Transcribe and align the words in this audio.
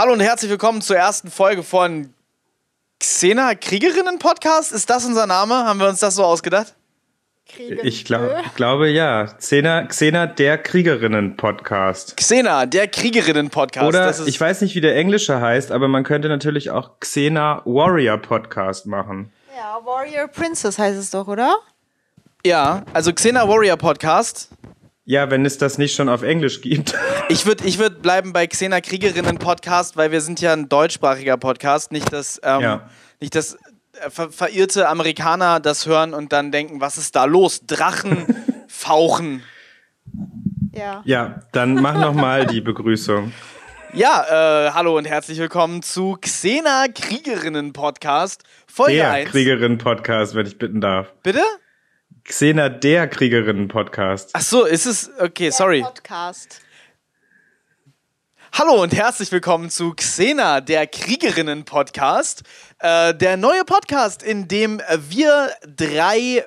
Hallo 0.00 0.14
und 0.14 0.20
herzlich 0.20 0.50
willkommen 0.50 0.80
zur 0.80 0.96
ersten 0.96 1.30
Folge 1.30 1.62
von 1.62 2.14
Xena 2.98 3.54
Kriegerinnen 3.54 4.18
Podcast. 4.18 4.72
Ist 4.72 4.88
das 4.88 5.04
unser 5.04 5.26
Name? 5.26 5.52
Haben 5.52 5.78
wir 5.78 5.90
uns 5.90 6.00
das 6.00 6.14
so 6.14 6.24
ausgedacht? 6.24 6.74
Ich 7.82 8.06
glaub, 8.06 8.22
glaube 8.56 8.88
ja. 8.88 9.26
Xena, 9.26 9.84
Xena 9.84 10.24
der 10.26 10.56
Kriegerinnen 10.56 11.36
Podcast. 11.36 12.16
Xena 12.16 12.64
der 12.64 12.88
Kriegerinnen 12.88 13.50
Podcast. 13.50 13.86
Oder 13.86 14.26
ich 14.26 14.40
weiß 14.40 14.62
nicht, 14.62 14.74
wie 14.74 14.80
der 14.80 14.96
englische 14.96 15.38
heißt, 15.38 15.70
aber 15.70 15.86
man 15.86 16.02
könnte 16.02 16.30
natürlich 16.30 16.70
auch 16.70 16.98
Xena 17.00 17.60
Warrior 17.66 18.16
Podcast 18.16 18.86
machen. 18.86 19.30
Ja, 19.54 19.84
Warrior 19.84 20.28
Princess 20.28 20.78
heißt 20.78 20.98
es 20.98 21.10
doch, 21.10 21.28
oder? 21.28 21.58
Ja, 22.42 22.84
also 22.94 23.12
Xena 23.12 23.46
Warrior 23.46 23.76
Podcast. 23.76 24.48
Ja, 25.10 25.28
wenn 25.28 25.44
es 25.44 25.58
das 25.58 25.76
nicht 25.76 25.96
schon 25.96 26.08
auf 26.08 26.22
Englisch 26.22 26.60
gibt. 26.60 26.94
Ich 27.28 27.44
würde 27.46 27.64
ich 27.64 27.78
würd 27.78 28.00
bleiben 28.02 28.32
bei 28.32 28.46
Xena 28.46 28.80
Kriegerinnen 28.80 29.38
Podcast, 29.38 29.96
weil 29.96 30.10
wir 30.12 30.20
sind 30.20 30.40
ja 30.40 30.52
ein 30.52 30.68
deutschsprachiger 30.68 31.36
Podcast, 31.36 31.90
nicht 31.90 32.12
dass, 32.12 32.40
ähm, 32.42 32.60
ja. 32.60 32.90
nicht 33.20 33.34
dass 33.36 33.54
äh, 33.54 34.08
ver 34.08 34.30
verirrte 34.30 34.88
Amerikaner 34.88 35.60
das 35.60 35.86
hören 35.86 36.12
und 36.12 36.32
dann 36.32 36.50
denken, 36.50 36.80
was 36.80 36.98
ist 36.98 37.14
da 37.14 37.24
los? 37.24 37.62
Drachen 37.66 38.36
fauchen. 38.68 39.42
Ja. 40.72 41.02
Ja, 41.04 41.40
dann 41.52 41.74
mach 41.74 42.00
noch 42.00 42.14
mal 42.14 42.46
die 42.46 42.60
Begrüßung. 42.60 43.32
Ja, 43.92 44.68
äh, 44.68 44.70
hallo 44.70 44.96
und 44.96 45.04
herzlich 45.04 45.40
willkommen 45.40 45.82
zu 45.82 46.16
Xena 46.20 46.86
Kriegerinnen 46.94 47.72
Podcast, 47.72 48.44
Folge 48.68 48.98
der 48.98 49.10
1. 49.10 49.30
Kriegerinnen 49.32 49.78
Podcast, 49.78 50.36
wenn 50.36 50.46
ich 50.46 50.58
bitten 50.58 50.80
darf. 50.80 51.12
Bitte? 51.24 51.42
Xena 52.24 52.68
der 52.68 53.08
Kriegerinnen 53.08 53.68
Podcast. 53.68 54.30
Ach 54.32 54.42
so, 54.42 54.64
ist 54.64 54.86
es 54.86 55.10
okay, 55.18 55.44
der 55.44 55.52
sorry. 55.52 55.82
Podcast. 55.82 56.60
Hallo 58.52 58.82
und 58.82 58.94
herzlich 58.94 59.30
willkommen 59.32 59.70
zu 59.70 59.94
Xena, 59.94 60.60
der 60.60 60.86
Kriegerinnen 60.86 61.64
Podcast. 61.64 62.42
Äh, 62.78 63.14
der 63.14 63.36
neue 63.36 63.64
Podcast, 63.64 64.22
in 64.22 64.48
dem 64.48 64.80
wir 65.08 65.50
drei 65.64 66.44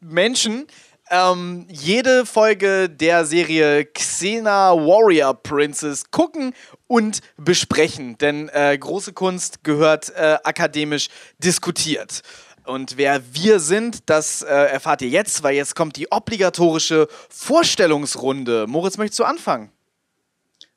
Menschen 0.00 0.66
ähm, 1.10 1.66
jede 1.68 2.26
Folge 2.26 2.88
der 2.88 3.24
Serie 3.24 3.86
Xena 3.86 4.74
Warrior 4.74 5.34
Princess 5.34 6.10
gucken 6.10 6.54
und 6.86 7.20
besprechen. 7.36 8.18
Denn 8.18 8.48
äh, 8.50 8.76
große 8.78 9.12
Kunst 9.12 9.64
gehört 9.64 10.10
äh, 10.10 10.36
akademisch 10.44 11.08
diskutiert. 11.38 12.22
Und 12.68 12.98
wer 12.98 13.22
wir 13.32 13.60
sind, 13.60 14.10
das 14.10 14.42
äh, 14.42 14.46
erfahrt 14.46 15.00
ihr 15.00 15.08
jetzt, 15.08 15.42
weil 15.42 15.54
jetzt 15.54 15.74
kommt 15.74 15.96
die 15.96 16.12
obligatorische 16.12 17.08
Vorstellungsrunde. 17.30 18.66
Moritz, 18.68 18.98
möchtest 18.98 19.20
du 19.20 19.24
anfangen? 19.24 19.70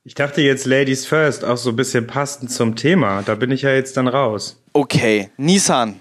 Ich 0.05 0.15
dachte 0.15 0.41
jetzt 0.41 0.65
Ladies 0.65 1.05
First, 1.05 1.43
auch 1.43 1.57
so 1.57 1.71
ein 1.71 1.75
bisschen 1.75 2.07
passend 2.07 2.49
zum 2.49 2.77
Thema. 2.77 3.23
Da 3.23 3.35
bin 3.35 3.51
ich 3.51 3.63
ja 3.63 3.71
jetzt 3.71 3.97
dann 3.97 4.07
raus. 4.07 4.63
Okay, 4.71 5.31
Nissan. 5.35 5.99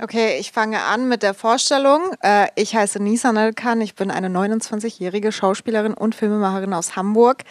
Okay, 0.00 0.38
ich 0.38 0.52
fange 0.52 0.80
an 0.80 1.08
mit 1.08 1.24
der 1.24 1.34
Vorstellung. 1.34 2.14
Äh, 2.22 2.46
ich 2.54 2.76
heiße 2.76 3.02
Nissan 3.02 3.36
Elkan, 3.36 3.80
ich 3.80 3.96
bin 3.96 4.12
eine 4.12 4.28
29-jährige 4.28 5.32
Schauspielerin 5.32 5.92
und 5.92 6.14
Filmemacherin 6.14 6.72
aus 6.72 6.94
Hamburg. 6.94 7.42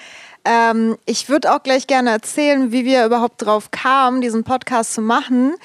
Ähm, 0.45 0.95
ich 1.05 1.27
würde 1.27 1.53
auch 1.53 1.61
gleich 1.61 1.87
gerne 1.87 2.11
erzählen, 2.11 2.71
wie 2.71 2.85
wir 2.85 3.05
überhaupt 3.05 3.45
drauf 3.45 3.69
kamen, 3.71 4.21
diesen 4.21 4.45
Podcast 4.45 4.93
zu 4.93 5.01
machen 5.01 5.55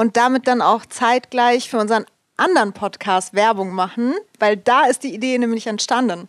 und 0.00 0.16
damit 0.16 0.46
dann 0.46 0.62
auch 0.62 0.86
zeitgleich 0.86 1.68
für 1.68 1.76
unseren 1.76 2.06
anderen 2.38 2.72
Podcast 2.72 3.34
Werbung 3.34 3.74
machen, 3.74 4.14
weil 4.38 4.56
da 4.56 4.86
ist 4.86 5.04
die 5.04 5.14
Idee 5.14 5.36
nämlich 5.36 5.66
entstanden. 5.66 6.26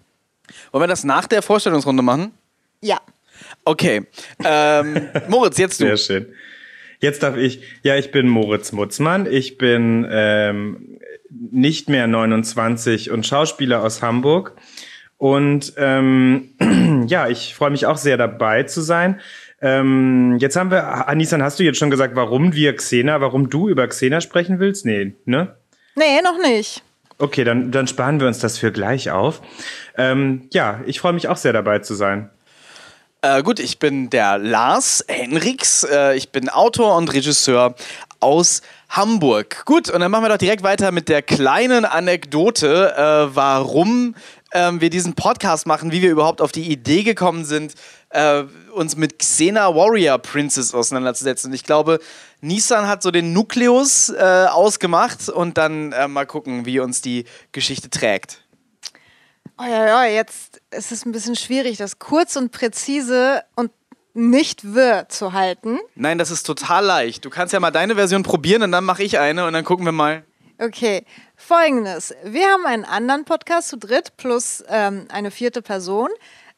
Wollen 0.74 0.84
wir 0.84 0.88
das 0.88 1.06
nach 1.06 1.26
der 1.26 1.42
Vorstellungsrunde 1.42 2.04
machen? 2.04 2.34
Ja. 2.82 3.00
Okay. 3.64 4.06
Ähm, 4.44 5.08
Moritz, 5.30 5.58
jetzt 5.58 5.80
du. 5.80 5.86
Sehr 5.86 5.96
schön. 5.96 6.34
Jetzt 7.00 7.24
darf 7.24 7.38
ich. 7.38 7.64
Ja, 7.82 7.96
ich 7.96 8.12
bin 8.12 8.28
Moritz 8.28 8.74
Mutzmann. 8.74 9.26
Ich 9.26 9.58
bin 9.58 10.06
ähm, 10.12 11.00
nicht 11.30 11.88
mehr 11.88 12.08
29 12.08 13.10
und 13.10 13.26
Schauspieler 13.26 13.84
aus 13.84 14.02
Hamburg. 14.02 14.58
Und 15.18 15.76
ähm, 15.78 17.06
ja, 17.08 17.30
ich 17.30 17.56
freue 17.56 17.70
mich 17.70 17.86
auch 17.86 17.98
sehr 17.98 18.18
dabei 18.18 18.64
zu 18.64 18.82
sein. 18.82 19.22
Ähm, 19.62 20.38
jetzt 20.40 20.56
haben 20.56 20.72
wir, 20.72 21.08
Anisan, 21.08 21.44
hast 21.44 21.60
du 21.60 21.64
jetzt 21.64 21.78
schon 21.78 21.92
gesagt, 21.92 22.16
warum 22.16 22.54
wir 22.54 22.76
Xena, 22.76 23.22
warum 23.22 23.50
du 23.50 23.70
über 23.70 23.88
Xena 23.88 24.20
sprechen 24.20 24.60
willst? 24.60 24.86
Nee, 24.86 25.14
ne? 25.26 25.56
Nee, 25.96 26.22
noch 26.24 26.40
nicht. 26.40 26.84
Okay, 27.20 27.44
dann, 27.44 27.72
dann 27.72 27.86
sparen 27.86 28.20
wir 28.20 28.28
uns 28.28 28.40
das 28.40 28.58
für 28.58 28.72
gleich 28.72 29.12
auf. 29.12 29.42
Ähm, 29.96 30.48
ja, 30.52 30.82
ich 30.88 31.00
freue 31.00 31.14
mich 31.14 31.28
auch 31.28 31.38
sehr 31.38 31.54
dabei 31.54 31.80
zu 31.80 31.94
sein. 31.94 32.32
Äh, 33.22 33.44
gut, 33.44 33.60
ich 33.60 33.78
bin 33.78 34.10
der 34.10 34.40
Lars 34.40 35.06
Henriks. 35.08 35.84
Äh, 35.84 36.16
ich 36.16 36.32
bin 36.32 36.50
Autor 36.50 36.98
und 36.98 37.14
Regisseur 37.14 37.76
aus 38.20 38.64
Hamburg. 38.90 39.64
Gut, 39.66 39.92
und 39.92 40.00
dann 40.00 40.10
machen 40.10 40.24
wir 40.24 40.30
doch 40.30 40.38
direkt 40.38 40.64
weiter 40.64 40.92
mit 40.92 41.08
der 41.08 41.22
kleinen 41.22 41.86
Anekdote, 41.86 42.96
äh, 42.98 43.36
warum 43.36 44.16
ähm, 44.54 44.82
wir 44.82 44.90
diesen 44.90 45.14
Podcast 45.14 45.68
machen, 45.68 45.92
wie 45.92 46.02
wir 46.02 46.10
überhaupt 46.10 46.42
auf 46.42 46.52
die 46.52 46.72
Idee 46.72 47.04
gekommen 47.04 47.46
sind, 47.46 47.76
äh, 48.10 48.44
uns 48.72 48.96
mit 48.96 49.20
Xena 49.20 49.76
Warrior 49.76 50.18
Princess 50.18 50.74
auseinanderzusetzen. 50.74 51.50
Und 51.50 51.56
ich 51.56 51.64
glaube, 51.64 52.00
Nissan 52.42 52.88
hat 52.88 53.04
so 53.04 53.12
den 53.12 53.34
Nukleus 53.34 54.10
äh, 54.10 54.48
ausgemacht 54.50 55.30
und 55.30 55.58
dann 55.58 55.92
äh, 55.92 56.08
mal 56.08 56.26
gucken, 56.26 56.66
wie 56.66 56.80
uns 56.80 57.02
die 57.02 57.26
Geschichte 57.52 57.90
trägt. 57.90 58.44
Oh 59.58 59.64
ja, 59.64 59.86
ja, 59.86 60.06
jetzt 60.06 60.62
ist 60.72 60.92
es 60.92 61.06
ein 61.06 61.12
bisschen 61.12 61.36
schwierig, 61.36 61.78
das 61.78 62.00
kurz 62.00 62.36
und 62.36 62.52
präzise 62.52 63.44
und 63.56 63.72
nicht 64.14 64.74
wirr 64.74 65.08
zu 65.10 65.34
halten. 65.34 65.80
Nein, 65.96 66.18
das 66.18 66.32
ist 66.32 66.44
total 66.44 66.84
leicht. 66.86 67.24
Du 67.26 67.30
kannst 67.30 67.54
ja 67.54 67.60
mal 67.60 67.72
deine 67.72 67.96
Version 67.96 68.24
probieren 68.24 68.64
und 68.64 68.72
dann 68.72 68.84
mache 68.84 69.04
ich 69.04 69.20
eine 69.20 69.46
und 69.46 69.54
dann 69.54 69.64
gucken 69.64 69.86
wir 69.86 69.92
mal. 69.92 70.24
Okay, 70.60 71.06
folgendes. 71.36 72.14
Wir 72.24 72.46
haben 72.48 72.66
einen 72.66 72.86
anderen 72.86 73.26
Podcast 73.26 73.70
zu 73.70 73.78
dritt 73.78 74.16
plus 74.18 74.64
ähm, 74.68 75.08
eine 75.10 75.32
vierte 75.32 75.62
Person. 75.62 76.10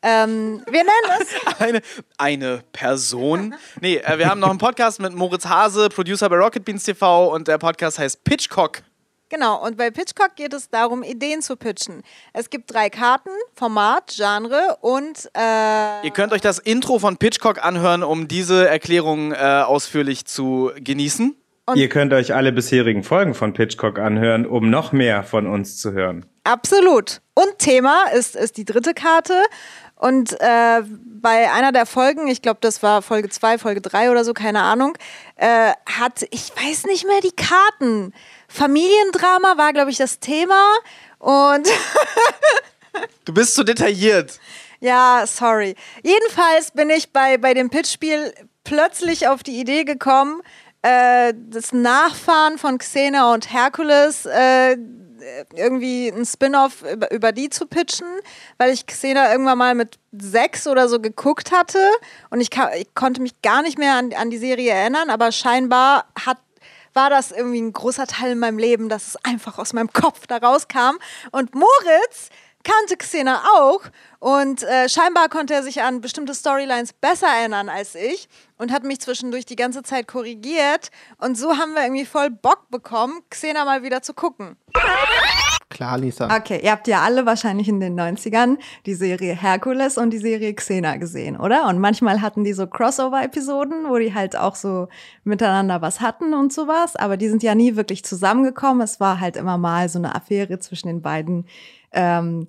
Ähm, 0.03 0.61
wir 0.65 0.83
nennen 0.83 1.21
es. 1.21 1.59
eine, 1.59 1.81
eine 2.17 2.63
Person. 2.73 3.55
Nee, 3.79 3.97
äh, 3.97 4.17
wir 4.17 4.29
haben 4.29 4.41
noch 4.41 4.49
einen 4.49 4.59
Podcast 4.59 5.01
mit 5.01 5.13
Moritz 5.13 5.45
Hase, 5.45 5.87
Producer 5.87 6.29
bei 6.29 6.35
Rocket 6.35 6.65
Beans 6.65 6.83
TV 6.83 7.33
und 7.33 7.47
der 7.47 7.57
Podcast 7.57 7.99
heißt 7.99 8.23
Pitchcock. 8.25 8.83
Genau, 9.29 9.65
und 9.65 9.77
bei 9.77 9.89
Pitchcock 9.89 10.35
geht 10.35 10.53
es 10.53 10.69
darum, 10.69 11.01
Ideen 11.01 11.41
zu 11.41 11.55
pitchen. 11.55 12.03
Es 12.33 12.51
gibt 12.51 12.71
drei 12.71 12.91
Karten, 12.91 13.31
Format, 13.55 14.13
Genre 14.15 14.77
und... 14.81 15.27
Äh 15.35 16.05
Ihr 16.05 16.11
könnt 16.11 16.33
euch 16.33 16.41
das 16.41 16.59
Intro 16.59 16.99
von 16.99 17.17
Pitchcock 17.17 17.65
anhören, 17.65 18.03
um 18.03 18.27
diese 18.27 18.67
Erklärung 18.67 19.31
äh, 19.31 19.63
ausführlich 19.65 20.25
zu 20.25 20.71
genießen. 20.75 21.35
Und 21.65 21.77
Ihr 21.77 21.87
könnt 21.89 22.13
euch 22.13 22.35
alle 22.35 22.51
bisherigen 22.51 23.03
Folgen 23.03 23.33
von 23.33 23.53
Pitchcock 23.53 23.97
anhören, 23.97 24.45
um 24.45 24.69
noch 24.69 24.91
mehr 24.91 25.23
von 25.23 25.47
uns 25.47 25.77
zu 25.77 25.93
hören. 25.93 26.25
Absolut. 26.43 27.21
Und 27.35 27.57
Thema 27.57 28.03
ist, 28.13 28.35
ist 28.35 28.57
die 28.57 28.65
dritte 28.65 28.93
Karte. 28.93 29.41
Und 29.95 30.33
äh, 30.41 30.81
bei 31.05 31.51
einer 31.51 31.71
der 31.71 31.85
Folgen, 31.85 32.27
ich 32.27 32.41
glaube, 32.41 32.59
das 32.61 32.83
war 32.83 33.01
Folge 33.01 33.29
2, 33.29 33.57
Folge 33.57 33.81
3 33.81 34.11
oder 34.11 34.25
so, 34.25 34.33
keine 34.33 34.61
Ahnung, 34.61 34.97
äh, 35.37 35.71
hat, 35.85 36.25
ich 36.31 36.51
weiß 36.55 36.85
nicht 36.85 37.05
mehr, 37.05 37.21
die 37.21 37.31
Karten. 37.31 38.13
Familiendrama 38.47 39.57
war, 39.57 39.71
glaube 39.73 39.91
ich, 39.91 39.97
das 39.97 40.19
Thema. 40.19 40.61
Und. 41.19 41.67
du 43.25 43.33
bist 43.33 43.55
zu 43.55 43.63
detailliert. 43.63 44.39
Ja, 44.79 45.23
sorry. 45.25 45.75
Jedenfalls 46.03 46.71
bin 46.71 46.89
ich 46.89 47.13
bei, 47.13 47.37
bei 47.37 47.53
dem 47.53 47.69
Pitchspiel 47.69 48.33
plötzlich 48.65 49.27
auf 49.27 49.41
die 49.41 49.59
Idee 49.59 49.85
gekommen, 49.85 50.41
äh, 50.81 51.33
das 51.49 51.71
Nachfahren 51.71 52.57
von 52.57 52.77
Xena 52.77 53.33
und 53.33 53.53
Herkules 53.53 54.25
äh, 54.25 54.75
irgendwie 55.55 56.09
ein 56.09 56.25
Spin-off 56.25 56.83
über, 56.83 57.11
über, 57.11 57.31
die 57.31 57.49
zu 57.49 57.65
pitchen, 57.65 58.07
weil 58.57 58.71
ich 58.71 58.85
Xena 58.85 59.31
irgendwann 59.31 59.57
mal 59.57 59.75
mit 59.75 59.97
sechs 60.11 60.67
oder 60.67 60.87
so 60.87 60.99
geguckt 60.99 61.51
hatte 61.51 61.79
und 62.29 62.41
ich, 62.41 62.49
ich 62.77 62.93
konnte 62.95 63.21
mich 63.21 63.41
gar 63.41 63.61
nicht 63.61 63.77
mehr 63.77 63.95
an, 63.95 64.13
an 64.13 64.29
die 64.29 64.37
Serie 64.37 64.71
erinnern, 64.71 65.09
aber 65.09 65.31
scheinbar 65.31 66.05
hat 66.25 66.37
war 66.95 67.09
das 67.09 67.31
irgendwie 67.31 67.59
ein 67.59 67.73
großer 67.73 68.05
Teil 68.05 68.33
in 68.33 68.39
meinem 68.39 68.59
Leben, 68.59 68.87
dass 68.87 69.07
es 69.07 69.15
einfach 69.25 69.57
aus 69.57 69.73
meinem 69.73 69.91
Kopf 69.91 70.27
da 70.27 70.37
rauskam. 70.37 70.99
Und 71.31 71.55
Moritz 71.55 72.29
kannte 72.63 72.97
Xena 72.97 73.43
auch 73.55 73.81
und 74.19 74.63
äh, 74.63 74.87
scheinbar 74.87 75.27
konnte 75.29 75.53
er 75.53 75.63
sich 75.63 75.81
an 75.81 76.01
bestimmte 76.01 76.33
Storylines 76.33 76.93
besser 76.93 77.27
erinnern 77.27 77.69
als 77.69 77.95
ich 77.95 78.29
und 78.63 78.71
hat 78.71 78.85
mich 78.85 79.01
zwischendurch 79.01 79.45
die 79.45 79.57
ganze 79.57 79.83
Zeit 79.83 80.07
korrigiert. 80.07 80.89
Und 81.17 81.37
so 81.37 81.57
haben 81.57 81.73
wir 81.73 81.83
irgendwie 81.83 82.05
voll 82.05 82.29
Bock 82.29 82.69
bekommen, 82.71 83.19
Xena 83.29 83.65
mal 83.65 83.83
wieder 83.83 84.01
zu 84.01 84.13
gucken. 84.13 84.55
Klar, 85.69 85.97
Lisa. 85.97 86.33
Okay, 86.33 86.61
ihr 86.63 86.71
habt 86.71 86.87
ja 86.87 87.01
alle 87.01 87.25
wahrscheinlich 87.25 87.67
in 87.67 87.81
den 87.81 87.99
90ern 87.99 88.57
die 88.85 88.93
Serie 88.93 89.35
Herkules 89.35 89.97
und 89.97 90.11
die 90.11 90.17
Serie 90.17 90.53
Xena 90.53 90.95
gesehen, 90.95 91.35
oder? 91.35 91.67
Und 91.67 91.79
manchmal 91.79 92.21
hatten 92.21 92.45
die 92.45 92.53
so 92.53 92.67
Crossover-Episoden, 92.67 93.89
wo 93.89 93.97
die 93.97 94.13
halt 94.13 94.37
auch 94.37 94.55
so 94.55 94.87
miteinander 95.25 95.81
was 95.81 95.99
hatten 95.99 96.33
und 96.33 96.53
sowas. 96.53 96.95
Aber 96.95 97.17
die 97.17 97.27
sind 97.27 97.43
ja 97.43 97.55
nie 97.55 97.75
wirklich 97.75 98.05
zusammengekommen. 98.05 98.81
Es 98.81 99.01
war 99.01 99.19
halt 99.19 99.35
immer 99.35 99.57
mal 99.57 99.89
so 99.89 99.99
eine 99.99 100.15
Affäre 100.15 100.59
zwischen 100.59 100.87
den 100.87 101.01
beiden 101.01 101.47
ähm, 101.91 102.47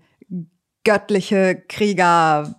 göttliche 0.84 1.60
Kriegerin 1.66 2.54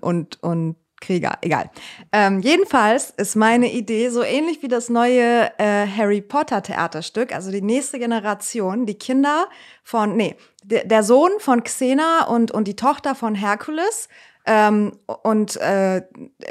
und, 0.00 0.42
und 0.42 0.76
Krieger, 1.04 1.38
egal. 1.42 1.70
Ähm, 2.12 2.40
jedenfalls 2.40 3.10
ist 3.10 3.36
meine 3.36 3.70
Idee 3.70 4.08
so 4.08 4.22
ähnlich 4.22 4.62
wie 4.62 4.68
das 4.68 4.88
neue 4.88 5.50
äh, 5.58 5.86
Harry 5.86 6.22
Potter 6.22 6.62
Theaterstück, 6.62 7.34
also 7.34 7.50
die 7.50 7.62
nächste 7.62 7.98
Generation, 7.98 8.86
die 8.86 8.94
Kinder 8.94 9.48
von, 9.82 10.16
nee, 10.16 10.36
der, 10.62 10.84
der 10.84 11.02
Sohn 11.02 11.32
von 11.38 11.62
Xena 11.62 12.24
und, 12.24 12.50
und 12.50 12.66
die 12.66 12.76
Tochter 12.76 13.14
von 13.14 13.34
Herkules. 13.34 14.08
Ähm, 14.46 14.98
und 15.22 15.56
äh, 15.56 16.02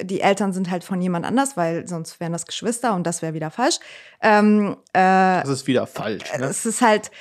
die 0.02 0.22
Eltern 0.22 0.52
sind 0.52 0.72
halt 0.72 0.84
von 0.84 1.00
jemand 1.00 1.26
anders, 1.26 1.56
weil 1.58 1.88
sonst 1.88 2.20
wären 2.20 2.32
das 2.34 2.48
Geschwister 2.48 2.96
und 2.96 3.06
das 3.06 3.22
wäre 3.22 3.36
wieder 3.36 3.52
falsch. 3.52 3.80
Ähm, 4.22 4.78
äh, 4.94 5.00
Das 5.42 5.50
ist 5.50 5.68
wieder 5.68 5.86
falsch. 5.86 6.24
Ne? 6.38 6.46
es 6.46 6.66
ist 6.66 6.82
halt, 6.82 7.12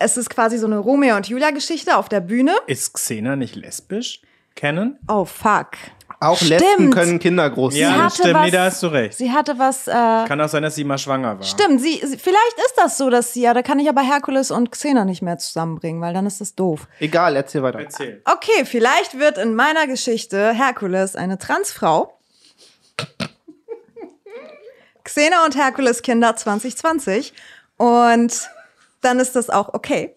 es 0.00 0.16
ist 0.16 0.28
quasi 0.30 0.58
so 0.58 0.66
eine 0.66 0.78
Romeo 0.78 1.14
und 1.16 1.28
Julia 1.28 1.50
Geschichte 1.50 1.96
auf 1.96 2.08
der 2.08 2.20
Bühne. 2.20 2.56
Ist 2.66 2.94
Xena 2.94 3.36
nicht 3.36 3.54
lesbisch? 3.54 4.22
Kennen? 4.56 4.98
Oh 5.06 5.24
fuck. 5.24 5.72
Auch 6.18 6.36
Stimmt. 6.38 6.60
Lesben 6.60 6.90
können 6.90 7.18
Kinder 7.18 7.48
großziehen. 7.50 7.90
Ja, 7.90 8.08
stimmt. 8.08 8.34
was- 8.34 8.44
Nee, 8.46 8.50
da 8.50 8.64
hast 8.64 8.82
du 8.82 8.86
recht. 8.86 9.18
Sie 9.18 9.30
hatte 9.30 9.58
was. 9.58 9.86
Äh, 9.86 9.92
Kann 9.92 10.40
auch 10.40 10.48
sein, 10.48 10.62
dass 10.62 10.74
sie 10.74 10.84
mal 10.84 10.96
schwanger 10.96 11.36
war. 11.38 11.42
Stimmt, 11.44 11.80
sie, 11.80 12.00
sie, 12.04 12.16
vielleicht 12.16 12.56
ist 12.64 12.74
das 12.76 12.96
so, 12.96 13.10
dass 13.10 13.34
sie, 13.34 13.42
ja, 13.42 13.52
da 13.52 13.60
kann 13.62 13.78
ich 13.78 13.88
aber 13.88 14.00
Herkules 14.00 14.50
und 14.50 14.70
Xena 14.72 15.04
nicht 15.04 15.20
mehr 15.20 15.36
zusammenbringen, 15.38 16.00
weil 16.00 16.14
dann 16.14 16.24
ist 16.26 16.40
das 16.40 16.54
doof. 16.54 16.88
Egal, 17.00 17.36
erzähl 17.36 17.62
weiter. 17.62 17.80
Erzähl. 17.80 18.22
Okay, 18.24 18.64
vielleicht 18.64 19.18
wird 19.18 19.36
in 19.36 19.54
meiner 19.54 19.86
Geschichte 19.86 20.52
Herkules 20.54 21.16
eine 21.16 21.36
Transfrau. 21.38 22.18
Xena 25.04 25.44
und 25.44 25.54
Herkules 25.56 26.02
Kinder 26.02 26.34
2020. 26.34 27.32
Und 27.76 28.48
dann 29.02 29.20
ist 29.20 29.36
das 29.36 29.50
auch 29.50 29.74
okay. 29.74 30.14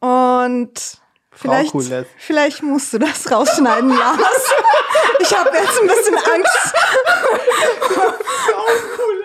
Und 0.00 0.98
vielleicht, 1.38 1.72
Kules. 1.72 2.06
vielleicht 2.16 2.62
musst 2.62 2.92
du 2.92 2.98
das 2.98 3.30
rausschneiden, 3.30 3.96
Lars. 3.96 4.18
Ich 5.20 5.36
habe 5.36 5.56
jetzt 5.56 5.80
ein 5.80 5.86
bisschen 5.86 6.16
Angst. 6.16 6.74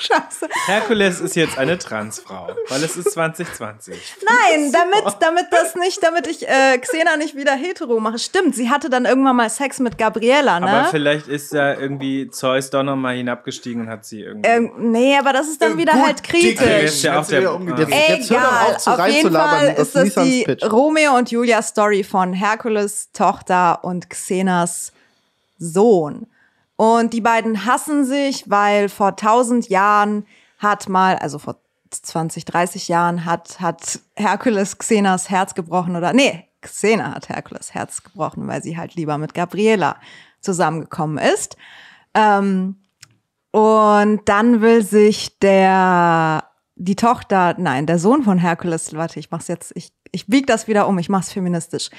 Scheiße. 0.00 0.48
Herkules 0.66 1.20
ist 1.20 1.36
jetzt 1.36 1.58
eine 1.58 1.78
Transfrau, 1.78 2.48
weil 2.68 2.82
es 2.82 2.96
ist 2.96 3.12
2020. 3.12 4.16
Nein, 4.24 4.72
damit, 4.72 5.16
damit 5.20 5.46
das 5.50 5.74
nicht, 5.74 6.02
damit 6.02 6.26
ich 6.26 6.48
äh, 6.48 6.78
Xena 6.78 7.16
nicht 7.16 7.36
wieder 7.36 7.52
hetero 7.52 8.00
mache. 8.00 8.18
Stimmt, 8.18 8.54
sie 8.54 8.70
hatte 8.70 8.88
dann 8.88 9.04
irgendwann 9.04 9.36
mal 9.36 9.50
Sex 9.50 9.78
mit 9.78 9.98
Gabriela, 9.98 10.58
ne? 10.60 10.68
Aber 10.68 10.88
vielleicht 10.88 11.28
ist 11.28 11.52
ja 11.52 11.74
irgendwie 11.74 12.30
Zeus 12.30 12.70
doch 12.70 12.82
noch 12.82 12.96
mal 12.96 13.14
hinabgestiegen 13.14 13.82
und 13.82 13.88
hat 13.88 14.04
sie 14.04 14.22
irgendwie. 14.22 14.48
Ähm, 14.48 14.72
nee, 14.78 15.16
aber 15.18 15.32
das 15.32 15.48
ist 15.48 15.60
dann 15.60 15.76
wieder 15.76 15.92
gut, 15.92 16.06
halt 16.06 16.22
kritisch. 16.22 16.84
ist 16.84 17.02
ja 17.02 17.20
auch 17.20 17.26
der. 17.26 17.42
Jetzt, 17.42 17.88
Egal, 17.88 18.16
jetzt 18.16 18.30
hör 18.30 18.40
doch 18.40 18.86
auf 18.86 18.86
auf 18.86 19.06
jeden 19.08 19.26
reinzulabern. 19.26 19.58
Fall 19.58 19.68
ist 19.82 19.94
das 19.94 20.04
Nissans 20.04 20.28
die 20.28 20.44
Pitch. 20.44 20.64
Romeo 20.64 21.16
und 21.16 21.30
Julia 21.30 21.62
Story 21.62 22.04
von 22.04 22.32
Herkules 22.32 23.10
Tochter 23.12 23.84
und 23.84 24.08
Xenas 24.10 24.92
Sohn. 25.58 26.26
Und 26.80 27.12
die 27.12 27.20
beiden 27.20 27.66
hassen 27.66 28.06
sich, 28.06 28.48
weil 28.48 28.88
vor 28.88 29.14
tausend 29.14 29.68
Jahren 29.68 30.24
hat 30.56 30.88
mal, 30.88 31.16
also 31.16 31.38
vor 31.38 31.56
20, 31.90 32.46
30 32.46 32.88
Jahren 32.88 33.26
hat, 33.26 33.60
hat 33.60 34.00
Herkules 34.16 34.78
Xenas 34.78 35.28
Herz 35.28 35.54
gebrochen 35.54 35.94
oder, 35.94 36.14
nee, 36.14 36.48
Xena 36.62 37.14
hat 37.14 37.28
Herkules 37.28 37.74
Herz 37.74 38.02
gebrochen, 38.02 38.48
weil 38.48 38.62
sie 38.62 38.78
halt 38.78 38.94
lieber 38.94 39.18
mit 39.18 39.34
Gabriela 39.34 39.96
zusammengekommen 40.40 41.18
ist. 41.18 41.58
Ähm, 42.14 42.76
und 43.50 44.22
dann 44.24 44.62
will 44.62 44.82
sich 44.82 45.38
der, 45.40 46.44
die 46.76 46.96
Tochter, 46.96 47.56
nein, 47.58 47.84
der 47.84 47.98
Sohn 47.98 48.22
von 48.22 48.38
Herkules, 48.38 48.94
warte, 48.94 49.20
ich 49.20 49.30
mach's 49.30 49.48
jetzt, 49.48 49.72
ich, 49.74 49.92
ich 50.12 50.28
bieg 50.28 50.46
das 50.46 50.66
wieder 50.66 50.88
um, 50.88 50.98
ich 50.98 51.10
mach's 51.10 51.30
feministisch. 51.30 51.90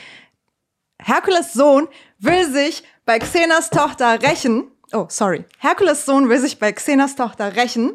Herkules 1.00 1.54
Sohn 1.54 1.88
will 2.18 2.52
sich 2.52 2.84
bei 3.06 3.20
Xenas 3.20 3.70
Tochter 3.70 4.24
rächen. 4.24 4.71
Oh, 4.94 5.06
sorry. 5.10 5.46
Herkules 5.60 6.06
Sohn 6.06 6.30
will 6.30 6.40
sich 6.40 6.60
bei 6.60 6.72
Xenas 6.72 7.16
Tochter 7.16 7.56
rächen, 7.56 7.94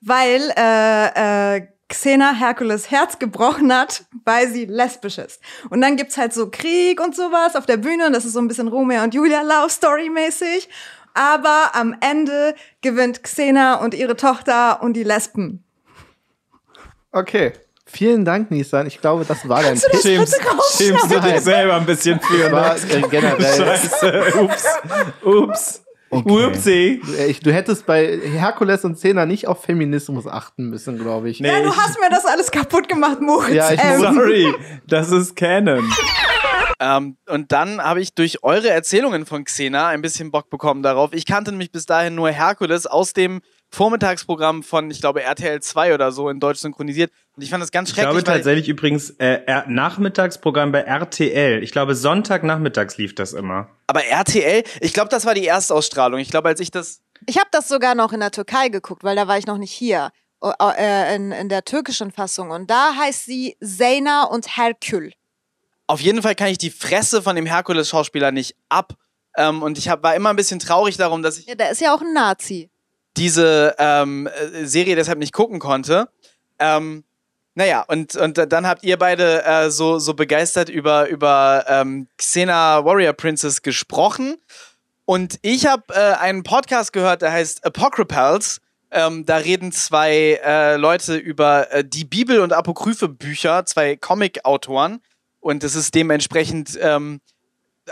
weil 0.00 0.52
äh, 0.56 1.56
äh, 1.56 1.66
Xena 1.88 2.32
Herkules 2.34 2.90
Herz 2.90 3.18
gebrochen 3.18 3.72
hat, 3.72 4.04
weil 4.24 4.48
sie 4.48 4.64
lesbisch 4.64 5.18
ist. 5.18 5.40
Und 5.70 5.80
dann 5.80 5.96
gibt's 5.96 6.16
halt 6.16 6.32
so 6.32 6.50
Krieg 6.50 7.00
und 7.00 7.14
sowas 7.14 7.54
auf 7.54 7.66
der 7.66 7.76
Bühne 7.76 8.06
und 8.06 8.12
das 8.12 8.24
ist 8.24 8.32
so 8.32 8.40
ein 8.40 8.48
bisschen 8.48 8.68
Romeo 8.68 9.02
und 9.02 9.14
Julia 9.14 9.42
Love 9.42 9.70
Story 9.70 10.08
mäßig. 10.08 10.68
Aber 11.14 11.70
am 11.74 11.96
Ende 12.00 12.54
gewinnt 12.82 13.22
Xena 13.22 13.76
und 13.76 13.94
ihre 13.94 14.16
Tochter 14.16 14.82
und 14.82 14.94
die 14.94 15.04
Lesben. 15.04 15.64
Okay. 17.12 17.52
Vielen 17.88 18.24
Dank, 18.24 18.50
Nissan. 18.50 18.88
Ich 18.88 19.00
glaube, 19.00 19.24
das 19.24 19.48
war 19.48 19.62
dein 19.62 19.80
Pitch. 19.80 20.02
Schämst, 20.02 20.40
schämst 20.76 21.10
du 21.10 21.20
dich 21.20 21.40
selber 21.40 21.76
ein 21.76 21.86
bisschen 21.86 22.20
für, 22.20 22.50
War 22.50 22.74
ne? 22.74 22.80
äh, 22.90 23.00
generell. 23.02 23.64
Scheiße, 23.64 24.32
ups, 24.40 24.64
ups, 25.24 25.82
Okay. 26.10 26.44
upsie. 26.46 27.00
Ich- 27.28 27.40
Du 27.40 27.52
hättest 27.52 27.84
bei 27.86 28.18
Herkules 28.18 28.84
und 28.84 28.94
Xena 28.94 29.26
nicht 29.26 29.48
auf 29.48 29.62
Feminismus 29.64 30.26
achten 30.26 30.68
müssen, 30.70 30.98
glaube 30.98 31.28
ich. 31.30 31.40
Nee, 31.40 31.48
Ja, 31.48 31.60
du 31.62 31.68
ich- 31.70 31.76
hast 31.76 31.98
mir 32.00 32.08
das 32.10 32.24
alles 32.24 32.50
kaputt 32.50 32.88
gemacht, 32.88 33.20
Moritz. 33.20 33.54
Ja, 33.54 33.72
ich 33.72 33.80
ähm, 33.82 34.00
Sorry, 34.00 34.54
das 34.86 35.10
ist 35.10 35.34
Canon. 35.36 35.84
Ähm, 36.78 37.16
und 37.28 37.52
dann 37.52 37.80
habe 37.82 38.00
ich 38.02 38.14
durch 38.14 38.42
eure 38.44 38.68
Erzählungen 38.68 39.24
von 39.24 39.44
Xena 39.44 39.88
ein 39.88 40.02
bisschen 40.02 40.30
Bock 40.30 40.50
bekommen 40.50 40.82
darauf. 40.82 41.12
Ich 41.14 41.24
kannte 41.24 41.50
nämlich 41.50 41.72
bis 41.72 41.86
dahin 41.86 42.14
nur 42.14 42.30
Herkules 42.30 42.86
aus 42.86 43.12
dem 43.14 43.40
Vormittagsprogramm 43.70 44.62
von, 44.62 44.90
ich 44.90 45.00
glaube, 45.00 45.22
RTL 45.22 45.60
2 45.60 45.94
oder 45.94 46.12
so 46.12 46.28
in 46.28 46.40
Deutsch 46.40 46.60
synchronisiert. 46.60 47.10
Und 47.36 47.42
ich 47.42 47.50
fand 47.50 47.62
das 47.62 47.70
ganz 47.72 47.90
Ich 47.90 47.94
glaube 47.94 48.14
schrecklich. 48.14 48.34
tatsächlich 48.36 48.68
übrigens 48.68 49.10
äh, 49.18 49.40
Nachmittagsprogramm 49.68 50.72
bei 50.72 50.80
RTL. 50.80 51.62
Ich 51.62 51.72
glaube 51.72 51.94
Sonntagnachmittags 51.94 52.96
lief 52.96 53.14
das 53.14 53.32
immer. 53.32 53.68
aber 53.86 54.04
RTL, 54.04 54.62
ich 54.80 54.92
glaube, 54.92 55.08
das 55.10 55.26
war 55.26 55.34
die 55.34 55.46
Erstausstrahlung. 55.46 56.18
Ich 56.20 56.30
glaube, 56.30 56.48
als 56.48 56.60
ich 56.60 56.70
das 56.70 57.00
Ich 57.26 57.36
habe 57.38 57.48
das 57.52 57.68
sogar 57.68 57.94
noch 57.94 58.12
in 58.12 58.20
der 58.20 58.30
Türkei 58.30 58.68
geguckt, 58.68 59.04
weil 59.04 59.16
da 59.16 59.28
war 59.28 59.38
ich 59.38 59.46
noch 59.46 59.58
nicht 59.58 59.72
hier. 59.72 60.10
Äh, 60.42 61.14
In, 61.16 61.32
in 61.32 61.48
der 61.48 61.64
türkischen 61.64 62.12
Fassung. 62.12 62.50
Und 62.50 62.70
da 62.70 62.94
heißt 62.94 63.24
sie 63.24 63.56
Zeyna 63.62 64.24
und 64.24 64.56
Herkül. 64.56 65.12
Auf 65.86 66.00
jeden 66.00 66.20
Fall 66.22 66.34
kann 66.34 66.48
ich 66.48 66.58
die 66.58 66.70
Fresse 66.70 67.22
von 67.22 67.36
dem 67.36 67.46
Herkules-Schauspieler 67.46 68.32
nicht 68.32 68.54
ab. 68.68 68.94
Ähm, 69.36 69.62
und 69.62 69.78
ich 69.78 69.88
hab, 69.88 70.02
war 70.02 70.14
immer 70.14 70.30
ein 70.30 70.36
bisschen 70.36 70.58
traurig 70.58 70.96
darum, 70.96 71.22
dass 71.22 71.38
ich 71.38 71.46
Ja, 71.46 71.54
der 71.54 71.70
ist 71.70 71.80
ja 71.80 71.94
auch 71.94 72.00
ein 72.00 72.12
Nazi. 72.12 72.70
Diese 73.16 73.74
ähm, 73.78 74.26
äh, 74.26 74.64
Serie 74.64 74.96
deshalb 74.96 75.18
nicht 75.18 75.32
gucken 75.32 75.58
konnte. 75.58 76.08
Ähm, 76.58 77.04
naja, 77.54 77.84
und, 77.88 78.14
und 78.16 78.36
dann 78.52 78.66
habt 78.66 78.84
ihr 78.84 78.98
beide 78.98 79.42
äh, 79.44 79.70
so, 79.70 79.98
so 79.98 80.12
begeistert 80.12 80.68
über, 80.68 81.08
über 81.08 81.64
ähm, 81.68 82.06
Xena 82.18 82.84
Warrior 82.84 83.14
Princess 83.14 83.62
gesprochen. 83.62 84.36
Und 85.06 85.38
ich 85.40 85.66
habe 85.66 85.84
äh, 85.94 86.14
einen 86.16 86.42
Podcast 86.42 86.92
gehört, 86.92 87.22
der 87.22 87.32
heißt 87.32 87.64
Apocryphals. 87.64 88.60
Ähm, 88.90 89.24
da 89.24 89.38
reden 89.38 89.72
zwei 89.72 90.38
äh, 90.44 90.76
Leute 90.76 91.16
über 91.16 91.72
äh, 91.72 91.84
die 91.84 92.04
Bibel- 92.04 92.40
und 92.40 92.52
Apokryphe-Bücher, 92.52 93.64
zwei 93.64 93.96
Comic-Autoren. 93.96 95.00
Und 95.40 95.64
es 95.64 95.76
ist 95.76 95.94
dementsprechend 95.94 96.78
ähm, 96.80 97.20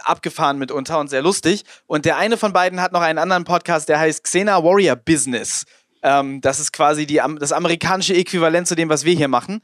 abgefahren 0.03 0.59
mitunter 0.59 0.99
und 0.99 1.09
sehr 1.09 1.23
lustig. 1.23 1.65
Und 1.87 2.05
der 2.05 2.17
eine 2.17 2.37
von 2.37 2.53
beiden 2.53 2.81
hat 2.81 2.93
noch 2.93 3.01
einen 3.01 3.19
anderen 3.19 3.45
Podcast, 3.45 3.89
der 3.89 3.99
heißt 3.99 4.25
Xena 4.25 4.63
Warrior 4.63 4.97
Business. 4.97 5.65
Ähm, 6.03 6.41
das 6.41 6.61
ist 6.61 6.73
quasi 6.73 7.07
die, 7.07 7.21
das 7.39 7.53
amerikanische 7.53 8.15
Äquivalent 8.15 8.69
zu 8.69 8.75
dem, 8.75 8.89
was 8.89 9.05
wir 9.05 9.15
hier 9.15 9.29
machen. 9.29 9.63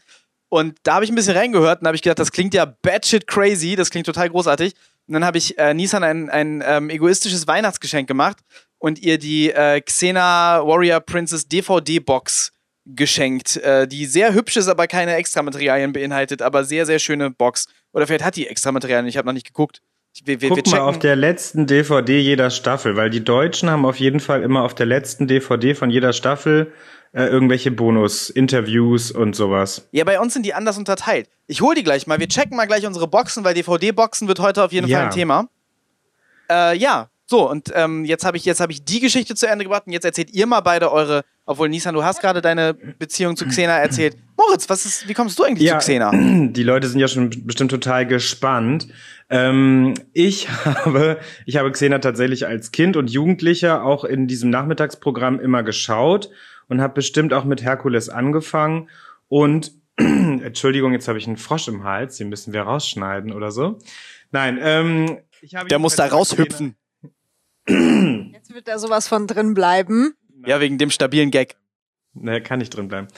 Und 0.48 0.78
da 0.82 0.94
habe 0.94 1.04
ich 1.04 1.10
ein 1.12 1.14
bisschen 1.14 1.36
reingehört 1.36 1.80
und 1.80 1.86
habe 1.86 1.94
ich 1.94 2.02
gedacht, 2.02 2.18
das 2.18 2.32
klingt 2.32 2.54
ja 2.54 2.64
batshit 2.64 3.26
crazy, 3.26 3.76
das 3.76 3.90
klingt 3.90 4.06
total 4.06 4.30
großartig. 4.30 4.74
Und 5.06 5.14
dann 5.14 5.24
habe 5.24 5.38
ich 5.38 5.56
äh, 5.58 5.74
Nissan 5.74 6.02
ein, 6.02 6.28
ein 6.30 6.62
ähm, 6.66 6.90
egoistisches 6.90 7.46
Weihnachtsgeschenk 7.46 8.08
gemacht 8.08 8.38
und 8.78 8.98
ihr 8.98 9.18
die 9.18 9.50
äh, 9.50 9.80
Xena 9.80 10.62
Warrior 10.64 11.00
Princess 11.00 11.46
DVD-Box 11.46 12.52
geschenkt, 12.84 13.56
äh, 13.58 13.86
die 13.86 14.06
sehr 14.06 14.34
hübsch 14.34 14.56
ist, 14.56 14.68
aber 14.68 14.86
keine 14.86 15.14
Extramaterialien 15.14 15.92
beinhaltet, 15.92 16.42
aber 16.42 16.64
sehr, 16.64 16.86
sehr 16.86 16.98
schöne 16.98 17.30
Box. 17.30 17.66
Oder 17.92 18.06
vielleicht 18.06 18.24
hat 18.24 18.36
die 18.36 18.48
Extramaterialien, 18.48 19.08
ich 19.08 19.16
habe 19.16 19.26
noch 19.26 19.34
nicht 19.34 19.46
geguckt. 19.46 19.82
Wir, 20.24 20.40
wir, 20.40 20.50
wir 20.50 20.56
Guck 20.62 20.66
mal 20.72 20.80
auf 20.80 20.98
der 20.98 21.16
letzten 21.16 21.66
DVD 21.66 22.18
jeder 22.18 22.50
Staffel, 22.50 22.96
weil 22.96 23.10
die 23.10 23.24
Deutschen 23.24 23.70
haben 23.70 23.86
auf 23.86 23.96
jeden 23.96 24.20
Fall 24.20 24.42
immer 24.42 24.62
auf 24.64 24.74
der 24.74 24.86
letzten 24.86 25.28
DVD 25.28 25.74
von 25.74 25.88
jeder 25.90 26.12
Staffel 26.12 26.72
äh, 27.12 27.24
irgendwelche 27.24 27.70
Bonus-Interviews 27.70 29.12
und 29.12 29.34
sowas. 29.34 29.88
Ja, 29.92 30.04
bei 30.04 30.20
uns 30.20 30.34
sind 30.34 30.44
die 30.44 30.54
anders 30.54 30.78
unterteilt. 30.78 31.28
Ich 31.46 31.60
hol 31.60 31.74
die 31.74 31.82
gleich 31.84 32.06
mal. 32.06 32.18
Wir 32.18 32.28
checken 32.28 32.56
mal 32.56 32.66
gleich 32.66 32.86
unsere 32.86 33.08
Boxen, 33.08 33.44
weil 33.44 33.54
DVD-Boxen 33.54 34.28
wird 34.28 34.40
heute 34.40 34.64
auf 34.64 34.72
jeden 34.72 34.88
Ja. 34.88 34.98
Fall 34.98 35.06
ein 35.06 35.12
Thema. 35.12 35.48
Äh, 36.50 36.76
ja, 36.76 37.08
so, 37.30 37.48
und 37.48 37.70
ähm, 37.76 38.04
jetzt 38.04 38.24
habe 38.24 38.36
ich, 38.36 38.44
jetzt 38.44 38.58
hab 38.60 38.70
ich 38.70 38.84
die 38.84 38.98
Geschichte 38.98 39.36
zu 39.36 39.46
Ende 39.46 39.64
gebracht 39.64 39.84
und 39.86 39.92
jetzt 39.92 40.04
erzählt 40.04 40.30
ihr 40.32 40.46
mal 40.48 40.62
beide 40.62 40.90
eure, 40.90 41.22
obwohl 41.46 41.68
Nissan, 41.68 41.94
du 41.94 42.02
hast 42.02 42.20
gerade 42.20 42.40
deine 42.42 42.74
Beziehung 42.74 43.36
zu 43.36 43.46
Xena 43.46 43.78
erzählt. 43.78 44.16
Moritz, 44.36 44.68
was 44.68 44.84
ist, 44.84 45.06
wie 45.06 45.14
kommst 45.14 45.38
du 45.38 45.44
eigentlich 45.44 45.68
Ja. 45.68 45.78
zu 45.78 45.84
Xena? 45.86 46.10
Die 46.12 46.62
Leute 46.64 46.88
sind 46.88 46.98
ja 46.98 47.06
schon 47.06 47.30
bestimmt 47.46 47.70
total 47.70 48.04
gespannt. 48.04 48.88
Ähm, 49.28 49.94
ich 50.12 50.48
habe, 50.64 51.20
ich 51.46 51.56
habe 51.56 51.70
Xena 51.70 52.00
tatsächlich 52.00 52.48
als 52.48 52.72
Kind 52.72 52.96
und 52.96 53.08
Jugendlicher 53.12 53.84
auch 53.84 54.02
in 54.02 54.26
diesem 54.26 54.50
Nachmittagsprogramm 54.50 55.38
immer 55.38 55.62
geschaut 55.62 56.30
und 56.68 56.80
habe 56.80 56.94
bestimmt 56.94 57.32
auch 57.32 57.44
mit 57.44 57.62
Herkules 57.62 58.08
angefangen. 58.08 58.88
Und 59.28 59.70
Entschuldigung, 59.96 60.92
jetzt 60.94 61.06
habe 61.06 61.18
ich 61.18 61.28
einen 61.28 61.36
Frosch 61.36 61.68
im 61.68 61.84
Hals, 61.84 62.16
den 62.16 62.28
müssen 62.28 62.52
wir 62.52 62.62
rausschneiden 62.62 63.30
oder 63.32 63.52
so. 63.52 63.78
Nein, 64.32 64.58
ähm, 64.60 65.18
Ich 65.42 65.54
habe 65.54 65.68
Der 65.68 65.78
muss 65.78 65.94
da 65.94 66.06
raushüpfen. 66.06 66.74
Jetzt 68.32 68.54
wird 68.54 68.68
da 68.68 68.78
sowas 68.78 69.08
von 69.08 69.26
drin 69.26 69.54
bleiben. 69.54 70.14
Ja, 70.46 70.60
wegen 70.60 70.78
dem 70.78 70.90
stabilen 70.90 71.30
Gag. 71.30 71.56
Ne, 72.12 72.40
kann 72.42 72.58
nicht 72.58 72.70
drin 72.70 72.88
bleiben. 72.88 73.08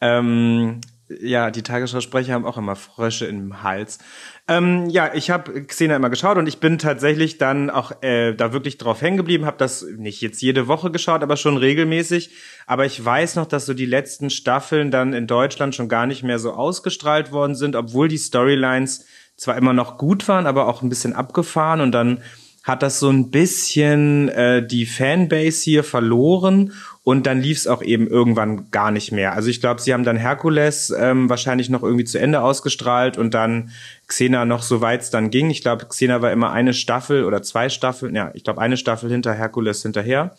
Ähm, 0.00 0.80
ja, 1.08 1.50
die 1.50 1.62
Tagesschausprecher 1.62 2.32
haben 2.32 2.46
auch 2.46 2.56
immer 2.56 2.76
Frösche 2.76 3.26
im 3.26 3.62
Hals. 3.62 3.98
Ähm, 4.48 4.88
ja, 4.88 5.12
ich 5.14 5.30
habe 5.30 5.64
Xena 5.64 5.96
immer 5.96 6.10
geschaut 6.10 6.38
und 6.38 6.46
ich 6.46 6.60
bin 6.60 6.78
tatsächlich 6.78 7.38
dann 7.38 7.68
auch 7.70 8.02
äh, 8.02 8.34
da 8.34 8.52
wirklich 8.52 8.78
drauf 8.78 9.02
hängen 9.02 9.18
geblieben, 9.18 9.44
habe 9.44 9.58
das 9.58 9.82
nicht 9.96 10.20
jetzt 10.22 10.40
jede 10.40 10.66
Woche 10.66 10.90
geschaut, 10.90 11.22
aber 11.22 11.36
schon 11.36 11.56
regelmäßig. 11.56 12.30
Aber 12.66 12.86
ich 12.86 13.02
weiß 13.02 13.36
noch, 13.36 13.46
dass 13.46 13.66
so 13.66 13.74
die 13.74 13.86
letzten 13.86 14.30
Staffeln 14.30 14.90
dann 14.90 15.12
in 15.12 15.26
Deutschland 15.26 15.74
schon 15.74 15.88
gar 15.88 16.06
nicht 16.06 16.22
mehr 16.22 16.38
so 16.38 16.52
ausgestrahlt 16.52 17.32
worden 17.32 17.54
sind, 17.54 17.76
obwohl 17.76 18.08
die 18.08 18.18
Storylines 18.18 19.06
zwar 19.36 19.56
immer 19.56 19.72
noch 19.72 19.98
gut 19.98 20.26
waren, 20.28 20.46
aber 20.46 20.68
auch 20.68 20.82
ein 20.82 20.88
bisschen 20.88 21.12
abgefahren 21.12 21.80
und 21.80 21.92
dann 21.92 22.22
hat 22.64 22.82
das 22.82 22.98
so 22.98 23.10
ein 23.10 23.30
bisschen 23.30 24.30
äh, 24.30 24.66
die 24.66 24.86
Fanbase 24.86 25.62
hier 25.62 25.84
verloren 25.84 26.72
und 27.02 27.26
dann 27.26 27.40
lief 27.40 27.58
es 27.58 27.66
auch 27.66 27.82
eben 27.82 28.08
irgendwann 28.08 28.70
gar 28.70 28.90
nicht 28.90 29.12
mehr. 29.12 29.34
Also 29.34 29.50
ich 29.50 29.60
glaube, 29.60 29.82
sie 29.82 29.92
haben 29.92 30.04
dann 30.04 30.16
Herkules 30.16 30.92
ähm, 30.98 31.28
wahrscheinlich 31.28 31.68
noch 31.68 31.82
irgendwie 31.82 32.06
zu 32.06 32.18
Ende 32.18 32.40
ausgestrahlt 32.40 33.18
und 33.18 33.34
dann 33.34 33.70
Xena 34.08 34.46
noch 34.46 34.62
so 34.62 34.80
weit 34.80 35.02
es 35.02 35.10
dann 35.10 35.30
ging. 35.30 35.50
Ich 35.50 35.60
glaube, 35.60 35.84
Xena 35.84 36.22
war 36.22 36.32
immer 36.32 36.52
eine 36.52 36.72
Staffel 36.72 37.24
oder 37.24 37.42
zwei 37.42 37.68
Staffeln, 37.68 38.16
ja, 38.16 38.30
ich 38.32 38.44
glaube 38.44 38.62
eine 38.62 38.78
Staffel 38.78 39.10
hinter 39.10 39.34
Herkules 39.34 39.82
hinterher. 39.82 40.34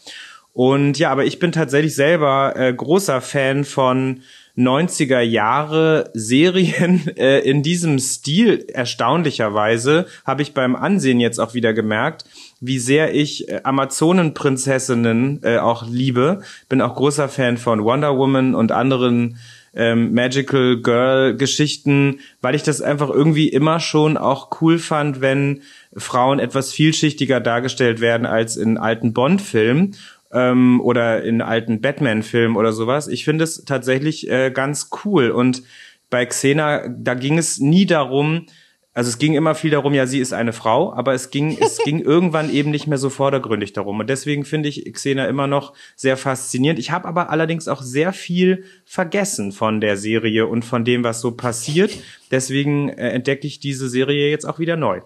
Und 0.51 0.98
ja, 0.98 1.12
aber 1.12 1.25
ich 1.25 1.38
bin 1.38 1.51
tatsächlich 1.51 1.94
selber 1.94 2.53
äh, 2.55 2.74
großer 2.74 3.22
Fan 3.22 3.65
von 3.65 4.22
90er 4.57 5.19
Jahre 5.19 6.09
Serien 6.13 7.07
äh, 7.17 7.39
in 7.39 7.63
diesem 7.63 8.00
Stil. 8.00 8.65
Erstaunlicherweise 8.71 10.07
habe 10.25 10.41
ich 10.41 10.53
beim 10.53 10.75
Ansehen 10.75 11.19
jetzt 11.19 11.39
auch 11.39 11.53
wieder 11.53 11.74
gemerkt, 11.74 12.25
wie 12.59 12.79
sehr 12.79 13.13
ich 13.13 13.50
äh, 13.50 13.62
Amazonenprinzessinnen 13.63 15.41
äh, 15.43 15.57
auch 15.57 15.88
liebe. 15.88 16.41
Bin 16.69 16.81
auch 16.81 16.95
großer 16.95 17.29
Fan 17.29 17.57
von 17.57 17.83
Wonder 17.83 18.17
Woman 18.17 18.55
und 18.55 18.71
anderen 18.71 19.38
ähm, 19.75 20.13
Magical 20.13 20.77
Girl 20.81 21.35
Geschichten, 21.35 22.19
weil 22.41 22.55
ich 22.55 22.63
das 22.63 22.81
einfach 22.81 23.09
irgendwie 23.09 23.50
immer 23.50 23.79
schon 23.79 24.17
auch 24.17 24.62
cool 24.62 24.79
fand, 24.79 25.21
wenn 25.21 25.62
Frauen 25.97 26.39
etwas 26.39 26.71
vielschichtiger 26.71 27.39
dargestellt 27.41 28.00
werden 28.00 28.25
als 28.25 28.55
in 28.55 28.77
alten 28.77 29.13
Bond-Filmen 29.13 29.95
ähm, 30.36 30.82
oder 30.82 31.24
in 31.24 31.42
alten 31.42 31.82
Batman-Filmen 31.82 32.58
oder 32.58 32.74
sowas. 32.74 33.08
Ich 33.08 33.25
finde 33.25 33.46
es 33.46 33.63
tatsächlich 33.65 34.30
äh, 34.30 34.51
ganz 34.51 34.89
cool. 35.04 35.32
Und 35.32 35.63
bei 36.10 36.25
Xena, 36.25 36.88
da 36.88 37.15
ging 37.15 37.38
es 37.38 37.60
nie 37.60 37.86
darum, 37.86 38.46
also 38.94 39.10
es 39.10 39.18
ging 39.18 39.34
immer 39.34 39.56
viel 39.56 39.72
darum, 39.72 39.94
ja, 39.94 40.08
sie 40.08 40.20
ist 40.20 40.32
eine 40.32 40.54
Frau, 40.54 40.94
aber 40.94 41.13
es 41.13 41.30
ging, 41.30 41.58
es 41.60 41.77
ging 41.84 42.00
irgendwann 42.00 42.50
eben 42.50 42.72
nicht 42.72 42.88
mehr 42.88 42.98
so 42.98 43.10
vordergründig 43.10 43.74
darum. 43.74 44.00
Und 44.00 44.10
deswegen 44.10 44.46
finde 44.46 44.70
ich 44.70 44.86
Xena 44.92 45.25
immer 45.25 45.48
noch 45.48 45.74
sehr 45.96 46.15
faszinierend. 46.15 46.80
Ich 46.80 46.92
habe 46.92 47.08
aber 47.08 47.30
allerdings 47.30 47.68
auch 47.68 47.82
sehr 47.82 48.13
viel 48.13 48.63
vergessen 48.86 49.51
von 49.51 49.82
der 49.82 49.98
Serie 49.98 50.48
und 50.48 50.63
von 50.63 50.86
dem, 50.86 51.04
was 51.04 51.20
so 51.20 51.32
passiert. 51.32 51.92
Deswegen 52.32 52.89
äh, 52.89 53.10
entdecke 53.10 53.48
ich 53.48 53.60
diese 53.60 53.89
Serie 53.89 54.30
jetzt 54.30 54.46
auch 54.46 54.60
wieder 54.60 54.77
neu. 54.77 55.01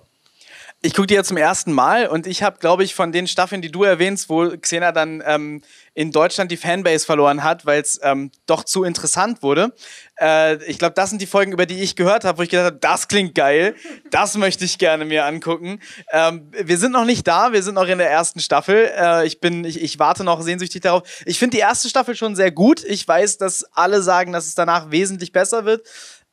Ich 0.81 0.93
gucke 0.93 1.07
die 1.07 1.15
ja 1.15 1.25
zum 1.25 1.35
ersten 1.35 1.73
Mal 1.73 2.07
und 2.07 2.25
ich 2.25 2.41
habe, 2.41 2.57
glaube 2.59 2.85
ich, 2.85 2.95
von 2.95 3.11
den 3.11 3.27
Staffeln, 3.27 3.61
die 3.61 3.69
du 3.69 3.83
erwähnst, 3.83 4.29
wo 4.29 4.47
Xena 4.49 4.93
dann 4.93 5.21
ähm, 5.25 5.61
in 5.93 6.13
Deutschland 6.13 6.51
die 6.51 6.55
Fanbase 6.55 7.05
verloren 7.05 7.43
hat, 7.43 7.65
weil 7.65 7.81
es 7.81 7.99
ähm, 8.01 8.31
doch 8.45 8.63
zu 8.63 8.85
interessant 8.85 9.43
wurde. 9.43 9.73
Äh, 10.17 10.63
ich 10.63 10.79
glaube, 10.79 10.93
das 10.93 11.09
sind 11.09 11.21
die 11.21 11.27
Folgen, 11.27 11.51
über 11.51 11.65
die 11.65 11.81
ich 11.81 11.97
gehört 11.97 12.23
habe, 12.23 12.37
wo 12.37 12.43
ich 12.43 12.49
gedacht 12.49 12.67
habe, 12.67 12.77
das 12.77 13.09
klingt 13.09 13.35
geil, 13.35 13.75
das 14.09 14.37
möchte 14.37 14.63
ich 14.63 14.77
gerne 14.77 15.03
mir 15.03 15.25
angucken. 15.25 15.81
Ähm, 16.13 16.49
wir 16.51 16.77
sind 16.77 16.93
noch 16.93 17.03
nicht 17.03 17.27
da, 17.27 17.51
wir 17.51 17.61
sind 17.61 17.75
noch 17.75 17.87
in 17.87 17.97
der 17.97 18.09
ersten 18.09 18.39
Staffel. 18.39 18.89
Äh, 18.95 19.27
ich 19.27 19.41
bin, 19.41 19.65
ich, 19.65 19.81
ich 19.81 19.99
warte 19.99 20.23
noch 20.23 20.41
sehnsüchtig 20.41 20.79
darauf. 20.79 21.03
Ich 21.25 21.39
finde 21.39 21.57
die 21.57 21.61
erste 21.61 21.89
Staffel 21.89 22.15
schon 22.15 22.37
sehr 22.37 22.51
gut. 22.51 22.85
Ich 22.85 23.05
weiß, 23.05 23.37
dass 23.37 23.65
alle 23.73 24.01
sagen, 24.01 24.31
dass 24.31 24.45
es 24.45 24.55
danach 24.55 24.91
wesentlich 24.91 25.33
besser 25.33 25.65
wird. 25.65 25.85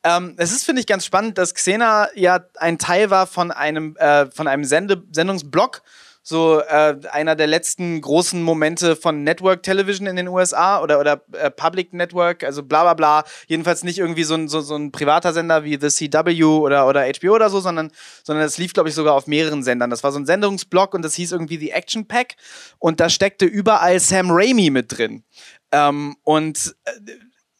Ähm, 0.07 0.35
es 0.37 0.53
ist, 0.53 0.65
finde 0.65 0.81
ich, 0.81 0.87
ganz 0.87 1.05
spannend, 1.05 1.37
dass 1.37 1.53
Xena 1.53 2.09
ja 2.15 2.39
ein 2.59 2.79
Teil 2.79 3.11
war 3.11 3.27
von 3.27 3.51
einem, 3.51 3.97
äh, 3.97 4.27
von 4.31 4.47
einem 4.47 4.65
Sende 4.65 5.03
Sendungsblock. 5.11 5.83
So 6.23 6.61
äh, 6.61 6.97
einer 7.11 7.37
der 7.37 7.47
letzten 7.47 8.01
großen 8.01 8.43
Momente 8.43 8.97
von 8.97 9.23
Network 9.23 9.63
Television 9.63 10.09
in 10.09 10.17
den 10.17 10.27
USA 10.27 10.81
oder, 10.81 10.99
oder 10.99 11.23
äh, 11.33 11.51
Public 11.51 11.93
Network, 11.93 12.43
also 12.45 12.63
bla 12.65 12.83
bla 12.83 12.95
bla. 12.95 13.25
Jedenfalls 13.47 13.85
nicht 13.85 13.99
irgendwie 13.99 14.25
so 14.25 14.35
ein, 14.35 14.49
so, 14.49 14.61
so 14.61 14.77
ein 14.77 14.93
privater 14.93 15.33
Sender 15.33 15.65
wie 15.65 15.79
The 15.81 15.89
CW 15.89 16.43
oder, 16.45 16.89
oder 16.89 17.05
HBO 17.05 17.35
oder 17.35 17.51
so, 17.51 17.61
sondern, 17.61 17.91
sondern 18.25 18.45
es 18.45 18.59
lief, 18.59 18.73
glaube 18.73 18.89
ich, 18.89 18.95
sogar 18.95 19.15
auf 19.15 19.27
mehreren 19.27 19.63
Sendern. 19.65 19.91
Das 19.91 20.03
war 20.05 20.11
so 20.11 20.19
ein 20.19 20.27
Sendungsblock 20.27 20.95
und 20.95 21.03
das 21.03 21.15
hieß 21.15 21.33
irgendwie 21.33 21.59
The 21.59 21.71
Action 21.71 22.07
Pack 22.07 22.37
und 22.79 22.99
da 22.99 23.09
steckte 23.09 23.45
überall 23.45 23.99
Sam 24.01 24.31
Raimi 24.31 24.71
mit 24.71 24.99
drin. 24.99 25.25
Ähm, 25.73 26.17
und 26.25 26.77
äh, 26.85 26.91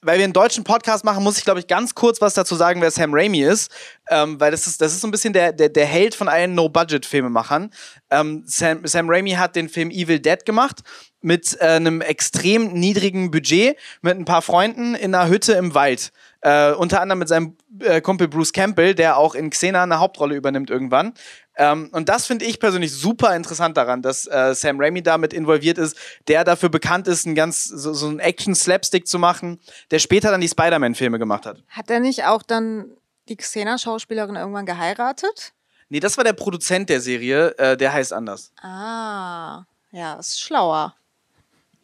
weil 0.07 0.19
wir 0.19 0.25
einen 0.25 0.33
deutschen 0.33 0.63
Podcast 0.63 1.05
machen, 1.05 1.25
muss 1.25 1.37
ich, 1.37 1.45
glaube 1.45 1.59
ich, 1.59 1.67
ganz 1.67 1.95
kurz 1.97 2.21
was 2.21 2.35
dazu 2.35 2.55
sagen, 2.55 2.81
wer 2.81 2.93
Sam 2.93 3.13
Raimi 3.13 3.43
ist. 3.43 3.73
Ähm, 4.09 4.39
weil 4.39 4.53
das 4.53 4.69
ist, 4.69 4.81
das 4.81 4.93
ist 4.93 5.01
so 5.01 5.09
ein 5.09 5.11
bisschen 5.11 5.33
der, 5.33 5.53
der, 5.53 5.69
der 5.69 5.85
Held 5.85 6.15
von 6.15 6.29
allen 6.29 6.55
No-Budget-Filmemachern. 6.55 7.71
Ähm, 8.11 8.45
Sam, 8.47 8.87
Sam 8.87 9.11
Raimi 9.11 9.33
hat 9.33 9.57
den 9.57 9.69
Film 9.69 9.91
Evil 9.91 10.21
Dead 10.21 10.45
gemacht 10.45 10.83
mit 11.23 11.57
äh, 11.61 11.65
einem 11.65 12.03
extrem 12.03 12.73
niedrigen 12.73 13.33
Budget, 13.33 13.77
mit 14.01 14.17
ein 14.17 14.25
paar 14.25 14.43
Freunden 14.43 14.95
in 14.95 15.13
einer 15.13 15.29
Hütte 15.29 15.55
im 15.55 15.75
Wald. 15.75 16.13
Äh, 16.47 16.75
unter 16.75 17.01
anderem 17.01 17.19
mit 17.19 17.27
seinem 17.27 17.57
äh, 17.81 18.01
Kumpel 18.01 18.29
Bruce 18.29 18.53
Campbell, 18.53 18.95
der 18.95 19.17
auch 19.17 19.35
in 19.35 19.51
Xena 19.51 19.83
eine 19.83 19.99
Hauptrolle 19.99 20.37
übernimmt 20.37 20.71
irgendwann. 20.71 21.13
Ähm, 21.57 21.89
und 21.91 22.09
das 22.09 22.27
finde 22.27 22.45
ich 22.45 22.61
persönlich 22.61 22.95
super 22.95 23.35
interessant 23.35 23.77
daran, 23.77 24.01
dass 24.01 24.29
äh, 24.29 24.55
Sam 24.55 24.81
Raimi 24.81 25.03
damit 25.03 25.33
involviert 25.33 25.77
ist, 25.77 25.99
der 26.29 26.45
dafür 26.45 26.69
bekannt 26.69 27.09
ist, 27.09 27.27
ein 27.27 27.35
ganz 27.35 27.65
so, 27.65 27.93
so 27.95 28.07
einen 28.07 28.21
Action-Slapstick 28.21 29.09
zu 29.09 29.19
machen, 29.19 29.59
der 29.91 29.99
später 29.99 30.31
dann 30.31 30.41
die 30.41 30.47
Spider-Man-Filme 30.47 31.19
gemacht 31.19 31.47
hat. 31.47 31.65
Hat 31.69 31.91
er 31.91 31.99
nicht 31.99 32.27
auch 32.27 32.45
dann 32.45 32.93
die 33.29 33.37
Xena-Schauspielerin 33.37 34.37
irgendwann 34.37 34.67
geheiratet? 34.67 35.53
Nee, 35.89 35.99
das 35.99 36.17
war 36.17 36.23
der 36.23 36.35
Produzent 36.35 36.89
der 36.91 37.01
Serie, 37.01 37.59
äh, 37.59 37.77
der 37.77 37.93
heißt 37.93 38.13
anders. 38.13 38.53
Ah, 38.63 39.65
ja, 39.91 40.15
ist 40.15 40.41
schlauer. 40.41 40.95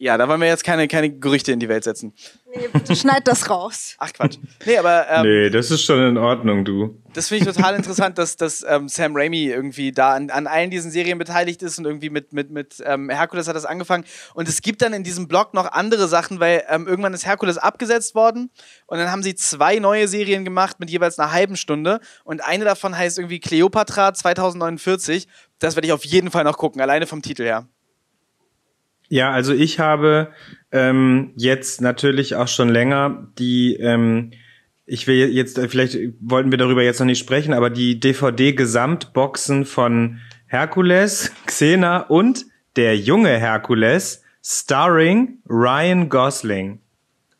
Ja, 0.03 0.17
da 0.17 0.27
wollen 0.27 0.41
wir 0.41 0.49
jetzt 0.49 0.65
keine, 0.65 0.89
keine 0.89 1.17
Gerüchte 1.17 1.53
in 1.53 1.61
die 1.61 1.69
Welt 1.69 1.85
setzen. 1.85 2.13
Nee, 2.53 2.67
bitte 2.73 2.93
schneid 2.93 3.25
das 3.25 3.49
raus. 3.49 3.95
Ach 3.99 4.11
Quatsch. 4.11 4.37
Nee, 4.65 4.77
aber 4.77 5.09
ähm, 5.09 5.21
nee, 5.25 5.49
das 5.49 5.71
ist 5.71 5.85
schon 5.85 5.97
in 6.05 6.17
Ordnung, 6.17 6.65
du. 6.65 7.01
das 7.13 7.29
finde 7.29 7.49
ich 7.49 7.55
total 7.55 7.73
interessant, 7.75 8.17
dass, 8.17 8.35
dass 8.35 8.65
ähm, 8.67 8.89
Sam 8.89 9.15
Raimi 9.15 9.45
irgendwie 9.45 9.93
da 9.93 10.11
an, 10.11 10.29
an 10.29 10.45
allen 10.45 10.71
diesen 10.71 10.91
Serien 10.91 11.17
beteiligt 11.17 11.63
ist 11.63 11.79
und 11.79 11.85
irgendwie 11.85 12.09
mit, 12.09 12.33
mit, 12.33 12.49
mit 12.49 12.83
ähm, 12.85 13.09
Herkules 13.09 13.47
hat 13.47 13.55
das 13.55 13.63
angefangen. 13.63 14.03
Und 14.33 14.49
es 14.49 14.61
gibt 14.61 14.81
dann 14.81 14.91
in 14.91 15.05
diesem 15.05 15.29
Blog 15.29 15.53
noch 15.53 15.71
andere 15.71 16.09
Sachen, 16.09 16.41
weil 16.41 16.65
ähm, 16.67 16.85
irgendwann 16.85 17.13
ist 17.13 17.25
Herkules 17.25 17.57
abgesetzt 17.57 18.13
worden 18.13 18.49
und 18.87 18.97
dann 18.97 19.09
haben 19.09 19.23
sie 19.23 19.35
zwei 19.35 19.79
neue 19.79 20.09
Serien 20.09 20.43
gemacht 20.43 20.81
mit 20.81 20.89
jeweils 20.89 21.17
einer 21.17 21.31
halben 21.31 21.55
Stunde 21.55 22.01
und 22.25 22.43
eine 22.43 22.65
davon 22.65 22.97
heißt 22.97 23.19
irgendwie 23.19 23.39
Cleopatra 23.39 24.13
2049. 24.13 25.29
Das 25.59 25.77
werde 25.77 25.87
ich 25.87 25.93
auf 25.93 26.03
jeden 26.03 26.29
Fall 26.29 26.43
noch 26.43 26.57
gucken, 26.57 26.81
alleine 26.81 27.07
vom 27.07 27.21
Titel 27.21 27.45
her. 27.45 27.69
Ja, 29.13 29.29
also 29.29 29.53
ich 29.53 29.77
habe 29.77 30.29
ähm, 30.71 31.33
jetzt 31.35 31.81
natürlich 31.81 32.35
auch 32.35 32.47
schon 32.47 32.67
länger 32.67 33.27
die, 33.37 33.75
ähm, 33.75 34.31
ich 34.87 35.05
will 35.05 35.29
jetzt, 35.29 35.59
vielleicht 35.59 35.95
wollten 36.19 36.49
wir 36.49 36.57
darüber 36.57 36.81
jetzt 36.81 36.97
noch 36.97 37.05
nicht 37.05 37.19
sprechen, 37.19 37.53
aber 37.53 37.69
die 37.69 37.99
DVD-Gesamtboxen 37.99 39.65
von 39.65 40.17
Herkules, 40.47 41.31
Xena 41.45 41.99
und 41.99 42.47
der 42.75 42.97
junge 42.97 43.37
Herkules, 43.37 44.23
starring 44.41 45.37
Ryan 45.47 46.09
Gosling. 46.09 46.79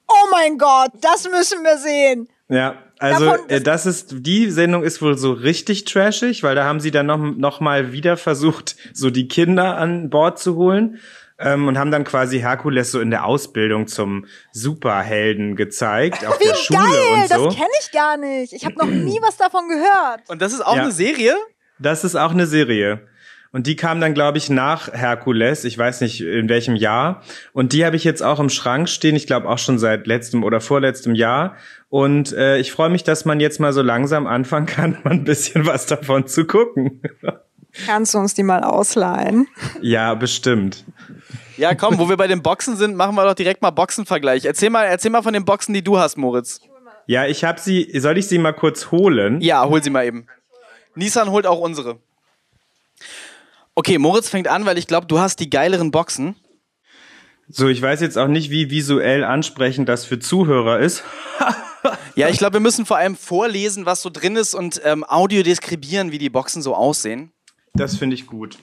Oh 0.07 0.27
mein 0.29 0.59
Gott, 0.59 0.91
das 1.01 1.27
müssen 1.27 1.63
wir 1.63 1.79
sehen. 1.79 2.27
Ja, 2.49 2.83
also 2.99 3.35
äh, 3.47 3.61
das 3.61 3.87
ist 3.87 4.13
die 4.19 4.51
Sendung 4.51 4.83
ist 4.83 5.01
wohl 5.01 5.17
so 5.17 5.31
richtig 5.31 5.85
trashig, 5.85 6.43
weil 6.43 6.53
da 6.53 6.65
haben 6.65 6.79
sie 6.79 6.91
dann 6.91 7.07
noch 7.07 7.17
noch 7.17 7.61
mal 7.61 7.91
wieder 7.93 8.15
versucht, 8.15 8.75
so 8.93 9.09
die 9.09 9.27
Kinder 9.27 9.75
an 9.79 10.11
Bord 10.11 10.37
zu 10.37 10.55
holen 10.55 10.99
ähm, 11.43 11.67
und 11.67 11.77
haben 11.77 11.91
dann 11.91 12.03
quasi 12.03 12.39
Herkules 12.39 12.91
so 12.91 12.99
in 13.01 13.11
der 13.11 13.25
Ausbildung 13.25 13.87
zum 13.87 14.25
Superhelden 14.51 15.55
gezeigt 15.55 16.25
auf 16.25 16.39
Wie 16.39 16.45
der 16.45 16.55
Schule 16.55 16.79
geil, 16.79 17.21
und 17.21 17.29
so. 17.29 17.45
das 17.45 17.55
kenne 17.55 17.69
ich 17.81 17.91
gar 17.91 18.17
nicht. 18.17 18.53
Ich 18.53 18.65
habe 18.65 18.75
noch 18.77 18.87
nie 18.87 19.19
was 19.21 19.37
davon 19.37 19.67
gehört. 19.69 20.21
Und 20.29 20.41
das 20.41 20.53
ist 20.53 20.65
auch 20.65 20.75
Ja. 20.75 20.83
eine 20.83 20.91
Serie? 20.91 21.35
Das 21.79 22.03
ist 22.03 22.15
auch 22.15 22.31
eine 22.31 22.45
Serie. 22.47 23.07
Und 23.51 23.67
die 23.67 23.75
kam 23.75 24.01
dann, 24.01 24.15
glaube 24.15 24.39
ich, 24.39 24.49
nach 24.49 24.91
Herkules. 24.91 25.63
Ich 25.63 25.77
weiß 25.77 26.01
nicht, 26.01 26.21
in 26.21 26.49
welchem 26.49 26.75
Jahr. 26.75 27.21
Und 27.53 27.71
die 27.73 27.85
habe 27.85 27.95
ich 27.95 28.03
jetzt 28.03 28.23
auch 28.23 28.39
im 28.39 28.49
Schrank 28.49 28.89
stehen. 28.89 29.15
Ich 29.15 29.27
glaube 29.27 29.47
auch 29.47 29.59
schon 29.59 29.77
seit 29.77 30.07
letztem 30.07 30.43
oder 30.43 30.59
vorletztem 30.59 31.13
Jahr. 31.13 31.55
Und 31.89 32.33
äh, 32.33 32.57
ich 32.57 32.71
freue 32.71 32.89
mich, 32.89 33.03
dass 33.03 33.25
man 33.25 33.39
jetzt 33.39 33.59
mal 33.59 33.71
so 33.71 33.83
langsam 33.83 34.25
anfangen 34.25 34.65
kann, 34.65 34.97
mal 35.03 35.11
ein 35.11 35.23
bisschen 35.23 35.67
was 35.67 35.85
davon 35.85 36.25
zu 36.25 36.45
gucken. 36.45 37.01
Kannst 37.85 38.13
du 38.13 38.19
uns 38.19 38.33
die 38.33 38.43
mal 38.43 38.63
ausleihen? 38.63 39.47
ja, 39.81 40.13
bestimmt. 40.13 40.85
Ja, 41.57 41.75
komm, 41.75 41.97
wo 41.99 42.09
wir 42.09 42.17
bei 42.17 42.27
den 42.27 42.41
Boxen 42.41 42.77
sind, 42.77 42.95
machen 42.95 43.15
wir 43.15 43.25
doch 43.25 43.35
direkt 43.35 43.61
mal 43.61 43.71
Boxenvergleich. 43.71 44.45
Erzähl 44.45 44.69
mal, 44.69 44.83
erzähl 44.85 45.11
mal 45.11 45.21
von 45.21 45.33
den 45.33 45.45
Boxen, 45.45 45.73
die 45.73 45.83
du 45.83 45.97
hast, 45.99 46.17
Moritz. 46.17 46.61
Ja, 47.05 47.25
ich 47.25 47.43
habe 47.43 47.59
sie. 47.59 47.91
Soll 47.99 48.17
ich 48.17 48.27
sie 48.27 48.37
mal 48.37 48.53
kurz 48.53 48.91
holen? 48.91 49.41
Ja, 49.41 49.65
hol 49.67 49.83
sie 49.83 49.89
mal 49.89 50.05
eben. 50.05 50.27
Nissan 50.95 51.29
holt 51.31 51.45
auch 51.45 51.59
unsere. 51.59 51.99
Okay, 53.75 53.97
Moritz 53.97 54.29
fängt 54.29 54.47
an, 54.47 54.65
weil 54.65 54.77
ich 54.77 54.87
glaube, 54.87 55.07
du 55.07 55.19
hast 55.19 55.39
die 55.39 55.49
geileren 55.49 55.91
Boxen. 55.91 56.35
So, 57.49 57.67
ich 57.67 57.81
weiß 57.81 58.01
jetzt 58.01 58.17
auch 58.17 58.27
nicht, 58.27 58.51
wie 58.51 58.69
visuell 58.69 59.23
ansprechend 59.23 59.89
das 59.89 60.05
für 60.05 60.19
Zuhörer 60.19 60.79
ist. 60.79 61.03
Ja, 62.15 62.29
ich 62.29 62.37
glaube, 62.37 62.53
wir 62.53 62.59
müssen 62.61 62.85
vor 62.85 62.95
allem 62.95 63.17
vorlesen, 63.17 63.85
was 63.85 64.01
so 64.01 64.09
drin 64.09 64.37
ist 64.37 64.53
und 64.53 64.79
ähm, 64.85 65.03
Audio 65.03 65.43
deskribieren, 65.43 66.13
wie 66.13 66.17
die 66.17 66.29
Boxen 66.29 66.61
so 66.61 66.75
aussehen. 66.75 67.32
Das 67.73 67.97
finde 67.97 68.15
ich 68.15 68.27
gut. 68.27 68.57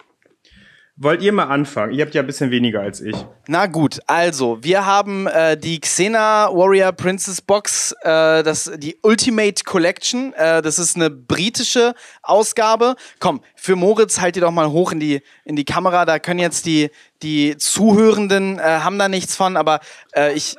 Wollt 1.03 1.23
ihr 1.23 1.33
mal 1.33 1.45
anfangen? 1.45 1.95
Ihr 1.95 2.05
habt 2.05 2.15
ja 2.15 2.21
ein 2.21 2.27
bisschen 2.27 2.51
weniger 2.51 2.81
als 2.81 3.01
ich. 3.01 3.17
Na 3.49 3.67
gut, 3.67 4.01
also 4.07 4.63
wir 4.63 4.85
haben 4.85 5.27
äh, 5.27 5.57
die 5.57 5.81
Xena 5.81 6.51
Warrior 6.53 6.93
Princess 6.93 7.41
Box, 7.41 7.93
äh, 8.03 8.43
das 8.43 8.71
die 8.77 8.99
Ultimate 9.03 9.65
Collection. 9.65 10.35
Äh, 10.35 10.61
das 10.61 10.79
ist 10.79 10.97
eine 10.97 11.09
britische 11.09 11.95
Ausgabe. 12.23 12.97
Komm, 13.19 13.41
für 13.57 13.77
Moritz 13.77 14.21
halt 14.21 14.37
die 14.37 14.41
doch 14.41 14.51
mal 14.51 14.71
hoch 14.71 14.93
in 14.93 15.01
die 15.01 15.23
in 15.47 15.57
die 15.57 15.65
Kamera. 15.65 16.05
Da 16.05 16.19
können 16.19 16.39
jetzt 16.39 16.67
die 16.67 16.91
die 17.23 17.57
Zuhörenden 17.57 18.59
äh, 18.59 18.63
haben 18.63 18.99
da 18.99 19.09
nichts 19.09 19.35
von, 19.35 19.57
aber 19.57 19.81
äh, 20.15 20.35
ich 20.35 20.55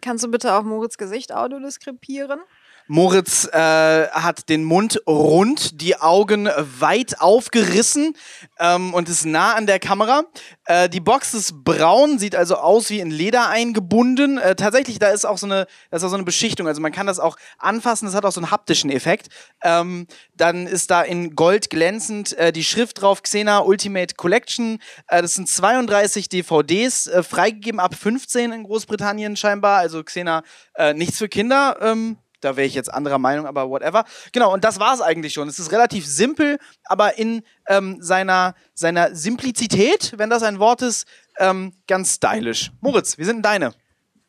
Kannst 0.00 0.22
du 0.22 0.30
bitte 0.30 0.54
auch 0.54 0.62
Moritz 0.62 0.98
Gesicht 0.98 1.32
audio 1.32 1.58
deskripieren? 1.58 2.38
Moritz 2.86 3.48
äh, 3.50 4.08
hat 4.08 4.48
den 4.50 4.62
Mund 4.62 5.00
rund, 5.06 5.80
die 5.80 5.96
Augen 5.96 6.50
weit 6.78 7.20
aufgerissen 7.20 8.14
ähm, 8.58 8.92
und 8.92 9.08
ist 9.08 9.24
nah 9.24 9.54
an 9.54 9.66
der 9.66 9.78
Kamera. 9.78 10.24
Äh, 10.66 10.90
die 10.90 11.00
Box 11.00 11.32
ist 11.32 11.64
braun, 11.64 12.18
sieht 12.18 12.36
also 12.36 12.56
aus 12.56 12.90
wie 12.90 13.00
in 13.00 13.10
Leder 13.10 13.48
eingebunden. 13.48 14.36
Äh, 14.36 14.54
tatsächlich, 14.54 14.98
da 14.98 15.08
ist 15.08 15.24
auch 15.24 15.38
so 15.38 15.46
eine, 15.46 15.66
da 15.90 15.96
ist 15.96 16.04
auch 16.04 16.10
so 16.10 16.14
eine 16.14 16.24
Beschichtung. 16.24 16.68
Also 16.68 16.82
man 16.82 16.92
kann 16.92 17.06
das 17.06 17.18
auch 17.18 17.36
anfassen. 17.58 18.04
Das 18.04 18.14
hat 18.14 18.26
auch 18.26 18.32
so 18.32 18.40
einen 18.40 18.50
haptischen 18.50 18.90
Effekt. 18.90 19.28
Ähm, 19.62 20.06
dann 20.36 20.66
ist 20.66 20.90
da 20.90 21.00
in 21.00 21.34
Gold 21.34 21.70
glänzend 21.70 22.36
äh, 22.36 22.52
die 22.52 22.64
Schrift 22.64 23.00
drauf: 23.00 23.22
Xena 23.22 23.60
Ultimate 23.60 24.14
Collection. 24.14 24.78
Äh, 25.08 25.22
das 25.22 25.34
sind 25.34 25.48
32 25.48 26.28
DVDs, 26.28 27.06
äh, 27.06 27.22
freigegeben 27.22 27.80
ab 27.80 27.94
15 27.94 28.52
in 28.52 28.64
Großbritannien 28.64 29.36
scheinbar. 29.36 29.78
Also 29.78 30.02
Xena 30.02 30.42
äh, 30.74 30.92
nichts 30.92 31.16
für 31.16 31.28
Kinder. 31.28 31.78
Ähm, 31.80 32.18
da 32.44 32.56
wäre 32.56 32.66
ich 32.66 32.74
jetzt 32.74 32.92
anderer 32.92 33.18
Meinung, 33.18 33.46
aber 33.46 33.68
whatever. 33.68 34.04
Genau, 34.32 34.52
und 34.52 34.64
das 34.64 34.78
war 34.78 34.94
es 34.94 35.00
eigentlich 35.00 35.32
schon. 35.32 35.48
Es 35.48 35.58
ist 35.58 35.72
relativ 35.72 36.06
simpel, 36.06 36.58
aber 36.84 37.18
in 37.18 37.42
ähm, 37.68 37.98
seiner, 38.00 38.54
seiner 38.74 39.14
Simplizität, 39.14 40.14
wenn 40.16 40.30
das 40.30 40.42
ein 40.42 40.58
Wort 40.58 40.82
ist, 40.82 41.06
ähm, 41.38 41.72
ganz 41.86 42.14
stylisch. 42.14 42.70
Moritz, 42.80 43.18
wie 43.18 43.24
sind 43.24 43.42
deine? 43.42 43.72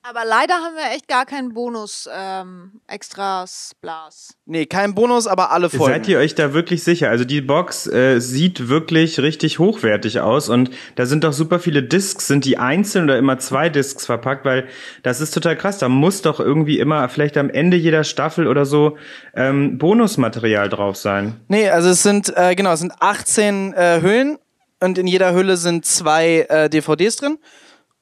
Aber 0.08 0.24
leider 0.24 0.54
haben 0.54 0.76
wir 0.76 0.96
echt 0.96 1.08
gar 1.08 1.26
keinen 1.26 1.56
Bonus 1.56 2.08
ähm, 2.16 2.74
Extras 2.88 3.72
Blas. 3.82 4.36
Nee, 4.46 4.68
kein 4.68 4.94
Bonus, 4.94 5.26
aber 5.26 5.50
alle 5.50 5.68
Folgen. 5.68 5.96
Seid 5.96 6.08
ihr 6.08 6.20
euch 6.20 6.36
da 6.36 6.54
wirklich 6.54 6.84
sicher? 6.84 7.10
Also 7.10 7.26
die 7.26 7.42
Box 7.42 7.88
äh, 7.88 8.20
sieht 8.20 8.70
wirklich 8.70 9.20
richtig 9.20 9.58
hochwertig 9.58 10.20
aus 10.20 10.48
und 10.48 10.70
da 10.94 11.08
sind 11.08 11.24
doch 11.24 11.34
super 11.34 11.58
viele 11.58 11.82
Discs. 11.82 12.28
Sind 12.28 12.46
die 12.46 12.60
einzeln 12.60 13.06
oder 13.06 13.18
immer 13.18 13.40
zwei 13.40 13.70
Discs 13.70 14.06
verpackt? 14.06 14.46
Weil 14.46 14.68
das 15.02 15.22
ist 15.22 15.34
total 15.34 15.56
krass. 15.56 15.80
Da 15.80 15.90
muss 15.90 16.22
doch 16.22 16.40
irgendwie 16.40 16.78
immer 16.78 17.10
vielleicht 17.10 17.36
am 17.36 17.50
Ende 17.50 17.76
jeder 17.76 18.04
Staffel 18.04 18.46
oder 18.46 18.66
so 18.66 19.00
ähm, 19.34 19.80
Bonusmaterial 19.80 20.70
drauf 20.70 20.98
sein. 20.98 21.40
Nee, 21.48 21.70
also 21.70 21.90
es 21.90 22.04
sind, 22.04 22.32
äh, 22.38 22.54
genau, 22.54 22.74
es 22.74 22.80
sind 22.82 22.94
18 23.00 23.74
äh, 23.74 24.02
Hüllen 24.04 24.38
und 24.80 25.00
in 25.00 25.08
jeder 25.08 25.34
Hülle 25.34 25.58
sind 25.58 25.84
zwei 25.84 26.46
äh, 26.48 26.70
DVDs 26.70 27.16
drin. 27.16 27.40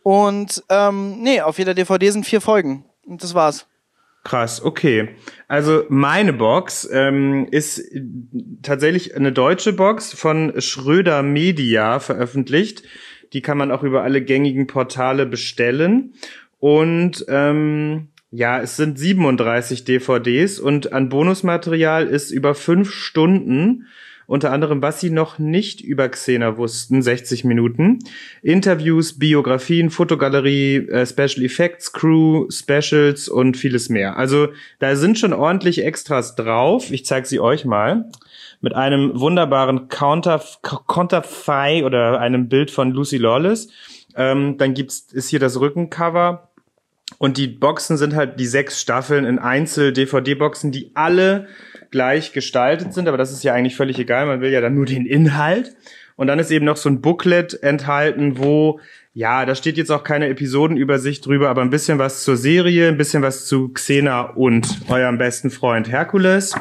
Und 0.03 0.63
ähm, 0.69 1.21
nee, 1.21 1.41
auf 1.41 1.57
jeder 1.57 1.73
DVD 1.73 2.09
sind 2.11 2.25
vier 2.25 2.41
Folgen. 2.41 2.85
Und 3.05 3.23
das 3.23 3.33
war's. 3.33 3.67
Krass, 4.23 4.63
okay. 4.63 5.09
Also 5.49 5.83
meine 5.89 6.31
Box 6.31 6.87
ähm, 6.91 7.47
ist 7.51 7.83
tatsächlich 8.61 9.15
eine 9.15 9.33
deutsche 9.33 9.73
Box 9.73 10.13
von 10.13 10.53
Schröder 10.61 11.23
Media 11.23 11.99
veröffentlicht. 11.99 12.83
Die 13.33 13.41
kann 13.41 13.57
man 13.57 13.71
auch 13.71 13.83
über 13.83 14.03
alle 14.03 14.21
gängigen 14.21 14.67
Portale 14.67 15.25
bestellen. 15.25 16.13
Und 16.59 17.25
ähm, 17.27 18.09
ja, 18.31 18.61
es 18.61 18.77
sind 18.77 18.97
37 18.97 19.83
DVDs 19.83 20.59
und 20.59 20.93
an 20.93 21.09
Bonusmaterial 21.09 22.07
ist 22.07 22.31
über 22.31 22.55
fünf 22.55 22.91
Stunden 22.91 23.87
unter 24.33 24.51
anderem, 24.51 24.81
was 24.81 24.99
sie 24.99 25.11
noch 25.11 25.37
nicht 25.37 25.81
über 25.81 26.09
Xena 26.09 26.57
wussten, 26.57 27.03
60 27.03 27.43
Minuten. 27.43 27.99
Interviews, 28.41 29.19
Biografien, 29.19 29.91
Fotogalerie, 29.91 30.87
äh, 30.87 31.05
Special 31.05 31.45
Effects, 31.45 31.93
Crew, 31.93 32.47
Specials 32.49 33.29
und 33.29 33.57
vieles 33.57 33.89
mehr. 33.89 34.17
Also 34.17 34.47
da 34.79 34.95
sind 34.95 35.19
schon 35.19 35.33
ordentlich 35.33 35.85
Extras 35.85 36.33
drauf. 36.33 36.89
Ich 36.89 37.05
zeige 37.05 37.27
sie 37.27 37.39
euch 37.39 37.63
mal. 37.63 38.09
Mit 38.59 38.73
einem 38.73 39.11
wunderbaren 39.13 39.87
Counter, 39.87 40.43
Counterfei 40.63 41.85
oder 41.85 42.19
einem 42.19 42.49
Bild 42.49 42.71
von 42.71 42.89
Lucy 42.89 43.17
Lawless. 43.17 43.67
Ähm, 44.15 44.57
dann 44.57 44.73
gibt's, 44.73 45.13
ist 45.13 45.29
hier 45.29 45.39
das 45.39 45.59
Rückencover. 45.59 46.49
Und 47.19 47.37
die 47.37 47.49
Boxen 47.49 47.97
sind 47.97 48.15
halt 48.15 48.39
die 48.39 48.47
sechs 48.47 48.81
Staffeln 48.81 49.25
in 49.25 49.37
Einzel-DVD-Boxen, 49.37 50.71
die 50.71 50.89
alle 50.95 51.47
gleich 51.93 52.33
gestaltet 52.33 52.91
sind, 52.93 53.07
aber 53.07 53.17
das 53.17 53.31
ist 53.31 53.43
ja 53.43 53.53
eigentlich 53.53 53.75
völlig 53.75 53.99
egal, 53.99 54.25
man 54.25 54.41
will 54.41 54.51
ja 54.51 54.61
dann 54.61 54.73
nur 54.73 54.87
den 54.87 55.05
Inhalt. 55.05 55.75
Und 56.15 56.25
dann 56.27 56.39
ist 56.39 56.51
eben 56.51 56.65
noch 56.65 56.77
so 56.77 56.89
ein 56.89 57.01
Booklet 57.01 57.61
enthalten, 57.61 58.39
wo, 58.39 58.79
ja, 59.15 59.45
da 59.45 59.53
steht 59.53 59.77
jetzt 59.77 59.91
auch 59.91 60.03
keine 60.03 60.27
Episodenübersicht 60.27 61.23
drüber, 61.23 61.49
aber 61.49 61.61
ein 61.61 61.69
bisschen 61.69 61.99
was 61.99 62.23
zur 62.23 62.35
Serie, 62.35 62.87
ein 62.87 62.97
bisschen 62.97 63.21
was 63.21 63.45
zu 63.45 63.69
Xena 63.69 64.21
und 64.21 64.89
eurem 64.89 65.19
besten 65.19 65.51
Freund 65.51 65.87
Herkules. 65.87 66.55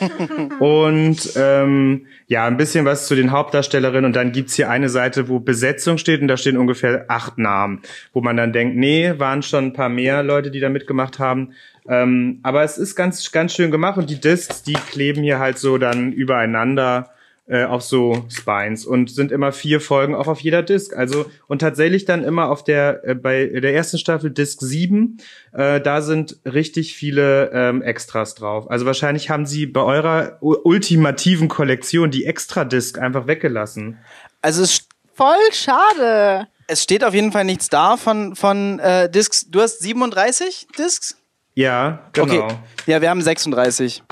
und 0.58 1.18
ähm, 1.36 2.06
ja, 2.26 2.46
ein 2.46 2.56
bisschen 2.56 2.86
was 2.86 3.08
zu 3.08 3.14
den 3.14 3.30
Hauptdarstellerinnen. 3.30 4.06
Und 4.06 4.16
dann 4.16 4.32
gibt's 4.32 4.54
hier 4.54 4.70
eine 4.70 4.88
Seite, 4.88 5.28
wo 5.28 5.38
Besetzung 5.38 5.98
steht 5.98 6.22
und 6.22 6.28
da 6.28 6.38
stehen 6.38 6.56
ungefähr 6.56 7.04
acht 7.08 7.36
Namen, 7.36 7.82
wo 8.14 8.22
man 8.22 8.38
dann 8.38 8.54
denkt, 8.54 8.76
nee, 8.76 9.12
waren 9.18 9.42
schon 9.42 9.66
ein 9.66 9.72
paar 9.74 9.90
mehr 9.90 10.22
Leute, 10.22 10.50
die 10.50 10.60
da 10.60 10.70
mitgemacht 10.70 11.18
haben. 11.18 11.52
Ähm, 11.86 12.40
aber 12.42 12.62
es 12.62 12.78
ist 12.78 12.96
ganz, 12.96 13.30
ganz 13.32 13.52
schön 13.52 13.70
gemacht 13.70 13.98
und 13.98 14.08
die 14.08 14.20
Discs, 14.20 14.62
die 14.62 14.72
kleben 14.72 15.22
hier 15.22 15.40
halt 15.40 15.58
so 15.58 15.76
dann 15.76 16.12
übereinander 16.12 17.10
äh, 17.48 17.64
auf 17.64 17.82
so 17.82 18.26
Spines 18.28 18.84
und 18.84 19.10
sind 19.10 19.32
immer 19.32 19.52
vier 19.52 19.80
Folgen 19.80 20.14
auch 20.14 20.26
auf 20.26 20.40
jeder 20.40 20.62
Disc. 20.62 20.94
Also 20.94 21.26
und 21.46 21.60
tatsächlich 21.60 22.04
dann 22.04 22.22
immer 22.22 22.50
auf 22.50 22.62
der 22.62 23.02
äh, 23.04 23.14
bei 23.14 23.46
der 23.46 23.74
ersten 23.74 23.98
Staffel 23.98 24.30
Disc 24.30 24.60
7, 24.60 25.18
äh, 25.52 25.80
da 25.80 26.02
sind 26.02 26.38
richtig 26.44 26.94
viele 26.94 27.50
ähm, 27.52 27.82
Extras 27.82 28.34
drauf. 28.34 28.70
Also 28.70 28.84
wahrscheinlich 28.86 29.30
haben 29.30 29.46
sie 29.46 29.66
bei 29.66 29.80
eurer 29.80 30.36
ultimativen 30.40 31.48
Kollektion 31.48 32.10
die 32.10 32.26
Extra 32.26 32.64
Disc 32.64 32.98
einfach 32.98 33.26
weggelassen. 33.26 33.98
Also 34.42 34.62
es, 34.62 34.86
Voll 35.14 35.34
schade. 35.52 36.46
es 36.66 36.82
steht 36.82 37.02
auf 37.02 37.14
jeden 37.14 37.32
Fall 37.32 37.44
nichts 37.44 37.68
da 37.68 37.96
von, 37.96 38.36
von 38.36 38.78
äh, 38.78 39.10
Discs. 39.10 39.50
Du 39.50 39.60
hast 39.60 39.80
37 39.80 40.68
Discs? 40.78 41.16
Ja, 41.54 42.08
genau. 42.12 42.44
Okay. 42.44 42.54
Ja, 42.86 43.00
wir 43.00 43.10
haben 43.10 43.20
36. 43.20 44.04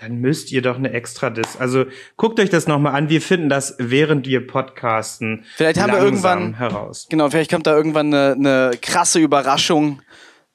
Dann 0.00 0.16
müsst 0.20 0.52
ihr 0.52 0.62
doch 0.62 0.76
eine 0.76 0.92
extra 0.92 1.28
Disc. 1.28 1.60
Also 1.60 1.84
guckt 2.16 2.38
euch 2.38 2.50
das 2.50 2.66
nochmal 2.68 2.94
an. 2.94 3.08
Wir 3.08 3.20
finden 3.20 3.48
das, 3.48 3.74
während 3.78 4.26
wir 4.26 4.46
podcasten. 4.46 5.44
Vielleicht 5.56 5.80
haben 5.80 5.92
wir 5.92 5.98
irgendwann- 6.00 6.54
heraus. 6.54 7.06
Genau, 7.10 7.28
vielleicht 7.30 7.50
kommt 7.50 7.66
da 7.66 7.76
irgendwann 7.76 8.14
eine, 8.14 8.32
eine 8.32 8.70
krasse 8.80 9.18
Überraschung. 9.18 10.00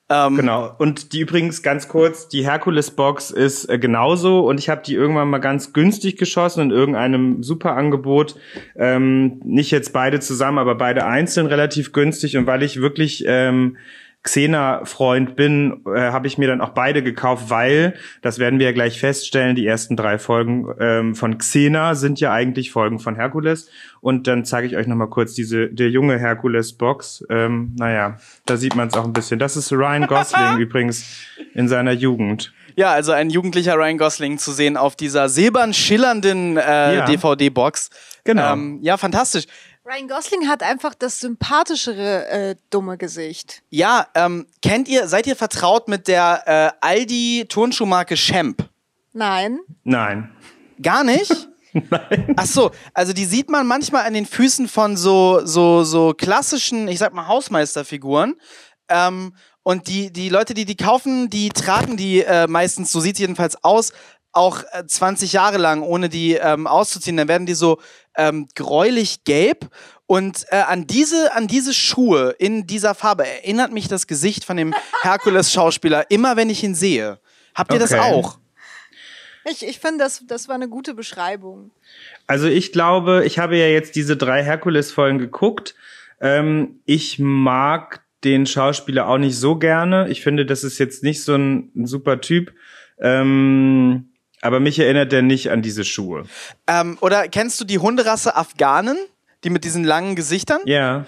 Ähm, 0.09 0.35
Genau. 0.37 0.73
Und 0.79 1.13
die 1.13 1.21
übrigens 1.21 1.61
ganz 1.63 1.87
kurz, 1.87 2.27
die 2.27 2.45
Herkules-Box 2.45 3.31
ist 3.31 3.69
äh, 3.69 3.79
genauso 3.79 4.47
und 4.47 4.59
ich 4.59 4.69
habe 4.69 4.81
die 4.85 4.93
irgendwann 4.93 5.29
mal 5.29 5.39
ganz 5.39 5.71
günstig 5.73 6.17
geschossen 6.17 6.61
in 6.63 6.71
irgendeinem 6.71 7.41
super 7.43 7.75
Angebot. 7.75 8.35
Ähm, 8.75 9.41
nicht 9.43 9.71
jetzt 9.71 9.93
beide 9.93 10.19
zusammen, 10.19 10.57
aber 10.57 10.75
beide 10.75 11.05
einzeln 11.05 11.47
relativ 11.47 11.93
günstig. 11.93 12.37
Und 12.37 12.47
weil 12.47 12.63
ich 12.63 12.81
wirklich 12.81 13.23
ähm, 13.27 13.77
Xena-Freund 14.23 15.35
bin, 15.35 15.81
äh, 15.85 16.11
habe 16.11 16.27
ich 16.27 16.37
mir 16.37 16.47
dann 16.47 16.61
auch 16.61 16.69
beide 16.69 17.03
gekauft, 17.03 17.49
weil, 17.49 17.95
das 18.21 18.39
werden 18.39 18.57
wir 18.57 18.67
ja 18.67 18.71
gleich 18.71 18.99
feststellen, 18.99 19.55
die 19.55 19.67
ersten 19.67 19.95
drei 19.97 20.17
Folgen 20.17 20.67
ähm, 20.79 21.15
von 21.15 21.37
Xena 21.37 21.95
sind 21.95 22.19
ja 22.19 22.31
eigentlich 22.31 22.71
Folgen 22.71 22.99
von 22.99 23.15
Herkules. 23.15 23.69
Und 24.01 24.27
dann 24.27 24.45
zeige 24.45 24.67
ich 24.67 24.75
euch 24.75 24.87
nochmal 24.87 25.09
kurz 25.09 25.33
diese, 25.33 25.67
der 25.69 25.89
junge 25.89 26.17
Herkules-Box. 26.17 27.25
Ähm, 27.29 27.73
naja, 27.77 28.17
da 28.45 28.57
sieht 28.57 28.75
man 28.75 28.87
es 28.87 28.93
auch 28.95 29.05
ein 29.05 29.13
bisschen. 29.13 29.39
Das 29.39 29.55
ist 29.57 29.71
Ryan 29.71 30.07
Gosling 30.07 30.57
übrigens 30.59 31.05
in 31.53 31.67
seiner 31.67 31.91
Jugend. 31.91 32.53
Ja, 32.75 32.91
also 32.91 33.11
ein 33.11 33.29
jugendlicher 33.29 33.75
Ryan 33.75 33.97
Gosling 33.97 34.37
zu 34.39 34.51
sehen 34.51 34.77
auf 34.77 34.95
dieser 34.95 35.29
silbern 35.29 35.73
schillernden 35.73 36.57
äh, 36.57 36.95
Ja. 36.95 37.05
DVD-Box. 37.05 37.89
Genau. 38.23 38.53
Ähm, 38.53 38.79
ja, 38.81 38.97
fantastisch. 38.97 39.45
Ryan 39.85 40.07
Gosling 40.07 40.47
hat 40.47 40.63
einfach 40.63 40.95
das 40.95 41.19
sympathischere 41.19 42.27
äh, 42.27 42.55
dumme 42.69 42.97
Gesicht. 42.97 43.63
Ja, 43.69 44.07
ähm, 44.15 44.47
kennt 44.61 44.87
ihr, 44.87 45.09
seid 45.09 45.27
ihr 45.27 45.35
vertraut 45.35 45.89
mit 45.89 46.07
der 46.07 46.43
äh, 46.45 46.71
Aldi-Turnschuhmarke 46.79 48.15
Champ? 48.15 48.69
Nein. 49.11 49.59
Nein. 49.83 50.33
Gar 50.81 51.03
nicht? 51.03 51.49
Nein. 51.73 52.33
Ach 52.37 52.45
so, 52.45 52.71
also 52.93 53.11
die 53.11 53.25
sieht 53.25 53.49
man 53.49 53.67
manchmal 53.67 54.05
an 54.05 54.13
den 54.13 54.25
Füßen 54.25 54.69
von 54.69 54.95
so, 54.95 55.45
so, 55.45 55.83
so 55.83 56.13
klassischen, 56.13 56.87
ich 56.87 56.99
sag 56.99 57.13
mal, 57.13 57.27
Hausmeisterfiguren. 57.27 58.35
Ähm, 58.87 59.35
und 59.63 59.89
die, 59.89 60.13
die 60.13 60.29
Leute, 60.29 60.53
die 60.53 60.63
die 60.63 60.77
kaufen, 60.77 61.29
die 61.29 61.49
tragen 61.49 61.97
die 61.97 62.23
äh, 62.23 62.47
meistens, 62.47 62.89
so 62.89 63.01
sieht 63.01 63.19
jedenfalls 63.19 63.61
aus, 63.65 63.91
auch 64.33 64.63
äh, 64.71 64.85
20 64.85 65.31
Jahre 65.33 65.57
lang, 65.57 65.81
ohne 65.81 66.09
die 66.09 66.33
ähm, 66.33 66.67
auszuziehen, 66.67 67.17
dann 67.17 67.27
werden 67.27 67.45
die 67.45 67.53
so 67.53 67.79
ähm, 68.17 68.47
gräulich 68.55 69.23
gelb. 69.23 69.69
Und 70.05 70.45
äh, 70.49 70.57
an, 70.57 70.85
diese, 70.85 71.33
an 71.33 71.47
diese 71.47 71.73
Schuhe 71.73 72.35
in 72.37 72.67
dieser 72.67 72.93
Farbe 72.93 73.25
erinnert 73.25 73.71
mich 73.71 73.87
das 73.87 74.07
Gesicht 74.07 74.43
von 74.43 74.57
dem 74.57 74.73
Herkules-Schauspieler 75.03 76.11
immer, 76.11 76.35
wenn 76.35 76.49
ich 76.49 76.63
ihn 76.63 76.75
sehe. 76.75 77.19
Habt 77.55 77.71
ihr 77.71 77.79
das 77.79 77.93
Okay. 77.93 78.01
auch? 78.01 78.37
Ich, 79.45 79.65
ich 79.65 79.79
finde, 79.79 80.03
das, 80.03 80.23
das 80.25 80.47
war 80.47 80.55
eine 80.55 80.69
gute 80.69 80.93
Beschreibung. 80.93 81.71
Also 82.27 82.47
ich 82.47 82.71
glaube, 82.71 83.23
ich 83.25 83.39
habe 83.39 83.57
ja 83.57 83.67
jetzt 83.67 83.95
diese 83.95 84.15
drei 84.15 84.43
Herkules-Folgen 84.43 85.19
geguckt. 85.19 85.75
Ähm, 86.21 86.79
ich 86.85 87.19
mag 87.19 88.01
den 88.23 88.45
Schauspieler 88.45 89.07
auch 89.07 89.17
nicht 89.17 89.37
so 89.37 89.57
gerne. 89.57 90.07
Ich 90.09 90.21
finde, 90.21 90.45
das 90.45 90.63
ist 90.63 90.79
jetzt 90.79 91.03
nicht 91.03 91.23
so 91.23 91.35
ein, 91.35 91.71
ein 91.75 91.85
super 91.85 92.21
Typ. 92.21 92.53
Ähm, 92.99 94.12
aber 94.43 94.59
mich 94.59 94.77
erinnert 94.77 95.13
er 95.13 95.21
nicht 95.21 95.51
an 95.51 95.61
diese 95.61 95.85
Schuhe. 95.85 96.23
Ähm, 96.67 96.97
oder 97.01 97.27
kennst 97.27 97.59
du 97.61 97.65
die 97.65 97.79
Hunderasse 97.79 98.35
Afghanen? 98.35 98.97
Die 99.43 99.49
mit 99.49 99.65
diesen 99.65 99.83
langen 99.83 100.15
Gesichtern? 100.15 100.59
Ja. 100.65 101.05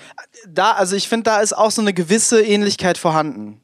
Da, 0.47 0.71
also 0.71 0.95
ich 0.95 1.07
finde, 1.07 1.23
da 1.23 1.39
ist 1.39 1.53
auch 1.53 1.71
so 1.71 1.81
eine 1.81 1.93
gewisse 1.93 2.41
Ähnlichkeit 2.41 2.97
vorhanden. 2.97 3.61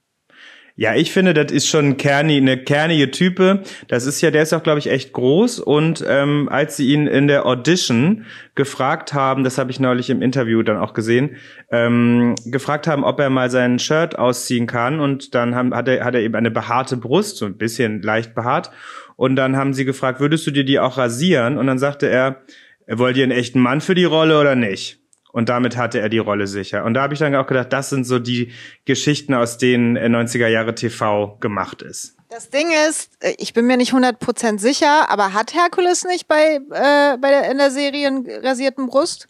Ja, 0.76 0.96
ich 0.96 1.12
finde, 1.12 1.34
das 1.34 1.52
ist 1.52 1.68
schon 1.68 1.98
kerni, 1.98 2.38
eine 2.38 2.58
kernige 2.58 3.12
Type. 3.12 3.64
Das 3.88 4.06
ist 4.06 4.22
ja, 4.22 4.32
der 4.32 4.44
ist 4.44 4.54
auch, 4.54 4.64
glaube 4.64 4.80
ich, 4.80 4.90
echt 4.90 5.12
groß. 5.14 5.60
Und 5.60 6.04
ähm, 6.08 6.48
als 6.50 6.78
sie 6.78 6.94
ihn 6.94 7.08
in 7.08 7.28
der 7.28 7.46
Audition 7.46 8.26
gefragt 8.56 9.14
haben, 9.14 9.44
das 9.44 9.58
habe 9.58 9.70
ich 9.70 9.80
neulich 9.80 10.10
im 10.10 10.22
Interview 10.22 10.64
dann 10.64 10.78
auch 10.78 10.94
gesehen, 10.94 11.36
ähm, 11.72 12.36
gefragt 12.46 12.88
haben, 12.88 13.04
ob 13.04 13.20
er 13.20 13.30
mal 13.30 13.52
sein 13.52 13.80
Shirt 13.80 14.18
ausziehen 14.18 14.66
kann. 14.66 15.02
Und 15.02 15.36
dann 15.36 15.56
haben, 15.56 15.76
hat, 15.76 15.88
er, 15.88 16.06
hat 16.06 16.16
er 16.16 16.22
eben 16.22 16.36
eine 16.36 16.52
behaarte 16.52 16.96
Brust, 16.98 17.38
so 17.38 17.46
ein 17.46 17.58
bisschen 17.58 18.02
leicht 18.02 18.34
behaart. 18.34 18.72
Und 19.16 19.36
dann 19.36 19.56
haben 19.56 19.74
sie 19.74 19.86
gefragt, 19.86 20.20
würdest 20.20 20.46
du 20.48 20.52
dir 20.52 20.64
die 20.64 20.80
auch 20.80 20.98
rasieren? 20.98 21.58
Und 21.58 21.68
dann 21.68 21.80
sagte 21.80 22.08
er, 22.08 22.42
wollt 22.88 23.18
ihr 23.18 23.24
einen 23.24 23.32
echten 23.32 23.60
Mann 23.60 23.82
für 23.82 23.96
die 23.96 24.06
Rolle 24.06 24.40
oder 24.40 24.56
nicht? 24.56 25.00
Und 25.32 25.48
damit 25.48 25.78
hatte 25.78 26.00
er 26.00 26.10
die 26.10 26.18
Rolle 26.18 26.46
sicher. 26.48 26.84
Und 26.84 26.94
da 26.94 27.04
habe 27.04 27.14
ich 27.14 27.20
dann 27.20 27.34
auch 27.36 27.48
gedacht, 27.48 27.72
das 27.72 27.90
sind 27.90 28.06
so 28.06 28.20
die 28.20 28.52
Geschichten, 28.86 29.34
aus 29.34 29.58
denen 29.58 29.96
äh, 29.96 30.08
90er 30.08 30.48
Jahre 30.48 30.76
TV 30.76 31.38
gemacht 31.40 31.82
ist. 31.82 32.18
Das 32.30 32.50
Ding 32.50 32.68
ist, 32.90 33.12
äh, 33.22 33.34
ich 33.38 33.54
bin 33.54 33.66
mir 33.66 33.78
nicht 33.78 33.94
100% 33.94 34.60
sicher, 34.60 35.10
aber 35.10 35.34
hat 35.34 35.54
Herkules 35.54 36.04
nicht 36.06 36.28
bei, 36.28 36.60
äh, 36.72 37.18
bei 37.18 37.30
der, 37.30 37.50
in 37.50 37.58
der 37.58 37.72
Serie 37.72 38.08
einen 38.08 38.26
rasierten 38.44 38.88
Brust? 38.88 39.28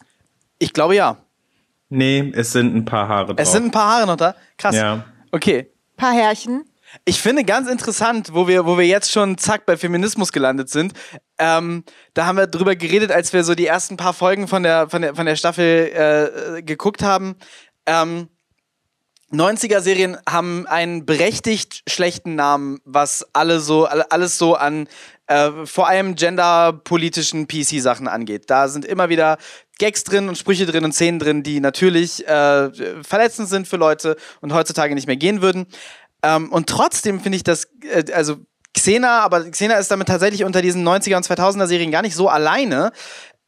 Ich 0.57 0.73
glaube 0.73 0.95
ja. 0.95 1.17
Nee, 1.89 2.31
es 2.35 2.51
sind 2.51 2.75
ein 2.75 2.85
paar 2.85 3.07
Haare 3.07 3.35
drauf. 3.35 3.37
Es 3.37 3.51
sind 3.51 3.65
ein 3.65 3.71
paar 3.71 3.91
Haare 3.91 4.07
noch 4.07 4.15
da. 4.15 4.35
Krass. 4.57 4.75
Ja. 4.75 5.05
Okay. 5.31 5.69
Paar 5.97 6.13
Härchen. 6.13 6.63
Ich 7.05 7.21
finde 7.21 7.43
ganz 7.43 7.69
interessant, 7.69 8.29
wo 8.33 8.47
wir, 8.47 8.65
wo 8.65 8.77
wir 8.77 8.85
jetzt 8.85 9.11
schon 9.11 9.37
zack 9.37 9.65
bei 9.65 9.77
Feminismus 9.77 10.31
gelandet 10.31 10.69
sind. 10.69 10.93
Ähm, 11.37 11.83
da 12.13 12.25
haben 12.25 12.37
wir 12.37 12.47
drüber 12.47 12.75
geredet, 12.75 13.11
als 13.11 13.33
wir 13.33 13.43
so 13.43 13.55
die 13.55 13.65
ersten 13.67 13.97
paar 13.97 14.13
Folgen 14.13 14.47
von 14.47 14.63
der, 14.63 14.89
von 14.89 15.01
der, 15.01 15.15
von 15.15 15.25
der 15.25 15.35
Staffel 15.35 16.55
äh, 16.57 16.61
geguckt 16.61 17.01
haben. 17.01 17.35
Ähm, 17.85 18.27
90er-Serien 19.31 20.17
haben 20.27 20.67
einen 20.67 21.05
berechtigt 21.05 21.83
schlechten 21.89 22.35
Namen, 22.35 22.79
was 22.83 23.25
alle 23.31 23.61
so, 23.61 23.85
alle- 23.85 24.11
alles 24.11 24.37
so 24.37 24.55
an 24.55 24.89
äh, 25.27 25.65
vor 25.65 25.87
allem 25.87 26.15
genderpolitischen 26.15 27.47
PC-Sachen 27.47 28.09
angeht. 28.09 28.49
Da 28.49 28.67
sind 28.67 28.83
immer 28.83 29.07
wieder 29.07 29.37
Gags 29.79 30.03
drin 30.03 30.27
und 30.27 30.37
Sprüche 30.37 30.65
drin 30.65 30.83
und 30.83 30.91
Szenen 30.91 31.19
drin, 31.19 31.43
die 31.43 31.61
natürlich 31.61 32.27
äh, 32.27 32.69
verletzend 33.03 33.47
sind 33.47 33.69
für 33.69 33.77
Leute 33.77 34.17
und 34.41 34.53
heutzutage 34.53 34.93
nicht 34.93 35.07
mehr 35.07 35.15
gehen 35.15 35.41
würden. 35.41 35.65
Ähm, 36.23 36.51
und 36.51 36.69
trotzdem 36.69 37.19
finde 37.19 37.37
ich 37.37 37.43
das, 37.43 37.67
äh, 37.83 38.11
also 38.13 38.37
Xena, 38.73 39.19
aber 39.19 39.49
Xena 39.49 39.75
ist 39.75 39.91
damit 39.91 40.07
tatsächlich 40.07 40.43
unter 40.43 40.61
diesen 40.61 40.87
90er 40.87 41.17
und 41.17 41.25
2000er 41.25 41.67
Serien 41.67 41.91
gar 41.91 42.01
nicht 42.01 42.15
so 42.15 42.29
alleine. 42.29 42.91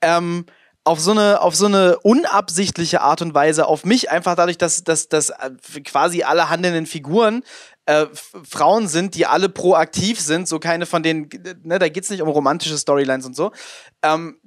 Ähm, 0.01 0.45
auf 0.85 0.99
so 0.99 1.11
eine 1.11 1.39
auf 1.39 1.55
so 1.55 1.67
eine 1.67 1.97
unabsichtliche 1.99 2.99
Art 2.99 3.21
und 3.21 3.33
Weise 3.33 3.67
auf 3.67 3.85
mich 3.85 4.11
einfach 4.11 4.35
dadurch, 4.35 4.57
dass 4.57 4.83
dass, 4.83 5.07
dass 5.07 5.29
äh, 5.29 5.51
quasi 5.85 6.23
alle 6.23 6.49
handelnden 6.49 6.85
Figuren 6.85 7.43
äh, 7.85 8.07
Frauen 8.47 8.87
sind, 8.87 9.15
die 9.15 9.25
alle 9.25 9.49
proaktiv 9.49 10.19
sind, 10.19 10.47
so 10.47 10.59
keine 10.59 10.85
von 10.85 11.03
denen, 11.03 11.29
ne, 11.63 11.79
da 11.79 11.87
geht's 11.87 12.09
nicht 12.09 12.21
um 12.21 12.29
romantische 12.29 12.77
Storylines 12.77 13.25
und 13.25 13.35
so. 13.35 13.51
Ähm, 14.01 14.39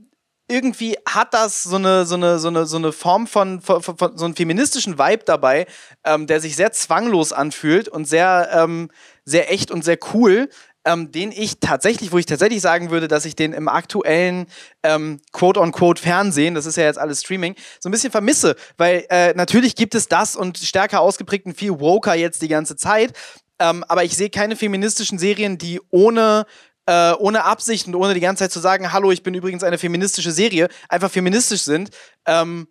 irgendwie 0.49 0.97
hat 1.09 1.35
das 1.35 1.65
so 1.65 1.77
eine, 1.77 2.07
so 2.07 2.15
eine, 2.15 2.39
so 2.39 2.49
eine, 2.49 2.67
so 2.67 2.77
eine 2.77 2.93
Form 2.93 3.27
von, 3.27 3.61
von, 3.61 3.83
von, 3.83 3.99
von 3.99 4.17
so 4.17 4.25
einen 4.25 4.37
feministischen 4.37 4.99
Vibe 4.99 5.25
dabei, 5.25 5.67
ähm, 6.05 6.27
der 6.27 6.41
sich 6.41 6.57
sehr 6.57 6.73
zwanglos 6.73 7.33
anfühlt 7.33 7.89
und 7.89 8.07
sehr, 8.07 8.51
ähm, 8.53 8.91
sehr 9.25 9.53
echt 9.53 9.71
und 9.71 9.85
sehr 9.85 9.99
cool, 10.15 10.49
ähm, 10.85 11.11
den 11.11 11.33
ich 11.33 11.59
tatsächlich, 11.59 12.13
wo 12.13 12.19
ich 12.19 12.27
tatsächlich 12.27 12.61
sagen 12.61 12.91
würde, 12.91 13.09
dass 13.09 13.25
ich 13.25 13.35
den 13.35 13.53
im 13.53 13.69
aktuellen 13.69 14.47
ähm, 14.85 15.21
quote-on-quote 15.33 16.01
Fernsehen, 16.01 16.55
das 16.55 16.65
ist 16.65 16.77
ja 16.77 16.85
jetzt 16.85 16.99
alles 16.99 17.21
Streaming, 17.21 17.57
so 17.81 17.89
ein 17.89 17.93
bisschen 17.93 18.13
vermisse, 18.13 18.55
weil 18.77 19.05
äh, 19.11 19.35
natürlich 19.35 19.75
gibt 19.75 19.97
es 19.97 20.07
das 20.07 20.37
und 20.37 20.59
stärker 20.59 21.01
ausgeprägten 21.01 21.55
viel 21.55 21.81
woker 21.81 22.15
jetzt 22.15 22.41
die 22.41 22.49
ganze 22.49 22.77
Zeit, 22.77 23.13
ähm, 23.59 23.85
aber 23.89 24.05
ich 24.05 24.17
sehe 24.17 24.31
keine 24.31 24.55
feministischen 24.55 25.19
Serien, 25.19 25.59
die 25.59 25.81
ohne 25.91 26.47
äh, 26.87 27.13
ohne 27.13 27.45
Absicht 27.45 27.87
und 27.87 27.95
ohne 27.95 28.15
die 28.15 28.21
ganze 28.21 28.45
Zeit 28.45 28.53
zu 28.53 28.61
sagen, 28.61 28.93
hallo, 28.93 29.11
ich 29.11 29.23
bin 29.23 29.35
übrigens 29.35 29.63
eine 29.63 29.79
feministische 29.79 30.31
Serie, 30.31 30.69
einfach 30.89 31.11
feministisch 31.11 31.63
sind. 31.63 31.91
Ähm, 32.25 32.69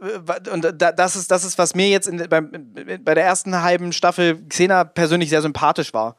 äh, 0.00 0.50
und 0.50 0.74
da, 0.80 0.92
das, 0.92 1.16
ist, 1.16 1.30
das 1.30 1.44
ist, 1.44 1.58
was 1.58 1.74
mir 1.74 1.88
jetzt 1.88 2.08
in, 2.08 2.28
beim, 2.28 2.50
bei 3.04 3.14
der 3.14 3.24
ersten 3.24 3.62
halben 3.62 3.92
Staffel 3.92 4.42
Xena 4.48 4.84
persönlich 4.84 5.30
sehr 5.30 5.42
sympathisch 5.42 5.94
war. 5.94 6.16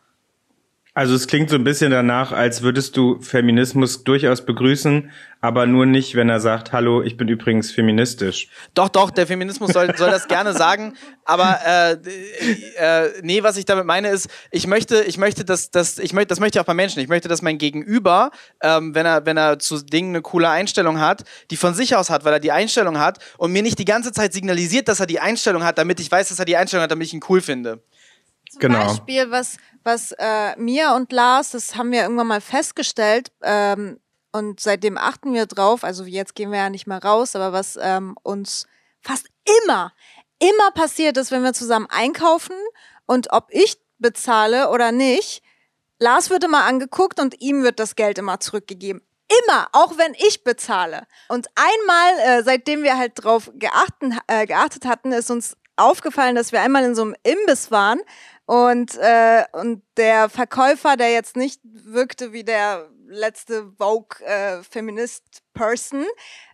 Also 0.96 1.16
es 1.16 1.26
klingt 1.26 1.50
so 1.50 1.56
ein 1.56 1.64
bisschen 1.64 1.90
danach, 1.90 2.32
als 2.32 2.62
würdest 2.62 2.96
du 2.98 3.20
Feminismus 3.20 4.04
durchaus 4.04 4.46
begrüßen, 4.46 5.10
aber 5.42 5.66
nur 5.66 5.88
nicht, 5.88 6.14
wenn 6.14 6.30
er 6.30 6.40
sagt, 6.40 6.72
hallo, 6.72 7.02
ich 7.02 7.18
bin 7.18 7.28
übrigens 7.28 7.72
feministisch. 7.72 8.48
Doch, 8.76 8.90
doch, 8.90 9.10
der 9.10 9.26
Feminismus 9.26 9.72
soll, 9.72 9.98
soll 9.98 10.12
das 10.12 10.28
gerne 10.28 10.54
sagen, 10.54 10.94
aber 11.26 11.60
äh, 11.66 11.94
äh, 12.78 13.10
nee, 13.24 13.42
was 13.42 13.58
ich 13.58 13.66
damit 13.66 13.86
meine 13.86 14.10
ist, 14.10 14.30
ich 14.52 14.68
möchte, 14.68 15.02
ich 15.02 15.18
möchte, 15.18 15.44
dass, 15.44 15.72
dass 15.72 15.98
ich 15.98 16.14
möchte, 16.14 16.28
das 16.28 16.40
möchte 16.40 16.60
ich 16.60 16.62
auch 16.62 16.68
bei 16.68 16.76
Menschen. 16.76 17.00
Ich 17.00 17.08
möchte, 17.08 17.28
dass 17.28 17.42
mein 17.42 17.58
Gegenüber, 17.58 18.30
ähm, 18.62 18.94
wenn 18.94 19.08
er, 19.08 19.26
wenn 19.26 19.36
er 19.36 19.58
zu 19.58 19.84
Dingen 19.84 20.10
eine 20.10 20.22
coole 20.22 20.50
Einstellung 20.50 21.00
hat, 21.00 21.24
die 21.50 21.58
von 21.58 21.74
sich 21.74 21.96
aus 21.96 22.12
hat, 22.12 22.24
weil 22.24 22.34
er 22.34 22.40
die 22.40 22.52
Einstellung 22.52 23.00
hat 23.00 23.18
und 23.38 23.52
mir 23.52 23.64
nicht 23.64 23.80
die 23.80 23.86
ganze 23.86 24.12
Zeit 24.12 24.32
signalisiert, 24.32 24.88
dass 24.88 25.00
er 25.00 25.08
die 25.08 25.20
Einstellung 25.20 25.64
hat, 25.64 25.80
damit 25.80 26.00
ich 26.00 26.12
weiß, 26.12 26.30
dass 26.30 26.38
er 26.38 26.46
die 26.46 26.56
Einstellung 26.56 26.84
hat, 26.84 26.92
damit 26.92 27.08
ich 27.08 27.14
ihn 27.16 27.22
cool 27.30 27.42
finde. 27.42 27.82
Zum 28.54 28.60
Genau. 28.62 28.86
Beispiel, 28.88 29.30
was, 29.32 29.58
was 29.84 30.14
äh, 30.18 30.56
mir 30.58 30.94
und 30.94 31.12
Lars, 31.12 31.52
das 31.52 31.76
haben 31.76 31.92
wir 31.92 32.04
irgendwann 32.04 32.28
mal 32.28 32.42
festgestellt, 32.42 33.32
ähm, 33.42 34.00
und 34.36 34.60
seitdem 34.60 34.98
achten 34.98 35.34
wir 35.34 35.46
drauf, 35.46 35.84
also 35.84 36.06
jetzt 36.06 36.34
gehen 36.34 36.52
wir 36.52 36.58
ja 36.58 36.70
nicht 36.72 36.88
mehr 36.88 37.04
raus, 37.04 37.36
aber 37.36 37.54
was 37.54 37.78
ähm, 37.80 38.18
uns 38.24 38.66
fast 39.02 39.28
immer, 39.64 39.94
immer 40.40 40.72
passiert 40.72 41.18
ist, 41.18 41.32
wenn 41.32 41.44
wir 41.44 41.54
zusammen 41.54 41.88
einkaufen 41.90 42.56
und 43.06 43.32
ob 43.32 43.48
ich 43.50 43.78
bezahle 44.00 44.70
oder 44.72 44.92
nicht, 44.92 45.44
Lars 46.00 46.32
wird 46.32 46.44
immer 46.44 46.64
angeguckt 46.64 47.20
und 47.20 47.40
ihm 47.42 47.64
wird 47.64 47.80
das 47.80 47.96
Geld 47.96 48.18
immer 48.18 48.40
zurückgegeben. 48.40 49.04
Immer, 49.48 49.68
auch 49.72 49.98
wenn 49.98 50.14
ich 50.16 50.44
bezahle. 50.44 51.04
Und 51.30 51.48
einmal, 51.56 52.40
äh, 52.40 52.44
seitdem 52.44 52.84
wir 52.84 52.98
halt 52.98 53.14
drauf 53.16 53.52
geachten, 53.56 54.20
äh, 54.28 54.46
geachtet 54.46 54.86
hatten, 54.86 55.12
ist 55.12 55.32
uns 55.32 55.56
aufgefallen, 55.76 56.36
dass 56.36 56.52
wir 56.52 56.62
einmal 56.62 56.84
in 56.84 56.96
so 56.96 57.04
einem 57.04 57.16
Imbiss 57.24 57.72
waren 57.72 58.00
und, 58.46 58.96
äh, 58.98 59.46
und 59.54 59.82
der 59.98 60.30
Verkäufer, 60.30 60.96
der 60.98 61.12
jetzt 61.12 61.36
nicht 61.36 61.60
wirkte 61.64 62.32
wie 62.34 62.44
der 62.44 62.88
letzte 63.08 63.72
Vogue-Feminist-Person, 63.78 66.06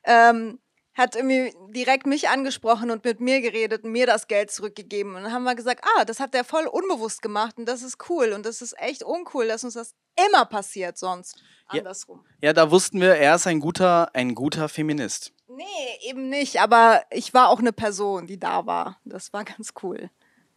ähm, 0.04 0.60
hat 0.94 1.16
irgendwie 1.16 1.54
direkt 1.70 2.06
mich 2.06 2.30
angesprochen 2.30 2.92
und 2.92 3.04
mit 3.06 3.22
mir 3.22 3.42
geredet 3.42 3.86
und 3.86 3.92
mir 3.92 4.06
das 4.06 4.28
Geld 4.28 4.52
zurückgegeben. 4.52 5.16
Und 5.16 5.24
dann 5.24 5.32
haben 5.32 5.46
wir 5.46 5.56
gesagt, 5.56 5.84
ah, 5.96 6.04
das 6.06 6.20
hat 6.20 6.34
der 6.34 6.44
voll 6.44 6.68
unbewusst 6.68 7.22
gemacht 7.22 7.58
und 7.58 7.66
das 7.66 7.82
ist 7.82 8.10
cool 8.10 8.34
und 8.34 8.46
das 8.46 8.62
ist 8.62 8.78
echt 8.78 9.04
uncool, 9.04 9.48
dass 9.48 9.64
uns 9.64 9.76
das 9.76 9.94
immer 10.28 10.44
passiert 10.46 10.98
sonst. 10.98 11.42
Ja. 11.72 11.80
Andersrum. 11.80 12.26
Ja, 12.42 12.52
da 12.54 12.70
wussten 12.70 13.00
wir, 13.00 13.16
er 13.16 13.36
ist 13.36 13.48
ein 13.48 13.62
guter, 13.62 14.14
ein 14.14 14.36
guter 14.36 14.68
Feminist. 14.68 15.32
Nee, 15.48 15.64
eben 16.02 16.28
nicht, 16.30 16.60
aber 16.60 17.04
ich 17.10 17.34
war 17.34 17.48
auch 17.50 17.60
eine 17.60 17.74
Person, 17.74 18.28
die 18.28 18.40
da 18.40 18.66
war. 18.66 19.00
Das 19.06 19.32
war 19.34 19.46
ganz 19.46 19.74
cool. 19.82 20.10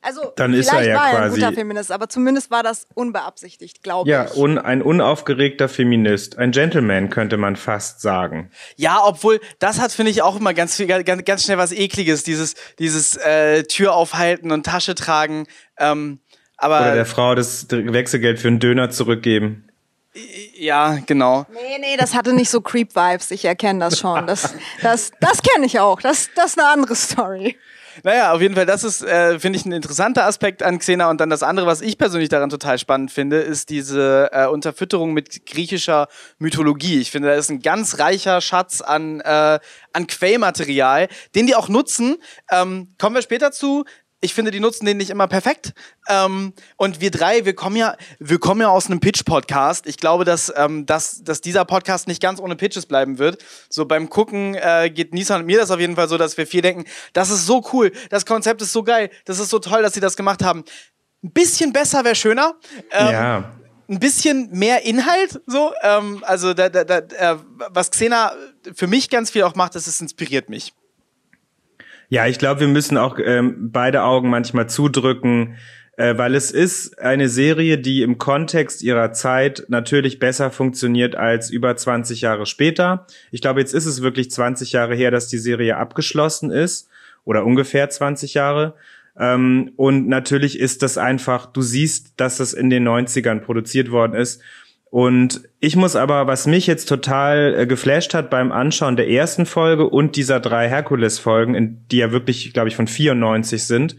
Also, 0.04 0.32
Dann 0.34 0.52
ist 0.52 0.66
er 0.66 0.72
vielleicht 0.74 0.88
ja 0.90 0.96
war 0.96 1.10
er 1.10 1.16
ein 1.16 1.28
quasi- 1.28 1.40
guter 1.40 1.52
Feminist, 1.52 1.92
aber 1.92 2.08
zumindest 2.08 2.50
war 2.50 2.64
das 2.64 2.86
unbeabsichtigt, 2.94 3.82
glaube 3.84 4.10
Ja, 4.10 4.24
ich. 4.24 4.36
un, 4.36 4.58
ein 4.58 4.82
unaufgeregter 4.82 5.68
Feminist, 5.68 6.38
ein 6.38 6.50
Gentleman 6.50 7.08
könnte 7.08 7.36
man 7.36 7.54
fast 7.54 8.00
sagen. 8.00 8.50
Ja, 8.76 9.00
obwohl, 9.04 9.40
das 9.60 9.80
hat, 9.80 9.92
finde 9.92 10.10
ich, 10.10 10.20
auch 10.22 10.34
immer 10.36 10.54
ganz, 10.54 10.76
viel, 10.76 10.86
ganz, 10.88 11.24
ganz 11.24 11.44
schnell 11.44 11.56
was 11.58 11.70
Ekliges, 11.70 12.24
dieses, 12.24 12.54
dieses 12.80 13.16
äh, 13.16 13.62
Tür 13.62 13.94
aufhalten 13.94 14.50
und 14.50 14.66
Tasche 14.66 14.94
tragen. 14.96 15.46
Ähm, 15.78 16.18
aber 16.56 16.80
Oder 16.80 16.94
der 16.96 17.06
Frau 17.06 17.34
das 17.36 17.66
Wechselgeld 17.70 18.40
für 18.40 18.48
einen 18.48 18.58
Döner 18.58 18.90
zurückgeben. 18.90 19.68
ja, 20.58 20.98
genau. 21.06 21.46
Nee, 21.52 21.78
nee, 21.80 21.96
das 21.96 22.14
hatte 22.14 22.32
nicht 22.34 22.50
so 22.50 22.60
Creep-Vibes. 22.60 23.30
Ich 23.30 23.44
erkenne 23.44 23.78
das 23.80 23.98
schon. 23.98 24.26
Das, 24.26 24.54
das, 24.82 25.12
das 25.20 25.42
kenne 25.42 25.64
ich 25.66 25.80
auch. 25.80 26.00
Das, 26.02 26.28
das 26.34 26.46
ist 26.52 26.58
eine 26.58 26.68
andere 26.68 26.94
Story. 26.96 27.56
Naja, 28.02 28.32
auf 28.32 28.40
jeden 28.40 28.54
Fall, 28.54 28.66
das 28.66 28.84
ist, 28.84 29.02
äh, 29.02 29.38
finde 29.38 29.58
ich, 29.58 29.66
ein 29.66 29.72
interessanter 29.72 30.24
Aspekt 30.24 30.62
an 30.62 30.78
Xena. 30.78 31.10
Und 31.10 31.20
dann 31.20 31.30
das 31.30 31.42
andere, 31.42 31.66
was 31.66 31.80
ich 31.80 31.98
persönlich 31.98 32.28
daran 32.28 32.50
total 32.50 32.78
spannend 32.78 33.10
finde, 33.10 33.38
ist 33.38 33.70
diese 33.70 34.30
äh, 34.32 34.46
Unterfütterung 34.46 35.12
mit 35.12 35.46
griechischer 35.46 36.08
Mythologie. 36.38 37.00
Ich 37.00 37.10
finde, 37.10 37.28
da 37.28 37.34
ist 37.34 37.50
ein 37.50 37.60
ganz 37.60 37.98
reicher 37.98 38.40
Schatz 38.40 38.80
an, 38.80 39.20
äh, 39.20 39.58
an 39.92 40.06
Quellmaterial, 40.06 41.08
den 41.34 41.46
die 41.46 41.54
auch 41.54 41.68
nutzen. 41.68 42.16
Ähm, 42.50 42.94
kommen 42.98 43.14
wir 43.14 43.22
später 43.22 43.52
zu 43.52 43.84
ich 44.22 44.34
finde, 44.34 44.52
die 44.52 44.60
nutzen 44.60 44.86
den 44.86 44.96
nicht 44.96 45.10
immer 45.10 45.26
perfekt. 45.26 45.74
Ähm, 46.08 46.54
und 46.76 47.00
wir 47.00 47.10
drei, 47.10 47.44
wir 47.44 47.54
kommen 47.54 47.76
ja, 47.76 47.96
wir 48.20 48.38
kommen 48.38 48.60
ja 48.60 48.68
aus 48.68 48.86
einem 48.86 49.00
Pitch-Podcast. 49.00 49.86
Ich 49.88 49.96
glaube, 49.96 50.24
dass, 50.24 50.50
ähm, 50.56 50.86
dass, 50.86 51.24
dass 51.24 51.40
dieser 51.40 51.64
Podcast 51.64 52.06
nicht 52.06 52.22
ganz 52.22 52.40
ohne 52.40 52.54
Pitches 52.54 52.86
bleiben 52.86 53.18
wird. 53.18 53.44
So 53.68 53.84
beim 53.84 54.08
Gucken 54.08 54.54
äh, 54.54 54.90
geht 54.90 55.12
Nisa 55.12 55.36
und 55.36 55.44
mir 55.44 55.58
das 55.58 55.72
auf 55.72 55.80
jeden 55.80 55.96
Fall 55.96 56.08
so, 56.08 56.18
dass 56.18 56.36
wir 56.38 56.46
viel 56.46 56.62
denken, 56.62 56.84
das 57.12 57.30
ist 57.30 57.46
so 57.46 57.64
cool, 57.72 57.90
das 58.10 58.24
Konzept 58.24 58.62
ist 58.62 58.72
so 58.72 58.84
geil, 58.84 59.10
das 59.24 59.40
ist 59.40 59.50
so 59.50 59.58
toll, 59.58 59.82
dass 59.82 59.94
sie 59.94 60.00
das 60.00 60.16
gemacht 60.16 60.44
haben. 60.44 60.64
Ein 61.24 61.32
bisschen 61.32 61.72
besser 61.72 62.04
wäre 62.04 62.14
schöner. 62.14 62.54
Ähm, 62.92 63.12
ja. 63.12 63.52
Ein 63.88 63.98
bisschen 63.98 64.50
mehr 64.52 64.84
Inhalt, 64.84 65.42
so. 65.46 65.72
Ähm, 65.82 66.22
also, 66.22 66.54
da, 66.54 66.68
da, 66.68 66.84
da, 66.84 66.98
äh, 66.98 67.36
was 67.70 67.90
Xena 67.90 68.32
für 68.72 68.86
mich 68.86 69.10
ganz 69.10 69.30
viel 69.30 69.42
auch 69.42 69.56
macht, 69.56 69.74
ist, 69.74 69.88
es 69.88 70.00
inspiriert 70.00 70.48
mich. 70.48 70.72
Ja, 72.12 72.26
ich 72.26 72.38
glaube, 72.38 72.60
wir 72.60 72.68
müssen 72.68 72.98
auch 72.98 73.18
ähm, 73.18 73.70
beide 73.72 74.02
Augen 74.02 74.28
manchmal 74.28 74.68
zudrücken, 74.68 75.56
äh, 75.96 76.18
weil 76.18 76.34
es 76.34 76.50
ist 76.50 76.98
eine 76.98 77.30
Serie, 77.30 77.78
die 77.78 78.02
im 78.02 78.18
Kontext 78.18 78.82
ihrer 78.82 79.14
Zeit 79.14 79.64
natürlich 79.68 80.18
besser 80.18 80.50
funktioniert 80.50 81.14
als 81.14 81.48
über 81.48 81.74
20 81.74 82.20
Jahre 82.20 82.44
später. 82.44 83.06
Ich 83.30 83.40
glaube, 83.40 83.60
jetzt 83.60 83.72
ist 83.72 83.86
es 83.86 84.02
wirklich 84.02 84.30
20 84.30 84.72
Jahre 84.72 84.94
her, 84.94 85.10
dass 85.10 85.28
die 85.28 85.38
Serie 85.38 85.78
abgeschlossen 85.78 86.50
ist 86.50 86.90
oder 87.24 87.46
ungefähr 87.46 87.88
20 87.88 88.34
Jahre. 88.34 88.74
Ähm, 89.18 89.72
und 89.76 90.06
natürlich 90.06 90.60
ist 90.60 90.82
das 90.82 90.98
einfach, 90.98 91.46
du 91.46 91.62
siehst, 91.62 92.20
dass 92.20 92.36
das 92.36 92.52
in 92.52 92.68
den 92.68 92.86
90ern 92.86 93.40
produziert 93.40 93.90
worden 93.90 94.12
ist. 94.12 94.42
Und 94.92 95.48
ich 95.58 95.74
muss 95.74 95.96
aber, 95.96 96.26
was 96.26 96.46
mich 96.46 96.66
jetzt 96.66 96.84
total 96.84 97.60
äh, 97.60 97.66
geflasht 97.66 98.12
hat 98.12 98.28
beim 98.28 98.52
Anschauen 98.52 98.94
der 98.94 99.08
ersten 99.08 99.46
Folge 99.46 99.88
und 99.88 100.16
dieser 100.16 100.38
drei 100.38 100.68
Herkules-Folgen, 100.68 101.86
die 101.90 101.96
ja 101.96 102.12
wirklich, 102.12 102.52
glaube 102.52 102.68
ich, 102.68 102.76
von 102.76 102.86
94 102.86 103.64
sind, 103.64 103.96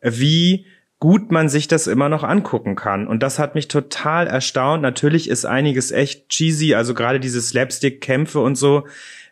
wie 0.00 0.66
gut 1.00 1.32
man 1.32 1.48
sich 1.48 1.66
das 1.66 1.88
immer 1.88 2.08
noch 2.08 2.22
angucken 2.22 2.76
kann. 2.76 3.08
Und 3.08 3.24
das 3.24 3.40
hat 3.40 3.56
mich 3.56 3.66
total 3.66 4.28
erstaunt. 4.28 4.82
Natürlich 4.82 5.28
ist 5.28 5.46
einiges 5.46 5.90
echt 5.90 6.28
cheesy, 6.28 6.74
also 6.74 6.94
gerade 6.94 7.18
diese 7.18 7.40
Slapstick-Kämpfe 7.40 8.38
und 8.38 8.54
so 8.54 8.86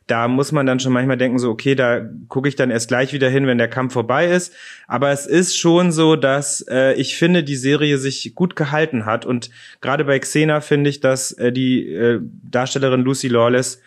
da 0.09 0.27
muss 0.27 0.53
man 0.53 0.67
dann 0.67 0.81
schon 0.81 0.93
manchmal 0.93 1.19
denken, 1.19 1.39
so, 1.39 1.51
okay, 1.51 1.75
da 1.75 2.01
gucke 2.29 2.49
ich 2.49 2.57
dann 2.57 2.71
erst 2.71 2.89
gleich 2.89 3.13
wieder 3.13 3.29
hin, 3.29 3.47
wenn 3.47 3.59
der 3.59 3.69
Kampf 3.69 3.93
vorbei 3.93 4.27
ist. 4.27 4.55
Aber 4.87 5.11
es 5.11 5.27
ist 5.27 5.57
schon 5.57 5.93
so, 5.93 6.17
dass 6.17 6.65
äh, 6.69 6.95
ich 6.95 7.17
finde, 7.17 7.45
die 7.45 7.57
Serie 7.57 7.99
sich 7.99 8.35
gut 8.35 8.57
gehalten 8.57 9.05
hat. 9.05 9.27
Und 9.27 9.51
gerade 9.83 10.07
bei 10.07 10.19
Xena 10.19 10.63
finde 10.63 10.89
ich, 10.89 11.01
dass 11.01 11.33
äh, 11.33 11.53
die 11.53 11.93
äh, 11.93 12.21
Darstellerin 12.23 13.03
Lucy 13.03 13.29
Lawless 13.29 13.81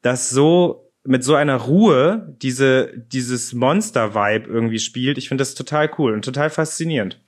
das 0.00 0.30
so 0.30 0.92
mit 1.02 1.24
so 1.24 1.34
einer 1.34 1.56
Ruhe 1.56 2.34
diese 2.40 2.92
dieses 2.96 3.52
Monster-Vibe 3.52 4.48
irgendwie 4.48 4.78
spielt. 4.78 5.18
Ich 5.18 5.28
finde 5.28 5.42
das 5.42 5.54
total 5.54 5.90
cool 5.98 6.14
und 6.14 6.24
total 6.24 6.50
faszinierend. 6.50 7.20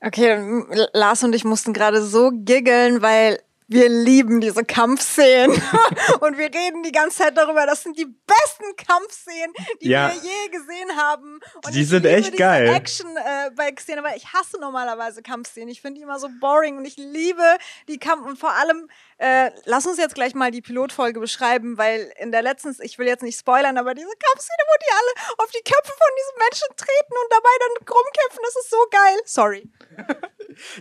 Okay, 0.00 0.64
Lars 0.92 1.24
und 1.24 1.34
ich 1.34 1.44
mussten 1.44 1.72
gerade 1.72 2.02
so 2.02 2.30
giggeln, 2.32 3.00
weil 3.00 3.38
wir 3.68 3.88
lieben 3.88 4.40
diese 4.40 4.64
Kampfszenen. 4.64 5.50
und 6.20 6.38
wir 6.38 6.46
reden 6.46 6.82
die 6.82 6.92
ganze 6.92 7.18
Zeit 7.18 7.36
darüber, 7.36 7.66
das 7.66 7.82
sind 7.82 7.98
die 7.98 8.06
besten 8.06 8.76
Kampfszenen, 8.76 9.52
die 9.82 9.90
ja. 9.90 10.08
wir 10.08 10.14
je 10.16 10.48
gesehen 10.50 10.96
haben. 10.96 11.38
Und 11.64 11.74
die 11.74 11.84
sind 11.84 12.06
echt 12.06 12.36
geil. 12.36 12.68
Action 12.68 13.14
äh, 13.16 13.50
bei 13.54 13.70
Xena, 13.70 14.02
weil 14.02 14.16
ich 14.16 14.32
hasse 14.32 14.58
normalerweise 14.58 15.22
Kampfszenen. 15.22 15.68
Ich 15.68 15.82
finde 15.82 15.98
die 15.98 16.02
immer 16.02 16.18
so 16.18 16.28
boring 16.40 16.78
und 16.78 16.86
ich 16.86 16.96
liebe 16.96 17.44
die 17.88 17.98
Kampf 17.98 18.26
und 18.26 18.38
vor 18.38 18.52
allem 18.52 18.88
äh, 19.18 19.50
lass 19.66 19.86
uns 19.86 19.98
jetzt 19.98 20.14
gleich 20.14 20.34
mal 20.34 20.50
die 20.50 20.62
Pilotfolge 20.62 21.20
beschreiben, 21.20 21.76
weil 21.76 22.10
in 22.18 22.32
der 22.32 22.40
letzten, 22.40 22.74
ich 22.80 22.98
will 22.98 23.06
jetzt 23.06 23.22
nicht 23.22 23.38
spoilern, 23.38 23.76
aber 23.76 23.94
diese 23.94 24.08
Kampfszene, 24.08 24.62
wo 24.66 24.76
die 24.80 24.92
alle 24.92 25.44
auf 25.44 25.50
die 25.50 25.62
Köpfe 25.62 25.92
von 25.92 26.12
diesen 26.16 26.38
Menschen 26.38 26.68
treten 26.76 27.12
und 27.12 27.32
dabei 27.32 27.50
dann 27.60 27.94
rumkämpfen, 27.94 28.40
das 28.44 28.56
ist 28.56 28.70
so 28.70 28.86
geil. 28.90 29.18
Sorry. 29.24 29.70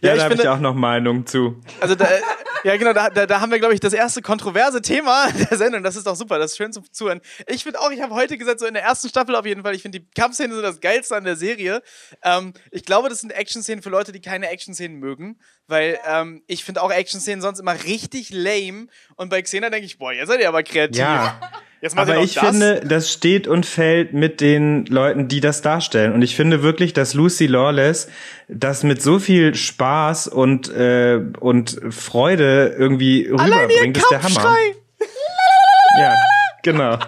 Ja, 0.02 0.10
ja 0.10 0.16
da 0.16 0.24
habe 0.24 0.34
ich 0.36 0.48
auch 0.48 0.60
noch 0.60 0.74
Meinung 0.74 1.26
zu. 1.26 1.62
Also 1.80 1.96
da, 1.96 2.08
ja 2.64 2.76
genau, 2.78 2.94
da, 2.94 3.10
da, 3.10 3.26
da 3.26 3.42
haben 3.42 3.52
wir, 3.52 3.60
glaube 3.60 3.74
ich, 3.74 3.80
das 3.80 3.94
erste 3.94 4.22
kontroverse 4.22 4.82
Thema 4.82 5.28
der 5.50 5.58
Sendung. 5.58 5.84
Das 5.84 5.96
ist 5.96 6.08
doch 6.08 6.16
super, 6.16 6.40
das 6.40 6.52
ist 6.52 6.58
schön 6.58 6.74
zu 6.74 6.82
zuhören. 6.92 7.22
Ich 7.48 7.64
finde 7.64 7.80
auch, 7.80 7.92
ich 7.92 8.02
habe 8.02 8.14
heute 8.14 8.38
gesagt, 8.38 8.60
so 8.60 8.66
in 8.66 8.74
der 8.74 8.84
ersten 8.84 9.10
Staffel 9.10 9.36
auf 9.36 9.46
jeden 9.46 9.64
Fall, 9.64 9.76
ich 9.76 9.82
finde 9.82 10.00
die 10.00 10.08
Kampfszenen 10.16 10.56
so 10.56 10.62
das 10.62 10.80
Geilste 10.80 11.16
an 11.16 11.24
der 11.24 11.36
Serie. 11.36 11.82
Ähm, 12.24 12.54
ich 12.72 12.84
glaube, 12.84 13.10
das 13.10 13.20
sind 13.20 13.32
Action-Szenen 13.32 13.82
für 13.82 13.90
Leute, 13.90 14.12
die 14.12 14.22
keine 14.22 14.50
Action-Szenen 14.50 14.98
mögen, 14.98 15.40
weil 15.68 16.00
ähm, 16.08 16.44
ich 16.48 16.64
finde 16.64 16.82
auch 16.82 16.92
Action-Szenen 16.92 17.42
sonst 17.42 17.60
immer 17.60 17.84
richtig 17.84 18.30
lame. 18.32 18.88
Und 19.16 19.30
bei 19.30 19.42
Xena 19.42 19.70
denke 19.70 19.86
ich, 19.86 19.98
boah, 19.98 20.12
ihr 20.12 20.26
seid 20.26 20.40
ihr 20.40 20.48
aber 20.48 20.64
kreativ. 20.64 21.00
Ja. 21.00 21.40
aber 21.96 22.18
ich 22.20 22.36
das. 22.36 22.50
finde, 22.50 22.82
das 22.86 23.12
steht 23.12 23.48
und 23.48 23.66
fällt 23.66 24.14
mit 24.14 24.42
den 24.42 24.86
Leuten, 24.86 25.28
die 25.28 25.40
das 25.40 25.62
darstellen. 25.62 26.14
Und 26.14 26.22
ich 26.22 26.36
finde 26.36 26.64
wirklich, 26.64 26.94
dass 26.94 27.14
Lucy 27.14 27.48
Lawless 27.48 28.10
das 28.48 28.84
mit 28.84 29.02
so 29.02 29.20
viel 29.20 29.56
Spaß 29.56 30.28
und, 30.28 30.70
äh, 30.70 31.20
und 31.40 31.80
Freude 31.90 32.76
irgendwie 32.78 33.28
rüberbringt, 33.28 33.98
ist 33.98 34.12
der 34.12 34.24
Hammer. 34.24 34.56
ja, 36.00 36.16
genau. 36.64 37.00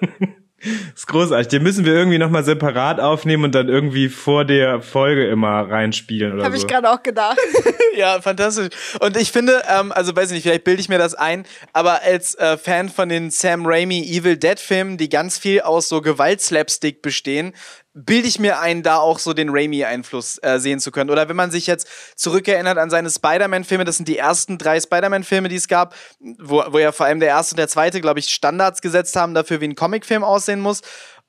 ist 0.94 1.06
großartig. 1.06 1.48
Den 1.48 1.62
müssen 1.62 1.84
wir 1.84 1.94
irgendwie 1.94 2.18
nochmal 2.18 2.44
separat 2.44 3.00
aufnehmen 3.00 3.44
und 3.44 3.54
dann 3.54 3.68
irgendwie 3.68 4.08
vor 4.08 4.44
der 4.44 4.80
Folge 4.80 5.26
immer 5.26 5.70
reinspielen 5.70 6.32
oder 6.32 6.44
Hab 6.44 6.52
so. 6.52 6.54
Habe 6.54 6.56
ich 6.56 6.66
gerade 6.66 6.90
auch 6.90 7.02
gedacht. 7.02 7.38
ja, 7.96 8.20
fantastisch. 8.20 8.70
Und 9.00 9.16
ich 9.16 9.32
finde, 9.32 9.62
ähm, 9.68 9.92
also 9.92 10.14
weiß 10.14 10.30
ich 10.30 10.34
nicht, 10.34 10.42
vielleicht 10.44 10.64
bilde 10.64 10.80
ich 10.80 10.88
mir 10.88 10.98
das 10.98 11.14
ein, 11.14 11.44
aber 11.72 12.02
als 12.02 12.34
äh, 12.36 12.56
Fan 12.56 12.88
von 12.88 13.08
den 13.08 13.30
Sam 13.30 13.66
Raimi 13.66 14.02
Evil 14.02 14.36
Dead 14.36 14.58
Filmen, 14.58 14.96
die 14.96 15.08
ganz 15.08 15.38
viel 15.38 15.60
aus 15.60 15.88
so 15.88 16.00
Gewaltslapstick 16.00 17.02
bestehen, 17.02 17.54
bilde 17.94 18.26
ich 18.26 18.40
mir 18.40 18.58
ein, 18.58 18.82
da 18.82 18.96
auch 18.96 19.20
so 19.20 19.32
den 19.32 19.50
Raimi-Einfluss 19.50 20.38
äh, 20.42 20.58
sehen 20.58 20.80
zu 20.80 20.90
können. 20.90 21.10
Oder 21.10 21.28
wenn 21.28 21.36
man 21.36 21.52
sich 21.52 21.68
jetzt 21.68 21.86
zurückerinnert 22.16 22.76
an 22.76 22.90
seine 22.90 23.08
Spider-Man-Filme, 23.08 23.84
das 23.84 23.96
sind 23.96 24.08
die 24.08 24.18
ersten 24.18 24.58
drei 24.58 24.80
Spider-Man-Filme, 24.80 25.48
die 25.48 25.56
es 25.56 25.68
gab, 25.68 25.94
wo, 26.18 26.64
wo 26.68 26.78
ja 26.78 26.90
vor 26.90 27.06
allem 27.06 27.20
der 27.20 27.28
erste 27.28 27.54
und 27.54 27.58
der 27.58 27.68
zweite, 27.68 28.00
glaube 28.00 28.18
ich, 28.18 28.28
Standards 28.28 28.82
gesetzt 28.82 29.14
haben 29.14 29.32
dafür, 29.32 29.60
wie 29.60 29.68
ein 29.68 29.76
Comicfilm 29.76 30.24
aussehen 30.24 30.60
muss. 30.60 30.80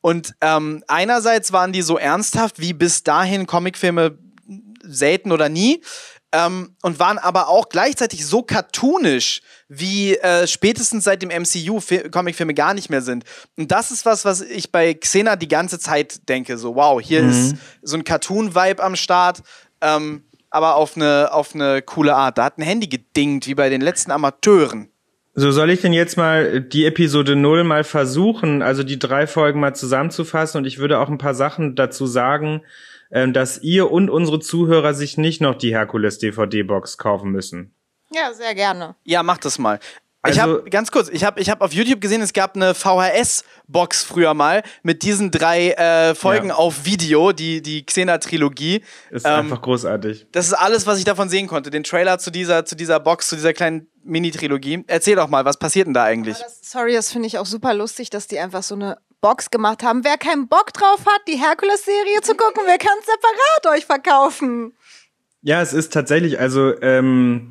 Und 0.01 0.34
ähm, 0.41 0.84
einerseits 0.88 1.54
waren 1.54 1.71
die 1.71 1.84
so 1.84 1.97
ernsthaft 1.97 2.60
wie 2.60 2.73
bis 2.73 3.04
dahin 3.04 3.45
Comicfilme 3.45 4.17
selten 4.82 5.32
oder 5.32 5.49
nie 5.49 5.82
ähm, 6.36 6.76
und 6.82 7.00
waren 7.00 7.17
aber 7.17 7.48
auch 7.48 7.69
gleichzeitig 7.69 8.26
so 8.26 8.41
cartoonisch, 8.43 9.41
wie 9.69 10.15
äh, 10.17 10.48
spätestens 10.48 11.06
seit 11.06 11.21
dem 11.21 11.30
MCU 11.30 11.80
Comicfilme 12.12 12.54
gar 12.54 12.74
nicht 12.74 12.89
mehr 12.89 13.02
sind. 13.02 13.24
Und 13.58 13.71
das 13.71 13.91
ist 13.91 14.06
was, 14.06 14.26
was 14.26 14.41
ich 14.41 14.71
bei 14.71 14.93
Xena 14.93 15.38
die 15.38 15.48
ganze 15.48 15.80
Zeit 15.80 16.28
denke. 16.28 16.58
So, 16.58 16.76
wow, 16.76 17.00
hier 17.02 17.24
mhm. 17.24 17.30
ist 17.30 17.56
so 17.82 17.95
ein 17.95 18.04
Cartoon-Vibe 18.04 18.84
am 18.84 18.95
Start. 18.95 19.43
Ähm, 19.82 20.26
aber 20.50 20.76
auf 20.76 20.95
eine, 20.95 21.34
auf 21.34 21.54
eine 21.54 21.82
coole 21.82 22.15
Art. 22.15 22.38
Da 22.38 22.45
hat 22.45 22.58
ein 22.58 22.63
Handy 22.63 22.88
gedingt, 22.88 23.48
wie 23.48 23.56
bei 23.56 23.69
den 23.69 23.82
letzten 23.82 24.12
Amateuren. 24.12 24.89
So 25.34 25.52
soll 25.52 25.69
ich 25.69 25.82
denn 25.82 25.91
jetzt 25.91 26.15
mal 26.15 26.62
die 26.62 26.86
Episode 26.86 27.36
0 27.36 27.65
mal 27.65 27.84
versuchen, 27.84 28.62
also 28.62 28.84
die 28.84 28.98
drei 28.98 29.28
Folgen 29.28 29.60
mal 29.60 29.76
zusammenzufassen 29.76 30.60
und 30.60 30.65
ich 30.65 30.78
würde 30.78 31.00
auch 31.00 31.10
ein 31.10 31.17
paar 31.17 31.36
Sachen 31.36 31.76
dazu 31.76 32.08
sagen, 32.08 32.62
ähm, 33.12 33.34
dass 33.34 33.62
ihr 33.62 33.91
und 33.91 34.10
unsere 34.10 34.39
Zuhörer 34.39 34.94
sich 34.94 35.18
nicht 35.18 35.41
noch 35.41 35.56
die 35.56 35.74
Herkules 35.74 36.20
DVD-Box 36.20 36.98
kaufen 36.98 37.32
müssen. 37.32 37.74
Ja, 38.12 38.34
sehr 38.34 38.56
gerne. 38.56 38.96
Ja, 39.04 39.24
mach 39.24 39.38
das 39.38 39.60
mal. 39.60 39.80
Also, 40.26 40.38
ich 40.38 40.41
habe 40.41 40.70
ganz 40.72 40.91
kurz, 40.91 41.10
ich 41.10 41.24
habe 41.24 41.39
ich 41.39 41.52
hab 41.52 41.62
auf 41.62 41.72
YouTube 41.72 42.02
gesehen, 42.02 42.22
es 42.22 42.34
gab 42.34 42.56
eine 42.56 42.74
VHS-Box 42.74 44.04
früher 44.04 44.34
mal 44.34 44.63
mit 44.82 45.04
diesen 45.04 45.30
drei 45.30 45.72
äh, 45.72 46.15
Folgen 46.15 46.48
ja. 46.48 46.56
auf 46.56 46.86
Video, 46.86 47.32
die, 47.32 47.62
die 47.62 47.86
Xena-Trilogie. 47.86 48.82
Ist 49.12 49.26
ähm, 49.26 49.34
einfach 49.34 49.62
großartig. 49.62 50.26
Das 50.32 50.48
ist 50.48 50.54
alles, 50.54 50.88
was 50.88 50.98
ich 50.98 51.06
davon 51.06 51.30
sehen 51.30 51.46
konnte. 51.46 51.70
Den 51.70 51.84
Trailer 51.84 52.18
zu 52.18 52.32
dieser, 52.32 52.65
zu 52.65 52.76
dieser 52.76 53.00
Box, 53.00 53.28
zu 53.28 53.36
dieser 53.36 53.54
kleinen 53.54 53.88
Mini-Trilogie. 54.04 54.84
Erzähl 54.88 55.15
doch 55.15 55.28
mal, 55.28 55.46
was 55.46 55.58
passiert 55.58 55.86
denn 55.86 55.94
da 55.94 56.04
eigentlich? 56.04 56.39
Das, 56.39 56.60
sorry, 56.63 56.94
das 56.94 57.12
finde 57.12 57.28
ich 57.28 57.38
auch 57.38 57.46
super 57.46 57.76
lustig, 57.76 58.10
dass 58.10 58.26
die 58.26 58.39
einfach 58.39 58.63
so 58.63 58.74
eine 58.74 58.98
Box 59.26 59.50
gemacht 59.50 59.82
haben. 59.82 60.04
Wer 60.04 60.20
keinen 60.20 60.48
Bock 60.48 60.72
drauf 60.72 61.04
hat, 61.08 61.22
die 61.28 61.38
Herkules-Serie 61.38 62.22
zu 62.22 62.36
gucken, 62.36 62.62
wer 62.68 62.78
kann 62.78 62.94
es 63.00 63.08
separat 63.08 63.76
euch 63.76 63.86
verkaufen? 63.88 64.74
Ja, 65.42 65.64
es 65.64 65.74
ist 65.74 65.92
tatsächlich, 65.92 66.40
also 66.40 66.80
ähm, 66.80 67.50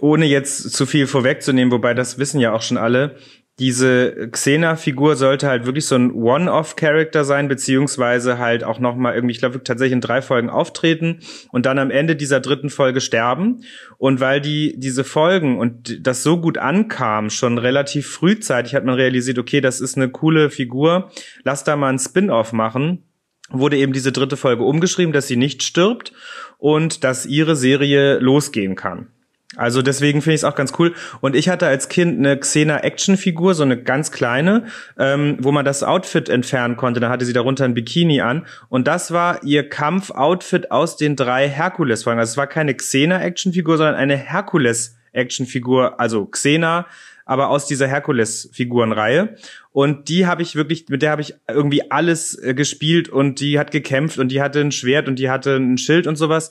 ohne 0.00 0.24
jetzt 0.24 0.72
zu 0.72 0.86
viel 0.86 1.06
vorwegzunehmen, 1.06 1.72
wobei 1.72 1.92
das 1.92 2.16
wissen 2.16 2.40
ja 2.40 2.54
auch 2.54 2.62
schon 2.62 2.78
alle, 2.78 3.18
diese 3.60 4.30
Xena-Figur 4.32 5.16
sollte 5.16 5.46
halt 5.46 5.66
wirklich 5.66 5.84
so 5.84 5.94
ein 5.94 6.12
One-Off-Character 6.12 7.24
sein, 7.24 7.46
beziehungsweise 7.46 8.38
halt 8.38 8.64
auch 8.64 8.80
nochmal 8.80 9.14
irgendwie, 9.14 9.32
ich 9.32 9.38
glaube, 9.38 9.62
tatsächlich 9.62 9.92
in 9.92 10.00
drei 10.00 10.22
Folgen 10.22 10.48
auftreten 10.48 11.20
und 11.52 11.66
dann 11.66 11.78
am 11.78 11.90
Ende 11.90 12.16
dieser 12.16 12.40
dritten 12.40 12.70
Folge 12.70 13.02
sterben. 13.02 13.62
Und 13.98 14.18
weil 14.18 14.40
die, 14.40 14.74
diese 14.78 15.04
Folgen 15.04 15.58
und 15.58 16.06
das 16.06 16.22
so 16.22 16.40
gut 16.40 16.56
ankam, 16.56 17.28
schon 17.28 17.58
relativ 17.58 18.08
frühzeitig 18.08 18.74
hat 18.74 18.86
man 18.86 18.94
realisiert, 18.94 19.38
okay, 19.38 19.60
das 19.60 19.82
ist 19.82 19.96
eine 19.96 20.08
coole 20.08 20.48
Figur, 20.48 21.10
lass 21.44 21.62
da 21.62 21.76
mal 21.76 21.90
ein 21.90 21.98
Spin-Off 21.98 22.52
machen 22.52 23.04
wurde 23.52 23.76
eben 23.76 23.92
diese 23.92 24.12
dritte 24.12 24.36
Folge 24.36 24.62
umgeschrieben, 24.62 25.12
dass 25.12 25.26
sie 25.26 25.36
nicht 25.36 25.64
stirbt 25.64 26.12
und 26.58 27.02
dass 27.02 27.26
ihre 27.26 27.56
Serie 27.56 28.20
losgehen 28.20 28.76
kann. 28.76 29.08
Also 29.56 29.82
deswegen 29.82 30.22
finde 30.22 30.34
ich 30.34 30.40
es 30.40 30.44
auch 30.44 30.54
ganz 30.54 30.72
cool. 30.78 30.94
Und 31.20 31.34
ich 31.34 31.48
hatte 31.48 31.66
als 31.66 31.88
Kind 31.88 32.18
eine 32.18 32.38
Xena-Action-Figur, 32.38 33.54
so 33.54 33.64
eine 33.64 33.82
ganz 33.82 34.12
kleine, 34.12 34.66
ähm, 34.96 35.38
wo 35.40 35.50
man 35.50 35.64
das 35.64 35.82
Outfit 35.82 36.28
entfernen 36.28 36.76
konnte. 36.76 37.00
Da 37.00 37.10
hatte 37.10 37.24
sie 37.24 37.32
darunter 37.32 37.64
ein 37.64 37.74
Bikini 37.74 38.20
an. 38.20 38.46
Und 38.68 38.86
das 38.86 39.10
war 39.10 39.42
ihr 39.42 39.68
Kampf-Outfit 39.68 40.70
aus 40.70 40.96
den 40.96 41.16
drei 41.16 41.48
Herkules-Folgen. 41.48 42.20
Also 42.20 42.30
es 42.30 42.36
war 42.36 42.46
keine 42.46 42.74
Xena-Action-Figur, 42.74 43.76
sondern 43.76 43.96
eine 43.96 44.16
Herkules-Action-Figur. 44.16 45.98
Also 45.98 46.26
Xena, 46.26 46.86
aber 47.24 47.48
aus 47.48 47.66
dieser 47.66 47.88
Herkules-Figurenreihe. 47.88 49.36
Und 49.72 50.08
die 50.08 50.26
habe 50.26 50.42
ich 50.42 50.56
wirklich, 50.56 50.88
mit 50.88 51.02
der 51.02 51.12
habe 51.12 51.22
ich 51.22 51.34
irgendwie 51.48 51.90
alles 51.90 52.36
äh, 52.36 52.54
gespielt 52.54 53.08
und 53.08 53.40
die 53.40 53.58
hat 53.58 53.70
gekämpft 53.70 54.18
und 54.18 54.32
die 54.32 54.40
hatte 54.40 54.60
ein 54.60 54.72
Schwert 54.72 55.08
und 55.08 55.16
die 55.18 55.30
hatte 55.30 55.56
ein 55.56 55.78
Schild 55.78 56.08
und 56.08 56.16
sowas. 56.16 56.50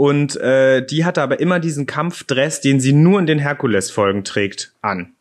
Und 0.00 0.36
äh, 0.36 0.80
die 0.82 1.04
hatte 1.04 1.20
aber 1.20 1.40
immer 1.40 1.60
diesen 1.60 1.84
Kampfdress, 1.84 2.62
den 2.62 2.80
sie 2.80 2.94
nur 2.94 3.20
in 3.20 3.26
den 3.26 3.38
Herkules-Folgen 3.38 4.24
trägt, 4.24 4.72
an. 4.80 5.12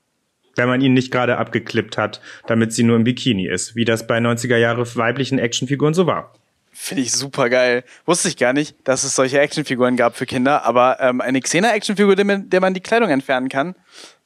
Wenn 0.55 0.69
man 0.69 0.79
ihn 0.79 0.93
nicht 0.93 1.11
gerade 1.11 1.35
abgeklippt 1.37 1.97
hat, 1.97 2.21
damit 2.47 2.71
sie 2.71 2.83
nur 2.83 2.95
im 2.95 3.03
Bikini 3.03 3.45
ist, 3.45 3.75
wie 3.75 3.83
das 3.83 4.07
bei 4.07 4.19
90er 4.19 4.55
Jahre 4.55 4.85
weiblichen 4.95 5.37
Actionfiguren 5.37 5.93
so 5.93 6.07
war. 6.07 6.33
Finde 6.71 7.03
ich 7.03 7.11
super 7.11 7.49
geil. 7.49 7.83
Wusste 8.05 8.29
ich 8.29 8.37
gar 8.37 8.53
nicht, 8.53 8.73
dass 8.85 9.03
es 9.03 9.15
solche 9.15 9.41
Actionfiguren 9.41 9.97
gab 9.97 10.15
für 10.15 10.25
Kinder, 10.25 10.63
aber 10.63 10.97
ähm, 11.01 11.19
eine 11.19 11.41
Xena-Actionfigur, 11.41 12.15
der, 12.15 12.23
man- 12.23 12.49
der 12.49 12.61
man 12.61 12.73
die 12.73 12.79
Kleidung 12.79 13.09
entfernen 13.09 13.49
kann. 13.49 13.75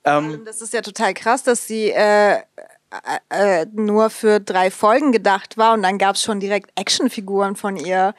Ähm, 0.06 0.42
Das 0.46 0.62
ist 0.62 0.72
ja 0.72 0.82
total 0.82 1.16
krass, 1.16 1.42
dass 1.42 1.66
sie 1.66 1.89
äh, 1.89 2.34
äh, 2.34 2.42
äh, 3.62 3.66
nur 3.74 4.12
für 4.12 4.39
drei 4.39 4.70
Folgen 4.70 5.12
gedacht 5.12 5.58
war 5.58 5.74
und 5.74 5.82
dann 5.82 5.98
gab 5.98 6.16
es 6.16 6.22
schon 6.22 6.39
direkt 6.39 6.70
Actionfiguren 6.80 7.56
von 7.56 7.76
ihr. 7.76 8.13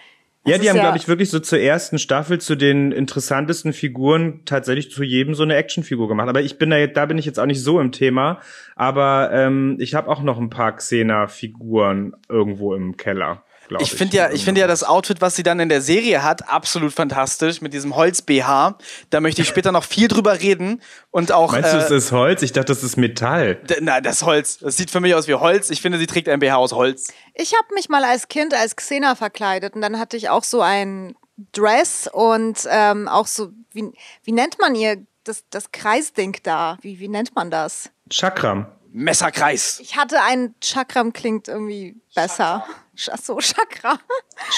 Ja, 0.47 0.59
die 0.59 0.69
haben, 0.69 0.77
glaube 0.79 0.99
ich, 0.99 1.09
wirklich 1.09 1.31
so 1.31 1.41
zur 1.41 1.59
ersten 1.59 1.99
Staffel 1.99 2.39
zu 2.41 2.55
den 2.55 2.93
interessantesten 2.93 3.73
Figuren 3.73 4.43
tatsächlich 4.45 4.91
zu 4.91 5.03
jedem 5.03 5.35
so 5.35 5.43
eine 5.43 5.55
Actionfigur 5.57 6.07
gemacht. 6.09 6.29
Aber 6.29 6.43
ich 6.43 6.59
bin 6.59 6.69
da, 6.71 6.77
jetzt- 6.77 6.97
da 6.97 7.07
bin 7.07 7.17
ich 7.19 7.25
jetzt 7.25 7.41
auch 7.41 7.47
nicht 7.47 7.63
so 7.63 7.81
im 7.81 7.93
Thema. 7.93 8.41
Aber 8.77 9.31
ähm, 9.33 9.77
ich 9.81 9.95
habe 9.95 10.09
auch 10.11 10.23
noch 10.23 10.39
ein 10.39 10.51
paar 10.51 10.77
Xena-Figuren 10.77 12.15
irgendwo 12.29 12.75
im 12.75 12.97
Keller. 12.97 13.43
Glaub 13.69 13.83
Ich 13.83 13.93
finde 13.93 14.17
ja, 14.17 14.31
ich 14.31 14.45
finde 14.45 14.61
ja 14.61 14.67
das 14.67 14.85
Outfit, 14.85 15.21
was 15.21 15.37
sie 15.37 15.43
dann 15.43 15.61
in 15.61 15.69
der 15.69 15.81
Serie 15.81 16.23
hat, 16.23 16.49
absolut 16.49 16.93
fantastisch 16.93 17.61
mit 17.61 17.73
diesem 17.75 17.97
Holz-BH. 17.97 18.79
Da 19.11 19.21
möchte 19.21 19.43
ich 19.43 19.49
später 19.55 19.73
noch 19.73 19.85
viel 19.85 20.09
drüber 20.09 20.41
reden 20.41 20.83
und 21.11 21.33
auch. 21.33 21.53
Meinst 21.53 21.73
du, 21.73 21.77
äh, 21.77 21.81
es 21.81 21.91
ist 21.91 22.13
Holz? 22.13 22.43
Ich 22.43 22.53
dachte, 22.53 22.73
das 22.73 22.83
ist 22.83 22.97
Metall. 22.97 23.61
na, 23.81 24.01
das 24.01 24.23
Holz. 24.23 24.59
Das 24.59 24.77
sieht 24.77 24.91
für 24.91 25.01
mich 25.01 25.15
aus 25.15 25.29
wie 25.29 25.35
Holz. 25.35 25.71
Ich 25.71 25.81
finde, 25.81 25.99
sie 25.99 26.07
trägt 26.07 26.29
ein 26.29 26.41
BH 26.41 26.57
aus 26.57 26.73
Holz. 26.73 27.09
Ich 27.35 27.55
habe 27.55 27.75
mich 27.75 27.89
mal 27.89 28.05
als 28.05 28.29
Kind 28.29 28.55
als 28.55 28.77
Xena 28.77 29.15
verkleidet 29.15 29.75
und 29.75 29.81
dann 29.81 29.99
hatte 29.99 30.17
ich 30.17 30.29
auch 30.29 30.45
so 30.45 30.61
ein 30.61 31.17
Dress 31.53 32.09
und 32.13 32.67
ähm, 32.71 33.09
auch 33.09 33.27
so, 33.27 33.51
wie, 33.73 33.91
wie 34.23 34.33
nennt 34.33 34.59
man 34.61 34.75
ihr 34.75 35.05
das, 35.25 35.45
das 35.51 35.73
Kreisding 35.73 36.37
da? 36.43 36.79
Wie, 36.81 37.01
wie 37.01 37.09
nennt 37.09 37.35
man 37.35 37.51
das? 37.51 37.91
Chakram. 38.11 38.67
Messerkreis. 38.97 39.81
Ich 39.81 39.97
hatte 39.97 40.23
ein 40.23 40.55
Chakram, 40.63 41.13
klingt 41.13 41.49
irgendwie 41.49 41.97
besser. 42.15 42.65
Ach 43.11 43.19
so, 43.19 43.39
Chakra. 43.41 43.99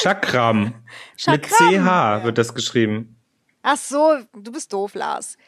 Chakram. 0.02 0.74
Mit 1.26 1.46
Chakram. 1.48 2.20
CH 2.20 2.24
wird 2.24 2.36
das 2.36 2.54
geschrieben. 2.54 3.16
Ach 3.62 3.78
so, 3.78 4.18
du 4.34 4.52
bist 4.52 4.72
doof, 4.74 4.94
Lars. 4.94 5.38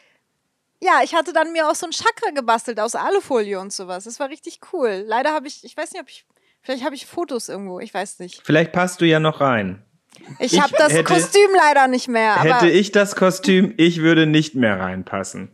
Ja, 0.80 1.00
ich 1.04 1.14
hatte 1.14 1.34
dann 1.34 1.52
mir 1.52 1.68
auch 1.68 1.74
so 1.74 1.86
ein 1.86 1.92
Chakra 1.92 2.30
gebastelt 2.34 2.80
aus 2.80 2.94
Alufolie 2.94 3.60
und 3.60 3.72
sowas. 3.74 4.04
Das 4.04 4.18
war 4.20 4.30
richtig 4.30 4.60
cool. 4.72 5.04
Leider 5.06 5.32
habe 5.34 5.48
ich, 5.48 5.64
ich 5.64 5.76
weiß 5.76 5.92
nicht, 5.92 6.00
ob 6.00 6.08
ich, 6.08 6.24
vielleicht 6.62 6.82
habe 6.84 6.94
ich 6.94 7.04
Fotos 7.04 7.50
irgendwo, 7.50 7.80
ich 7.80 7.92
weiß 7.92 8.20
nicht. 8.20 8.40
Vielleicht 8.42 8.72
passt 8.72 9.02
du 9.02 9.04
ja 9.04 9.20
noch 9.20 9.42
rein. 9.42 9.84
Ich, 10.38 10.54
Ich 10.54 10.60
habe 10.62 10.72
das 10.78 10.92
hätte- 10.94 11.04
Kostüm 11.04 11.50
leider 11.54 11.88
nicht 11.88 12.08
mehr. 12.08 12.40
Aber 12.40 12.54
Hätte 12.54 12.70
ich 12.70 12.90
das 12.90 13.16
Kostüm, 13.16 13.74
ich 13.76 14.00
würde 14.00 14.26
nicht 14.26 14.54
mehr 14.54 14.80
reinpassen. 14.80 15.50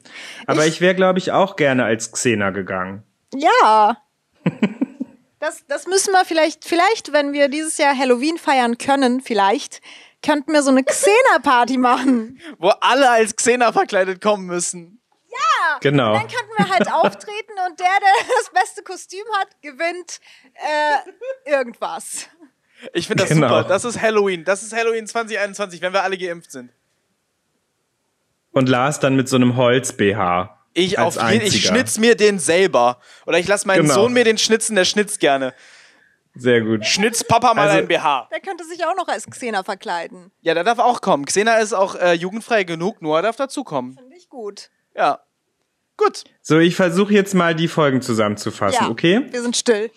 Aber 0.47 0.67
ich, 0.67 0.81
wäre, 0.81 0.95
glaube 0.95 1.19
ich, 1.19 1.33
auch 1.33 1.57
gerne 1.57 1.85
als 1.85 2.13
Xena 2.13 2.51
gegangen. 2.51 3.03
Ja. 3.35 3.97
Das, 5.41 5.67
das 5.67 5.87
müssen 5.87 6.13
wir 6.13 6.25
vielleicht, 6.25 6.65
vielleicht, 6.65 7.13
wenn 7.13 7.35
wir 7.35 7.51
dieses 7.51 7.77
Jahr 7.77 7.95
Halloween 7.95 8.39
feiern 8.39 8.79
können, 8.79 9.21
vielleicht, 9.21 9.83
könnten 10.25 10.55
wir 10.55 10.63
so 10.63 10.71
eine 10.71 10.83
Xena-Party 10.83 11.77
machen. 11.77 12.41
Wo 12.59 12.69
alle 12.69 13.11
als 13.11 13.37
Xena 13.37 13.71
verkleidet 13.71 14.23
kommen 14.23 14.47
müssen. 14.47 15.03
Genau. 15.81 16.15
Dann 16.15 16.29
könnten 16.29 16.53
wir 16.57 16.69
halt 16.71 16.91
auftreten 16.91 17.53
und 17.69 17.79
der, 17.79 17.87
der 17.87 18.27
das 18.39 18.51
beste 18.63 18.83
Kostüm 18.83 19.25
hat, 19.39 19.49
gewinnt 19.61 20.21
äh, 20.55 21.51
irgendwas. 21.51 22.27
Ich 22.95 23.07
finde 23.07 23.25
das 23.25 23.31
Genau. 23.31 23.49
super. 23.49 23.69
Das 23.69 23.85
ist 23.85 24.01
Halloween. 24.01 24.45
Das 24.45 24.63
ist 24.63 24.73
Halloween 24.75 25.07
2021, 25.07 25.83
wenn 25.83 25.93
wir 25.93 26.03
alle 26.03 26.17
geimpft 26.17 26.53
sind. 26.53 26.71
Und 28.53 28.69
Lars 28.69 29.01
dann 29.01 29.17
mit 29.17 29.29
so 29.29 29.37
einem 29.37 29.57
Holz-BH. 29.57 30.54
Ich 30.75 30.99
auf 30.99 31.17
jeden, 31.31 31.47
ich 31.47 31.65
schnitz 31.67 31.99
mir 31.99 32.17
den 32.17 32.39
selber. 32.39 32.99
Oder 33.27 33.39
ich 33.39 33.47
lasse 33.49 33.67
meinen 33.67 33.83
Genau. 33.83 33.95
Sohn 33.95 34.13
mir 34.13 34.25
den 34.25 34.39
schnitzen, 34.39 34.75
der 34.77 34.85
schnitzt 34.85 35.21
gerne. 35.21 35.55
Sehr 36.37 36.63
gut. 36.63 36.85
Schnitz 36.85 37.23
Papa 37.23 37.55
mal 37.55 37.69
Also- 37.69 37.79
ein 37.79 37.87
BH. 37.87 38.29
Der 38.33 38.41
könnte 38.41 38.65
sich 38.65 38.85
auch 38.85 38.97
noch 38.97 39.07
als 39.07 39.25
Xena 39.27 39.63
verkleiden. 39.63 40.33
Ja, 40.41 40.55
der 40.55 40.65
darf 40.65 40.81
auch 40.81 41.01
kommen. 41.01 41.27
Xena 41.27 41.59
ist 41.59 41.73
auch 41.73 41.95
äh, 41.95 42.15
jugendfrei 42.15 42.65
genug, 42.65 43.01
Noah 43.03 43.23
darf 43.23 43.37
dazukommen. 43.37 43.95
Finde 43.97 44.17
ich 44.17 44.29
gut. 44.29 44.71
Ja. 44.97 45.21
Gut. 45.97 46.25
So, 46.43 46.59
ich 46.59 46.75
versuche 46.75 47.15
jetzt 47.15 47.35
mal 47.35 47.55
die 47.55 47.69
Folgen 47.69 48.03
zusammenzufassen, 48.03 48.87
Ja, 48.87 48.91
okay? 48.91 49.23
wir 49.31 49.43
sind 49.43 49.57
still. 49.57 49.93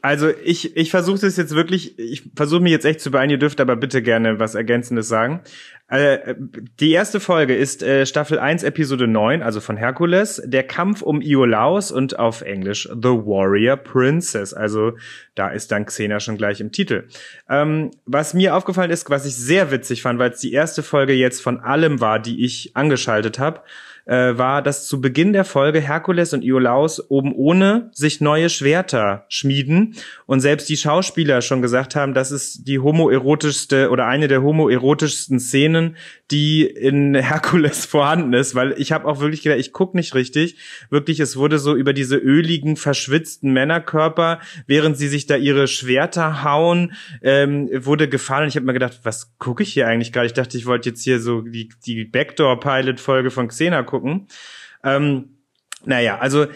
Also 0.00 0.30
ich, 0.30 0.74
ich 0.78 0.90
versuche 0.90 1.18
das 1.18 1.36
jetzt 1.36 1.54
wirklich, 1.54 1.98
ich 1.98 2.22
versuche 2.34 2.60
mich 2.60 2.72
jetzt 2.72 2.86
echt 2.86 3.00
zu 3.02 3.10
beeilen, 3.10 3.28
ihr 3.28 3.38
dürft 3.38 3.60
aber 3.60 3.76
bitte 3.76 4.00
gerne 4.02 4.38
was 4.38 4.54
Ergänzendes 4.54 5.08
sagen. 5.08 5.42
Äh, 5.88 6.34
die 6.80 6.90
erste 6.90 7.20
Folge 7.20 7.54
ist 7.54 7.82
äh, 7.82 8.06
Staffel 8.06 8.40
1, 8.40 8.64
Episode 8.64 9.06
9, 9.06 9.42
also 9.42 9.60
von 9.60 9.76
Herkules, 9.76 10.42
der 10.44 10.64
Kampf 10.64 11.00
um 11.00 11.20
Iolaus 11.20 11.92
und 11.92 12.18
auf 12.18 12.42
Englisch 12.42 12.88
The 12.92 13.10
Warrior 13.10 13.76
Princess. 13.76 14.52
Also 14.52 14.94
da 15.36 15.48
ist 15.48 15.70
dann 15.70 15.86
Xena 15.86 16.18
schon 16.18 16.38
gleich 16.38 16.60
im 16.60 16.72
Titel. 16.72 17.04
Ähm, 17.48 17.92
was 18.04 18.34
mir 18.34 18.56
aufgefallen 18.56 18.90
ist, 18.90 19.08
was 19.10 19.26
ich 19.26 19.36
sehr 19.36 19.70
witzig 19.70 20.02
fand, 20.02 20.18
weil 20.18 20.32
es 20.32 20.40
die 20.40 20.52
erste 20.52 20.82
Folge 20.82 21.12
jetzt 21.12 21.40
von 21.40 21.60
allem 21.60 22.00
war, 22.00 22.18
die 22.18 22.44
ich 22.44 22.74
angeschaltet 22.74 23.38
habe, 23.38 23.60
äh, 24.06 24.38
war, 24.38 24.62
dass 24.62 24.86
zu 24.86 25.00
Beginn 25.00 25.32
der 25.32 25.44
Folge 25.44 25.80
Herkules 25.80 26.32
und 26.32 26.42
Iolaus 26.42 27.10
oben 27.10 27.34
ohne 27.34 27.90
sich 27.92 28.20
neue 28.20 28.48
Schwerter 28.48 29.26
schmieden 29.28 29.96
und 30.26 30.40
selbst 30.40 30.68
die 30.68 30.76
Schauspieler 30.76 31.42
schon 31.42 31.60
gesagt 31.60 31.96
haben, 31.96 32.14
das 32.14 32.30
ist 32.30 32.68
die 32.68 32.78
homoerotischste 32.78 33.90
oder 33.90 34.06
eine 34.06 34.28
der 34.28 34.42
homoerotischsten 34.42 35.40
Szenen, 35.40 35.96
die 36.30 36.64
in 36.64 37.14
Herkules 37.26 37.84
vorhanden 37.84 38.32
ist, 38.32 38.54
weil 38.54 38.74
ich 38.78 38.92
habe 38.92 39.06
auch 39.06 39.20
wirklich 39.20 39.42
gedacht, 39.42 39.58
ich 39.58 39.72
guck 39.72 39.94
nicht 39.94 40.14
richtig. 40.14 40.56
Wirklich, 40.88 41.18
es 41.18 41.36
wurde 41.36 41.58
so 41.58 41.74
über 41.74 41.92
diese 41.92 42.16
öligen, 42.16 42.76
verschwitzten 42.76 43.52
Männerkörper, 43.52 44.40
während 44.66 44.96
sie 44.96 45.08
sich 45.08 45.26
da 45.26 45.36
ihre 45.36 45.66
Schwerter 45.66 46.44
hauen, 46.44 46.92
ähm, 47.22 47.68
wurde 47.72 48.08
gefallen. 48.08 48.48
Ich 48.48 48.56
habe 48.56 48.66
mir 48.66 48.72
gedacht, 48.72 49.00
was 49.02 49.36
gucke 49.38 49.64
ich 49.64 49.72
hier 49.72 49.88
eigentlich 49.88 50.12
gerade? 50.12 50.26
Ich 50.26 50.32
dachte, 50.32 50.56
ich 50.56 50.66
wollte 50.66 50.90
jetzt 50.90 51.02
hier 51.02 51.20
so 51.20 51.40
die, 51.40 51.70
die 51.84 52.04
Backdoor-Pilot-Folge 52.04 53.30
von 53.30 53.48
Xena 53.48 53.82
gucken. 53.82 53.95
Ähm, 54.84 55.36
naja, 55.84 56.18
also 56.18 56.46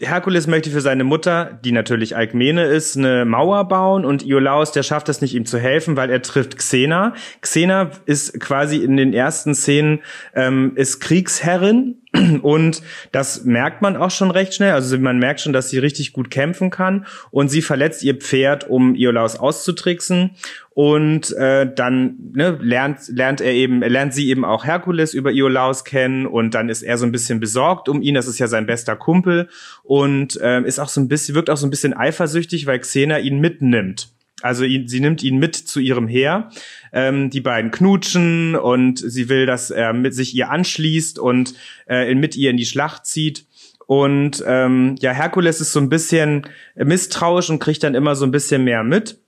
Herkules 0.00 0.46
möchte 0.46 0.70
für 0.70 0.80
seine 0.80 1.04
Mutter, 1.04 1.58
die 1.64 1.72
natürlich 1.72 2.16
Alkmene 2.16 2.64
ist, 2.64 2.96
eine 2.96 3.24
Mauer 3.24 3.68
bauen 3.68 4.04
und 4.04 4.24
Iolaus, 4.24 4.72
der 4.72 4.82
schafft 4.82 5.08
es 5.08 5.20
nicht, 5.20 5.34
ihm 5.34 5.46
zu 5.46 5.58
helfen, 5.58 5.96
weil 5.96 6.10
er 6.10 6.22
trifft 6.22 6.56
Xena. 6.58 7.14
Xena 7.40 7.90
ist 8.04 8.38
quasi 8.40 8.78
in 8.78 8.96
den 8.96 9.12
ersten 9.12 9.54
Szenen, 9.54 10.00
ähm, 10.34 10.72
ist 10.74 11.00
Kriegsherrin 11.00 12.02
und 12.42 12.82
das 13.12 13.44
merkt 13.44 13.82
man 13.82 13.96
auch 13.96 14.10
schon 14.10 14.30
recht 14.30 14.54
schnell. 14.54 14.72
Also 14.72 14.98
man 14.98 15.18
merkt 15.18 15.40
schon, 15.40 15.52
dass 15.52 15.70
sie 15.70 15.78
richtig 15.78 16.12
gut 16.12 16.30
kämpfen 16.30 16.70
kann 16.70 17.06
und 17.30 17.48
sie 17.48 17.62
verletzt 17.62 18.02
ihr 18.02 18.16
Pferd, 18.16 18.68
um 18.68 18.94
Iolaus 18.94 19.36
auszutricksen. 19.36 20.32
Und 20.70 21.34
äh, 21.36 21.72
dann 21.74 22.16
ne, 22.34 22.58
lernt, 22.60 23.08
lernt 23.08 23.40
er 23.40 23.52
eben, 23.52 23.80
lernt 23.80 24.12
sie 24.12 24.28
eben 24.28 24.44
auch 24.44 24.66
Herkules 24.66 25.14
über 25.14 25.32
Iolaus 25.32 25.84
kennen 25.84 26.26
und 26.26 26.54
dann 26.54 26.68
ist 26.68 26.82
er 26.82 26.98
so 26.98 27.06
ein 27.06 27.12
bisschen 27.12 27.40
besorgt 27.40 27.88
um 27.88 28.02
ihn. 28.02 28.14
Das 28.14 28.28
ist 28.28 28.38
ja 28.38 28.46
sein 28.46 28.66
bester 28.66 28.94
Kumpel 28.94 29.48
und 29.84 30.38
ähm, 30.42 30.66
ist 30.66 30.78
auch 30.78 30.90
so 30.90 31.00
ein 31.00 31.08
bisschen, 31.08 31.34
wirkt 31.34 31.48
auch 31.48 31.56
so 31.56 31.66
ein 31.66 31.70
bisschen 31.70 31.96
eifersüchtig, 31.96 32.66
weil 32.66 32.80
Xena 32.80 33.18
ihn 33.18 33.40
mitnimmt. 33.40 34.10
Also 34.42 34.64
ihn, 34.64 34.86
sie 34.86 35.00
nimmt 35.00 35.22
ihn 35.22 35.38
mit 35.38 35.56
zu 35.56 35.80
ihrem 35.80 36.08
Heer. 36.08 36.50
Ähm, 36.92 37.30
die 37.30 37.40
beiden 37.40 37.70
knutschen 37.70 38.54
und 38.54 38.98
sie 38.98 39.28
will, 39.28 39.46
dass 39.46 39.70
er 39.70 39.92
mit 39.92 40.14
sich 40.14 40.34
ihr 40.34 40.50
anschließt 40.50 41.18
und 41.18 41.54
äh, 41.88 42.14
mit 42.14 42.36
ihr 42.36 42.50
in 42.50 42.56
die 42.56 42.66
Schlacht 42.66 43.06
zieht. 43.06 43.46
Und 43.86 44.42
ähm, 44.46 44.96
ja, 44.98 45.12
Herkules 45.12 45.60
ist 45.60 45.72
so 45.72 45.80
ein 45.80 45.88
bisschen 45.88 46.48
misstrauisch 46.74 47.50
und 47.50 47.60
kriegt 47.60 47.82
dann 47.82 47.94
immer 47.94 48.14
so 48.14 48.26
ein 48.26 48.32
bisschen 48.32 48.64
mehr 48.64 48.82
mit 48.82 49.18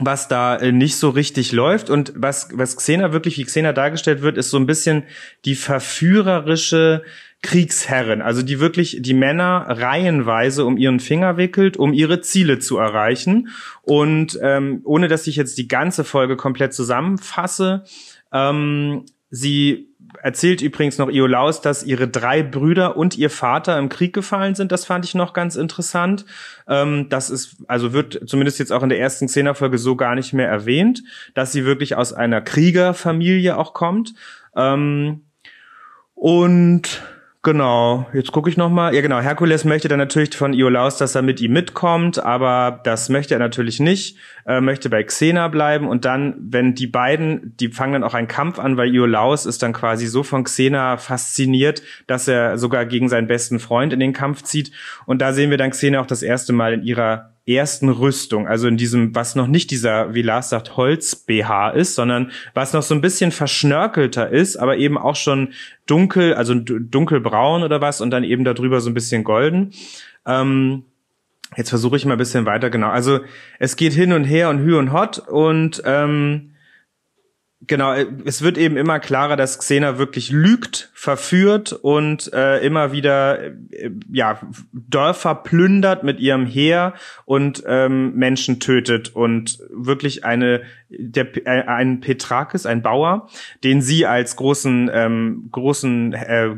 was 0.00 0.28
da 0.28 0.56
äh, 0.56 0.72
nicht 0.72 0.96
so 0.96 1.10
richtig 1.10 1.52
läuft 1.52 1.90
und 1.90 2.12
was 2.14 2.50
was 2.52 2.76
Xena 2.76 3.12
wirklich 3.12 3.38
wie 3.38 3.44
Xena 3.44 3.72
dargestellt 3.72 4.22
wird 4.22 4.36
ist 4.36 4.50
so 4.50 4.58
ein 4.58 4.66
bisschen 4.66 5.04
die 5.44 5.54
verführerische 5.54 7.02
Kriegsherrin, 7.42 8.20
also 8.20 8.42
die 8.42 8.58
wirklich 8.58 8.98
die 9.00 9.14
Männer 9.14 9.64
reihenweise 9.68 10.64
um 10.64 10.76
ihren 10.76 10.98
Finger 10.98 11.36
wickelt, 11.36 11.76
um 11.76 11.92
ihre 11.92 12.20
Ziele 12.20 12.58
zu 12.58 12.78
erreichen. 12.78 13.48
Und 13.82 14.38
ähm, 14.42 14.80
ohne 14.84 15.06
dass 15.06 15.26
ich 15.28 15.36
jetzt 15.36 15.56
die 15.56 15.68
ganze 15.68 16.02
Folge 16.02 16.36
komplett 16.36 16.74
zusammenfasse, 16.74 17.84
ähm, 18.32 19.04
sie 19.30 19.88
erzählt 20.20 20.62
übrigens 20.62 20.98
noch 20.98 21.08
Iolaus, 21.08 21.60
dass 21.60 21.84
ihre 21.84 22.08
drei 22.08 22.42
Brüder 22.42 22.96
und 22.96 23.16
ihr 23.16 23.30
Vater 23.30 23.78
im 23.78 23.88
Krieg 23.88 24.12
gefallen 24.12 24.54
sind. 24.54 24.72
Das 24.72 24.84
fand 24.84 25.04
ich 25.04 25.14
noch 25.14 25.32
ganz 25.32 25.54
interessant. 25.54 26.24
Ähm, 26.66 27.08
das 27.08 27.30
ist, 27.30 27.58
also 27.68 27.92
wird 27.92 28.20
zumindest 28.26 28.58
jetzt 28.58 28.72
auch 28.72 28.82
in 28.82 28.88
der 28.88 28.98
ersten 28.98 29.28
Zehnerfolge 29.28 29.78
so 29.78 29.96
gar 29.96 30.14
nicht 30.14 30.32
mehr 30.32 30.48
erwähnt, 30.48 31.04
dass 31.34 31.52
sie 31.52 31.64
wirklich 31.64 31.94
aus 31.94 32.12
einer 32.12 32.40
Kriegerfamilie 32.40 33.56
auch 33.56 33.74
kommt. 33.74 34.14
Ähm, 34.56 35.22
und 36.14 37.02
Genau, 37.48 38.04
jetzt 38.12 38.30
gucke 38.30 38.50
ich 38.50 38.58
noch 38.58 38.68
mal. 38.68 38.94
Ja, 38.94 39.00
genau. 39.00 39.20
Herkules 39.20 39.64
möchte 39.64 39.88
dann 39.88 39.98
natürlich 39.98 40.36
von 40.36 40.52
Iolaus, 40.52 40.98
dass 40.98 41.14
er 41.14 41.22
mit 41.22 41.40
ihm 41.40 41.54
mitkommt, 41.54 42.22
aber 42.22 42.78
das 42.84 43.08
möchte 43.08 43.32
er 43.32 43.40
natürlich 43.40 43.80
nicht. 43.80 44.18
Er 44.44 44.60
möchte 44.60 44.90
bei 44.90 45.02
Xena 45.02 45.48
bleiben 45.48 45.88
und 45.88 46.04
dann, 46.04 46.34
wenn 46.38 46.74
die 46.74 46.86
beiden, 46.86 47.56
die 47.56 47.68
fangen 47.68 47.94
dann 47.94 48.04
auch 48.04 48.12
einen 48.12 48.28
Kampf 48.28 48.58
an, 48.58 48.76
weil 48.76 48.94
Iolaus 48.94 49.46
ist 49.46 49.62
dann 49.62 49.72
quasi 49.72 50.08
so 50.08 50.22
von 50.22 50.44
Xena 50.44 50.98
fasziniert, 50.98 51.82
dass 52.06 52.28
er 52.28 52.58
sogar 52.58 52.84
gegen 52.84 53.08
seinen 53.08 53.28
besten 53.28 53.60
Freund 53.60 53.94
in 53.94 54.00
den 54.00 54.12
Kampf 54.12 54.42
zieht. 54.42 54.70
Und 55.06 55.22
da 55.22 55.32
sehen 55.32 55.48
wir 55.48 55.56
dann 55.56 55.70
Xena 55.70 56.00
auch 56.00 56.06
das 56.06 56.22
erste 56.22 56.52
Mal 56.52 56.74
in 56.74 56.82
ihrer 56.82 57.32
ersten 57.48 57.88
Rüstung, 57.88 58.46
also 58.46 58.68
in 58.68 58.76
diesem, 58.76 59.14
was 59.14 59.34
noch 59.34 59.46
nicht 59.46 59.70
dieser, 59.70 60.14
wie 60.14 60.22
Lars 60.22 60.50
sagt, 60.50 60.76
Holz-BH 60.76 61.70
ist, 61.70 61.94
sondern 61.94 62.30
was 62.54 62.72
noch 62.72 62.82
so 62.82 62.94
ein 62.94 63.00
bisschen 63.00 63.32
verschnörkelter 63.32 64.28
ist, 64.28 64.56
aber 64.56 64.76
eben 64.76 64.98
auch 64.98 65.16
schon 65.16 65.54
dunkel, 65.86 66.34
also 66.34 66.54
dunkelbraun 66.54 67.62
oder 67.62 67.80
was 67.80 68.00
und 68.00 68.10
dann 68.10 68.24
eben 68.24 68.44
darüber 68.44 68.80
so 68.80 68.90
ein 68.90 68.94
bisschen 68.94 69.24
golden. 69.24 69.72
Ähm, 70.26 70.84
jetzt 71.56 71.70
versuche 71.70 71.96
ich 71.96 72.04
mal 72.04 72.12
ein 72.12 72.18
bisschen 72.18 72.44
weiter, 72.44 72.70
genau. 72.70 72.88
Also 72.88 73.20
es 73.58 73.76
geht 73.76 73.94
hin 73.94 74.12
und 74.12 74.24
her 74.24 74.50
und 74.50 74.58
hü 74.58 74.76
und 74.76 74.92
hot 74.92 75.18
und 75.18 75.82
ähm, 75.84 76.50
Genau, 77.66 77.92
äh, 77.92 78.06
es 78.24 78.42
wird 78.42 78.56
eben 78.56 78.76
immer 78.76 79.00
klarer, 79.00 79.36
dass 79.36 79.58
Xena 79.58 79.98
wirklich 79.98 80.30
lügt, 80.30 80.90
verführt 80.94 81.72
und 81.72 82.32
äh, 82.32 82.64
immer 82.64 82.92
wieder 82.92 83.42
äh, 83.42 83.90
ja 84.12 84.40
Dörfer 84.72 85.34
plündert 85.34 86.04
mit 86.04 86.20
ihrem 86.20 86.46
Heer 86.46 86.94
und 87.24 87.64
ähm, 87.66 88.14
Menschen 88.14 88.60
tötet 88.60 89.14
und 89.14 89.58
wirklich 89.70 90.24
eine 90.24 90.62
der 90.88 91.36
äh, 91.46 91.64
ein 91.66 92.00
Petrakis, 92.00 92.64
ein 92.64 92.82
Bauer, 92.82 93.28
den 93.64 93.82
sie 93.82 94.06
als 94.06 94.36
großen 94.36 94.88
ähm, 94.92 95.48
großen 95.50 96.12
äh, 96.12 96.50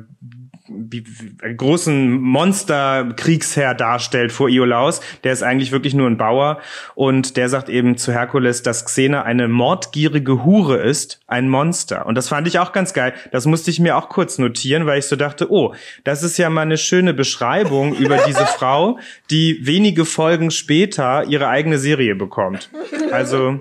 großen 1.57 2.21
Monster-Kriegsherr 2.21 3.75
darstellt 3.75 4.33
vor 4.33 4.49
Iolaus. 4.49 5.01
Der 5.25 5.33
ist 5.33 5.43
eigentlich 5.43 5.73
wirklich 5.73 5.95
nur 5.95 6.09
ein 6.09 6.17
Bauer 6.17 6.61
und 6.95 7.37
der 7.37 7.49
sagt 7.49 7.69
eben 7.69 7.97
zu 7.97 8.13
Herkules, 8.13 8.63
dass 8.63 8.85
Xena 8.85 9.23
eine 9.23 9.49
mordgierige 9.49 10.45
Hure 10.45 10.77
ist, 10.79 11.21
ein 11.27 11.49
Monster. 11.49 12.07
Und 12.07 12.15
das 12.15 12.29
fand 12.29 12.47
ich 12.47 12.59
auch 12.59 12.73
ganz 12.73 12.93
geil. 12.93 13.15
Das 13.33 13.47
musste 13.47 13.71
ich 13.71 13.81
mir 13.81 13.97
auch 13.97 14.09
kurz 14.09 14.39
notieren, 14.39 14.87
weil 14.87 14.99
ich 14.99 15.07
so 15.07 15.17
dachte, 15.17 15.51
oh, 15.51 15.75
das 16.05 16.23
ist 16.23 16.39
ja 16.39 16.51
mal 16.51 16.63
eine 16.63 16.79
schöne 16.79 17.15
Beschreibung 17.15 17.95
über 17.95 18.19
diese 18.27 18.47
Frau, 18.59 18.99
die 19.31 19.67
wenige 19.67 20.05
Folgen 20.05 20.51
später 20.51 21.25
ihre 21.25 21.49
eigene 21.49 21.79
Serie 21.79 22.15
bekommt. 22.15 22.71
Also 23.11 23.61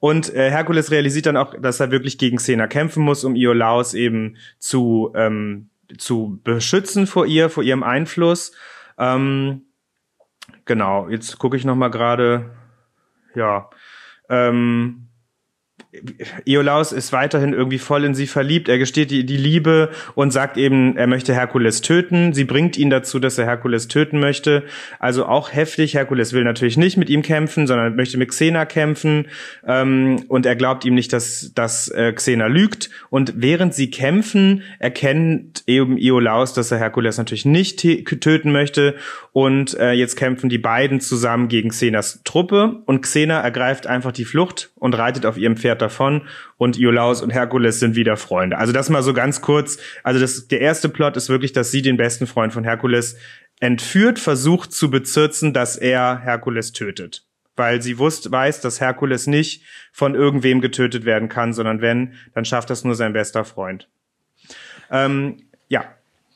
und 0.00 0.32
äh, 0.32 0.50
Herkules 0.50 0.90
realisiert 0.90 1.26
dann 1.26 1.36
auch, 1.36 1.54
dass 1.60 1.80
er 1.80 1.90
wirklich 1.90 2.18
gegen 2.18 2.36
Xena 2.36 2.68
kämpfen 2.68 3.02
muss, 3.02 3.24
um 3.24 3.34
Iolaus 3.34 3.94
eben 3.94 4.36
zu 4.58 5.12
ähm, 5.14 5.70
zu 5.96 6.40
beschützen 6.44 7.06
vor 7.06 7.26
ihr, 7.26 7.50
vor 7.50 7.62
ihrem 7.62 7.82
Einfluss. 7.82 8.52
Ähm, 8.98 9.62
genau, 10.64 11.08
jetzt 11.08 11.38
gucke 11.38 11.56
ich 11.56 11.64
noch 11.64 11.76
mal 11.76 11.88
gerade. 11.90 12.50
Ja, 13.34 13.70
ähm, 14.28 15.07
Iolaus 16.44 16.92
ist 16.92 17.14
weiterhin 17.14 17.54
irgendwie 17.54 17.78
voll 17.78 18.04
in 18.04 18.14
sie 18.14 18.26
verliebt. 18.26 18.68
Er 18.68 18.76
gesteht 18.76 19.10
die, 19.10 19.24
die 19.24 19.38
Liebe 19.38 19.88
und 20.14 20.32
sagt 20.32 20.58
eben, 20.58 20.98
er 20.98 21.06
möchte 21.06 21.32
Herkules 21.32 21.80
töten. 21.80 22.34
Sie 22.34 22.44
bringt 22.44 22.76
ihn 22.76 22.90
dazu, 22.90 23.18
dass 23.18 23.38
er 23.38 23.46
Herkules 23.46 23.88
töten 23.88 24.20
möchte. 24.20 24.64
Also 24.98 25.24
auch 25.24 25.50
heftig. 25.50 25.94
Herkules 25.94 26.34
will 26.34 26.44
natürlich 26.44 26.76
nicht 26.76 26.98
mit 26.98 27.08
ihm 27.08 27.22
kämpfen, 27.22 27.66
sondern 27.66 27.96
möchte 27.96 28.18
mit 28.18 28.28
Xena 28.28 28.66
kämpfen. 28.66 29.28
Ähm, 29.66 30.24
und 30.28 30.44
er 30.44 30.56
glaubt 30.56 30.84
ihm 30.84 30.94
nicht, 30.94 31.14
dass, 31.14 31.52
dass 31.54 31.88
äh, 31.88 32.12
Xena 32.12 32.48
lügt. 32.48 32.90
Und 33.08 33.32
während 33.36 33.72
sie 33.72 33.90
kämpfen, 33.90 34.64
erkennt 34.78 35.64
eben 35.66 35.96
Iolaus, 35.96 36.52
dass 36.52 36.70
er 36.70 36.78
Herkules 36.78 37.16
natürlich 37.16 37.46
nicht 37.46 37.80
töten 37.80 38.52
möchte. 38.52 38.94
Und 39.32 39.74
äh, 39.78 39.92
jetzt 39.92 40.16
kämpfen 40.16 40.50
die 40.50 40.58
beiden 40.58 41.00
zusammen 41.00 41.48
gegen 41.48 41.70
Xenas 41.70 42.20
Truppe. 42.24 42.82
Und 42.84 43.00
Xena 43.00 43.40
ergreift 43.40 43.86
einfach 43.86 44.12
die 44.12 44.26
Flucht 44.26 44.70
und 44.74 44.92
reitet 44.92 45.24
auf 45.24 45.38
ihrem 45.38 45.56
Pferd 45.56 45.77
davon 45.82 46.26
und 46.56 46.78
Iolaus 46.78 47.22
und 47.22 47.30
Herkules 47.30 47.80
sind 47.80 47.96
wieder 47.96 48.16
Freunde. 48.16 48.58
Also 48.58 48.72
das 48.72 48.90
mal 48.90 49.02
so 49.02 49.12
ganz 49.12 49.40
kurz. 49.40 49.78
Also 50.02 50.20
das, 50.20 50.48
der 50.48 50.60
erste 50.60 50.88
Plot 50.88 51.16
ist 51.16 51.28
wirklich, 51.28 51.52
dass 51.52 51.70
sie 51.70 51.82
den 51.82 51.96
besten 51.96 52.26
Freund 52.26 52.52
von 52.52 52.64
Herkules 52.64 53.16
entführt, 53.60 54.18
versucht 54.18 54.72
zu 54.72 54.90
bezirzen, 54.90 55.52
dass 55.52 55.76
er 55.76 56.18
Herkules 56.18 56.72
tötet. 56.72 57.24
Weil 57.56 57.82
sie 57.82 57.98
wusst, 57.98 58.30
weiß, 58.30 58.60
dass 58.60 58.80
Herkules 58.80 59.26
nicht 59.26 59.64
von 59.92 60.14
irgendwem 60.14 60.60
getötet 60.60 61.04
werden 61.04 61.28
kann, 61.28 61.52
sondern 61.52 61.80
wenn, 61.80 62.14
dann 62.34 62.44
schafft 62.44 62.70
das 62.70 62.84
nur 62.84 62.94
sein 62.94 63.12
bester 63.12 63.44
Freund. 63.44 63.88
Ähm, 64.90 65.42
ja. 65.68 65.84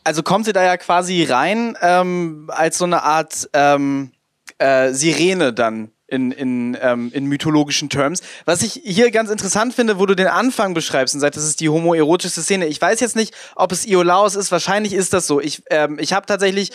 Also 0.05 0.25
kommt 0.25 0.47
sie 0.47 0.53
da 0.53 0.65
ja 0.65 0.77
quasi 0.77 1.23
rein 1.23 1.77
ähm, 1.81 2.51
als 2.53 2.79
so 2.79 2.85
eine 2.85 3.05
Art 3.05 3.49
ähm, 3.53 4.11
äh, 4.59 4.93
Sirene 4.93 5.53
dann 5.53 5.92
in, 6.13 6.31
in, 6.31 6.77
ähm, 6.81 7.11
in 7.15 7.25
mythologischen 7.25 7.89
Terms. 7.89 8.21
Was 8.45 8.63
ich 8.63 8.81
hier 8.85 9.11
ganz 9.11 9.31
interessant 9.31 9.75
finde, 9.75 9.99
wo 9.99 10.05
du 10.05 10.15
den 10.15 10.27
Anfang 10.27 10.75
beschreibst 10.75 11.15
und 11.15 11.21
sagst, 11.21 11.39
das 11.39 11.45
ist 11.45 11.61
die 11.61 11.71
homoerotischste 11.71 12.43
Szene. 12.43 12.67
Ich 12.67 12.81
weiß 12.81 13.01
jetzt 13.01 13.17
nicht, 13.17 13.35
ob 13.57 13.73
es 13.73 13.87
Iolaus 13.87 14.37
ist. 14.37 14.53
Wahrscheinlich 14.53 14.93
ist 14.93 15.15
das 15.15 15.27
so. 15.27 15.41
Ich, 15.41 15.63
ähm, 15.71 15.99
ich 15.99 16.13
habe 16.13 16.27
tatsächlich 16.27 16.71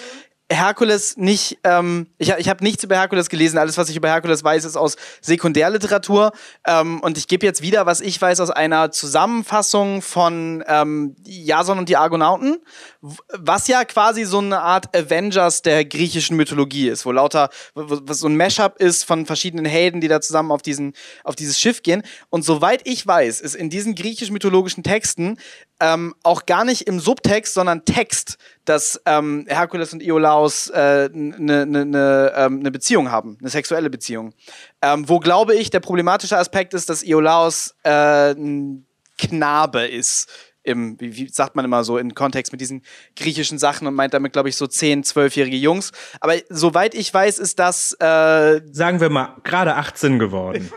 Herkules 0.49 1.17
nicht, 1.17 1.59
ähm, 1.65 2.07
ich, 2.17 2.29
ich 2.29 2.47
habe 2.47 2.63
nichts 2.63 2.83
über 2.83 2.95
Herkules 2.95 3.27
gelesen. 3.27 3.57
Alles, 3.57 3.77
was 3.77 3.89
ich 3.89 3.97
über 3.97 4.07
Herkules 4.07 4.43
weiß, 4.43 4.63
ist 4.63 4.77
aus 4.77 4.95
Sekundärliteratur. 5.19 6.31
Ähm, 6.65 7.01
und 7.01 7.17
ich 7.17 7.27
gebe 7.27 7.45
jetzt 7.45 7.61
wieder, 7.61 7.85
was 7.85 7.99
ich 7.99 8.21
weiß, 8.21 8.39
aus 8.39 8.49
einer 8.49 8.91
Zusammenfassung 8.91 10.01
von 10.01 10.63
ähm, 10.67 11.15
Jason 11.25 11.77
und 11.79 11.89
die 11.89 11.97
Argonauten, 11.97 12.59
was 13.01 13.67
ja 13.67 13.83
quasi 13.83 14.23
so 14.23 14.39
eine 14.39 14.61
Art 14.61 14.95
Avengers 14.95 15.63
der 15.63 15.83
griechischen 15.83 16.37
Mythologie 16.37 16.87
ist, 16.87 17.05
wo 17.05 17.11
lauter, 17.11 17.49
was 17.73 18.19
so 18.19 18.27
ein 18.27 18.37
Mashup 18.37 18.77
ist 18.79 19.03
von 19.03 19.25
verschiedenen 19.25 19.65
Helden, 19.65 19.99
die 19.99 20.07
da 20.07 20.21
zusammen 20.21 20.51
auf, 20.51 20.61
diesen, 20.61 20.93
auf 21.25 21.35
dieses 21.35 21.59
Schiff 21.59 21.83
gehen. 21.83 22.03
Und 22.29 22.43
soweit 22.43 22.81
ich 22.85 23.05
weiß, 23.05 23.41
ist 23.41 23.55
in 23.55 23.69
diesen 23.69 23.95
griechisch-mythologischen 23.95 24.83
Texten 24.83 25.37
ähm, 25.79 26.15
auch 26.23 26.45
gar 26.45 26.65
nicht 26.65 26.83
im 26.83 26.99
Subtext, 26.99 27.53
sondern 27.53 27.85
Text, 27.85 28.37
dass 28.65 28.99
ähm, 29.05 29.45
Herkules 29.47 29.93
und 29.93 30.01
Iolaus 30.01 30.71
eine 30.71 31.05
äh, 31.05 31.09
ne, 31.13 31.65
ne, 31.65 31.85
ne, 31.85 32.33
ähm, 32.35 32.59
ne 32.59 32.71
Beziehung 32.71 33.11
haben, 33.11 33.37
eine 33.39 33.49
sexuelle 33.49 33.89
Beziehung. 33.89 34.33
Ähm, 34.81 35.07
wo 35.07 35.19
glaube 35.19 35.55
ich, 35.55 35.69
der 35.69 35.79
problematische 35.79 36.37
Aspekt 36.37 36.73
ist, 36.73 36.89
dass 36.89 37.03
Iolaus 37.03 37.75
äh, 37.83 38.31
ein 38.31 38.85
Knabe 39.17 39.85
ist. 39.85 40.29
Im, 40.63 40.99
wie, 40.99 41.15
wie, 41.15 41.29
sagt 41.29 41.55
man 41.55 41.63
immer 41.63 41.85
so, 41.85 41.97
in 41.97 42.13
Kontext 42.13 42.51
mit 42.51 42.59
diesen 42.59 42.81
griechischen 43.15 43.57
Sachen 43.57 43.87
und 43.87 43.93
meint 43.93 44.13
damit, 44.13 44.33
glaube 44.33 44.49
ich, 44.49 44.57
so 44.57 44.65
10-, 44.65 45.05
12-jährige 45.05 45.55
Jungs. 45.55 45.93
Aber 46.19 46.33
soweit 46.49 46.93
ich 46.93 47.13
weiß, 47.13 47.39
ist 47.39 47.57
das. 47.57 47.93
Äh, 47.93 48.59
Sagen 48.73 48.99
wir 48.99 49.09
mal, 49.09 49.37
gerade 49.45 49.75
18 49.75 50.19
geworden. 50.19 50.69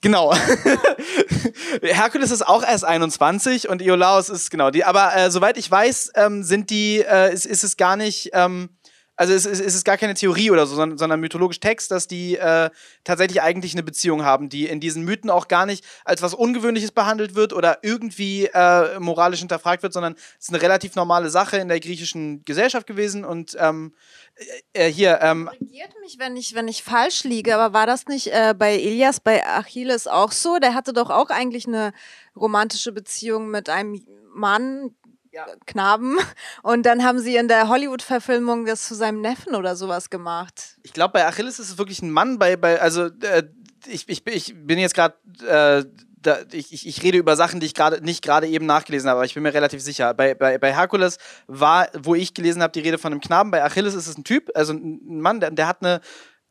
Genau. 0.00 0.34
Herkules 1.82 2.30
ist 2.30 2.46
auch 2.46 2.62
erst 2.62 2.84
21 2.84 3.68
und 3.68 3.82
Iolaus 3.82 4.28
ist 4.28 4.50
genau 4.50 4.70
die. 4.70 4.84
Aber 4.84 5.14
äh, 5.16 5.30
soweit 5.30 5.56
ich 5.56 5.70
weiß, 5.70 6.12
ähm, 6.14 6.42
sind 6.42 6.70
die, 6.70 6.98
äh, 6.98 7.32
ist, 7.32 7.46
ist 7.46 7.64
es 7.64 7.76
gar 7.76 7.96
nicht, 7.96 8.30
ähm, 8.32 8.70
also 9.16 9.32
es, 9.32 9.46
es, 9.46 9.60
es 9.60 9.74
ist 9.74 9.84
gar 9.84 9.96
keine 9.96 10.14
Theorie 10.14 10.50
oder 10.50 10.66
so, 10.66 10.76
sondern, 10.76 10.98
sondern 10.98 11.20
mythologisch 11.20 11.58
Text, 11.58 11.90
dass 11.90 12.06
die 12.06 12.36
äh, 12.36 12.70
tatsächlich 13.02 13.42
eigentlich 13.42 13.72
eine 13.72 13.82
Beziehung 13.82 14.24
haben, 14.24 14.48
die 14.48 14.66
in 14.66 14.78
diesen 14.78 15.04
Mythen 15.04 15.30
auch 15.30 15.48
gar 15.48 15.66
nicht 15.66 15.84
als 16.04 16.22
was 16.22 16.34
Ungewöhnliches 16.34 16.92
behandelt 16.92 17.34
wird 17.34 17.52
oder 17.52 17.78
irgendwie 17.82 18.46
äh, 18.52 18.98
moralisch 19.00 19.40
hinterfragt 19.40 19.82
wird, 19.82 19.92
sondern 19.92 20.14
es 20.14 20.46
ist 20.46 20.48
eine 20.50 20.62
relativ 20.62 20.94
normale 20.94 21.30
Sache 21.30 21.56
in 21.56 21.68
der 21.68 21.80
griechischen 21.80 22.44
Gesellschaft 22.44 22.86
gewesen 22.86 23.24
und 23.24 23.56
ähm, 23.58 23.94
äh, 24.74 24.88
äh, 24.88 24.92
hier. 24.92 25.18
Ähm, 25.22 25.46
Korrigiert 25.46 25.94
mich, 26.00 26.18
wenn 26.18 26.36
ich, 26.36 26.54
wenn 26.54 26.68
ich 26.68 26.82
falsch 26.82 27.24
liege, 27.24 27.56
aber 27.56 27.72
war 27.72 27.86
das 27.86 28.06
nicht 28.06 28.28
äh, 28.28 28.54
bei 28.56 28.74
Elias, 28.74 29.20
bei 29.20 29.46
Achilles 29.46 30.06
auch 30.06 30.32
so? 30.32 30.58
Der 30.58 30.74
hatte 30.74 30.92
doch 30.92 31.10
auch 31.10 31.30
eigentlich 31.30 31.66
eine 31.66 31.92
romantische 32.34 32.92
Beziehung 32.92 33.50
mit 33.50 33.70
einem 33.70 34.04
Mann, 34.34 34.94
ja. 35.36 35.46
Knaben. 35.66 36.16
Und 36.62 36.84
dann 36.86 37.04
haben 37.04 37.18
sie 37.18 37.36
in 37.36 37.48
der 37.48 37.68
Hollywood-Verfilmung 37.68 38.64
das 38.64 38.86
zu 38.86 38.94
seinem 38.94 39.20
Neffen 39.20 39.54
oder 39.54 39.76
sowas 39.76 40.10
gemacht. 40.10 40.78
Ich 40.82 40.92
glaube, 40.92 41.12
bei 41.12 41.26
Achilles 41.26 41.58
ist 41.58 41.70
es 41.70 41.78
wirklich 41.78 42.02
ein 42.02 42.10
Mann. 42.10 42.38
Bei, 42.38 42.56
bei 42.56 42.80
also 42.80 43.06
äh, 43.06 43.44
ich, 43.86 44.08
ich, 44.08 44.26
ich 44.26 44.54
bin 44.56 44.78
jetzt 44.78 44.94
gerade 44.94 45.14
äh, 45.46 45.84
da, 46.26 46.38
ich, 46.52 46.72
ich, 46.72 46.86
ich 46.86 47.02
rede 47.02 47.18
über 47.18 47.36
Sachen, 47.36 47.60
die 47.60 47.66
ich 47.66 47.74
gerade 47.74 48.02
nicht 48.02 48.22
gerade 48.22 48.48
eben 48.48 48.66
nachgelesen 48.66 49.08
habe, 49.08 49.18
aber 49.18 49.26
ich 49.26 49.34
bin 49.34 49.42
mir 49.42 49.54
relativ 49.54 49.80
sicher. 49.80 50.12
Bei, 50.14 50.34
bei, 50.34 50.58
bei 50.58 50.74
Herkules 50.74 51.18
war, 51.46 51.88
wo 51.94 52.14
ich 52.14 52.34
gelesen 52.34 52.62
habe, 52.62 52.72
die 52.72 52.80
Rede 52.80 52.98
von 52.98 53.12
einem 53.12 53.20
Knaben. 53.20 53.50
Bei 53.50 53.62
Achilles 53.62 53.94
ist 53.94 54.08
es 54.08 54.18
ein 54.18 54.24
Typ, 54.24 54.50
also 54.54 54.72
ein 54.72 55.20
Mann, 55.20 55.40
der, 55.40 55.50
der 55.50 55.68
hat 55.68 55.82
eine. 55.82 56.00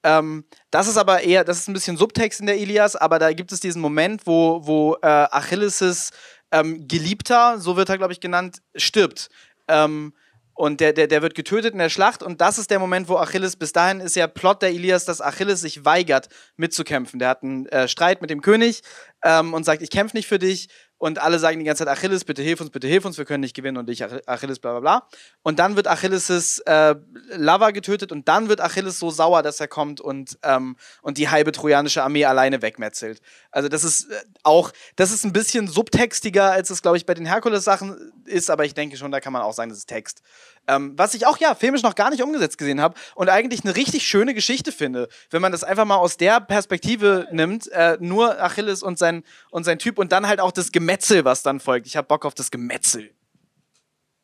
Ähm, 0.03 0.45
das 0.69 0.87
ist 0.87 0.97
aber 0.97 1.21
eher, 1.21 1.43
das 1.43 1.59
ist 1.59 1.67
ein 1.67 1.73
bisschen 1.73 1.97
Subtext 1.97 2.39
in 2.39 2.45
der 2.45 2.57
Ilias, 2.57 2.95
aber 2.95 3.17
da 3.17 3.33
gibt 3.33 3.51
es 3.51 3.59
diesen 3.59 3.81
Moment, 3.81 4.27
wo, 4.27 4.61
wo 4.63 4.95
äh, 5.01 5.07
Achilles' 5.07 6.11
ähm, 6.55 6.87
Geliebter, 6.87 7.59
so 7.59 7.75
wird 7.75 7.89
er, 7.89 7.97
glaube 7.97 8.13
ich, 8.13 8.19
genannt, 8.19 8.61
stirbt. 8.75 9.29
Ähm, 9.67 10.13
und 10.53 10.79
der, 10.79 10.93
der, 10.93 11.07
der 11.07 11.21
wird 11.21 11.35
getötet 11.35 11.73
in 11.73 11.79
der 11.79 11.89
Schlacht 11.89 12.23
und 12.23 12.39
das 12.39 12.57
ist 12.57 12.71
der 12.71 12.79
Moment, 12.79 13.09
wo 13.09 13.17
Achilles, 13.17 13.57
bis 13.57 13.73
dahin 13.73 13.99
ist 13.99 14.15
ja 14.15 14.25
Plot 14.25 14.61
der 14.61 14.71
Ilias, 14.71 15.03
dass 15.03 15.19
Achilles 15.19 15.59
sich 15.59 15.83
weigert 15.83 16.29
mitzukämpfen. 16.55 17.19
Der 17.19 17.27
hat 17.27 17.43
einen 17.43 17.65
äh, 17.67 17.89
Streit 17.89 18.21
mit 18.21 18.29
dem 18.29 18.41
König 18.41 18.81
ähm, 19.25 19.53
und 19.53 19.65
sagt, 19.65 19.81
ich 19.81 19.89
kämpfe 19.89 20.15
nicht 20.15 20.27
für 20.27 20.39
dich. 20.39 20.69
Und 21.05 21.19
alle 21.19 21.37
sagen 21.37 21.59
die 21.59 21.65
ganze 21.65 21.85
Zeit, 21.85 21.95
Achilles, 21.95 22.25
bitte 22.25 22.41
hilf 22.41 22.61
uns, 22.61 22.71
bitte 22.71 22.87
hilf 22.87 23.05
uns, 23.05 23.19
wir 23.19 23.25
können 23.25 23.41
nicht 23.41 23.55
gewinnen 23.55 23.77
und 23.77 23.87
ich, 23.91 24.03
Achilles, 24.27 24.57
bla 24.57 24.71
bla 24.71 24.79
bla. 24.79 25.07
Und 25.43 25.59
dann 25.59 25.75
wird 25.75 25.87
Achilles' 25.87 26.61
äh, 26.61 26.95
Lover 27.35 27.73
getötet 27.73 28.11
und 28.11 28.27
dann 28.27 28.49
wird 28.49 28.59
Achilles 28.59 28.97
so 28.97 29.11
sauer, 29.11 29.43
dass 29.43 29.59
er 29.59 29.67
kommt 29.67 30.01
und, 30.01 30.39
ähm, 30.41 30.75
und 31.03 31.19
die 31.19 31.29
halbe 31.29 31.51
trojanische 31.51 32.01
Armee 32.01 32.25
alleine 32.25 32.63
wegmetzelt. 32.63 33.21
Also 33.51 33.69
das 33.69 33.83
ist 33.83 34.09
äh, 34.09 34.15
auch, 34.41 34.71
das 34.95 35.11
ist 35.11 35.23
ein 35.25 35.31
bisschen 35.31 35.67
subtextiger, 35.67 36.51
als 36.51 36.71
es, 36.71 36.81
glaube 36.81 36.97
ich, 36.97 37.05
bei 37.05 37.13
den 37.13 37.27
Herkules-Sachen 37.27 38.11
ist, 38.25 38.49
aber 38.49 38.65
ich 38.65 38.73
denke 38.73 38.97
schon, 38.97 39.11
da 39.11 39.19
kann 39.19 39.31
man 39.31 39.43
auch 39.43 39.53
sagen, 39.53 39.69
das 39.69 39.77
ist 39.77 39.85
Text. 39.87 40.23
Ähm, 40.67 40.93
was 40.97 41.13
ich 41.13 41.27
auch, 41.27 41.37
ja, 41.37 41.55
filmisch 41.55 41.83
noch 41.83 41.95
gar 41.95 42.09
nicht 42.09 42.23
umgesetzt 42.23 42.57
gesehen 42.57 42.81
habe 42.81 42.95
und 43.15 43.29
eigentlich 43.29 43.63
eine 43.63 43.75
richtig 43.75 44.07
schöne 44.07 44.33
Geschichte 44.33 44.71
finde, 44.71 45.07
wenn 45.29 45.41
man 45.41 45.51
das 45.51 45.63
einfach 45.63 45.85
mal 45.85 45.97
aus 45.97 46.17
der 46.17 46.41
Perspektive 46.41 47.27
nimmt, 47.31 47.71
äh, 47.71 47.97
nur 47.99 48.41
Achilles 48.41 48.81
und 48.83 48.97
sein, 48.97 49.23
und 49.51 49.63
sein 49.63 49.79
Typ 49.79 49.99
und 49.99 50.11
dann 50.11 50.27
halt 50.27 50.39
auch 50.39 50.51
das 50.51 50.71
Gemetzel, 50.71 51.25
was 51.25 51.43
dann 51.43 51.59
folgt. 51.59 51.87
Ich 51.87 51.97
habe 51.97 52.07
Bock 52.07 52.25
auf 52.25 52.33
das 52.33 52.51
Gemetzel. 52.51 53.11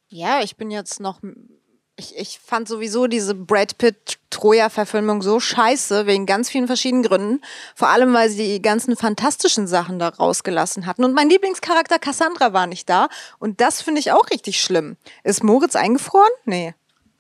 Ja, 0.08 0.42
ich 0.42 0.58
bin 0.58 0.72
jetzt 0.72 1.00
noch 1.00 1.22
ich, 1.98 2.18
ich 2.18 2.40
fand 2.44 2.68
sowieso 2.68 3.08
diese 3.08 3.36
Brad 3.36 3.78
Pitt-Troja-Verfilmung 3.78 5.22
so 5.22 5.40
scheiße, 5.40 6.08
wegen 6.08 6.26
ganz 6.26 6.50
vielen 6.50 6.68
verschiedenen 6.68 7.04
Gründen. 7.04 7.42
Vor 7.76 7.90
allem, 7.90 8.14
weil 8.14 8.30
sie 8.30 8.54
die 8.54 8.62
ganzen 8.62 8.96
fantastischen 8.96 9.68
Sachen 9.68 10.00
da 10.00 10.10
rausgelassen 10.10 10.86
hatten. 10.86 11.04
Und 11.04 11.14
mein 11.14 11.30
Lieblingscharakter 11.30 12.00
Cassandra 12.00 12.54
war 12.54 12.68
nicht 12.68 12.90
da. 12.90 13.08
Und 13.40 13.62
das 13.62 13.82
finde 13.82 14.00
ich 14.00 14.12
auch 14.12 14.30
richtig 14.32 14.62
schlimm. 14.62 14.98
Ist 15.24 15.44
Moritz 15.44 15.76
eingefroren? 15.76 16.32
Nee. 16.46 16.74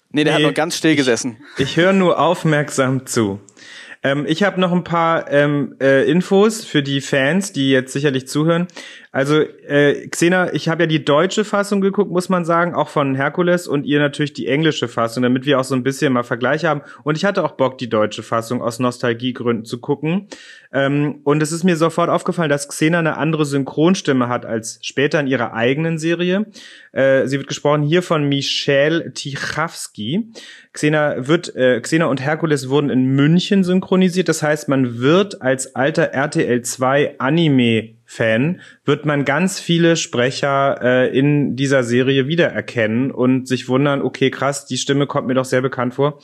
Nee, 0.10 0.24
der 0.24 0.38
nee, 0.38 0.44
hat 0.44 0.50
noch 0.50 0.56
ganz 0.56 0.76
still 0.76 0.96
gesessen. 0.96 1.38
Ich, 1.58 1.64
ich 1.64 1.78
höre 1.78 1.94
nur 1.94 2.20
aufmerksam 2.20 3.06
zu. 3.06 3.40
Ähm, 4.04 4.26
ich 4.28 4.44
habe 4.44 4.60
noch 4.60 4.72
ein 4.72 4.84
paar 4.84 5.32
ähm, 5.32 5.76
äh, 5.80 6.10
Infos 6.10 6.66
für 6.66 6.82
die 6.82 7.02
Fans, 7.02 7.54
die 7.54 7.70
jetzt 7.70 7.94
sicherlich 7.94 8.28
zuhören. 8.28 8.68
Also 9.14 9.42
äh, 9.42 10.08
Xena, 10.08 10.54
ich 10.54 10.70
habe 10.70 10.84
ja 10.84 10.88
die 10.88 11.04
deutsche 11.04 11.44
Fassung 11.44 11.82
geguckt, 11.82 12.12
muss 12.12 12.30
man 12.30 12.46
sagen, 12.46 12.74
auch 12.74 12.88
von 12.88 13.14
Herkules 13.14 13.68
und 13.68 13.84
ihr 13.84 14.00
natürlich 14.00 14.32
die 14.32 14.48
englische 14.48 14.88
Fassung, 14.88 15.22
damit 15.22 15.46
wir 15.46 15.60
auch 15.60 15.66
so 15.66 15.76
ein 15.76 15.84
bisschen 15.84 16.14
mal 16.14 16.24
Vergleich 16.24 16.64
haben. 16.64 16.82
Und 17.04 17.18
ich 17.18 17.26
hatte 17.26 17.44
auch 17.44 17.52
Bock, 17.52 17.78
die 17.78 17.90
deutsche 17.90 18.24
Fassung 18.24 18.62
aus 18.62 18.80
Nostalgiegründen 18.80 19.66
zu 19.66 19.82
gucken. 19.82 20.28
Ähm, 20.72 21.20
und 21.26 21.44
es 21.44 21.52
ist 21.52 21.66
mir 21.66 21.76
sofort 21.76 22.10
aufgefallen, 22.10 22.50
dass 22.50 22.70
Xena 22.70 23.00
eine 23.00 23.18
andere 23.18 23.46
Synchronstimme 23.46 24.30
hat 24.30 24.46
als 24.46 24.80
später 24.82 25.20
in 25.20 25.28
ihrer 25.28 25.54
eigenen 25.54 25.98
Serie. 25.98 26.46
Äh, 26.94 27.28
sie 27.28 27.38
wird 27.38 27.50
gesprochen 27.50 27.84
hier 27.84 28.04
von 28.04 28.30
Michelle 28.30 29.12
Tichawski. 29.12 30.32
Xena 30.72 31.28
wird, 31.28 31.54
äh, 31.54 31.82
Xena 31.82 32.06
und 32.06 32.22
Herkules 32.22 32.70
wurden 32.70 32.90
in 32.90 33.08
München 33.08 33.66
synchronisiert. 33.66 34.30
Das 34.30 34.42
heißt, 34.42 34.70
man 34.70 35.00
wird 35.00 35.42
als 35.42 35.76
alter 35.76 36.14
RTL 36.14 36.62
2 36.62 37.20
Anime 37.20 38.01
Fan, 38.14 38.60
wird 38.84 39.06
man 39.06 39.24
ganz 39.24 39.58
viele 39.58 39.96
Sprecher 39.96 40.82
äh, 40.82 41.18
in 41.18 41.56
dieser 41.56 41.84
Serie 41.84 42.28
wiedererkennen 42.28 43.10
und 43.10 43.48
sich 43.48 43.70
wundern, 43.70 44.02
okay, 44.02 44.30
krass, 44.30 44.66
die 44.66 44.76
Stimme 44.76 45.08
kommt 45.08 45.28
mir 45.28 45.34
doch 45.34 45.46
sehr 45.46 45.62
bekannt 45.62 45.94
vor. 45.94 46.20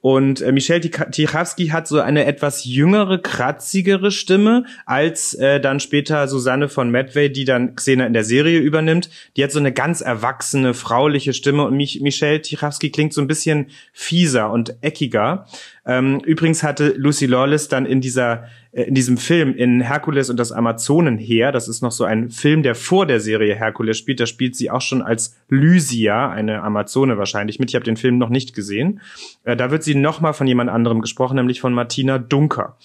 Und 0.00 0.40
äh, 0.40 0.52
Michelle 0.52 0.80
Tichowski 0.80 1.68
hat 1.68 1.88
so 1.88 2.00
eine 2.00 2.24
etwas 2.24 2.64
jüngere, 2.64 3.18
kratzigere 3.18 4.12
Stimme 4.12 4.64
als 4.86 5.34
äh, 5.34 5.60
dann 5.60 5.78
später 5.78 6.26
Susanne 6.26 6.70
von 6.70 6.90
Medway, 6.90 7.28
die 7.28 7.44
dann 7.44 7.74
Xena 7.74 8.06
in 8.06 8.14
der 8.14 8.24
Serie 8.24 8.60
übernimmt. 8.60 9.10
Die 9.36 9.44
hat 9.44 9.52
so 9.52 9.58
eine 9.58 9.72
ganz 9.72 10.00
erwachsene, 10.00 10.72
frauliche 10.72 11.34
Stimme 11.34 11.64
und 11.64 11.76
Mich 11.76 12.00
Michelle 12.00 12.40
Tichowski 12.40 12.90
klingt 12.90 13.12
so 13.12 13.20
ein 13.20 13.26
bisschen 13.26 13.66
fieser 13.92 14.50
und 14.52 14.76
eckiger. 14.80 15.48
Ähm, 15.86 16.20
übrigens 16.24 16.62
hatte 16.62 16.94
Lucy 16.96 17.26
Lawless 17.26 17.68
dann 17.68 17.86
in 17.86 18.00
dieser 18.00 18.48
äh, 18.72 18.82
in 18.82 18.94
diesem 18.94 19.16
Film 19.16 19.54
in 19.54 19.80
Herkules 19.80 20.28
und 20.30 20.36
das 20.36 20.52
Amazonenheer, 20.52 21.50
das 21.52 21.68
ist 21.68 21.80
noch 21.82 21.92
so 21.92 22.04
ein 22.04 22.30
Film, 22.30 22.62
der 22.62 22.74
vor 22.74 23.06
der 23.06 23.20
Serie 23.20 23.54
Herkules 23.54 23.96
spielt, 23.96 24.20
da 24.20 24.26
spielt 24.26 24.54
sie 24.54 24.70
auch 24.70 24.82
schon 24.82 25.00
als 25.00 25.36
Lysia, 25.48 26.30
eine 26.30 26.62
Amazone 26.62 27.16
wahrscheinlich 27.18 27.58
mit. 27.58 27.70
Ich 27.70 27.74
habe 27.74 27.84
den 27.84 27.96
Film 27.96 28.18
noch 28.18 28.28
nicht 28.28 28.54
gesehen. 28.54 29.00
Äh, 29.44 29.56
da 29.56 29.70
wird 29.70 29.82
sie 29.82 29.94
noch 29.94 30.20
mal 30.20 30.32
von 30.32 30.46
jemand 30.46 30.70
anderem 30.70 31.00
gesprochen, 31.00 31.36
nämlich 31.36 31.60
von 31.60 31.72
Martina 31.72 32.18
Dunker. 32.18 32.76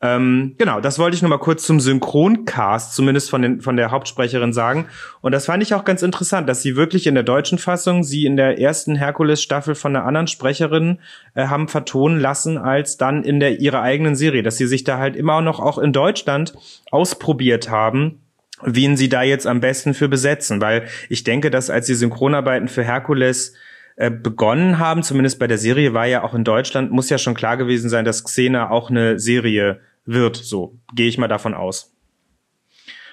Ähm, 0.00 0.54
genau, 0.58 0.80
das 0.80 1.00
wollte 1.00 1.16
ich 1.16 1.22
nur 1.22 1.28
mal 1.28 1.38
kurz 1.38 1.64
zum 1.64 1.80
Synchroncast, 1.80 2.94
zumindest 2.94 3.30
von, 3.30 3.42
den, 3.42 3.60
von 3.60 3.76
der 3.76 3.90
Hauptsprecherin 3.90 4.52
sagen. 4.52 4.86
Und 5.22 5.32
das 5.32 5.46
fand 5.46 5.62
ich 5.62 5.74
auch 5.74 5.84
ganz 5.84 6.02
interessant, 6.02 6.48
dass 6.48 6.62
sie 6.62 6.76
wirklich 6.76 7.08
in 7.08 7.14
der 7.14 7.24
deutschen 7.24 7.58
Fassung 7.58 8.04
sie 8.04 8.24
in 8.24 8.36
der 8.36 8.60
ersten 8.60 8.94
Herkules-Staffel 8.94 9.74
von 9.74 9.96
einer 9.96 10.04
anderen 10.04 10.28
Sprecherin 10.28 11.00
äh, 11.34 11.46
haben 11.46 11.66
vertonen 11.66 12.20
lassen, 12.20 12.58
als 12.58 12.96
dann 12.96 13.24
in 13.24 13.40
der 13.40 13.58
ihrer 13.60 13.82
eigenen 13.82 14.14
Serie, 14.14 14.44
dass 14.44 14.56
sie 14.56 14.68
sich 14.68 14.84
da 14.84 14.98
halt 14.98 15.16
immer 15.16 15.40
noch 15.40 15.58
auch 15.58 15.78
in 15.78 15.92
Deutschland 15.92 16.54
ausprobiert 16.90 17.68
haben 17.68 18.20
wen 18.62 18.96
sie 18.96 19.08
da 19.08 19.22
jetzt 19.22 19.46
am 19.46 19.60
besten 19.60 19.94
für 19.94 20.08
besetzen, 20.08 20.60
weil 20.60 20.88
ich 21.08 21.22
denke, 21.22 21.48
dass 21.48 21.70
als 21.70 21.86
die 21.86 21.94
Synchronarbeiten 21.94 22.66
für 22.66 22.82
Herkules 22.82 23.54
äh, 23.96 24.10
begonnen 24.10 24.78
haben, 24.78 25.02
zumindest 25.02 25.38
bei 25.38 25.46
der 25.46 25.58
Serie, 25.58 25.94
war 25.94 26.06
ja 26.06 26.22
auch 26.22 26.34
in 26.34 26.44
Deutschland, 26.44 26.90
muss 26.90 27.10
ja 27.10 27.18
schon 27.18 27.34
klar 27.34 27.56
gewesen 27.56 27.88
sein, 27.88 28.04
dass 28.04 28.24
Xena 28.24 28.70
auch 28.70 28.90
eine 28.90 29.18
Serie 29.18 29.80
wird. 30.08 30.36
So 30.36 30.78
gehe 30.94 31.08
ich 31.08 31.18
mal 31.18 31.28
davon 31.28 31.54
aus. 31.54 31.94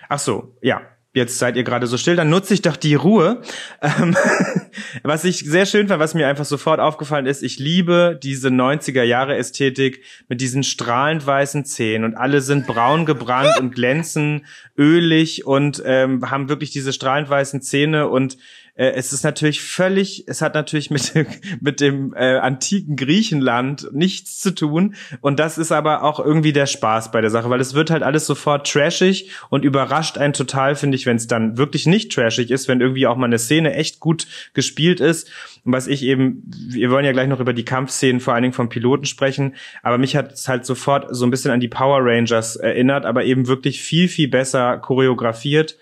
Ach 0.10 0.20
so, 0.20 0.56
ja. 0.62 0.82
Jetzt 1.14 1.40
seid 1.40 1.56
ihr 1.56 1.64
gerade 1.64 1.88
so 1.88 1.96
still, 1.96 2.18
dann 2.18 2.30
nutze 2.30 2.54
ich 2.54 2.62
doch 2.62 2.76
die 2.76 2.94
Ruhe. 2.94 3.42
Ähm, 3.82 4.18
was 5.04 5.24
ich 5.24 5.40
sehr 5.40 5.66
schön 5.66 5.88
fand, 5.88 6.02
was 6.02 6.14
mir 6.14 6.28
einfach 6.28 6.44
sofort 6.44 6.82
aufgefallen 6.82 7.26
ist, 7.26 7.42
ich 7.42 7.58
liebe 7.58 8.20
diese 8.22 8.50
90er 8.50 9.02
Jahre 9.04 9.38
Ästhetik 9.38 10.04
mit 10.28 10.42
diesen 10.42 10.64
strahlend 10.64 11.26
weißen 11.26 11.64
Zähnen 11.64 12.04
und 12.04 12.16
alle 12.16 12.42
sind 12.42 12.68
braun 12.68 13.06
gebrannt 13.06 13.58
und 13.62 13.74
glänzen 13.74 14.46
ölig 14.78 15.46
und 15.46 15.82
ähm, 15.86 16.30
haben 16.30 16.50
wirklich 16.50 16.72
diese 16.72 16.92
strahlend 16.92 17.30
weißen 17.30 17.62
Zähne 17.62 18.10
und 18.10 18.36
äh, 18.76 18.92
es 18.92 19.14
ist 19.14 19.24
natürlich 19.24 19.62
völlig, 19.62 20.26
es 20.28 20.42
hat 20.42 20.54
natürlich 20.54 20.92
mit 20.92 21.16
dem, 21.16 21.28
mit 21.62 21.82
dem 21.82 22.14
äh, 22.14 22.38
antiken 22.38 22.96
Griechenland 22.96 23.90
nichts 23.94 24.40
zu 24.40 24.54
tun. 24.54 24.96
Und 25.22 25.40
das 25.40 25.58
ist 25.58 25.72
aber 25.72 26.04
auch 26.04 26.20
irgendwie 26.20 26.54
der 26.54 26.66
Spaß 26.66 27.12
bei 27.12 27.22
der 27.22 27.30
Sache, 27.30 27.50
weil 27.50 27.62
es 27.62 27.74
wird 27.74 27.90
halt 27.90 28.04
alles 28.04 28.26
sofort 28.26 28.70
trashig 28.70 29.32
und 29.50 29.64
überrascht 29.66 30.18
einen 30.18 30.34
total, 30.34 30.76
finde 30.76 30.96
ich, 30.96 31.06
wenn 31.06 31.18
es 31.18 31.28
dann 31.28 31.58
wirklich 31.58 31.88
nicht 31.88 32.12
trashig 32.12 32.52
ist, 32.52 32.68
wenn 32.68 32.82
irgendwie 32.82 33.08
auch 33.08 33.18
mal 33.18 33.26
eine 33.26 33.40
Szene 33.40 33.74
echt 33.74 34.00
gut 34.00 34.28
gespielt 34.54 35.00
ist. 35.00 35.30
Und 35.64 35.72
was 35.72 35.88
ich 35.88 36.04
eben, 36.04 36.44
wir 36.70 36.92
wollen 36.92 37.06
ja 37.06 37.12
gleich 37.12 37.28
noch 37.28 37.40
über 37.40 37.54
die 37.54 37.66
Kampfszenen 37.66 38.20
vor 38.20 38.34
allen 38.34 38.44
Dingen 38.44 38.54
vom 38.54 38.70
Piloten 38.70 39.06
sprechen, 39.06 39.56
aber 39.82 39.98
mich 39.98 40.16
hat 40.16 40.34
es 40.34 40.48
halt 40.48 40.66
sofort 40.66 41.08
so 41.16 41.26
ein 41.26 41.32
bisschen 41.32 41.52
an 41.52 41.60
die 41.60 41.68
Power 41.68 42.00
Rangers 42.02 42.56
erinnert, 42.56 43.06
aber 43.06 43.24
eben 43.24 43.48
wirklich 43.48 43.82
viel, 43.82 44.08
viel 44.08 44.28
besser 44.28 44.78
choreografiert 44.78 45.78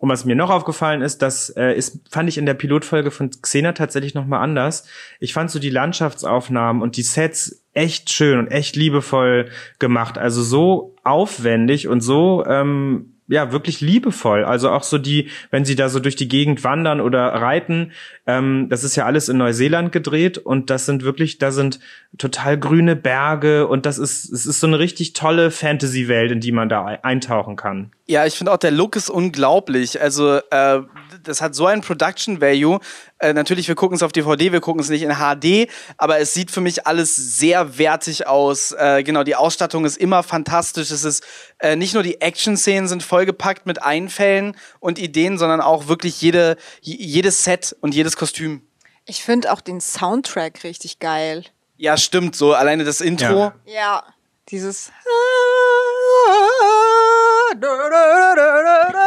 und 0.00 0.08
was 0.08 0.24
mir 0.24 0.34
noch 0.34 0.48
aufgefallen 0.48 1.02
ist, 1.02 1.20
das 1.20 1.50
äh, 1.50 1.76
ist, 1.76 2.08
fand 2.10 2.26
ich 2.30 2.38
in 2.38 2.46
der 2.46 2.54
Pilotfolge 2.54 3.10
von 3.10 3.30
Xena 3.30 3.72
tatsächlich 3.72 4.14
nochmal 4.14 4.42
anders. 4.42 4.88
Ich 5.20 5.34
fand 5.34 5.50
so 5.50 5.58
die 5.58 5.68
Landschaftsaufnahmen 5.68 6.80
und 6.80 6.96
die 6.96 7.02
Sets 7.02 7.66
echt 7.74 8.10
schön 8.10 8.38
und 8.38 8.46
echt 8.48 8.76
liebevoll 8.76 9.50
gemacht. 9.78 10.16
Also 10.16 10.42
so 10.42 10.96
aufwendig 11.04 11.86
und 11.86 12.00
so 12.00 12.46
ähm, 12.46 13.12
ja 13.30 13.52
wirklich 13.52 13.82
liebevoll. 13.82 14.44
Also 14.44 14.70
auch 14.70 14.84
so 14.84 14.96
die, 14.96 15.28
wenn 15.50 15.66
sie 15.66 15.76
da 15.76 15.90
so 15.90 16.00
durch 16.00 16.16
die 16.16 16.28
Gegend 16.28 16.64
wandern 16.64 17.02
oder 17.02 17.26
reiten, 17.26 17.92
ähm, 18.26 18.68
das 18.70 18.84
ist 18.84 18.96
ja 18.96 19.04
alles 19.04 19.28
in 19.28 19.36
Neuseeland 19.36 19.92
gedreht 19.92 20.38
und 20.38 20.70
das 20.70 20.86
sind 20.86 21.04
wirklich, 21.04 21.36
da 21.36 21.52
sind 21.52 21.78
total 22.16 22.58
grüne 22.58 22.96
Berge 22.96 23.68
und 23.68 23.84
das 23.84 23.98
ist, 23.98 24.32
es 24.32 24.46
ist 24.46 24.60
so 24.60 24.66
eine 24.66 24.78
richtig 24.78 25.12
tolle 25.12 25.50
Fantasy-Welt, 25.50 26.32
in 26.32 26.40
die 26.40 26.52
man 26.52 26.70
da 26.70 26.86
eintauchen 26.86 27.56
kann. 27.56 27.92
Ja, 28.10 28.26
ich 28.26 28.34
finde 28.34 28.50
auch 28.50 28.56
der 28.56 28.72
Look 28.72 28.96
ist 28.96 29.08
unglaublich. 29.08 30.00
Also 30.00 30.38
äh, 30.50 30.80
das 31.22 31.40
hat 31.40 31.54
so 31.54 31.66
ein 31.66 31.80
Production 31.80 32.40
Value. 32.40 32.80
Äh, 33.20 33.34
natürlich, 33.34 33.68
wir 33.68 33.76
gucken 33.76 33.94
es 33.94 34.02
auf 34.02 34.10
DVD, 34.10 34.50
wir 34.50 34.60
gucken 34.60 34.80
es 34.80 34.88
nicht 34.88 35.02
in 35.02 35.12
HD, 35.12 35.70
aber 35.96 36.18
es 36.18 36.34
sieht 36.34 36.50
für 36.50 36.60
mich 36.60 36.88
alles 36.88 37.14
sehr 37.14 37.78
wertig 37.78 38.26
aus. 38.26 38.72
Äh, 38.72 39.04
genau, 39.04 39.22
die 39.22 39.36
Ausstattung 39.36 39.84
ist 39.84 39.96
immer 39.96 40.24
fantastisch. 40.24 40.90
Es 40.90 41.04
ist 41.04 41.22
äh, 41.60 41.76
nicht 41.76 41.94
nur 41.94 42.02
die 42.02 42.20
Action-Szenen 42.20 42.88
sind 42.88 43.04
vollgepackt 43.04 43.66
mit 43.66 43.80
Einfällen 43.80 44.56
und 44.80 44.98
Ideen, 44.98 45.38
sondern 45.38 45.60
auch 45.60 45.86
wirklich 45.86 46.20
jede, 46.20 46.56
jedes 46.80 47.44
Set 47.44 47.76
und 47.80 47.94
jedes 47.94 48.16
Kostüm. 48.16 48.66
Ich 49.06 49.22
finde 49.22 49.52
auch 49.52 49.60
den 49.60 49.80
Soundtrack 49.80 50.64
richtig 50.64 50.98
geil. 50.98 51.44
Ja, 51.76 51.96
stimmt, 51.96 52.34
so 52.34 52.54
alleine 52.54 52.82
das 52.82 53.00
Intro. 53.00 53.24
Ja, 53.24 53.54
ja 53.66 54.04
dieses 54.48 54.90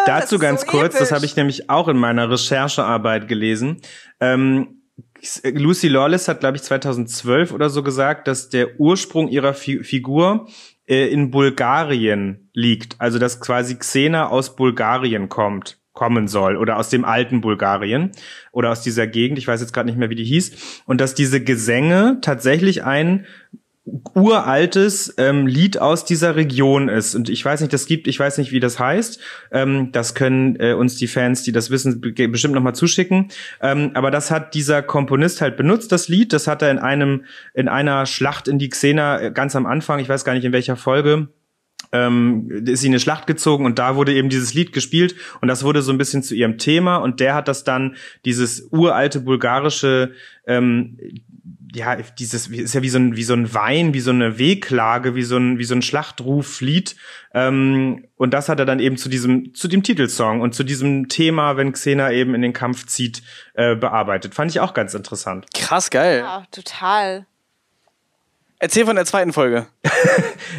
Dazu 0.06 0.40
ganz 0.40 0.62
so 0.62 0.68
kurz, 0.68 0.94
das 0.94 1.02
episch. 1.02 1.12
habe 1.12 1.26
ich 1.26 1.36
nämlich 1.36 1.70
auch 1.70 1.88
in 1.88 1.98
meiner 1.98 2.30
Recherchearbeit 2.30 3.28
gelesen. 3.28 3.82
Ähm, 4.20 4.84
Lucy 5.44 5.88
Lawless 5.88 6.28
hat, 6.28 6.42
glaube 6.42 6.58
ich, 6.58 6.64
2012 6.64 7.54
oder 7.54 7.70
so 7.70 7.84
gesagt, 7.84 8.28
dass 8.28 8.50
der 8.50 8.80
Ursprung 8.80 9.30
ihrer 9.30 9.54
Fi 9.54 9.84
Figur 9.84 10.48
äh, 10.86 11.08
in 11.08 11.32
Bulgarien 11.32 12.50
liegt. 12.54 13.00
Also 13.00 13.20
dass 13.20 13.40
quasi 13.40 13.76
Xena 13.76 14.28
aus 14.28 14.56
Bulgarien 14.56 15.30
kommt, 15.30 15.80
kommen 15.94 16.28
soll 16.28 16.58
oder 16.58 16.78
aus 16.78 16.90
dem 16.90 17.06
alten 17.06 17.42
Bulgarien 17.42 18.12
oder 18.52 18.72
aus 18.72 18.82
dieser 18.82 19.08
Gegend. 19.08 19.38
Ich 19.38 19.48
weiß 19.48 19.62
jetzt 19.62 19.74
gerade 19.74 19.88
nicht 19.88 19.98
mehr, 19.98 20.10
wie 20.10 20.16
die 20.16 20.26
hieß. 20.26 20.84
Und 20.86 21.00
dass 21.00 21.16
diese 21.16 21.42
Gesänge 21.42 22.18
tatsächlich 22.22 22.84
ein 22.84 23.26
uraltes 23.86 25.14
ähm, 25.18 25.46
Lied 25.46 25.78
aus 25.78 26.06
dieser 26.06 26.38
Region 26.38 26.88
ist. 26.88 27.16
Und 27.16 27.28
ich 27.28 27.44
weiß 27.44 27.60
nicht, 27.60 27.74
das 27.74 27.86
gibt, 27.86 28.08
ich 28.08 28.18
weiß 28.18 28.38
nicht, 28.38 28.54
wie 28.54 28.62
das 28.62 28.80
heißt. 28.80 29.20
Ähm, 29.52 29.92
das 29.92 30.16
können 30.16 30.56
äh, 30.58 30.74
uns 30.74 30.96
die 30.96 31.08
Fans, 31.08 31.44
die 31.44 31.52
das 31.52 31.70
wissen, 31.70 32.00
be- 32.00 32.30
bestimmt 32.30 32.54
nochmal 32.54 32.76
zuschicken. 32.76 33.28
Ähm, 33.62 33.92
aber 33.94 34.10
das 34.10 34.32
hat 34.32 34.54
dieser 34.54 34.84
Komponist 34.84 35.42
halt 35.42 35.58
benutzt, 35.58 35.92
das 35.92 36.08
Lied. 36.08 36.32
Das 36.32 36.48
hat 36.48 36.62
er 36.62 36.72
in 36.72 36.80
einem, 36.80 37.26
in 37.54 37.68
einer 37.68 38.06
Schlacht 38.06 38.48
in 38.48 38.58
die 38.58 38.70
Xena 38.70 39.20
äh, 39.20 39.32
ganz 39.32 39.54
am 39.54 39.66
Anfang, 39.66 40.00
ich 40.00 40.08
weiß 40.08 40.24
gar 40.24 40.34
nicht 40.34 40.46
in 40.46 40.54
welcher 40.54 40.78
Folge, 40.78 41.28
ähm, 41.92 42.50
ist 42.66 42.80
sie 42.80 42.88
in 42.88 42.94
eine 42.94 43.02
Schlacht 43.02 43.28
gezogen 43.28 43.66
und 43.66 43.80
da 43.80 43.98
wurde 43.98 44.14
eben 44.14 44.30
dieses 44.30 44.54
Lied 44.54 44.72
gespielt 44.72 45.16
und 45.42 45.50
das 45.50 45.64
wurde 45.64 45.82
so 45.82 45.92
ein 45.92 45.98
bisschen 45.98 46.24
zu 46.24 46.36
ihrem 46.36 46.58
Thema 46.58 46.98
und 46.98 47.20
der 47.20 47.36
hat 47.36 47.50
das 47.50 47.66
dann 47.66 47.98
dieses 48.24 48.70
uralte 48.72 49.20
bulgarische 49.20 50.14
ähm, 50.48 50.98
ja 51.74 51.96
dieses 51.96 52.48
ist 52.48 52.74
ja 52.74 52.82
wie 52.82 52.90
so 52.90 52.98
ein 52.98 53.16
wie 53.16 53.24
so 53.24 53.34
ein 53.34 53.54
Wein 53.54 53.94
wie 53.94 54.00
so 54.00 54.12
eine 54.12 54.38
Wehklage 54.38 55.16
wie 55.16 55.24
so 55.24 55.38
ein 55.38 55.58
wie 55.58 55.64
so 55.66 55.76
ein 55.76 55.82
Schlachtruflied 55.82 56.96
ähm, 57.34 58.06
und 58.16 58.34
das 58.34 58.48
hat 58.48 58.60
er 58.60 58.66
dann 58.66 58.80
eben 58.80 58.98
zu 58.98 59.10
diesem 59.10 59.54
zu 59.54 59.68
dem 59.68 59.84
Titelsong 59.84 60.42
und 60.42 60.56
zu 60.56 60.64
diesem 60.64 61.10
Thema 61.10 61.58
wenn 61.58 61.74
Xena 61.74 62.12
eben 62.12 62.34
in 62.36 62.42
den 62.42 62.54
Kampf 62.54 62.86
zieht 62.86 63.24
äh, 63.56 63.76
bearbeitet 63.76 64.36
fand 64.36 64.52
ich 64.52 64.60
auch 64.60 64.74
ganz 64.74 64.94
interessant 64.94 65.48
Krass 65.54 65.90
geil. 65.90 66.20
Ja, 66.20 66.44
total. 66.52 67.26
Erzähl 68.60 68.86
von 68.86 68.96
der 68.96 69.06
zweiten 69.06 69.34
Folge. 69.34 69.66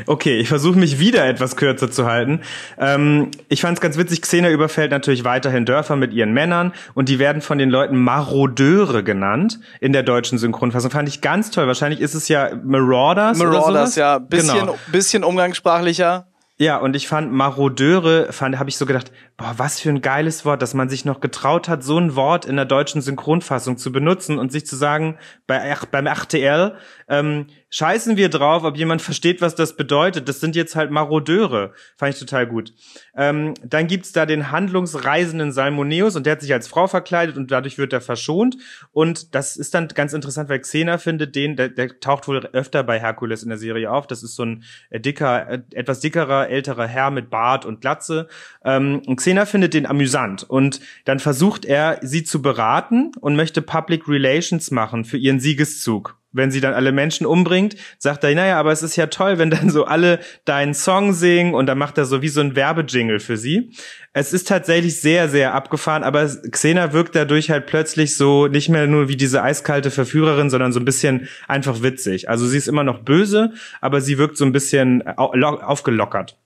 Okay, 0.06 0.38
ich 0.38 0.48
versuche 0.48 0.78
mich 0.78 0.98
wieder 0.98 1.24
etwas 1.26 1.56
kürzer 1.56 1.90
zu 1.90 2.06
halten. 2.06 2.40
Ähm, 2.78 3.30
ich 3.48 3.60
fand 3.60 3.78
es 3.78 3.80
ganz 3.80 3.96
witzig, 3.96 4.22
Xena 4.22 4.50
überfällt 4.50 4.90
natürlich 4.90 5.24
weiterhin 5.24 5.64
Dörfer 5.64 5.96
mit 5.96 6.12
ihren 6.12 6.32
Männern 6.32 6.72
und 6.94 7.08
die 7.08 7.18
werden 7.18 7.40
von 7.40 7.58
den 7.58 7.70
Leuten 7.70 7.96
Marodeure 7.96 9.02
genannt 9.04 9.60
in 9.80 9.92
der 9.92 10.02
deutschen 10.02 10.36
Synchronfassung. 10.36 10.90
Fand 10.90 11.08
ich 11.08 11.20
ganz 11.20 11.50
toll. 11.52 11.66
Wahrscheinlich 11.68 12.00
ist 12.00 12.14
es 12.14 12.28
ja 12.28 12.50
Marauders. 12.64 13.40
oder 13.40 13.50
Marauders, 13.50 13.94
sowas. 13.94 13.96
ja. 13.96 14.18
Bisschen, 14.18 14.58
Genau. 14.58 14.78
bisschen 14.90 15.24
umgangssprachlicher. 15.24 16.26
Ja, 16.58 16.76
und 16.76 16.94
ich 16.96 17.08
fand 17.08 17.32
Marodeure, 17.32 18.32
fand, 18.32 18.58
habe 18.58 18.68
ich 18.68 18.76
so 18.76 18.86
gedacht, 18.86 19.10
boah, 19.36 19.54
was 19.56 19.80
für 19.80 19.88
ein 19.88 20.00
geiles 20.00 20.44
Wort, 20.44 20.62
dass 20.62 20.74
man 20.74 20.88
sich 20.88 21.04
noch 21.04 21.20
getraut 21.20 21.68
hat, 21.68 21.82
so 21.82 21.98
ein 21.98 22.14
Wort 22.14 22.44
in 22.44 22.56
der 22.56 22.64
deutschen 22.64 23.00
Synchronfassung 23.00 23.76
zu 23.76 23.90
benutzen 23.90 24.38
und 24.38 24.52
sich 24.52 24.66
zu 24.66 24.76
sagen, 24.76 25.18
bei, 25.46 25.76
beim 25.90 26.06
RTL, 26.06 26.76
ähm, 27.08 27.46
scheißen 27.74 28.16
wir 28.16 28.28
drauf, 28.28 28.62
ob 28.62 28.76
jemand 28.76 29.02
versteht, 29.02 29.40
was 29.40 29.56
das 29.56 29.74
bedeutet. 29.74 30.28
Das 30.28 30.38
sind 30.38 30.54
jetzt 30.54 30.76
halt 30.76 30.92
Marodeure. 30.92 31.72
Fand 31.96 32.14
ich 32.14 32.20
total 32.20 32.46
gut. 32.46 32.72
Ähm, 33.16 33.54
dann 33.64 33.88
gibt's 33.88 34.12
da 34.12 34.26
den 34.26 34.52
handlungsreisenden 34.52 35.50
Salmoneus 35.50 36.14
und 36.14 36.24
der 36.24 36.34
hat 36.34 36.40
sich 36.40 36.52
als 36.52 36.68
Frau 36.68 36.86
verkleidet 36.86 37.36
und 37.36 37.50
dadurch 37.50 37.76
wird 37.76 37.92
er 37.92 38.00
verschont. 38.00 38.56
Und 38.92 39.34
das 39.34 39.56
ist 39.56 39.74
dann 39.74 39.88
ganz 39.88 40.12
interessant, 40.12 40.48
weil 40.48 40.60
Xena 40.60 40.98
findet 40.98 41.34
den, 41.34 41.56
der, 41.56 41.68
der 41.68 41.98
taucht 41.98 42.28
wohl 42.28 42.38
öfter 42.52 42.84
bei 42.84 43.00
Herkules 43.00 43.42
in 43.42 43.48
der 43.48 43.58
Serie 43.58 43.90
auf. 43.90 44.06
Das 44.06 44.22
ist 44.22 44.36
so 44.36 44.44
ein 44.44 44.62
äh, 44.90 45.00
dicker, 45.00 45.48
äh, 45.48 45.62
etwas 45.72 45.98
dickerer, 45.98 46.48
älterer 46.48 46.86
Herr 46.86 47.10
mit 47.10 47.28
Bart 47.28 47.66
und 47.66 47.80
Glatze. 47.80 48.28
Ähm, 48.64 49.02
und 49.06 49.20
Xena 49.24 49.46
findet 49.46 49.72
den 49.72 49.86
amüsant 49.86 50.42
und 50.42 50.80
dann 51.06 51.18
versucht 51.18 51.64
er, 51.64 51.98
sie 52.02 52.24
zu 52.24 52.42
beraten 52.42 53.12
und 53.20 53.36
möchte 53.36 53.62
Public 53.62 54.06
Relations 54.06 54.70
machen 54.70 55.06
für 55.06 55.16
ihren 55.16 55.40
Siegeszug 55.40 56.18
wenn 56.36 56.50
sie 56.50 56.60
dann 56.60 56.74
alle 56.74 56.90
Menschen 56.90 57.26
umbringt, 57.26 57.76
sagt 57.96 58.24
er, 58.24 58.34
naja, 58.34 58.58
aber 58.58 58.72
es 58.72 58.82
ist 58.82 58.96
ja 58.96 59.06
toll, 59.06 59.38
wenn 59.38 59.50
dann 59.50 59.70
so 59.70 59.84
alle 59.84 60.18
deinen 60.44 60.74
Song 60.74 61.12
singen 61.12 61.54
und 61.54 61.66
dann 61.66 61.78
macht 61.78 61.96
er 61.96 62.06
so 62.06 62.22
wie 62.22 62.28
so 62.28 62.40
ein 62.40 62.56
Werbejingle 62.56 63.20
für 63.20 63.36
sie. 63.36 63.70
Es 64.12 64.32
ist 64.32 64.48
tatsächlich 64.48 65.00
sehr, 65.00 65.28
sehr 65.28 65.54
abgefahren, 65.54 66.02
aber 66.02 66.26
Xena 66.26 66.92
wirkt 66.92 67.14
dadurch 67.14 67.50
halt 67.50 67.66
plötzlich 67.66 68.16
so 68.16 68.48
nicht 68.48 68.68
mehr 68.68 68.88
nur 68.88 69.08
wie 69.08 69.16
diese 69.16 69.44
eiskalte 69.44 69.92
Verführerin, 69.92 70.50
sondern 70.50 70.72
so 70.72 70.80
ein 70.80 70.84
bisschen 70.84 71.28
einfach 71.46 71.82
witzig. 71.82 72.28
Also 72.28 72.48
sie 72.48 72.58
ist 72.58 72.66
immer 72.66 72.82
noch 72.82 73.04
böse, 73.04 73.52
aber 73.80 74.00
sie 74.00 74.18
wirkt 74.18 74.36
so 74.36 74.44
ein 74.44 74.50
bisschen 74.50 75.06
au- 75.16 75.34
lo- 75.34 75.60
aufgelockert. 75.60 76.36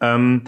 Ähm, 0.00 0.44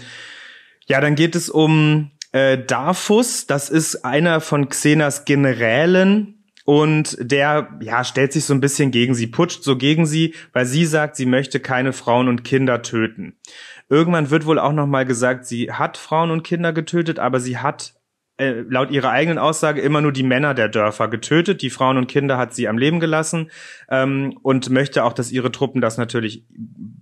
ja, 0.88 1.00
dann 1.00 1.14
geht 1.14 1.36
es 1.36 1.48
um 1.48 2.10
äh, 2.32 2.58
Darfus. 2.58 3.46
Das 3.46 3.70
ist 3.70 4.04
einer 4.04 4.40
von 4.40 4.68
Xenas 4.68 5.24
Generälen. 5.24 6.34
Und 6.64 7.16
der, 7.18 7.78
ja, 7.80 8.04
stellt 8.04 8.34
sich 8.34 8.44
so 8.44 8.52
ein 8.52 8.60
bisschen 8.60 8.90
gegen 8.90 9.14
sie, 9.14 9.26
putscht 9.26 9.62
so 9.62 9.78
gegen 9.78 10.04
sie, 10.04 10.34
weil 10.52 10.66
sie 10.66 10.84
sagt, 10.84 11.16
sie 11.16 11.24
möchte 11.24 11.60
keine 11.60 11.94
Frauen 11.94 12.28
und 12.28 12.44
Kinder 12.44 12.82
töten. 12.82 13.38
Irgendwann 13.88 14.28
wird 14.28 14.44
wohl 14.44 14.58
auch 14.58 14.74
noch 14.74 14.86
mal 14.86 15.06
gesagt, 15.06 15.46
sie 15.46 15.72
hat 15.72 15.96
Frauen 15.96 16.30
und 16.30 16.42
Kinder 16.42 16.74
getötet, 16.74 17.18
aber 17.18 17.40
sie 17.40 17.56
hat 17.56 17.94
äh, 18.38 18.62
laut 18.68 18.92
ihrer 18.92 19.10
eigenen 19.10 19.38
Aussage 19.38 19.80
immer 19.80 20.00
nur 20.00 20.12
die 20.12 20.22
Männer 20.22 20.54
der 20.54 20.68
Dörfer 20.68 21.08
getötet. 21.08 21.60
Die 21.60 21.70
Frauen 21.70 21.98
und 21.98 22.06
Kinder 22.06 22.38
hat 22.38 22.54
sie 22.54 22.68
am 22.68 22.78
Leben 22.78 23.00
gelassen 23.00 23.50
ähm, 23.90 24.38
und 24.42 24.70
möchte 24.70 25.02
auch, 25.02 25.12
dass 25.12 25.32
ihre 25.32 25.50
Truppen 25.50 25.80
das 25.80 25.98
natürlich 25.98 26.44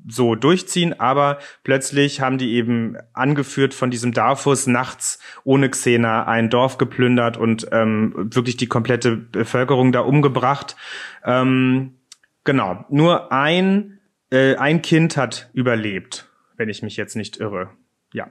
so 0.09 0.35
durchziehen. 0.35 0.99
Aber 0.99 1.39
plötzlich 1.63 2.23
haben 2.23 2.39
die 2.39 2.55
eben 2.55 2.97
angeführt 3.13 3.75
von 3.75 3.91
diesem 3.91 4.13
Darfus 4.13 4.67
nachts 4.67 5.19
ohne 5.45 5.69
Xena 5.69 6.27
ein 6.27 6.49
Dorf 6.49 6.79
geplündert 6.79 7.37
und 7.37 7.69
ähm, 7.71 8.15
wirklich 8.17 8.57
die 8.57 8.67
komplette 8.67 9.17
Bevölkerung 9.17 9.93
da 9.93 10.01
umgebracht. 10.01 10.75
Ähm, 11.23 11.99
genau, 12.45 12.87
nur 12.89 13.31
ein, 13.31 14.01
äh, 14.31 14.57
ein 14.57 14.81
Kind 14.81 15.19
hat 15.19 15.51
überlebt, 15.53 16.31
wenn 16.57 16.71
ich 16.71 16.83
mich 16.83 16.97
jetzt 16.97 17.15
nicht 17.15 17.37
irre. 17.37 17.73
Ja. 18.15 18.31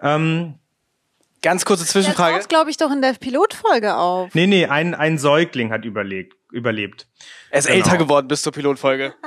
Ähm, 0.00 0.54
Ganz 1.42 1.64
kurze 1.64 1.84
Das 1.84 1.92
Zwischenfrage. 1.92 2.38
taucht, 2.38 2.48
glaube 2.48 2.70
ich, 2.70 2.76
doch 2.76 2.90
in 2.90 3.02
der 3.02 3.12
Pilotfolge 3.12 3.96
auf. 3.96 4.34
Nee, 4.34 4.46
nee, 4.46 4.66
ein, 4.66 4.94
ein 4.94 5.18
Säugling 5.18 5.70
hat 5.70 5.84
überlebt. 5.84 6.34
überlebt. 6.50 7.06
Er 7.50 7.58
ist 7.60 7.66
Genau. 7.66 7.76
älter 7.78 7.98
geworden 7.98 8.28
bis 8.28 8.42
zur 8.42 8.52
Pilotfolge. 8.52 9.14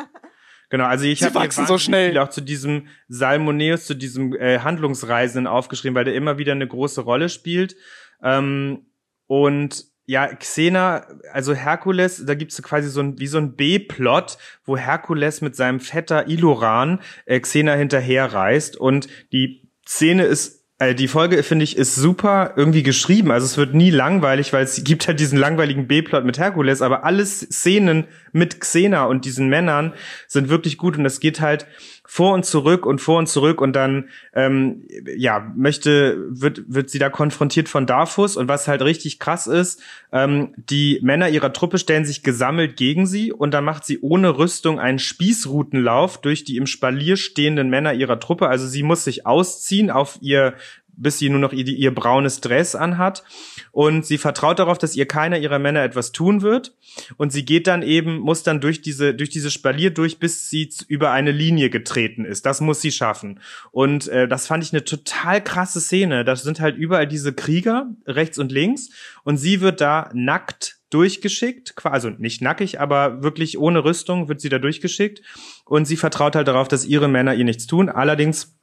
Genau, 0.71 0.85
also 0.85 1.03
ich 1.05 1.17
Sie 1.17 1.25
habe 1.25 1.49
so 1.51 1.79
schnell. 1.79 2.09
viel 2.11 2.19
auch 2.19 2.29
zu 2.29 2.41
diesem 2.41 2.89
Salmoneus, 3.07 3.85
zu 3.87 3.95
diesem 3.95 4.35
äh, 4.35 4.59
Handlungsreisenden 4.59 5.47
aufgeschrieben, 5.47 5.95
weil 5.95 6.05
der 6.05 6.13
immer 6.13 6.37
wieder 6.37 6.51
eine 6.51 6.67
große 6.67 7.01
Rolle 7.01 7.29
spielt. 7.29 7.75
Ähm, 8.21 8.85
und 9.25 9.85
ja, 10.05 10.27
Xena, 10.27 11.07
also 11.33 11.55
Herkules, 11.55 12.23
da 12.23 12.35
gibt's 12.35 12.61
quasi 12.61 12.87
so 12.89 12.99
ein, 13.01 13.19
wie 13.19 13.25
so 13.25 13.39
ein 13.39 13.55
B-Plot, 13.55 14.37
wo 14.63 14.77
Herkules 14.77 15.41
mit 15.41 15.55
seinem 15.55 15.79
Vetter 15.79 16.27
Iloran 16.27 17.01
äh, 17.25 17.39
Xena 17.39 17.73
hinterherreist 17.73 18.77
und 18.77 19.07
die 19.31 19.71
Szene 19.87 20.25
ist 20.25 20.58
äh, 20.79 20.95
die 20.95 21.07
Folge, 21.07 21.43
finde 21.43 21.63
ich, 21.63 21.77
ist 21.77 21.95
super 21.95 22.53
irgendwie 22.55 22.83
geschrieben. 22.83 23.31
Also 23.31 23.45
es 23.45 23.57
wird 23.57 23.73
nie 23.75 23.91
langweilig, 23.91 24.53
weil 24.53 24.63
es 24.63 24.83
gibt 24.83 25.07
halt 25.07 25.19
diesen 25.19 25.37
langweiligen 25.37 25.87
B-Plot 25.87 26.25
mit 26.25 26.39
Herkules, 26.39 26.81
aber 26.81 27.03
alle 27.03 27.25
Szenen 27.25 28.07
mit 28.31 28.59
Xena 28.61 29.05
und 29.05 29.25
diesen 29.25 29.49
Männern 29.49 29.93
sind 30.27 30.49
wirklich 30.49 30.77
gut 30.77 30.97
und 30.97 31.05
es 31.05 31.19
geht 31.19 31.41
halt 31.41 31.67
vor 32.11 32.33
und 32.33 32.43
zurück 32.43 32.87
und 32.87 33.01
vor 33.01 33.19
und 33.19 33.27
zurück 33.27 33.61
und 33.61 33.73
dann 33.73 34.09
ähm, 34.33 34.87
ja 35.15 35.53
möchte 35.55 36.17
wird 36.29 36.63
wird 36.67 36.89
sie 36.89 36.97
da 36.97 37.09
konfrontiert 37.09 37.69
von 37.69 37.85
Darfus 37.85 38.35
und 38.35 38.47
was 38.47 38.67
halt 38.67 38.81
richtig 38.81 39.19
krass 39.19 39.45
ist 39.45 39.79
ähm, 40.11 40.55
die 40.57 40.99
Männer 41.03 41.29
ihrer 41.29 41.53
Truppe 41.53 41.77
stellen 41.77 42.05
sich 42.05 42.23
gesammelt 42.23 42.77
gegen 42.77 43.05
sie 43.05 43.31
und 43.31 43.53
dann 43.53 43.63
macht 43.63 43.85
sie 43.85 43.99
ohne 44.01 44.39
Rüstung 44.39 44.79
einen 44.79 44.97
Spießrutenlauf 44.97 46.19
durch 46.19 46.43
die 46.43 46.57
im 46.57 46.65
Spalier 46.65 47.15
stehenden 47.15 47.69
Männer 47.69 47.93
ihrer 47.93 48.19
Truppe. 48.19 48.47
Also 48.47 48.65
sie 48.65 48.81
muss 48.81 49.03
sich 49.03 49.27
ausziehen 49.27 49.91
auf 49.91 50.17
ihr 50.21 50.55
bis 50.99 51.17
sie 51.17 51.29
nur 51.29 51.39
noch 51.39 51.53
ihr, 51.53 51.65
ihr 51.65 51.93
braunes 51.93 52.41
Dress 52.41 52.75
anhat. 52.75 53.23
Und 53.71 54.05
sie 54.05 54.17
vertraut 54.17 54.59
darauf, 54.59 54.77
dass 54.77 54.95
ihr 54.95 55.07
keiner 55.07 55.37
ihrer 55.39 55.59
Männer 55.59 55.83
etwas 55.83 56.11
tun 56.11 56.41
wird. 56.41 56.75
Und 57.17 57.31
sie 57.31 57.45
geht 57.45 57.67
dann 57.67 57.81
eben, 57.81 58.19
muss 58.19 58.43
dann 58.43 58.61
durch 58.61 58.81
diese, 58.81 59.13
durch 59.13 59.29
diese 59.29 59.51
Spalier 59.51 59.91
durch, 59.91 60.19
bis 60.19 60.49
sie 60.49 60.69
über 60.87 61.11
eine 61.11 61.31
Linie 61.31 61.69
getreten 61.69 62.25
ist. 62.25 62.45
Das 62.45 62.61
muss 62.61 62.81
sie 62.81 62.91
schaffen. 62.91 63.39
Und 63.71 64.07
äh, 64.07 64.27
das 64.27 64.47
fand 64.47 64.63
ich 64.63 64.73
eine 64.73 64.83
total 64.83 65.43
krasse 65.43 65.81
Szene. 65.81 66.25
Da 66.25 66.35
sind 66.35 66.59
halt 66.59 66.77
überall 66.77 67.07
diese 67.07 67.33
Krieger, 67.33 67.89
rechts 68.05 68.37
und 68.37 68.51
links. 68.51 68.89
Und 69.23 69.37
sie 69.37 69.61
wird 69.61 69.81
da 69.81 70.09
nackt 70.13 70.79
durchgeschickt, 70.89 71.75
also 71.83 72.09
nicht 72.09 72.41
nackig, 72.41 72.79
aber 72.79 73.21
wirklich 73.21 73.59
ohne 73.59 73.83
Rüstung 73.83 74.27
wird 74.27 74.41
sie 74.41 74.49
da 74.49 74.57
durchgeschickt. 74.57 75.21
Und 75.65 75.85
sie 75.85 75.97
vertraut 75.97 76.35
halt 76.35 76.47
darauf, 76.47 76.67
dass 76.67 76.85
ihre 76.85 77.07
Männer 77.07 77.35
ihr 77.35 77.45
nichts 77.45 77.67
tun. 77.67 77.89
Allerdings 77.89 78.58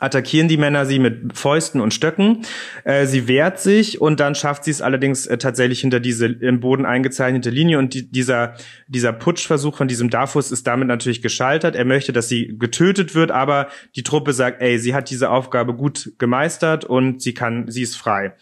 attackieren 0.00 0.48
die 0.48 0.56
Männer 0.56 0.86
sie 0.86 0.98
mit 0.98 1.36
Fäusten 1.36 1.80
und 1.80 1.94
Stöcken. 1.94 2.44
Äh, 2.84 3.06
sie 3.06 3.28
wehrt 3.28 3.60
sich 3.60 4.00
und 4.00 4.18
dann 4.18 4.34
schafft 4.34 4.64
sie 4.64 4.70
es 4.70 4.82
allerdings 4.82 5.26
äh, 5.26 5.38
tatsächlich 5.38 5.80
hinter 5.80 6.00
diese 6.00 6.26
im 6.26 6.60
Boden 6.60 6.86
eingezeichnete 6.86 7.50
Linie 7.50 7.78
und 7.78 7.94
die, 7.94 8.10
dieser 8.10 8.54
dieser 8.88 9.12
Putschversuch 9.12 9.76
von 9.76 9.88
diesem 9.88 10.10
Dafus 10.10 10.50
ist 10.50 10.66
damit 10.66 10.88
natürlich 10.88 11.22
gescheitert. 11.22 11.76
Er 11.76 11.84
möchte, 11.84 12.12
dass 12.12 12.28
sie 12.28 12.56
getötet 12.58 13.14
wird, 13.14 13.30
aber 13.30 13.68
die 13.94 14.02
Truppe 14.02 14.32
sagt, 14.32 14.60
ey, 14.60 14.78
sie 14.78 14.94
hat 14.94 15.10
diese 15.10 15.30
Aufgabe 15.30 15.74
gut 15.74 16.12
gemeistert 16.18 16.84
und 16.84 17.22
sie 17.22 17.34
kann, 17.34 17.70
sie 17.70 17.82
ist 17.82 17.96
frei. 17.96 18.32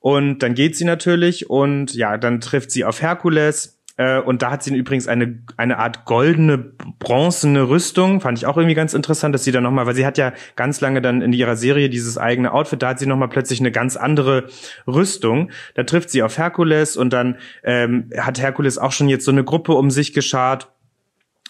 Und 0.00 0.38
dann 0.40 0.54
geht 0.54 0.76
sie 0.76 0.84
natürlich 0.84 1.50
und 1.50 1.94
ja, 1.94 2.16
dann 2.18 2.40
trifft 2.40 2.70
sie 2.70 2.84
auf 2.84 3.02
Herkules 3.02 3.75
äh, 3.96 4.20
und 4.20 4.42
da 4.42 4.50
hat 4.50 4.62
sie 4.62 4.74
übrigens 4.74 5.08
eine, 5.08 5.38
eine 5.56 5.78
Art 5.78 6.04
goldene, 6.04 6.58
bronzene 6.98 7.68
Rüstung. 7.68 8.20
Fand 8.20 8.38
ich 8.38 8.46
auch 8.46 8.56
irgendwie 8.56 8.74
ganz 8.74 8.94
interessant, 8.94 9.34
dass 9.34 9.44
sie 9.44 9.52
dann 9.52 9.62
nochmal, 9.62 9.86
weil 9.86 9.94
sie 9.94 10.06
hat 10.06 10.18
ja 10.18 10.32
ganz 10.54 10.80
lange 10.80 11.00
dann 11.00 11.22
in 11.22 11.32
ihrer 11.32 11.56
Serie 11.56 11.88
dieses 11.88 12.18
eigene 12.18 12.52
Outfit, 12.52 12.82
da 12.82 12.90
hat 12.90 12.98
sie 12.98 13.06
nochmal 13.06 13.28
plötzlich 13.28 13.60
eine 13.60 13.72
ganz 13.72 13.96
andere 13.96 14.48
Rüstung. 14.86 15.50
Da 15.74 15.84
trifft 15.84 16.10
sie 16.10 16.22
auf 16.22 16.36
Herkules 16.38 16.96
und 16.96 17.12
dann 17.12 17.38
ähm, 17.62 18.10
hat 18.18 18.40
Herkules 18.40 18.78
auch 18.78 18.92
schon 18.92 19.08
jetzt 19.08 19.24
so 19.24 19.30
eine 19.30 19.44
Gruppe 19.44 19.72
um 19.72 19.90
sich 19.90 20.12
geschart 20.12 20.68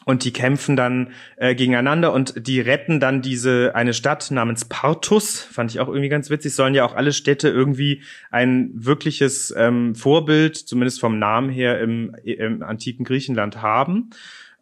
und 0.06 0.24
die 0.24 0.32
kämpfen 0.32 0.76
dann 0.76 1.08
äh, 1.36 1.56
gegeneinander 1.56 2.12
und 2.12 2.46
die 2.46 2.60
retten 2.60 3.00
dann 3.00 3.22
diese 3.22 3.74
eine 3.74 3.92
Stadt 3.92 4.30
namens 4.30 4.64
Partus, 4.64 5.40
fand 5.40 5.72
ich 5.72 5.80
auch 5.80 5.88
irgendwie 5.88 6.08
ganz 6.08 6.30
witzig. 6.30 6.54
Sollen 6.54 6.74
ja 6.74 6.84
auch 6.84 6.94
alle 6.94 7.12
Städte 7.12 7.48
irgendwie 7.48 8.02
ein 8.30 8.70
wirkliches 8.72 9.52
ähm, 9.56 9.96
Vorbild, 9.96 10.56
zumindest 10.56 11.00
vom 11.00 11.18
Namen 11.18 11.50
her, 11.50 11.80
im, 11.80 12.14
im 12.22 12.62
antiken 12.62 13.04
Griechenland 13.04 13.60
haben. 13.62 14.10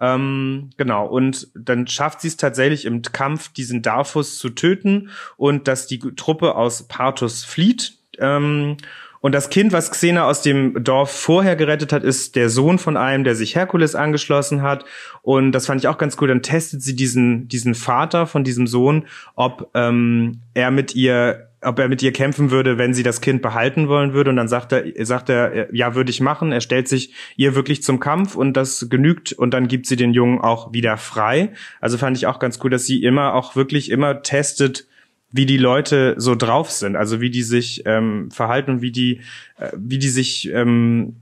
Ähm, 0.01 0.70
genau, 0.78 1.07
und 1.07 1.49
dann 1.55 1.86
schafft 1.86 2.22
sie 2.22 2.28
es 2.28 2.38
tatsächlich 2.38 2.86
im 2.86 3.03
Kampf, 3.03 3.53
diesen 3.53 3.82
Darfus 3.82 4.38
zu 4.38 4.49
töten 4.49 5.11
und 5.36 5.68
dass 5.68 5.86
die 5.86 5.99
Truppe 5.99 6.55
aus 6.55 6.88
Partus 6.88 7.45
flieht. 7.45 7.99
Ähm, 8.18 8.78
und 9.24 9.32
das 9.32 9.48
Kind, 9.48 9.72
was 9.72 9.90
Xena 9.90 10.26
aus 10.26 10.42
dem 10.42 10.84
Dorf 10.84 11.10
vorher 11.10 11.56
gerettet 11.56 11.94
hat, 11.94 12.04
ist 12.04 12.36
der 12.36 12.50
Sohn 12.50 12.78
von 12.78 12.98
einem, 12.98 13.24
der 13.24 13.34
sich 13.34 13.56
Herkules 13.56 13.94
angeschlossen 13.94 14.60
hat. 14.60 14.84
Und 15.22 15.52
das 15.52 15.64
fand 15.64 15.80
ich 15.80 15.88
auch 15.88 15.96
ganz 15.96 16.18
cool. 16.20 16.28
Dann 16.28 16.42
testet 16.42 16.82
sie 16.82 16.94
diesen, 16.94 17.48
diesen 17.48 17.74
Vater 17.74 18.26
von 18.26 18.44
diesem 18.44 18.66
Sohn, 18.66 19.06
ob 19.34 19.70
ähm, 19.72 20.42
er 20.52 20.70
mit 20.70 20.94
ihr 20.94 21.48
ob 21.62 21.78
er 21.78 21.88
mit 21.88 22.02
ihr 22.02 22.12
kämpfen 22.12 22.50
würde, 22.50 22.76
wenn 22.76 22.92
sie 22.92 23.02
das 23.02 23.22
Kind 23.22 23.40
behalten 23.40 23.88
wollen 23.88 24.12
würde. 24.12 24.28
Und 24.28 24.36
dann 24.36 24.48
sagt 24.48 24.72
er, 24.72 24.84
sagt 25.06 25.30
er, 25.30 25.74
ja, 25.74 25.94
würde 25.94 26.10
ich 26.10 26.20
machen. 26.20 26.52
Er 26.52 26.60
stellt 26.60 26.86
sich 26.86 27.14
ihr 27.36 27.54
wirklich 27.54 27.82
zum 27.82 28.00
Kampf 28.00 28.36
und 28.36 28.52
das 28.58 28.88
genügt. 28.90 29.32
Und 29.32 29.54
dann 29.54 29.68
gibt 29.68 29.86
sie 29.86 29.96
den 29.96 30.12
Jungen 30.12 30.42
auch 30.42 30.74
wieder 30.74 30.98
frei. 30.98 31.54
Also 31.80 31.96
fand 31.96 32.18
ich 32.18 32.26
auch 32.26 32.40
ganz 32.40 32.58
cool, 32.62 32.68
dass 32.68 32.84
sie 32.84 33.02
immer 33.02 33.32
auch 33.32 33.56
wirklich 33.56 33.90
immer 33.90 34.20
testet, 34.20 34.86
wie 35.35 35.47
die 35.47 35.59
Leute 35.59 36.14
so 36.16 36.37
drauf 36.37 36.70
sind, 36.70 36.95
also 36.95 37.20
wie 37.20 37.28
die 37.28 37.43
sich 37.43 37.82
ähm, 37.87 38.30
verhalten 38.30 38.70
und 38.70 38.82
wie 38.82 38.93
die, 38.93 39.20
äh, 39.59 39.72
wie 39.76 39.99
die 39.99 40.09
sich 40.09 40.49
ähm, 40.53 41.16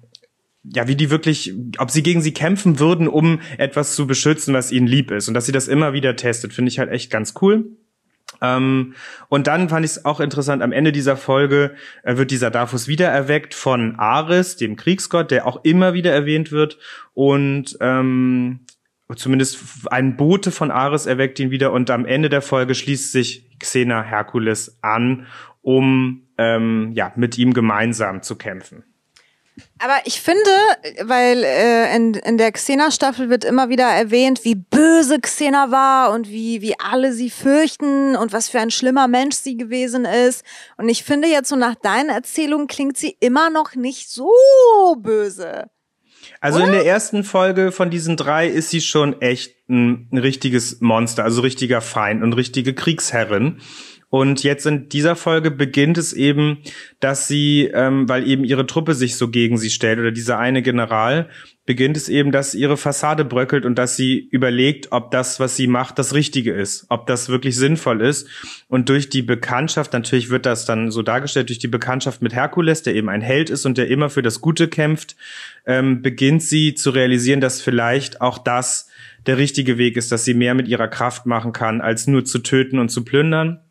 ja, 0.64 0.86
wie 0.86 0.96
die 0.96 1.10
wirklich, 1.10 1.54
ob 1.78 1.90
sie 1.90 2.02
gegen 2.02 2.20
sie 2.20 2.32
kämpfen 2.32 2.78
würden, 2.78 3.08
um 3.08 3.40
etwas 3.56 3.96
zu 3.96 4.06
beschützen, 4.06 4.54
was 4.54 4.70
ihnen 4.70 4.86
lieb 4.86 5.10
ist. 5.10 5.26
Und 5.26 5.34
dass 5.34 5.46
sie 5.46 5.52
das 5.52 5.66
immer 5.66 5.92
wieder 5.92 6.14
testet, 6.14 6.52
finde 6.52 6.68
ich 6.68 6.78
halt 6.78 6.90
echt 6.90 7.10
ganz 7.10 7.34
cool. 7.40 7.64
Ähm, 8.42 8.94
und 9.28 9.46
dann 9.46 9.70
fand 9.70 9.84
ich 9.84 9.92
es 9.92 10.04
auch 10.04 10.20
interessant, 10.20 10.62
am 10.62 10.72
Ende 10.72 10.92
dieser 10.92 11.16
Folge 11.16 11.74
äh, 12.02 12.16
wird 12.16 12.30
dieser 12.30 12.50
Dafus 12.50 12.86
wieder 12.86 13.08
erweckt 13.08 13.54
von 13.54 13.96
Ares, 13.96 14.56
dem 14.56 14.76
Kriegsgott, 14.76 15.30
der 15.30 15.46
auch 15.46 15.64
immer 15.64 15.94
wieder 15.94 16.12
erwähnt 16.12 16.52
wird. 16.52 16.78
Und 17.14 17.76
ähm, 17.80 18.60
zumindest 19.14 19.86
ein 19.90 20.16
Bote 20.16 20.50
von 20.50 20.70
Ares 20.70 21.06
erweckt 21.06 21.38
ihn 21.40 21.50
wieder. 21.50 21.72
Und 21.72 21.90
am 21.90 22.06
Ende 22.06 22.28
der 22.28 22.42
Folge 22.42 22.74
schließt 22.74 23.12
sich 23.12 23.48
Xena 23.58 24.02
Herkules 24.02 24.78
an, 24.82 25.26
um 25.62 26.28
ähm, 26.38 26.92
ja 26.94 27.12
mit 27.16 27.38
ihm 27.38 27.52
gemeinsam 27.52 28.22
zu 28.22 28.36
kämpfen. 28.36 28.84
Aber 29.78 29.98
ich 30.04 30.20
finde, 30.20 30.50
weil 31.02 31.44
äh, 31.44 31.94
in, 31.94 32.14
in 32.14 32.38
der 32.38 32.52
Xena-Staffel 32.52 33.28
wird 33.28 33.44
immer 33.44 33.68
wieder 33.68 33.84
erwähnt, 33.86 34.44
wie 34.44 34.54
böse 34.54 35.20
Xena 35.20 35.70
war 35.70 36.12
und 36.12 36.28
wie, 36.28 36.62
wie 36.62 36.78
alle 36.78 37.12
sie 37.12 37.30
fürchten 37.30 38.16
und 38.16 38.32
was 38.32 38.48
für 38.48 38.60
ein 38.60 38.70
schlimmer 38.70 39.08
Mensch 39.08 39.36
sie 39.36 39.56
gewesen 39.56 40.04
ist. 40.04 40.44
Und 40.78 40.88
ich 40.88 41.04
finde 41.04 41.28
jetzt 41.28 41.48
so 41.48 41.56
nach 41.56 41.74
deinen 41.74 42.08
Erzählungen 42.08 42.66
klingt 42.66 42.96
sie 42.96 43.16
immer 43.20 43.50
noch 43.50 43.74
nicht 43.74 44.08
so 44.10 44.30
böse. 44.98 45.68
Also 46.40 46.58
Oder? 46.58 46.66
in 46.66 46.72
der 46.72 46.86
ersten 46.86 47.24
Folge 47.24 47.72
von 47.72 47.90
diesen 47.90 48.16
drei 48.16 48.46
ist 48.46 48.70
sie 48.70 48.80
schon 48.80 49.20
echt 49.20 49.54
ein, 49.68 50.08
ein 50.12 50.18
richtiges 50.18 50.80
Monster, 50.80 51.24
also 51.24 51.40
richtiger 51.40 51.80
Feind 51.80 52.22
und 52.22 52.32
richtige 52.34 52.74
Kriegsherrin. 52.74 53.60
Und 54.12 54.42
jetzt 54.42 54.66
in 54.66 54.90
dieser 54.90 55.16
Folge 55.16 55.50
beginnt 55.50 55.96
es 55.96 56.12
eben, 56.12 56.58
dass 57.00 57.28
sie, 57.28 57.70
ähm, 57.72 58.10
weil 58.10 58.28
eben 58.28 58.44
ihre 58.44 58.66
Truppe 58.66 58.92
sich 58.92 59.16
so 59.16 59.28
gegen 59.28 59.56
sie 59.56 59.70
stellt 59.70 59.98
oder 59.98 60.10
dieser 60.10 60.38
eine 60.38 60.60
General, 60.60 61.30
beginnt 61.64 61.96
es 61.96 62.10
eben, 62.10 62.30
dass 62.30 62.54
ihre 62.54 62.76
Fassade 62.76 63.24
bröckelt 63.24 63.64
und 63.64 63.76
dass 63.76 63.96
sie 63.96 64.28
überlegt, 64.30 64.92
ob 64.92 65.12
das, 65.12 65.40
was 65.40 65.56
sie 65.56 65.66
macht, 65.66 65.98
das 65.98 66.12
Richtige 66.12 66.52
ist, 66.52 66.84
ob 66.90 67.06
das 67.06 67.30
wirklich 67.30 67.56
sinnvoll 67.56 68.02
ist. 68.02 68.28
Und 68.68 68.90
durch 68.90 69.08
die 69.08 69.22
Bekanntschaft, 69.22 69.94
natürlich 69.94 70.28
wird 70.28 70.44
das 70.44 70.66
dann 70.66 70.90
so 70.90 71.00
dargestellt, 71.00 71.48
durch 71.48 71.58
die 71.58 71.68
Bekanntschaft 71.68 72.20
mit 72.20 72.34
Herkules, 72.34 72.82
der 72.82 72.94
eben 72.94 73.08
ein 73.08 73.22
Held 73.22 73.48
ist 73.48 73.64
und 73.64 73.78
der 73.78 73.88
immer 73.88 74.10
für 74.10 74.20
das 74.20 74.42
Gute 74.42 74.68
kämpft, 74.68 75.16
ähm, 75.64 76.02
beginnt 76.02 76.42
sie 76.42 76.74
zu 76.74 76.90
realisieren, 76.90 77.40
dass 77.40 77.62
vielleicht 77.62 78.20
auch 78.20 78.36
das 78.36 78.90
der 79.26 79.38
richtige 79.38 79.78
Weg 79.78 79.96
ist, 79.96 80.12
dass 80.12 80.26
sie 80.26 80.34
mehr 80.34 80.52
mit 80.52 80.68
ihrer 80.68 80.88
Kraft 80.88 81.24
machen 81.24 81.54
kann, 81.54 81.80
als 81.80 82.06
nur 82.06 82.26
zu 82.26 82.40
töten 82.40 82.78
und 82.78 82.90
zu 82.90 83.06
plündern. 83.06 83.61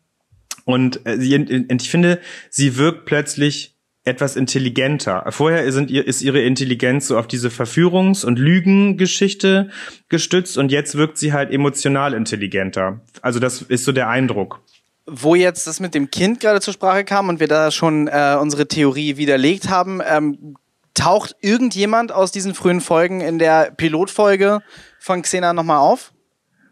Und 0.64 1.06
äh, 1.06 1.18
sie, 1.18 1.34
ich 1.34 1.90
finde, 1.90 2.20
sie 2.50 2.76
wirkt 2.76 3.06
plötzlich 3.06 3.72
etwas 4.04 4.34
intelligenter. 4.34 5.24
Vorher 5.30 5.70
sind 5.70 5.90
ihr, 5.90 6.06
ist 6.06 6.22
ihre 6.22 6.40
Intelligenz 6.40 7.06
so 7.06 7.18
auf 7.18 7.28
diese 7.28 7.48
Verführungs- 7.48 8.24
und 8.24 8.38
Lügengeschichte 8.38 9.70
gestützt 10.08 10.58
und 10.58 10.72
jetzt 10.72 10.96
wirkt 10.96 11.18
sie 11.18 11.32
halt 11.32 11.52
emotional 11.52 12.12
intelligenter. 12.12 13.00
Also 13.20 13.38
das 13.38 13.62
ist 13.62 13.84
so 13.84 13.92
der 13.92 14.08
Eindruck. 14.08 14.60
Wo 15.06 15.34
jetzt 15.34 15.66
das 15.66 15.78
mit 15.78 15.94
dem 15.94 16.10
Kind 16.10 16.40
gerade 16.40 16.60
zur 16.60 16.74
Sprache 16.74 17.04
kam 17.04 17.28
und 17.28 17.38
wir 17.38 17.48
da 17.48 17.70
schon 17.70 18.08
äh, 18.08 18.36
unsere 18.40 18.66
Theorie 18.66 19.16
widerlegt 19.16 19.68
haben, 19.68 20.00
ähm, 20.04 20.56
taucht 20.94 21.36
irgendjemand 21.40 22.12
aus 22.12 22.32
diesen 22.32 22.54
frühen 22.54 22.80
Folgen 22.80 23.20
in 23.20 23.38
der 23.38 23.70
Pilotfolge 23.70 24.60
von 24.98 25.22
Xena 25.22 25.52
nochmal 25.52 25.78
auf? 25.78 26.12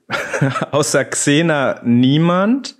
Außer 0.72 1.04
Xena 1.04 1.80
niemand. 1.84 2.76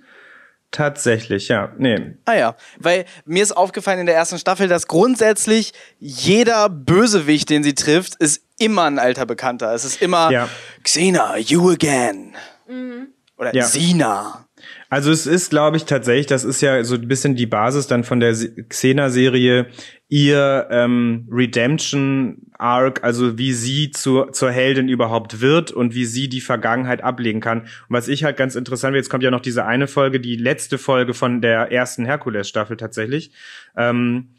Tatsächlich, 0.71 1.49
ja. 1.49 1.73
Nee. 1.77 2.15
Ah 2.23 2.33
ja, 2.33 2.55
weil 2.79 3.05
mir 3.25 3.43
ist 3.43 3.51
aufgefallen 3.51 3.99
in 3.99 4.05
der 4.05 4.15
ersten 4.15 4.39
Staffel, 4.39 4.69
dass 4.69 4.87
grundsätzlich 4.87 5.73
jeder 5.99 6.69
Bösewicht, 6.69 7.49
den 7.49 7.61
sie 7.61 7.75
trifft, 7.75 8.15
ist 8.15 8.41
immer 8.57 8.85
ein 8.85 8.97
alter 8.97 9.25
Bekannter. 9.25 9.73
Es 9.73 9.83
ist 9.83 10.01
immer 10.01 10.31
ja. 10.31 10.47
Xena, 10.83 11.37
you 11.37 11.71
again. 11.71 12.35
Mhm. 12.69 13.07
Oder 13.37 13.53
ja. 13.53 13.65
Sina. 13.65 14.45
Also 14.89 15.11
es 15.11 15.25
ist, 15.25 15.49
glaube 15.49 15.75
ich, 15.75 15.85
tatsächlich, 15.85 16.27
das 16.27 16.43
ist 16.43 16.61
ja 16.61 16.83
so 16.83 16.95
ein 16.95 17.07
bisschen 17.07 17.35
die 17.35 17.47
Basis 17.47 17.87
dann 17.87 18.03
von 18.03 18.19
der 18.19 18.33
Xena-Serie, 18.33 19.67
ihr 20.11 20.67
ähm, 20.71 21.25
Redemption-Arc, 21.31 23.01
also 23.01 23.37
wie 23.37 23.53
sie 23.53 23.91
zur, 23.91 24.33
zur 24.33 24.51
Heldin 24.51 24.89
überhaupt 24.89 25.39
wird 25.39 25.71
und 25.71 25.95
wie 25.95 26.03
sie 26.03 26.27
die 26.27 26.41
Vergangenheit 26.41 27.01
ablegen 27.01 27.39
kann. 27.39 27.61
Und 27.61 27.69
was 27.87 28.09
ich 28.09 28.25
halt 28.25 28.35
ganz 28.35 28.55
interessant 28.55 28.93
jetzt 28.93 29.09
kommt 29.09 29.23
ja 29.23 29.31
noch 29.31 29.39
diese 29.39 29.65
eine 29.65 29.87
Folge, 29.87 30.19
die 30.19 30.35
letzte 30.35 30.77
Folge 30.77 31.13
von 31.13 31.39
der 31.39 31.71
ersten 31.71 32.03
Herkules-Staffel 32.03 32.75
tatsächlich. 32.75 33.31
Ähm, 33.77 34.35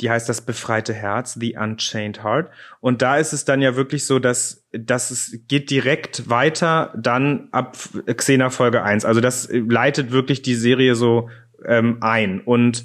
die 0.00 0.10
heißt 0.10 0.28
das 0.28 0.42
befreite 0.42 0.92
Herz, 0.92 1.32
The 1.40 1.56
Unchained 1.56 2.22
Heart. 2.22 2.50
Und 2.80 3.00
da 3.00 3.16
ist 3.16 3.32
es 3.32 3.46
dann 3.46 3.62
ja 3.62 3.74
wirklich 3.74 4.04
so, 4.04 4.18
dass, 4.18 4.66
dass 4.72 5.10
es 5.10 5.38
geht 5.48 5.70
direkt 5.70 6.28
weiter 6.28 6.92
dann 6.94 7.48
ab 7.52 7.78
Xena 8.04 8.50
Folge 8.50 8.82
1. 8.82 9.06
Also 9.06 9.22
das 9.22 9.48
leitet 9.50 10.10
wirklich 10.10 10.42
die 10.42 10.56
Serie 10.56 10.94
so 10.94 11.30
ähm, 11.64 11.96
ein. 12.02 12.42
Und 12.42 12.84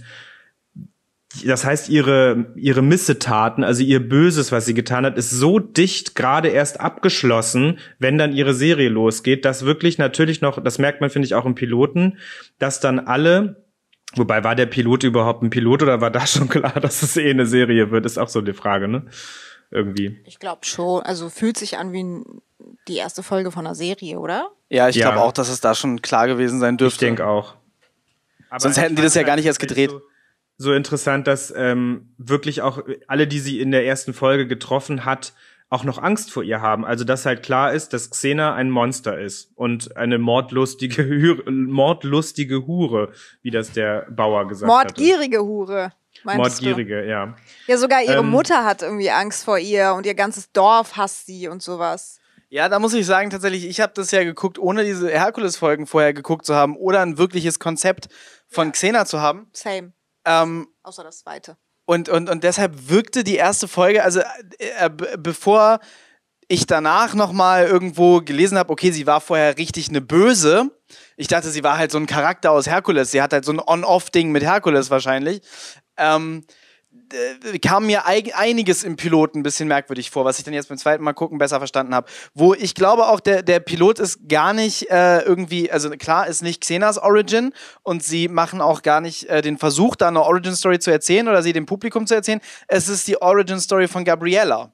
das 1.45 1.63
heißt, 1.63 1.89
ihre, 1.89 2.51
ihre 2.55 2.81
Missetaten, 2.81 3.63
also 3.63 3.83
ihr 3.83 4.07
Böses, 4.07 4.51
was 4.51 4.65
sie 4.65 4.73
getan 4.73 5.05
hat, 5.05 5.17
ist 5.17 5.29
so 5.29 5.59
dicht 5.59 6.15
gerade 6.15 6.49
erst 6.49 6.79
abgeschlossen, 6.79 7.79
wenn 7.99 8.17
dann 8.17 8.33
ihre 8.33 8.53
Serie 8.53 8.89
losgeht, 8.89 9.45
dass 9.45 9.65
wirklich 9.65 9.97
natürlich 9.97 10.41
noch, 10.41 10.61
das 10.61 10.77
merkt 10.77 10.99
man, 10.99 11.09
finde 11.09 11.25
ich, 11.25 11.35
auch 11.35 11.45
im 11.45 11.55
Piloten, 11.55 12.17
dass 12.59 12.79
dann 12.81 12.99
alle, 12.99 13.65
wobei 14.15 14.43
war 14.43 14.55
der 14.55 14.65
Pilot 14.65 15.03
überhaupt 15.03 15.41
ein 15.41 15.49
Pilot 15.49 15.83
oder 15.83 16.01
war 16.01 16.11
da 16.11 16.25
schon 16.27 16.49
klar, 16.49 16.79
dass 16.79 17.01
es 17.01 17.15
eh 17.15 17.29
eine 17.29 17.45
Serie 17.45 17.91
wird, 17.91 18.05
ist 18.05 18.17
auch 18.17 18.29
so 18.29 18.41
die 18.41 18.53
Frage, 18.53 18.87
ne? 18.87 19.05
Irgendwie. 19.73 20.19
Ich 20.25 20.37
glaube 20.37 20.65
schon, 20.65 21.01
also 21.03 21.29
fühlt 21.29 21.57
sich 21.57 21.77
an 21.77 21.93
wie 21.93 22.21
die 22.89 22.97
erste 22.97 23.23
Folge 23.23 23.51
von 23.51 23.65
einer 23.65 23.73
Serie, 23.73 24.19
oder? 24.19 24.49
Ja, 24.67 24.89
ich 24.89 24.97
glaube 24.97 25.21
auch, 25.21 25.31
dass 25.31 25.47
es 25.47 25.61
da 25.61 25.75
schon 25.75 26.01
klar 26.01 26.27
gewesen 26.27 26.59
sein 26.59 26.75
dürfte. 26.75 27.05
Ich 27.05 27.09
denke 27.09 27.25
auch. 27.25 27.55
Aber 28.49 28.59
Sonst 28.59 28.81
hätten 28.81 28.97
die 28.97 29.01
das 29.01 29.15
ja 29.15 29.23
gar 29.23 29.37
nicht 29.37 29.45
erst 29.45 29.61
gedreht. 29.61 29.91
So 29.91 30.01
so 30.61 30.73
interessant, 30.73 31.27
dass 31.27 31.53
ähm, 31.55 32.13
wirklich 32.17 32.61
auch 32.61 32.83
alle, 33.07 33.27
die 33.27 33.39
sie 33.39 33.59
in 33.59 33.71
der 33.71 33.85
ersten 33.85 34.13
Folge 34.13 34.47
getroffen 34.47 35.05
hat, 35.05 35.33
auch 35.69 35.85
noch 35.85 35.97
Angst 35.97 36.31
vor 36.31 36.43
ihr 36.43 36.61
haben. 36.61 36.85
Also 36.85 37.05
dass 37.05 37.25
halt 37.25 37.43
klar 37.43 37.73
ist, 37.73 37.93
dass 37.93 38.09
Xena 38.09 38.53
ein 38.53 38.69
Monster 38.69 39.19
ist 39.19 39.51
und 39.55 39.95
eine 39.95 40.17
mordlustige, 40.17 41.03
Hure, 41.09 41.49
mordlustige 41.51 42.67
Hure, 42.67 43.11
wie 43.41 43.51
das 43.51 43.71
der 43.71 44.05
Bauer 44.11 44.47
gesagt 44.47 44.71
hat. 44.71 44.85
Mordgierige 44.85 45.43
Hure. 45.43 45.93
Mordgierige, 46.23 47.03
du? 47.03 47.09
ja. 47.09 47.35
Ja, 47.67 47.77
sogar 47.77 48.03
ihre 48.03 48.17
ähm, 48.17 48.29
Mutter 48.29 48.65
hat 48.65 48.81
irgendwie 48.81 49.09
Angst 49.09 49.45
vor 49.45 49.57
ihr 49.57 49.93
und 49.95 50.05
ihr 50.05 50.13
ganzes 50.13 50.51
Dorf 50.51 50.97
hasst 50.97 51.25
sie 51.25 51.47
und 51.47 51.63
sowas. 51.63 52.19
Ja, 52.49 52.67
da 52.67 52.79
muss 52.79 52.93
ich 52.93 53.05
sagen, 53.05 53.29
tatsächlich, 53.29 53.65
ich 53.65 53.79
habe 53.79 53.93
das 53.95 54.11
ja 54.11 54.25
geguckt, 54.25 54.59
ohne 54.59 54.83
diese 54.83 55.09
Herkules-Folgen 55.09 55.87
vorher 55.87 56.13
geguckt 56.13 56.45
zu 56.45 56.53
haben 56.53 56.75
oder 56.75 56.99
ein 56.99 57.17
wirkliches 57.17 57.59
Konzept 57.59 58.09
von 58.49 58.67
ja. 58.67 58.71
Xena 58.71 59.05
zu 59.05 59.21
haben. 59.21 59.47
Same. 59.53 59.93
Ähm, 60.25 60.67
Außer 60.83 61.03
das 61.03 61.19
zweite. 61.19 61.57
Und, 61.85 62.09
und, 62.09 62.29
und 62.29 62.43
deshalb 62.43 62.89
wirkte 62.89 63.23
die 63.23 63.35
erste 63.35 63.67
Folge, 63.67 64.03
also 64.03 64.21
äh, 64.59 64.89
bevor 64.89 65.79
ich 66.47 66.65
danach 66.65 67.13
nochmal 67.13 67.65
irgendwo 67.65 68.19
gelesen 68.19 68.57
habe, 68.57 68.71
okay, 68.71 68.91
sie 68.91 69.07
war 69.07 69.21
vorher 69.21 69.57
richtig 69.57 69.89
eine 69.89 70.01
Böse. 70.01 70.69
Ich 71.15 71.27
dachte, 71.27 71.49
sie 71.49 71.63
war 71.63 71.77
halt 71.77 71.91
so 71.91 71.97
ein 71.97 72.07
Charakter 72.07 72.51
aus 72.51 72.67
Herkules. 72.67 73.11
Sie 73.11 73.21
hat 73.21 73.31
halt 73.31 73.45
so 73.45 73.53
ein 73.53 73.61
On-Off-Ding 73.65 74.31
mit 74.31 74.43
Herkules 74.43 74.89
wahrscheinlich. 74.89 75.41
Ähm, 75.97 76.45
kam 77.61 77.85
mir 77.85 78.05
einiges 78.05 78.83
im 78.83 78.95
Piloten 78.95 79.39
ein 79.39 79.43
bisschen 79.43 79.67
merkwürdig 79.67 80.11
vor, 80.11 80.25
was 80.25 80.37
ich 80.37 80.45
dann 80.45 80.53
jetzt 80.53 80.69
beim 80.69 80.77
zweiten 80.77 81.03
Mal 81.03 81.13
gucken 81.13 81.37
besser 81.37 81.59
verstanden 81.59 81.95
habe. 81.95 82.07
Wo 82.33 82.53
ich 82.53 82.75
glaube 82.75 83.07
auch, 83.07 83.19
der, 83.19 83.43
der 83.43 83.59
Pilot 83.59 83.99
ist 83.99 84.27
gar 84.27 84.53
nicht 84.53 84.89
äh, 84.89 85.19
irgendwie, 85.21 85.71
also 85.71 85.89
klar 85.91 86.27
ist 86.27 86.41
nicht 86.41 86.61
Xenas 86.61 86.97
Origin 86.97 87.53
und 87.83 88.03
sie 88.03 88.27
machen 88.27 88.61
auch 88.61 88.81
gar 88.81 89.01
nicht 89.01 89.29
äh, 89.29 89.41
den 89.41 89.57
Versuch, 89.57 89.95
da 89.95 90.07
eine 90.07 90.23
Origin-Story 90.23 90.79
zu 90.79 90.91
erzählen 90.91 91.27
oder 91.27 91.43
sie 91.43 91.53
dem 91.53 91.65
Publikum 91.65 92.07
zu 92.07 92.15
erzählen. 92.15 92.41
Es 92.67 92.87
ist 92.87 93.07
die 93.07 93.21
Origin-Story 93.21 93.87
von 93.87 94.03
Gabriella. 94.03 94.71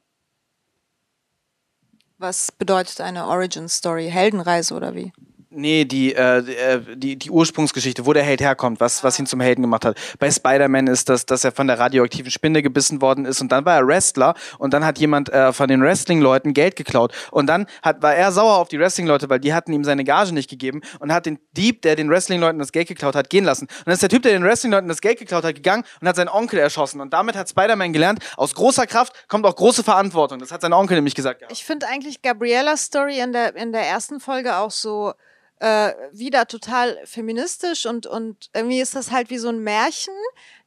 Was 2.17 2.51
bedeutet 2.51 3.01
eine 3.01 3.27
Origin-Story? 3.27 4.09
Heldenreise 4.09 4.73
oder 4.73 4.95
wie? 4.95 5.13
Nee, 5.49 5.85
die, 5.85 6.13
äh, 6.13 6.39
äh, 6.39 6.81
die, 6.97 7.15
die 7.15 7.31
Ursprungsgeschichte, 7.31 8.05
wo 8.05 8.11
der 8.11 8.23
Held 8.23 8.41
herkommt, 8.41 8.81
was, 8.81 9.05
was 9.05 9.17
ihn 9.17 9.27
zum 9.27 9.39
Helden 9.39 9.61
gemacht 9.61 9.85
hat. 9.85 9.97
Bei 10.19 10.29
Spider-Man 10.29 10.87
ist 10.87 11.07
das, 11.07 11.25
dass 11.25 11.45
er 11.45 11.53
von 11.53 11.67
der 11.67 11.79
radioaktiven 11.79 12.29
Spinne 12.31 12.61
gebissen 12.61 13.01
worden 13.01 13.23
ist 13.23 13.39
und 13.39 13.49
dann 13.49 13.63
war 13.63 13.77
er 13.77 13.87
Wrestler 13.87 14.33
und 14.59 14.73
dann 14.73 14.83
hat 14.83 14.99
jemand 14.99 15.29
äh, 15.29 15.53
von 15.53 15.69
den 15.69 15.81
Wrestling-Leuten 15.81 16.53
Geld 16.53 16.75
geklaut 16.75 17.13
und 17.31 17.47
dann 17.47 17.65
hat, 17.81 18.01
war 18.01 18.13
er 18.13 18.33
sauer 18.33 18.57
auf 18.57 18.67
die 18.67 18.77
Wrestling-Leute, 18.77 19.29
weil 19.29 19.39
die 19.39 19.53
hatten 19.53 19.71
ihm 19.71 19.85
seine 19.85 20.03
Gage 20.03 20.33
nicht 20.33 20.49
gegeben 20.49 20.81
und 20.99 21.13
hat 21.13 21.25
den 21.25 21.39
Dieb, 21.53 21.81
der 21.81 21.95
den 21.95 22.09
Wrestling-Leuten 22.09 22.59
das 22.59 22.73
Geld 22.73 22.89
geklaut 22.89 23.15
hat, 23.15 23.29
gehen 23.29 23.45
lassen. 23.45 23.67
Und 23.67 23.85
dann 23.85 23.93
ist 23.93 24.01
der 24.01 24.09
Typ, 24.09 24.23
der 24.23 24.33
den 24.33 24.43
Wrestling-Leuten 24.43 24.89
das 24.89 24.99
Geld 24.99 25.17
geklaut 25.17 25.45
hat, 25.45 25.55
gegangen 25.55 25.85
und 26.01 26.09
hat 26.09 26.17
seinen 26.17 26.29
Onkel 26.29 26.59
erschossen 26.59 26.99
und 26.99 27.13
damit 27.13 27.37
hat 27.37 27.49
Spider-Man 27.49 27.93
gelernt, 27.93 28.19
aus 28.35 28.53
großer 28.53 28.85
Kraft 28.85 29.13
kommt 29.29 29.45
auch 29.45 29.55
große 29.55 29.83
Verantwortung. 29.83 30.39
Das 30.39 30.51
hat 30.51 30.61
sein 30.61 30.73
Onkel 30.73 30.95
nämlich 30.95 31.15
gesagt. 31.15 31.39
Gehabt. 31.39 31.53
Ich 31.53 31.63
finde 31.63 31.87
eigentlich 31.87 32.21
Gabriellas 32.21 32.83
Story 32.83 33.21
in 33.21 33.31
der, 33.31 33.55
in 33.55 33.71
der 33.71 33.83
ersten 33.83 34.19
Folge 34.19 34.57
auch 34.57 34.71
so 34.71 35.13
äh, 35.59 35.93
wieder 36.11 36.47
total 36.47 36.99
feministisch 37.05 37.85
und, 37.85 38.05
und 38.05 38.49
irgendwie 38.53 38.79
ist 38.79 38.95
das 38.95 39.11
halt 39.11 39.29
wie 39.29 39.37
so 39.37 39.49
ein 39.49 39.59
Märchen, 39.59 40.13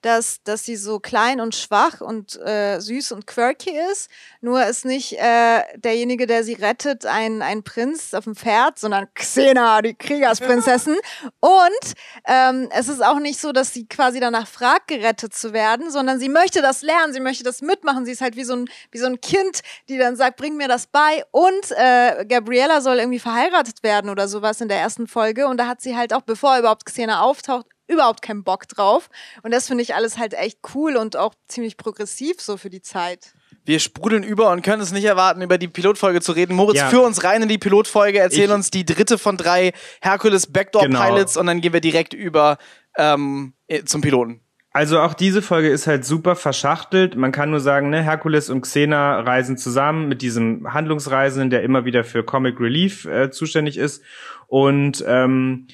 dass, 0.02 0.42
dass 0.42 0.64
sie 0.64 0.76
so 0.76 0.98
klein 0.98 1.40
und 1.40 1.54
schwach 1.54 2.00
und 2.00 2.38
äh, 2.40 2.80
süß 2.80 3.12
und 3.12 3.26
quirky 3.26 3.78
ist. 3.90 4.10
Nur 4.40 4.64
ist 4.64 4.84
nicht 4.84 5.18
äh, 5.18 5.62
derjenige, 5.76 6.26
der 6.26 6.44
sie 6.44 6.54
rettet, 6.54 7.06
ein, 7.06 7.42
ein 7.42 7.62
Prinz 7.62 8.14
auf 8.14 8.24
dem 8.24 8.34
Pferd, 8.34 8.78
sondern 8.78 9.12
Xena, 9.14 9.82
die 9.82 9.94
Kriegersprinzessin. 9.94 10.96
und 11.40 11.94
ähm, 12.26 12.68
es 12.72 12.88
ist 12.88 13.04
auch 13.04 13.18
nicht 13.18 13.40
so, 13.40 13.52
dass 13.52 13.72
sie 13.72 13.86
quasi 13.86 14.20
danach 14.20 14.46
fragt, 14.46 14.88
gerettet 14.88 15.34
zu 15.34 15.52
werden, 15.52 15.90
sondern 15.90 16.18
sie 16.18 16.28
möchte 16.28 16.62
das 16.62 16.82
lernen, 16.82 17.12
sie 17.12 17.20
möchte 17.20 17.44
das 17.44 17.60
mitmachen. 17.60 18.06
Sie 18.06 18.12
ist 18.12 18.20
halt 18.20 18.36
wie 18.36 18.44
so 18.44 18.54
ein, 18.54 18.70
wie 18.90 18.98
so 18.98 19.06
ein 19.06 19.20
Kind, 19.20 19.60
die 19.88 19.98
dann 19.98 20.16
sagt, 20.16 20.36
bring 20.36 20.56
mir 20.56 20.68
das 20.68 20.86
bei. 20.86 21.24
Und 21.30 21.70
äh, 21.72 22.24
Gabriella 22.26 22.80
soll 22.80 22.98
irgendwie 22.98 23.18
verheiratet 23.18 23.82
werden 23.82 24.10
oder 24.10 24.28
sowas 24.28 24.60
in 24.60 24.68
der 24.68 24.78
ersten 24.78 25.06
Folge. 25.06 25.46
Und 25.46 25.58
da 25.58 25.66
hat 25.66 25.80
sie 25.80 25.96
halt 25.96 26.12
auch, 26.14 26.22
bevor 26.22 26.58
überhaupt 26.58 26.86
Xena 26.86 27.20
auftaucht, 27.20 27.66
überhaupt 27.90 28.22
keinen 28.22 28.44
Bock 28.44 28.68
drauf. 28.68 29.10
Und 29.42 29.52
das 29.52 29.66
finde 29.66 29.82
ich 29.82 29.94
alles 29.94 30.18
halt 30.18 30.34
echt 30.34 30.58
cool 30.74 30.96
und 30.96 31.16
auch 31.16 31.34
ziemlich 31.48 31.76
progressiv 31.76 32.40
so 32.40 32.56
für 32.56 32.70
die 32.70 32.82
Zeit. 32.82 33.34
Wir 33.64 33.78
sprudeln 33.78 34.22
über 34.22 34.50
und 34.50 34.62
können 34.62 34.80
es 34.80 34.92
nicht 34.92 35.04
erwarten, 35.04 35.42
über 35.42 35.58
die 35.58 35.68
Pilotfolge 35.68 36.20
zu 36.20 36.32
reden. 36.32 36.54
Moritz, 36.54 36.78
ja. 36.78 36.88
führ 36.88 37.02
uns 37.02 37.24
rein 37.24 37.42
in 37.42 37.48
die 37.48 37.58
Pilotfolge, 37.58 38.18
erzähl 38.18 38.46
ich 38.46 38.50
uns 38.50 38.70
die 38.70 38.84
dritte 38.84 39.18
von 39.18 39.36
drei 39.36 39.72
Hercules 40.00 40.46
Backdoor 40.46 40.82
genau. 40.82 41.02
Pilots 41.04 41.36
und 41.36 41.46
dann 41.46 41.60
gehen 41.60 41.72
wir 41.72 41.80
direkt 41.80 42.14
über 42.14 42.58
ähm, 42.96 43.52
äh, 43.66 43.84
zum 43.84 44.00
Piloten. 44.00 44.40
Also 44.72 45.00
auch 45.00 45.14
diese 45.14 45.42
Folge 45.42 45.68
ist 45.68 45.88
halt 45.88 46.04
super 46.04 46.36
verschachtelt. 46.36 47.16
Man 47.16 47.32
kann 47.32 47.50
nur 47.50 47.58
sagen, 47.58 47.90
ne, 47.90 48.02
Herkules 48.02 48.50
und 48.50 48.60
Xena 48.60 49.20
reisen 49.20 49.58
zusammen 49.58 50.08
mit 50.08 50.22
diesem 50.22 50.72
Handlungsreisenden, 50.72 51.50
der 51.50 51.64
immer 51.64 51.84
wieder 51.84 52.04
für 52.04 52.22
Comic 52.22 52.60
Relief 52.60 53.04
äh, 53.04 53.30
zuständig 53.32 53.76
ist. 53.76 54.04
Und 54.46 55.04
ähm, 55.08 55.66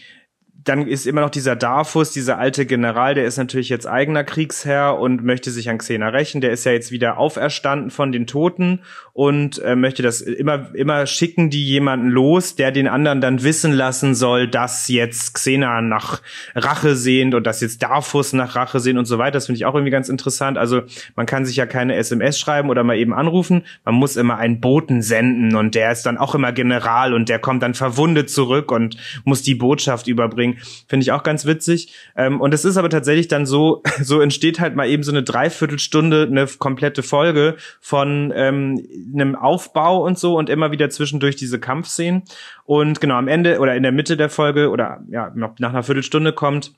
dann 0.66 0.88
ist 0.88 1.06
immer 1.06 1.20
noch 1.20 1.30
dieser 1.30 1.54
Darfus, 1.54 2.10
dieser 2.10 2.38
alte 2.38 2.66
General, 2.66 3.14
der 3.14 3.24
ist 3.24 3.36
natürlich 3.36 3.68
jetzt 3.68 3.86
eigener 3.86 4.24
Kriegsherr 4.24 4.98
und 4.98 5.22
möchte 5.22 5.52
sich 5.52 5.70
an 5.70 5.78
Xena 5.78 6.08
rächen. 6.08 6.40
Der 6.40 6.50
ist 6.50 6.64
ja 6.64 6.72
jetzt 6.72 6.90
wieder 6.90 7.18
auferstanden 7.18 7.90
von 7.90 8.10
den 8.10 8.26
Toten 8.26 8.80
und 9.12 9.60
äh, 9.60 9.76
möchte 9.76 10.02
das 10.02 10.20
immer, 10.20 10.74
immer 10.74 11.06
schicken 11.06 11.50
die 11.50 11.64
jemanden 11.64 12.08
los, 12.08 12.56
der 12.56 12.72
den 12.72 12.88
anderen 12.88 13.20
dann 13.20 13.44
wissen 13.44 13.72
lassen 13.72 14.16
soll, 14.16 14.48
dass 14.48 14.88
jetzt 14.88 15.34
Xena 15.34 15.80
nach 15.80 16.20
Rache 16.56 16.96
sehnt 16.96 17.36
und 17.36 17.46
dass 17.46 17.60
jetzt 17.60 17.84
Darfus 17.84 18.32
nach 18.32 18.56
Rache 18.56 18.80
sehnt 18.80 18.98
und 18.98 19.06
so 19.06 19.18
weiter. 19.18 19.32
Das 19.32 19.46
finde 19.46 19.58
ich 19.58 19.66
auch 19.66 19.74
irgendwie 19.74 19.92
ganz 19.92 20.08
interessant. 20.08 20.58
Also 20.58 20.82
man 21.14 21.26
kann 21.26 21.46
sich 21.46 21.54
ja 21.54 21.66
keine 21.66 21.94
SMS 21.94 22.40
schreiben 22.40 22.70
oder 22.70 22.82
mal 22.82 22.96
eben 22.96 23.14
anrufen. 23.14 23.62
Man 23.84 23.94
muss 23.94 24.16
immer 24.16 24.38
einen 24.38 24.60
Boten 24.60 25.00
senden 25.00 25.54
und 25.54 25.76
der 25.76 25.92
ist 25.92 26.04
dann 26.06 26.18
auch 26.18 26.34
immer 26.34 26.50
General 26.50 27.14
und 27.14 27.28
der 27.28 27.38
kommt 27.38 27.62
dann 27.62 27.74
verwundet 27.74 28.30
zurück 28.30 28.72
und 28.72 28.96
muss 29.24 29.42
die 29.42 29.54
Botschaft 29.54 30.08
überbringen. 30.08 30.55
Finde 30.88 31.04
ich 31.04 31.12
auch 31.12 31.22
ganz 31.22 31.46
witzig. 31.46 31.94
Ähm, 32.16 32.40
und 32.40 32.52
es 32.54 32.64
ist 32.64 32.76
aber 32.76 32.90
tatsächlich 32.90 33.28
dann 33.28 33.46
so, 33.46 33.82
so 34.00 34.20
entsteht 34.20 34.60
halt 34.60 34.76
mal 34.76 34.88
eben 34.88 35.02
so 35.02 35.12
eine 35.12 35.22
Dreiviertelstunde, 35.22 36.28
eine 36.30 36.46
komplette 36.46 37.02
Folge 37.02 37.56
von 37.80 38.32
ähm, 38.34 38.86
einem 39.14 39.34
Aufbau 39.34 40.04
und 40.04 40.18
so 40.18 40.36
und 40.36 40.50
immer 40.50 40.70
wieder 40.70 40.90
zwischendurch 40.90 41.36
diese 41.36 41.60
Kampfszenen. 41.60 42.22
Und 42.64 43.00
genau 43.00 43.16
am 43.16 43.28
Ende 43.28 43.58
oder 43.58 43.76
in 43.76 43.82
der 43.82 43.92
Mitte 43.92 44.16
der 44.16 44.28
Folge 44.28 44.70
oder 44.70 45.02
ja, 45.08 45.32
nach 45.34 45.70
einer 45.70 45.82
Viertelstunde 45.82 46.32
kommt, 46.32 46.72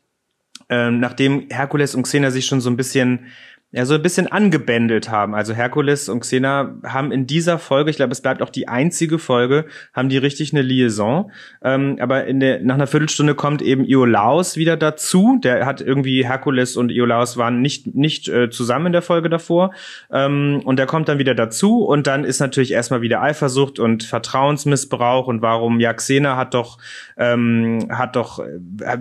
ähm, 0.68 1.01
nachdem 1.01 1.47
Herkules 1.51 1.95
und 1.95 2.03
Xena 2.03 2.31
sich 2.31 2.47
schon 2.47 2.61
so 2.61 2.70
ein 2.70 2.76
bisschen 2.76 3.26
ja, 3.71 3.85
so 3.85 3.95
ein 3.95 4.03
bisschen 4.03 4.29
angebändelt 4.29 5.11
haben. 5.11 5.35
Also 5.35 5.53
Herkules 5.53 6.09
und 6.09 6.21
Xena 6.21 6.77
haben 6.87 7.12
in 7.12 7.27
dieser 7.27 7.59
Folge, 7.59 7.91
ich 7.91 7.97
glaube, 7.97 8.12
es 8.12 8.23
bleibt 8.23 8.41
auch 8.41 8.49
die 8.49 8.66
einzige 8.66 9.19
Folge, 9.19 9.66
haben 9.93 10.09
die 10.09 10.16
richtig 10.16 10.55
eine 10.55 10.62
Liaison. 10.62 11.31
Ähm, 11.62 11.99
aber 12.01 12.25
in 12.25 12.41
der, 12.41 12.62
nach 12.62 12.77
einer 12.77 12.87
Viertelstunde 12.87 13.35
kommt 13.35 13.61
eben 13.61 13.85
Iolaus 13.85 14.57
wieder 14.57 14.79
dazu. 14.79 15.39
Der 15.45 15.66
hat 15.66 15.83
irgendwie, 15.83 16.27
Herkules 16.27 16.79
und 16.79 16.91
Iolaus 16.91 17.37
waren 17.37 17.61
nicht, 17.61 17.95
nicht 17.95 18.31
äh, 18.31 18.49
zusammen 18.49 18.87
in 18.87 18.93
der 18.93 19.03
Folge 19.03 19.29
davor. 19.29 19.75
Ähm, 20.11 20.62
und 20.64 20.79
der 20.79 20.87
kommt 20.87 21.11
dann 21.11 21.19
wieder 21.19 21.35
dazu 21.35 21.85
und 21.85 22.07
dann 22.07 22.25
ist 22.25 22.41
natürlich 22.41 22.73
erstmal 22.73 23.03
wieder 23.03 23.21
Eifersucht 23.21 23.79
und 23.79 24.03
Vertrauensmissbrauch 24.03 25.27
und 25.27 25.43
warum, 25.43 25.79
ja, 25.79 25.93
Xena 25.93 26.39
hat 26.39 26.55
doch, 26.55 26.79
ähm, 27.19 27.89
hat 27.91 28.16
doch, 28.16 28.39
äh, 28.39 28.97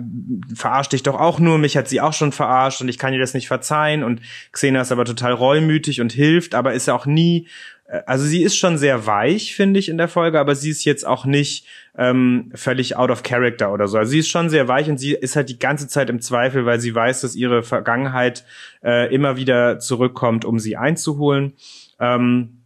verarscht 0.54 0.92
dich 0.92 1.04
doch 1.04 1.18
auch 1.18 1.38
nur, 1.38 1.56
mich 1.56 1.78
hat 1.78 1.88
sie 1.88 2.02
auch 2.02 2.12
schon 2.12 2.32
verarscht 2.32 2.82
und 2.82 2.88
ich 2.88 2.98
kann 2.98 3.14
ihr 3.14 3.20
das 3.20 3.32
nicht 3.32 3.48
verzeihen 3.48 4.04
und 4.04 4.20
Xena 4.58 4.80
ist 4.80 4.92
aber 4.92 5.04
total 5.04 5.32
reumütig 5.32 6.00
und 6.00 6.12
hilft, 6.12 6.54
aber 6.54 6.72
ist 6.72 6.90
auch 6.90 7.06
nie, 7.06 7.46
äh, 7.86 8.02
also 8.06 8.24
sie 8.24 8.42
ist 8.42 8.56
schon 8.56 8.76
sehr 8.76 9.06
weich, 9.06 9.54
finde 9.54 9.78
ich, 9.78 9.88
in 9.88 9.98
der 9.98 10.08
Folge, 10.08 10.40
aber 10.40 10.54
sie 10.54 10.70
ist 10.70 10.84
jetzt 10.84 11.06
auch 11.06 11.24
nicht 11.24 11.66
ähm, 11.96 12.50
völlig 12.54 12.96
out 12.96 13.10
of 13.10 13.22
character 13.22 13.72
oder 13.72 13.86
so. 13.86 13.98
Also 13.98 14.10
sie 14.10 14.18
ist 14.18 14.28
schon 14.28 14.50
sehr 14.50 14.66
weich 14.66 14.90
und 14.90 14.98
sie 14.98 15.12
ist 15.12 15.36
halt 15.36 15.48
die 15.48 15.58
ganze 15.58 15.86
Zeit 15.86 16.10
im 16.10 16.20
Zweifel, 16.20 16.66
weil 16.66 16.80
sie 16.80 16.94
weiß, 16.94 17.20
dass 17.20 17.36
ihre 17.36 17.62
Vergangenheit 17.62 18.44
äh, 18.82 19.12
immer 19.14 19.36
wieder 19.36 19.78
zurückkommt, 19.78 20.44
um 20.44 20.58
sie 20.58 20.76
einzuholen. 20.76 21.52
Ähm, 22.00 22.58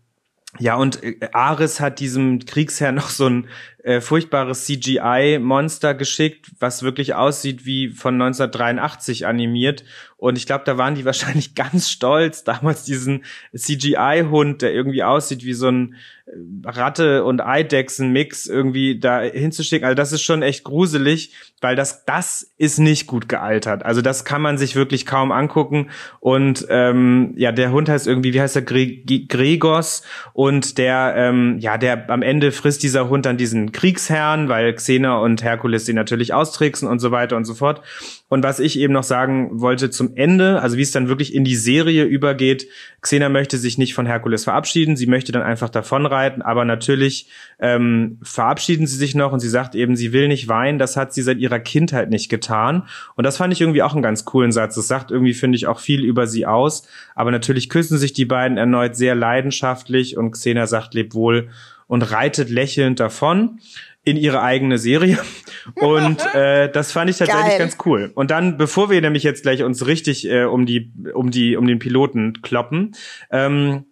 ja, 0.58 0.76
und 0.76 1.02
äh, 1.02 1.16
Ares 1.32 1.80
hat 1.80 2.00
diesem 2.00 2.44
Kriegsherr 2.44 2.92
noch 2.92 3.08
so 3.08 3.26
ein 3.26 3.48
äh, 3.82 4.00
furchtbares 4.00 4.64
CGI-Monster 4.66 5.94
geschickt, 5.94 6.46
was 6.60 6.82
wirklich 6.82 7.14
aussieht 7.14 7.66
wie 7.66 7.88
von 7.88 8.14
1983 8.14 9.26
animiert. 9.26 9.84
Und 10.22 10.38
ich 10.38 10.46
glaube, 10.46 10.62
da 10.64 10.78
waren 10.78 10.94
die 10.94 11.04
wahrscheinlich 11.04 11.56
ganz 11.56 11.90
stolz, 11.90 12.44
damals 12.44 12.84
diesen 12.84 13.24
CGI-Hund, 13.56 14.62
der 14.62 14.72
irgendwie 14.72 15.02
aussieht 15.02 15.44
wie 15.44 15.52
so 15.52 15.68
ein 15.68 15.96
äh, 16.26 16.30
Ratte- 16.64 17.24
und 17.24 17.40
Eidechsen-Mix 17.40 18.46
irgendwie 18.46 19.00
da 19.00 19.20
hinzuschicken. 19.22 19.84
Also 19.84 19.96
das 19.96 20.12
ist 20.12 20.22
schon 20.22 20.42
echt 20.42 20.62
gruselig, 20.62 21.32
weil 21.60 21.74
das, 21.74 22.04
das 22.04 22.52
ist 22.56 22.78
nicht 22.78 23.08
gut 23.08 23.28
gealtert. 23.28 23.84
Also 23.84 24.00
das 24.00 24.24
kann 24.24 24.42
man 24.42 24.58
sich 24.58 24.76
wirklich 24.76 25.06
kaum 25.06 25.32
angucken. 25.32 25.90
Und 26.20 26.66
ähm, 26.68 27.34
ja, 27.36 27.50
der 27.50 27.72
Hund 27.72 27.88
heißt 27.88 28.06
irgendwie, 28.06 28.32
wie 28.32 28.40
heißt 28.40 28.54
der, 28.54 28.62
Gre 28.62 28.86
Gregos? 29.26 30.04
Und 30.34 30.78
der, 30.78 31.14
ähm, 31.16 31.58
ja, 31.58 31.78
der 31.78 32.08
am 32.10 32.22
Ende 32.22 32.52
frisst 32.52 32.84
dieser 32.84 33.08
Hund 33.08 33.26
dann 33.26 33.38
diesen 33.38 33.71
Kriegsherren, 33.72 34.48
weil 34.48 34.72
Xena 34.74 35.18
und 35.18 35.42
Herkules 35.42 35.86
sie 35.86 35.92
natürlich 35.92 36.34
austricksen 36.34 36.88
und 36.88 36.98
so 36.98 37.10
weiter 37.10 37.36
und 37.36 37.44
so 37.44 37.54
fort. 37.54 37.82
Und 38.28 38.42
was 38.42 38.60
ich 38.60 38.78
eben 38.78 38.92
noch 38.92 39.02
sagen 39.02 39.60
wollte 39.60 39.90
zum 39.90 40.16
Ende, 40.16 40.62
also 40.62 40.76
wie 40.76 40.82
es 40.82 40.90
dann 40.90 41.08
wirklich 41.08 41.34
in 41.34 41.44
die 41.44 41.56
Serie 41.56 42.04
übergeht, 42.04 42.66
Xena 43.00 43.28
möchte 43.28 43.58
sich 43.58 43.78
nicht 43.78 43.94
von 43.94 44.06
Herkules 44.06 44.44
verabschieden, 44.44 44.96
sie 44.96 45.06
möchte 45.06 45.32
dann 45.32 45.42
einfach 45.42 45.68
davonreiten, 45.68 46.40
aber 46.40 46.64
natürlich 46.64 47.28
ähm, 47.58 48.18
verabschieden 48.22 48.86
sie 48.86 48.96
sich 48.96 49.14
noch 49.14 49.32
und 49.32 49.40
sie 49.40 49.48
sagt 49.48 49.74
eben, 49.74 49.96
sie 49.96 50.12
will 50.12 50.28
nicht 50.28 50.48
weinen, 50.48 50.78
das 50.78 50.96
hat 50.96 51.12
sie 51.12 51.22
seit 51.22 51.38
ihrer 51.38 51.58
Kindheit 51.58 52.10
nicht 52.10 52.28
getan. 52.28 52.84
Und 53.16 53.24
das 53.24 53.36
fand 53.36 53.52
ich 53.52 53.60
irgendwie 53.60 53.82
auch 53.82 53.92
einen 53.92 54.02
ganz 54.02 54.24
coolen 54.24 54.52
Satz. 54.52 54.76
Das 54.76 54.88
sagt 54.88 55.10
irgendwie, 55.10 55.34
finde 55.34 55.56
ich, 55.56 55.66
auch 55.66 55.80
viel 55.80 56.04
über 56.04 56.26
sie 56.26 56.46
aus. 56.46 56.86
Aber 57.14 57.30
natürlich 57.30 57.68
küssen 57.68 57.98
sich 57.98 58.12
die 58.12 58.24
beiden 58.24 58.56
erneut 58.56 58.96
sehr 58.96 59.14
leidenschaftlich 59.14 60.16
und 60.16 60.32
Xena 60.32 60.66
sagt, 60.66 60.94
leb 60.94 61.14
wohl 61.14 61.50
und 61.92 62.10
reitet 62.10 62.48
lächelnd 62.48 63.00
davon 63.00 63.60
in 64.02 64.16
ihre 64.16 64.40
eigene 64.40 64.78
Serie. 64.78 65.18
Und 65.74 66.24
äh, 66.34 66.72
das 66.72 66.90
fand 66.90 67.10
ich 67.10 67.18
tatsächlich 67.18 67.50
Geil. 67.50 67.58
ganz 67.58 67.76
cool. 67.84 68.10
Und 68.14 68.30
dann, 68.30 68.56
bevor 68.56 68.88
wir 68.88 68.98
nämlich 69.02 69.24
jetzt 69.24 69.42
gleich 69.42 69.62
uns 69.62 69.86
richtig 69.86 70.26
äh, 70.26 70.44
um 70.44 70.64
die, 70.64 70.90
um 71.12 71.30
die, 71.30 71.54
um 71.54 71.66
den 71.66 71.78
Piloten 71.78 72.40
kloppen, 72.40 72.96
ähm, 73.30 73.84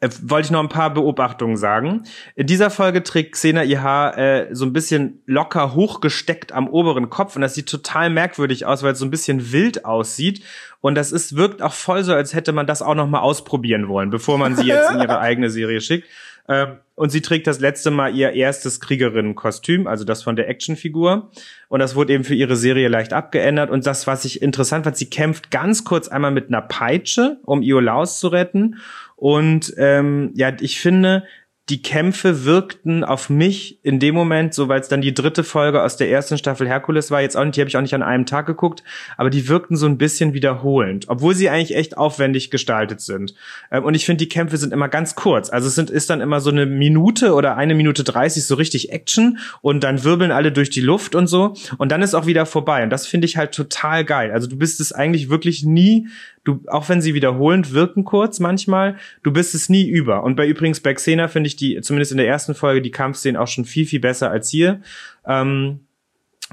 äh, 0.00 0.08
wollte 0.22 0.46
ich 0.46 0.50
noch 0.50 0.58
ein 0.58 0.68
paar 0.68 0.92
Beobachtungen 0.92 1.56
sagen. 1.56 2.02
In 2.34 2.48
dieser 2.48 2.68
Folge 2.68 3.04
trägt 3.04 3.34
Xena 3.34 3.62
ihr 3.62 3.80
Haar 3.80 4.18
äh, 4.18 4.48
so 4.50 4.64
ein 4.64 4.72
bisschen 4.72 5.22
locker 5.24 5.72
hochgesteckt 5.76 6.50
am 6.50 6.66
oberen 6.66 7.10
Kopf 7.10 7.36
und 7.36 7.42
das 7.42 7.54
sieht 7.54 7.68
total 7.68 8.10
merkwürdig 8.10 8.66
aus, 8.66 8.82
weil 8.82 8.94
es 8.94 8.98
so 8.98 9.04
ein 9.04 9.10
bisschen 9.12 9.52
wild 9.52 9.84
aussieht. 9.84 10.42
Und 10.80 10.96
das 10.96 11.12
ist, 11.12 11.36
wirkt 11.36 11.62
auch 11.62 11.74
voll 11.74 12.02
so, 12.02 12.12
als 12.12 12.34
hätte 12.34 12.50
man 12.50 12.66
das 12.66 12.82
auch 12.82 12.96
noch 12.96 13.08
mal 13.08 13.20
ausprobieren 13.20 13.86
wollen, 13.86 14.10
bevor 14.10 14.36
man 14.36 14.56
sie 14.56 14.66
jetzt 14.66 14.90
in 14.90 15.00
ihre 15.00 15.20
eigene 15.20 15.48
Serie 15.48 15.80
schickt. 15.80 16.08
Ähm, 16.48 16.78
und 17.00 17.08
sie 17.08 17.22
trägt 17.22 17.46
das 17.46 17.60
letzte 17.60 17.90
Mal 17.90 18.14
ihr 18.14 18.32
erstes 18.32 18.78
Kriegerinnenkostüm, 18.78 19.86
also 19.86 20.04
das 20.04 20.22
von 20.22 20.36
der 20.36 20.50
Actionfigur. 20.50 21.30
Und 21.70 21.80
das 21.80 21.96
wurde 21.96 22.12
eben 22.12 22.24
für 22.24 22.34
ihre 22.34 22.56
Serie 22.56 22.88
leicht 22.88 23.14
abgeändert. 23.14 23.70
Und 23.70 23.86
das, 23.86 24.06
was 24.06 24.26
ich 24.26 24.42
interessant 24.42 24.84
fand, 24.84 24.98
sie 24.98 25.08
kämpft 25.08 25.50
ganz 25.50 25.84
kurz 25.84 26.08
einmal 26.08 26.30
mit 26.30 26.48
einer 26.48 26.60
Peitsche, 26.60 27.38
um 27.46 27.62
Iolaus 27.62 28.20
zu 28.20 28.28
retten. 28.28 28.80
Und 29.16 29.72
ähm, 29.78 30.32
ja, 30.34 30.52
ich 30.60 30.78
finde, 30.78 31.24
die 31.70 31.82
Kämpfe 31.82 32.44
wirkten 32.44 33.04
auf 33.04 33.30
mich 33.30 33.78
in 33.84 34.00
dem 34.00 34.14
Moment, 34.14 34.52
so 34.52 34.68
weil 34.68 34.80
es 34.80 34.88
dann 34.88 35.00
die 35.00 35.14
dritte 35.14 35.44
Folge 35.44 35.82
aus 35.82 35.96
der 35.96 36.10
ersten 36.10 36.36
Staffel 36.36 36.66
Herkules 36.66 37.10
war, 37.10 37.20
jetzt 37.20 37.36
auch 37.36 37.44
nicht, 37.44 37.56
die 37.56 37.60
habe 37.60 37.68
ich 37.68 37.76
auch 37.76 37.80
nicht 37.80 37.94
an 37.94 38.02
einem 38.02 38.26
Tag 38.26 38.46
geguckt, 38.46 38.82
aber 39.16 39.30
die 39.30 39.48
wirkten 39.48 39.76
so 39.76 39.86
ein 39.86 39.96
bisschen 39.96 40.34
wiederholend, 40.34 41.08
obwohl 41.08 41.34
sie 41.34 41.48
eigentlich 41.48 41.76
echt 41.76 41.96
aufwendig 41.96 42.50
gestaltet 42.50 43.00
sind. 43.00 43.34
Ähm, 43.70 43.84
und 43.84 43.94
ich 43.94 44.04
finde, 44.04 44.18
die 44.24 44.28
Kämpfe 44.28 44.56
sind 44.56 44.72
immer 44.72 44.88
ganz 44.88 45.14
kurz. 45.14 45.48
Also 45.48 45.68
es 45.68 45.76
sind, 45.76 45.90
ist 45.90 46.10
dann 46.10 46.20
immer 46.20 46.40
so 46.40 46.50
eine 46.50 46.66
Minute 46.66 47.34
oder 47.34 47.56
eine 47.56 47.74
Minute 47.74 48.02
dreißig 48.02 48.44
so 48.44 48.56
richtig 48.56 48.90
Action 48.90 49.38
und 49.62 49.84
dann 49.84 50.02
wirbeln 50.02 50.32
alle 50.32 50.50
durch 50.50 50.70
die 50.70 50.80
Luft 50.80 51.14
und 51.14 51.28
so 51.28 51.54
und 51.78 51.92
dann 51.92 52.02
ist 52.02 52.14
auch 52.14 52.26
wieder 52.26 52.46
vorbei. 52.46 52.82
Und 52.82 52.90
das 52.90 53.06
finde 53.06 53.26
ich 53.26 53.36
halt 53.36 53.52
total 53.52 54.04
geil. 54.04 54.32
Also 54.32 54.48
du 54.48 54.56
bist 54.56 54.80
es 54.80 54.92
eigentlich 54.92 55.30
wirklich 55.30 55.64
nie 55.64 56.08
du, 56.44 56.60
auch 56.68 56.88
wenn 56.88 57.02
sie 57.02 57.14
wiederholend 57.14 57.72
wirken 57.72 58.04
kurz 58.04 58.40
manchmal, 58.40 58.96
du 59.22 59.32
bist 59.32 59.54
es 59.54 59.68
nie 59.68 59.88
über. 59.88 60.22
Und 60.22 60.36
bei 60.36 60.46
übrigens 60.46 60.80
bei 60.80 60.94
Xena 60.94 61.28
finde 61.28 61.48
ich 61.48 61.56
die, 61.56 61.80
zumindest 61.80 62.12
in 62.12 62.18
der 62.18 62.28
ersten 62.28 62.54
Folge, 62.54 62.82
die 62.82 62.90
Kampfszenen 62.90 63.40
auch 63.40 63.48
schon 63.48 63.64
viel, 63.64 63.86
viel 63.86 64.00
besser 64.00 64.30
als 64.30 64.48
hier. 64.48 64.80
Ähm, 65.26 65.80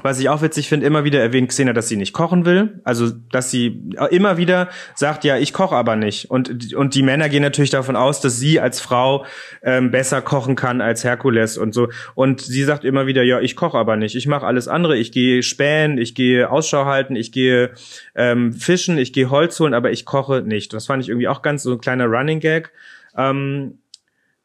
was 0.04 0.20
ich 0.20 0.30
auch 0.30 0.41
witzig 0.41 0.70
finde, 0.70 0.86
immer 0.86 1.04
wieder 1.04 1.20
erwähnt 1.20 1.50
Xena, 1.50 1.74
dass 1.74 1.89
sie 1.89 1.95
nicht 1.95 2.14
kochen 2.14 2.45
will. 2.45 2.82
Also, 2.84 3.10
dass 3.32 3.50
sie 3.50 3.82
immer 4.12 4.38
wieder 4.38 4.70
sagt, 4.93 5.24
ja, 5.24 5.38
ich 5.38 5.54
koche 5.54 5.76
aber 5.76 5.95
nicht. 5.95 6.30
Und, 6.30 6.74
und 6.76 6.93
die 6.93 7.02
Männer 7.02 7.30
gehen 7.30 7.41
natürlich 7.41 7.72
davon 7.72 7.95
aus, 7.95 8.22
dass 8.22 8.38
sie 8.38 8.60
als 8.60 8.80
Frau 8.80 9.26
ähm, 9.64 9.89
besser 9.89 10.22
kochen 10.22 10.56
kann 10.56 10.82
als 10.82 11.04
Herkules 11.04 11.58
und 11.58 11.74
so. 11.74 11.89
Und 12.14 12.41
sie 12.41 12.64
sagt 12.64 12.86
immer 12.86 13.08
wieder, 13.08 13.24
ja, 13.24 13.39
ich 13.39 13.56
koche 13.56 13.78
aber 13.78 13.95
nicht. 13.95 14.16
Ich 14.16 14.28
mache 14.28 14.45
alles 14.45 14.68
andere. 14.68 14.98
Ich 14.98 15.12
gehe 15.12 15.41
spähen, 15.41 15.98
ich 15.98 16.14
gehe 16.14 16.50
Ausschau 16.52 16.86
halten, 16.86 17.16
ich 17.16 17.32
gehe 17.32 17.72
ähm, 18.14 18.54
fischen, 18.54 19.00
ich 19.00 19.14
gehe 19.14 19.32
Holz 19.32 19.60
holen, 19.60 19.74
aber 19.74 19.91
ich 19.91 20.06
koche 20.06 20.43
nicht. 20.45 20.74
Das 20.74 20.86
fand 20.86 21.02
ich 21.02 21.10
irgendwie 21.10 21.28
auch 21.28 21.41
ganz 21.41 21.64
so 21.64 21.72
ein 21.72 21.82
kleiner 21.82 22.06
Running 22.06 22.39
Gag. 22.39 22.72
Ähm, 23.18 23.80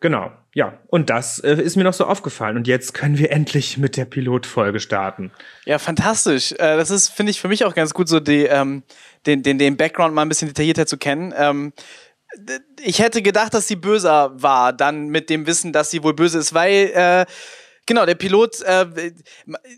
genau. 0.00 0.32
Ja, 0.54 0.78
und 0.88 1.08
das 1.08 1.38
äh, 1.38 1.54
ist 1.54 1.76
mir 1.76 1.84
noch 1.84 1.94
so 1.94 2.04
aufgefallen. 2.04 2.56
Und 2.58 2.66
jetzt 2.66 2.92
können 2.92 3.16
wir 3.18 3.30
endlich 3.30 3.78
mit 3.78 3.96
der 3.96 4.04
Pilotfolge 4.04 4.80
starten. 4.80 5.30
Ja, 5.64 5.78
fantastisch. 5.78 6.52
Äh, 6.52 6.76
das 6.76 6.90
ist, 6.90 7.08
finde 7.08 7.30
ich, 7.30 7.40
für 7.40 7.48
mich 7.48 7.64
auch 7.64 7.74
ganz 7.74 7.94
gut, 7.94 8.08
so 8.08 8.20
die, 8.20 8.44
ähm, 8.44 8.82
den, 9.24 9.42
den, 9.42 9.58
den 9.58 9.76
Background 9.78 10.14
mal 10.14 10.22
ein 10.22 10.28
bisschen 10.28 10.48
detaillierter 10.48 10.86
zu 10.86 10.98
kennen. 10.98 11.32
Ähm, 11.36 11.72
ich 12.80 12.98
hätte 12.98 13.22
gedacht, 13.22 13.54
dass 13.54 13.68
sie 13.68 13.76
böser 13.76 14.32
war, 14.42 14.72
dann 14.72 15.08
mit 15.08 15.30
dem 15.30 15.46
Wissen, 15.46 15.72
dass 15.72 15.90
sie 15.90 16.02
wohl 16.02 16.14
böse 16.14 16.38
ist, 16.38 16.54
weil 16.54 16.90
äh, 16.94 17.26
Genau, 17.84 18.06
der 18.06 18.14
Pilot, 18.14 18.60
äh, 18.62 18.86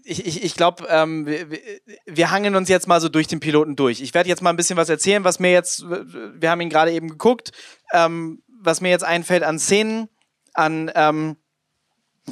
ich, 0.05 0.27
ich, 0.27 0.45
ich 0.45 0.55
glaube, 0.57 0.85
ähm, 0.91 1.25
wir, 1.25 1.51
wir- 1.51 1.59
wir 2.05 2.31
hangeln 2.31 2.55
uns 2.55 2.69
jetzt 2.69 2.87
mal 2.87 3.01
so 3.01 3.09
durch 3.09 3.29
den 3.29 3.41
Piloten 3.41 3.77
durch. 3.77 4.03
Ich 4.03 4.13
werde 4.13 4.29
jetzt 4.29 4.43
mal 4.43 4.51
ein 4.51 4.57
bisschen 4.57 4.77
was 4.77 4.91
erzählen, 4.91 5.25
was 5.25 5.41
mir 5.41 5.53
jetzt, 5.53 5.85
wir 5.89 6.51
haben 6.51 6.61
ihn 6.61 6.69
gerade 6.69 6.93
eben 6.93 7.09
geguckt, 7.09 7.53
ähm, 7.95 8.43
was 8.61 8.83
mir 8.83 8.91
jetzt 8.91 9.05
einfällt 9.05 9.43
an 9.43 9.59
Szenen, 9.59 10.11
an, 10.55 10.91
ähm, 10.95 11.31
um, 11.31 11.37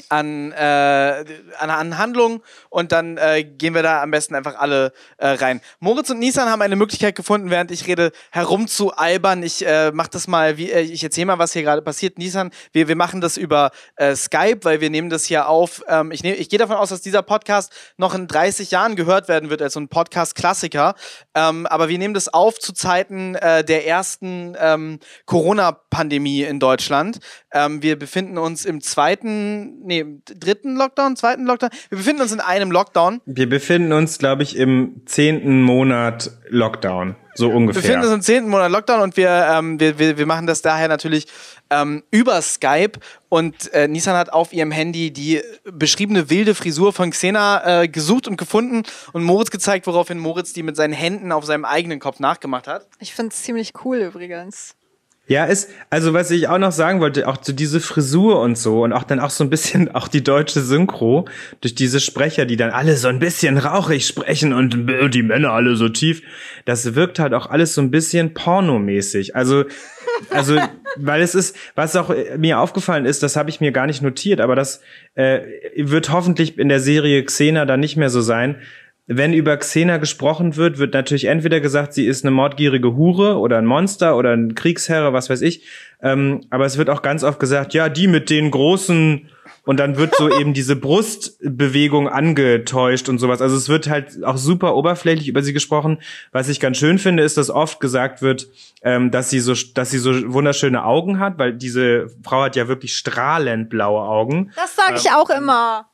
an, 0.09 0.53
äh, 0.53 1.25
an, 1.59 1.71
an 1.71 1.99
Handlungen 1.99 2.41
und 2.71 2.93
dann 2.93 3.19
äh, 3.19 3.45
gehen 3.45 3.75
wir 3.75 3.83
da 3.83 4.03
am 4.03 4.11
besten 4.11 4.35
einfach 4.35 4.57
alle 4.59 4.93
äh, 5.19 5.29
rein. 5.29 5.61
Moritz 5.81 6.09
und 6.11 6.19
Nissan 6.19 6.49
haben 6.49 6.63
eine 6.63 6.77
Möglichkeit 6.77 7.15
gefunden, 7.15 7.51
während 7.51 7.71
ich 7.71 7.87
rede, 7.87 8.13
herumzualbern. 8.31 9.43
Ich 9.43 9.67
äh, 9.67 9.91
mach 9.93 10.09
das 10.09 10.29
mal, 10.29 10.57
wie, 10.57 10.71
äh, 10.71 10.81
ich 10.81 11.05
erzähle 11.05 11.27
mal, 11.27 11.39
was 11.39 11.53
hier 11.53 11.63
gerade 11.63 11.83
passiert. 11.83 12.19
Nissan, 12.19 12.51
wir, 12.73 12.89
wir 12.89 12.97
machen 12.97 13.21
das 13.21 13.37
über 13.37 13.71
äh, 13.97 14.17
Skype, 14.17 14.61
weil 14.63 14.81
wir 14.81 14.89
nehmen 14.89 15.11
das 15.11 15.25
hier 15.25 15.49
auf. 15.49 15.83
Ähm, 15.89 16.11
ich 16.11 16.23
nehm, 16.23 16.37
ich 16.39 16.49
gehe 16.49 16.59
davon 16.59 16.77
aus, 16.77 16.89
dass 16.89 17.03
dieser 17.03 17.23
Podcast 17.23 17.73
noch 17.97 18.15
in 18.15 18.27
30 18.29 18.71
Jahren 18.71 18.97
gehört 18.97 19.29
werden 19.29 19.51
wird 19.51 19.61
als 19.61 19.75
so 19.75 19.81
ein 19.81 19.89
Podcast-Klassiker. 19.89 20.95
Ähm, 21.35 21.67
aber 21.67 21.89
wir 21.89 21.99
nehmen 21.99 22.15
das 22.15 22.29
auf 22.29 22.59
zu 22.59 22.73
Zeiten 22.73 23.35
äh, 23.35 23.63
der 23.63 23.87
ersten 23.87 24.57
ähm, 24.59 25.01
Corona-Pandemie 25.27 26.43
in 26.43 26.61
Deutschland. 26.61 27.19
Ähm, 27.53 27.83
wir 27.83 27.99
befinden 27.99 28.39
uns 28.39 28.65
im 28.65 28.81
zweiten, 28.81 29.82
nee, 29.85 30.01
im 30.01 30.23
dritten 30.25 30.77
Lockdown, 30.77 31.17
zweiten 31.17 31.45
Lockdown. 31.45 31.71
Wir 31.89 31.99
befinden 31.99 32.23
uns 32.23 32.33
in 32.33 32.41
einem 32.41 32.71
Lockdown. 32.71 33.21
Wir 33.27 33.49
befinden 33.49 33.93
uns, 33.93 34.19
glaube 34.19 34.43
ich, 34.43 34.57
im 34.57 35.03
zehnten 35.07 35.63
Monat 35.63 36.31
Lockdown. 36.49 37.17
So 37.35 37.49
Wir 37.49 37.55
ungefähr. 37.57 37.83
befinden 37.83 38.05
uns 38.07 38.15
im 38.15 38.23
zehnten 38.23 38.51
Monat 38.51 38.71
Lockdown 38.71 39.01
und 39.01 39.17
wir, 39.17 39.31
ähm, 39.31 39.81
wir, 39.81 39.99
wir, 39.99 40.19
wir 40.19 40.27
machen 40.27 40.47
das 40.47 40.61
daher 40.61 40.89
natürlich 40.89 41.27
ähm, 41.71 42.03
über 42.11 42.41
Skype. 42.43 42.99
Und 43.29 43.73
äh, 43.73 43.89
Nissan 43.89 44.17
hat 44.17 44.33
auf 44.33 44.53
ihrem 44.53 44.71
Handy 44.71 45.11
die 45.11 45.41
beschriebene 45.65 46.29
wilde 46.29 46.55
Frisur 46.55 46.93
von 46.93 47.11
Xena 47.11 47.83
äh, 47.83 47.89
gesucht 47.89 48.29
und 48.29 48.37
gefunden 48.37 48.83
und 49.13 49.23
Moritz 49.25 49.51
gezeigt, 49.51 49.87
woraufhin 49.87 50.19
Moritz 50.19 50.53
die 50.53 50.63
mit 50.63 50.77
seinen 50.77 50.93
Händen 50.93 51.33
auf 51.33 51.47
seinem 51.47 51.65
eigenen 51.65 52.01
Kopf 52.01 52.21
nachgemacht 52.21 52.69
hat. 52.69 52.87
Ich 52.99 53.15
finde 53.15 53.33
es 53.33 53.43
ziemlich 53.43 53.73
cool 53.85 53.99
übrigens. 53.99 54.77
Ja, 55.33 55.47
ist, 55.47 55.71
also 55.89 56.13
was 56.13 56.31
ich 56.31 56.47
auch 56.49 56.59
noch 56.59 56.73
sagen 56.73 57.01
wollte, 57.01 57.27
auch 57.27 57.39
zu 57.39 57.55
diese 57.55 57.81
Frisur 57.81 58.39
und 58.43 58.59
so 58.59 58.85
und 58.85 58.93
auch 58.93 59.05
dann 59.05 59.19
auch 59.19 59.31
so 59.31 59.43
ein 59.43 59.49
bisschen 59.49 59.91
auch 59.95 60.09
die 60.09 60.23
deutsche 60.23 60.61
Synchro 60.61 61.27
durch 61.63 61.75
diese 61.75 62.01
Sprecher, 62.01 62.45
die 62.45 62.57
dann 62.57 62.69
alle 62.69 62.99
so 62.99 63.09
ein 63.09 63.19
bisschen 63.19 63.57
rauchig 63.57 64.07
sprechen 64.07 64.53
und 64.53 64.87
die 65.15 65.23
Männer 65.23 65.53
alle 65.53 65.75
so 65.77 65.89
tief, 65.89 66.21
das 66.67 66.95
wirkt 66.95 67.19
halt 67.19 67.33
auch 67.33 67.47
alles 67.47 67.73
so 67.73 67.81
ein 67.81 67.91
bisschen 67.91 68.35
pornomäßig. 68.35 69.35
Also, 69.35 69.65
also, 70.29 70.59
weil 70.97 71.23
es 71.23 71.35
ist, 71.35 71.57
was 71.77 71.97
auch 71.97 72.15
mir 72.37 72.59
aufgefallen 72.59 73.07
ist, 73.07 73.23
das 73.23 73.35
habe 73.35 73.49
ich 73.49 73.63
mir 73.63 73.73
gar 73.73 73.87
nicht 73.87 74.03
notiert, 74.03 74.39
aber 74.39 74.55
das 74.55 74.83
äh, 75.15 75.41
wird 75.77 76.11
hoffentlich 76.11 76.59
in 76.59 76.69
der 76.69 76.81
Serie 76.81 77.25
Xena 77.25 77.65
dann 77.65 77.81
nicht 77.81 77.97
mehr 77.97 78.11
so 78.11 78.21
sein, 78.21 78.57
wenn 79.07 79.33
über 79.33 79.57
Xena 79.57 79.97
gesprochen 79.97 80.57
wird, 80.57 80.79
wird 80.79 80.95
natürlich 80.95 81.25
entweder 81.25 81.61
gesagt, 81.61 81.93
sie 81.93 82.07
ist 82.07 82.25
eine 82.25 82.31
mordgierige 82.31 82.95
Hure 82.97 83.39
oder 83.39 83.59
ein 83.59 83.67
Monster 83.67 84.17
oder 84.17 84.33
ein 84.33 84.55
Kriegsherr, 84.55 85.13
was 85.13 85.29
weiß 85.29 85.43
ich. 85.43 85.67
Ähm, 86.01 86.43
aber 86.51 86.67
es 86.67 86.79
wird 86.79 86.89
auch 86.89 87.03
ganz 87.03 87.25
oft 87.25 87.41
gesagt, 87.41 87.75
ja, 87.75 87.89
die 87.89 88.07
mit 88.07 88.31
den 88.31 88.51
großen 88.51 89.29
und 89.65 89.79
dann 89.79 89.97
wird 89.97 90.15
so 90.17 90.29
eben 90.39 90.55
diese 90.55 90.77
Brustbewegung 90.77 92.09
angetäuscht 92.09 93.09
und 93.09 93.19
sowas. 93.19 93.41
Also 93.41 93.57
es 93.57 93.69
wird 93.69 93.89
halt 93.89 94.25
auch 94.25 94.37
super 94.37 94.75
oberflächlich 94.77 95.29
über 95.29 95.43
sie 95.43 95.53
gesprochen. 95.53 95.99
Was 96.31 96.49
ich 96.49 96.61
ganz 96.61 96.79
schön 96.79 96.99
finde, 96.99 97.23
ist, 97.23 97.37
dass 97.37 97.51
oft 97.51 97.81
gesagt 97.81 98.23
wird, 98.23 98.49
ähm, 98.83 99.11
dass 99.11 99.31
sie 99.31 99.41
so, 99.41 99.55
dass 99.75 99.91
sie 99.91 99.99
so 99.99 100.33
wunderschöne 100.33 100.85
Augen 100.85 101.19
hat, 101.19 101.39
weil 101.39 101.55
diese 101.55 102.07
Frau 102.23 102.43
hat 102.43 102.57
ja 102.57 102.69
wirklich 102.69 102.97
strahlend 102.97 103.69
blaue 103.69 104.03
Augen. 104.03 104.53
Das 104.57 104.77
sage 104.77 104.97
ich 104.97 105.11
auch 105.11 105.31
immer. 105.31 105.92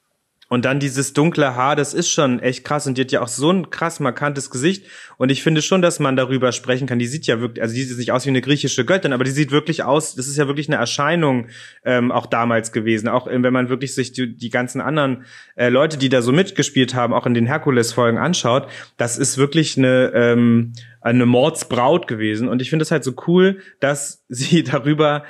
Und 0.48 0.64
dann 0.64 0.80
dieses 0.80 1.12
dunkle 1.12 1.54
Haar, 1.54 1.76
das 1.76 1.92
ist 1.92 2.10
schon 2.10 2.40
echt 2.40 2.64
krass. 2.64 2.86
Und 2.86 2.96
die 2.96 3.02
hat 3.02 3.12
ja 3.12 3.20
auch 3.20 3.28
so 3.28 3.50
ein 3.50 3.68
krass 3.68 4.00
markantes 4.00 4.50
Gesicht. 4.50 4.86
Und 5.18 5.30
ich 5.30 5.42
finde 5.42 5.60
schon, 5.60 5.82
dass 5.82 6.00
man 6.00 6.16
darüber 6.16 6.52
sprechen 6.52 6.86
kann. 6.86 6.98
Die 6.98 7.06
sieht 7.06 7.26
ja 7.26 7.40
wirklich, 7.40 7.62
also 7.62 7.74
die 7.74 7.82
sieht 7.82 7.98
nicht 7.98 8.12
aus 8.12 8.24
wie 8.24 8.30
eine 8.30 8.40
griechische 8.40 8.86
Göttin, 8.86 9.12
aber 9.12 9.24
die 9.24 9.30
sieht 9.30 9.50
wirklich 9.50 9.84
aus, 9.84 10.14
das 10.14 10.26
ist 10.26 10.38
ja 10.38 10.46
wirklich 10.46 10.68
eine 10.68 10.76
Erscheinung 10.76 11.48
ähm, 11.84 12.10
auch 12.10 12.26
damals 12.26 12.72
gewesen. 12.72 13.08
Auch 13.08 13.26
ähm, 13.26 13.42
wenn 13.42 13.52
man 13.52 13.68
wirklich 13.68 13.94
sich 13.94 14.12
die, 14.12 14.34
die 14.34 14.48
ganzen 14.48 14.80
anderen 14.80 15.24
äh, 15.54 15.68
Leute, 15.68 15.98
die 15.98 16.08
da 16.08 16.22
so 16.22 16.32
mitgespielt 16.32 16.94
haben, 16.94 17.12
auch 17.12 17.26
in 17.26 17.34
den 17.34 17.46
Herkules-Folgen 17.46 18.16
anschaut, 18.16 18.68
das 18.96 19.18
ist 19.18 19.36
wirklich 19.36 19.76
eine, 19.76 20.12
ähm, 20.14 20.72
eine 21.02 21.26
Mordsbraut 21.26 22.08
gewesen. 22.08 22.48
Und 22.48 22.62
ich 22.62 22.70
finde 22.70 22.84
es 22.84 22.90
halt 22.90 23.04
so 23.04 23.12
cool, 23.26 23.60
dass 23.80 24.24
sie 24.28 24.62
darüber 24.62 25.24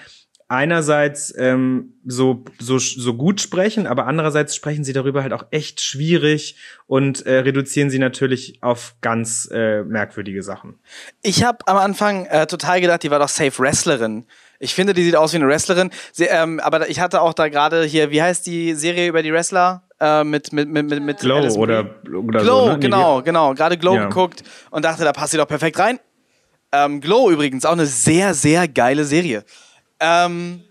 einerseits 0.49 1.35
ähm, 1.37 1.95
so, 2.07 2.45
so, 2.59 2.79
so 2.79 3.15
gut 3.15 3.41
sprechen, 3.41 3.87
aber 3.87 4.07
andererseits 4.07 4.57
sprechen 4.57 4.83
sie 4.83 4.95
darüber 4.95 5.23
halt 5.23 5.35
auch 5.35 5.45
echt 5.51 5.83
schwierig 5.83 6.57
und 6.87 7.27
äh, 7.27 7.41
reduzieren 7.41 7.91
sie 7.91 7.99
natürlich 7.99 8.59
auf 8.63 8.95
ganz 9.03 9.49
äh, 9.53 9.83
merkwürdige 9.85 10.43
Sachen. 10.43 10.79
Ich 11.23 11.45
habe 11.45 11.59
am 11.67 11.77
Anfang 11.77 12.25
äh, 12.27 12.47
total 12.47 12.81
gedacht, 12.81 13.03
die 13.03 13.11
war 13.11 13.19
doch 13.19 13.29
safe 13.29 13.59
Wrestlerin. 13.59 14.25
Ich 14.59 14.75
finde, 14.75 14.95
die 14.95 15.05
sieht 15.05 15.17
aus 15.17 15.33
wie 15.33 15.37
eine 15.37 15.47
Wrestlerin. 15.47 15.91
Sie, 16.13 16.25
ähm, 16.25 16.61
aber 16.61 16.89
ich 16.89 16.99
hatte 16.99 17.21
auch 17.21 17.35
da 17.35 17.49
gerade 17.49 17.85
hier, 17.85 18.11
wie 18.11 18.23
heißt 18.23 18.47
die 18.47 18.75
Serie 18.75 19.09
über 19.09 19.23
die 19.23 19.33
Wrestler? 19.33 19.83
Äh, 20.01 20.25
mit, 20.25 20.53
mit, 20.53 20.69
mit, 20.69 20.89
mit, 20.89 21.03
mit 21.03 21.19
Glow 21.19 21.47
oder, 21.57 22.01
oder 22.07 22.41
Glow, 22.41 22.67
so. 22.67 22.73
Ne? 22.73 22.79
Genau, 22.79 23.23
genau. 23.23 23.53
Gerade 23.55 23.77
Glow 23.77 23.97
Ja. 23.97 24.07
geguckt 24.07 24.45
und 24.71 24.85
dachte, 24.85 25.05
da 25.05 25.13
passt 25.13 25.33
sie 25.33 25.37
doch 25.39 25.49
perfekt 25.49 25.79
rein. 25.79 25.99
Ähm, 26.73 27.01
Glow 27.01 27.31
übrigens, 27.31 27.65
auch 27.65 27.73
eine 27.73 27.87
sehr, 27.87 28.33
sehr 28.35 28.69
geile 28.69 29.05
Serie. 29.05 29.45
Ähm, 30.01 30.65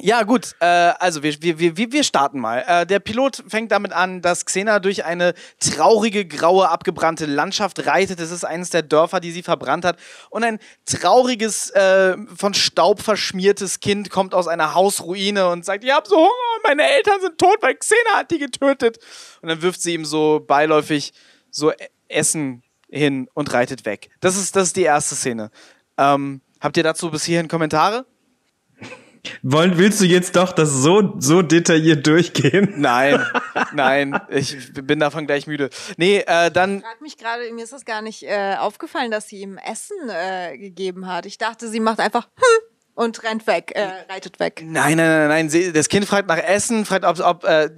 ja, 0.00 0.22
gut, 0.22 0.54
äh, 0.60 0.64
also 0.64 1.24
wir, 1.24 1.42
wir, 1.42 1.58
wir, 1.58 1.90
wir 1.90 2.04
starten 2.04 2.38
mal. 2.38 2.64
Äh, 2.68 2.86
der 2.86 3.00
Pilot 3.00 3.42
fängt 3.48 3.72
damit 3.72 3.92
an, 3.92 4.22
dass 4.22 4.46
Xena 4.46 4.78
durch 4.78 5.04
eine 5.04 5.34
traurige, 5.58 6.24
graue, 6.24 6.68
abgebrannte 6.68 7.26
Landschaft 7.26 7.84
reitet. 7.84 8.20
Es 8.20 8.30
ist 8.30 8.44
eines 8.44 8.70
der 8.70 8.82
Dörfer, 8.82 9.18
die 9.18 9.32
sie 9.32 9.42
verbrannt 9.42 9.84
hat. 9.84 9.98
Und 10.30 10.44
ein 10.44 10.60
trauriges, 10.86 11.70
äh, 11.70 12.16
von 12.36 12.54
Staub 12.54 13.02
verschmiertes 13.02 13.80
Kind 13.80 14.08
kommt 14.08 14.34
aus 14.34 14.46
einer 14.46 14.72
Hausruine 14.72 15.48
und 15.48 15.64
sagt, 15.64 15.82
ich 15.82 15.90
habe 15.90 16.08
so 16.08 16.14
Hunger 16.14 16.28
und 16.28 16.62
meine 16.62 16.88
Eltern 16.88 17.20
sind 17.20 17.36
tot, 17.36 17.58
weil 17.60 17.74
Xena 17.74 18.18
hat 18.18 18.30
die 18.30 18.38
getötet. 18.38 18.98
Und 19.42 19.48
dann 19.48 19.62
wirft 19.62 19.82
sie 19.82 19.94
ihm 19.94 20.04
so 20.04 20.44
beiläufig 20.46 21.12
so 21.50 21.72
E- 21.72 21.88
Essen 22.06 22.62
hin 22.88 23.28
und 23.34 23.52
reitet 23.52 23.84
weg. 23.84 24.10
Das 24.20 24.36
ist, 24.36 24.54
das 24.54 24.68
ist 24.68 24.76
die 24.76 24.82
erste 24.84 25.16
Szene. 25.16 25.50
Ähm, 25.96 26.40
habt 26.60 26.76
ihr 26.76 26.82
dazu 26.82 27.10
bis 27.10 27.24
hierhin 27.24 27.48
Kommentare? 27.48 28.06
Wollen, 29.42 29.76
willst 29.78 30.00
du 30.00 30.04
jetzt 30.04 30.36
doch 30.36 30.52
das 30.52 30.70
so, 30.70 31.14
so 31.18 31.42
detailliert 31.42 32.06
durchgehen? 32.06 32.74
Nein, 32.76 33.24
nein, 33.72 34.20
ich 34.30 34.72
bin 34.72 35.00
davon 35.00 35.26
gleich 35.26 35.46
müde. 35.46 35.70
Nee, 35.96 36.24
äh, 36.26 36.50
dann. 36.50 36.76
Ich 36.76 36.84
frage 36.84 37.02
mich 37.02 37.18
gerade, 37.18 37.52
mir 37.52 37.64
ist 37.64 37.72
das 37.72 37.84
gar 37.84 38.00
nicht 38.00 38.22
äh, 38.22 38.54
aufgefallen, 38.58 39.10
dass 39.10 39.28
sie 39.28 39.40
ihm 39.40 39.58
Essen 39.58 39.96
äh, 40.08 40.56
gegeben 40.56 41.06
hat. 41.06 41.26
Ich 41.26 41.36
dachte, 41.36 41.68
sie 41.68 41.80
macht 41.80 42.00
einfach 42.00 42.28
hm 42.36 42.67
und 42.98 43.22
rennt 43.22 43.46
weg, 43.46 43.70
äh, 43.76 44.12
reitet 44.12 44.40
weg. 44.40 44.60
Nein, 44.66 44.96
nein, 44.96 45.06
nein, 45.06 45.28
nein. 45.28 45.48
Sie, 45.48 45.72
das 45.72 45.88
Kind 45.88 46.04
fragt 46.04 46.28
nach 46.28 46.38
Essen, 46.38 46.84
fragt, 46.84 47.04
ob, 47.04 47.20
ob 47.20 47.44
äh, 47.44 47.68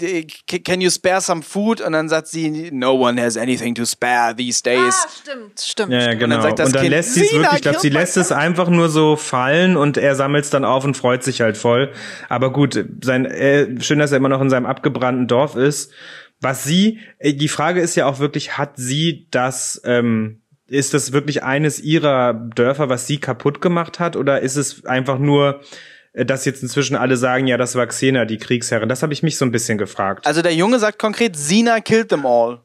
can 0.65 0.81
you 0.81 0.89
spare 0.89 1.21
some 1.21 1.43
food? 1.43 1.83
Und 1.83 1.93
dann 1.93 2.09
sagt 2.09 2.29
sie, 2.29 2.71
no 2.73 2.95
one 2.95 3.21
has 3.21 3.37
anything 3.37 3.75
to 3.75 3.85
spare 3.85 4.35
these 4.35 4.63
days. 4.63 4.95
Ah, 4.95 5.09
stimmt, 5.21 5.61
stimmt. 5.61 5.93
Ja, 5.93 5.99
ja, 5.99 6.05
stimmt. 6.05 6.21
genau. 6.21 6.35
dann 6.37 6.43
sagt 6.45 6.59
das 6.59 6.67
und 6.69 6.75
dann 6.77 6.83
Kind, 6.85 6.95
lässt 6.95 7.15
sie 7.15 7.21
es 7.21 7.31
"Sina, 7.31 7.43
wirklich, 7.43 7.57
ich 7.57 7.63
glaube, 7.63 7.81
sie 7.81 7.89
lässt 7.91 8.17
es 8.17 8.33
einfach 8.33 8.71
nur 8.71 8.89
so 8.89 9.17
fallen 9.17 9.77
und 9.77 9.99
er 9.99 10.15
sammelt 10.15 10.45
es 10.45 10.51
dann 10.51 10.65
auf 10.65 10.85
und 10.85 10.97
freut 10.97 11.23
sich 11.23 11.43
halt 11.43 11.59
voll. 11.59 11.93
Aber 12.31 12.51
gut, 12.51 12.83
sein, 13.03 13.27
äh, 13.27 13.79
schön, 13.83 13.99
dass 13.99 14.13
er 14.13 14.17
immer 14.17 14.31
noch 14.31 14.41
in 14.41 14.49
seinem 14.49 14.65
abgebrannten 14.65 15.27
Dorf 15.27 15.55
ist. 15.55 15.93
Was 16.41 16.65
sie, 16.65 16.99
äh, 17.19 17.35
die 17.35 17.49
Frage 17.49 17.83
ist 17.83 17.95
ja 17.95 18.07
auch 18.07 18.21
wirklich, 18.21 18.57
hat 18.57 18.79
sie 18.79 19.27
das, 19.31 19.83
ähm, 19.85 20.41
ist 20.71 20.95
das 20.95 21.13
wirklich 21.13 21.43
eines 21.43 21.81
ihrer 21.81 22.33
Dörfer, 22.33 22.89
was 22.89 23.07
sie 23.07 23.19
kaputt 23.19 23.61
gemacht 23.61 23.99
hat? 23.99 24.17
Oder 24.17 24.41
ist 24.41 24.57
es 24.57 24.85
einfach 24.87 25.19
nur, 25.19 25.61
äh, 26.13 26.25
dass 26.25 26.45
jetzt 26.45 26.63
inzwischen 26.63 26.97
alle 26.97 27.17
sagen, 27.17 27.47
ja, 27.47 27.57
das 27.57 27.75
war 27.75 27.87
Xena, 27.87 28.25
die 28.25 28.39
Kriegsherrin? 28.39 28.89
Das 28.89 29.03
habe 29.03 29.13
ich 29.13 29.23
mich 29.23 29.37
so 29.37 29.45
ein 29.45 29.51
bisschen 29.51 29.79
gefragt. 29.79 30.27
Also 30.27 30.43
der 30.43 30.55
Junge 30.55 30.79
sagt 30.79 30.99
konkret, 30.99 31.37
Sina 31.37 31.81
killed 31.81 32.09
them 32.09 32.25
all. 32.25 32.61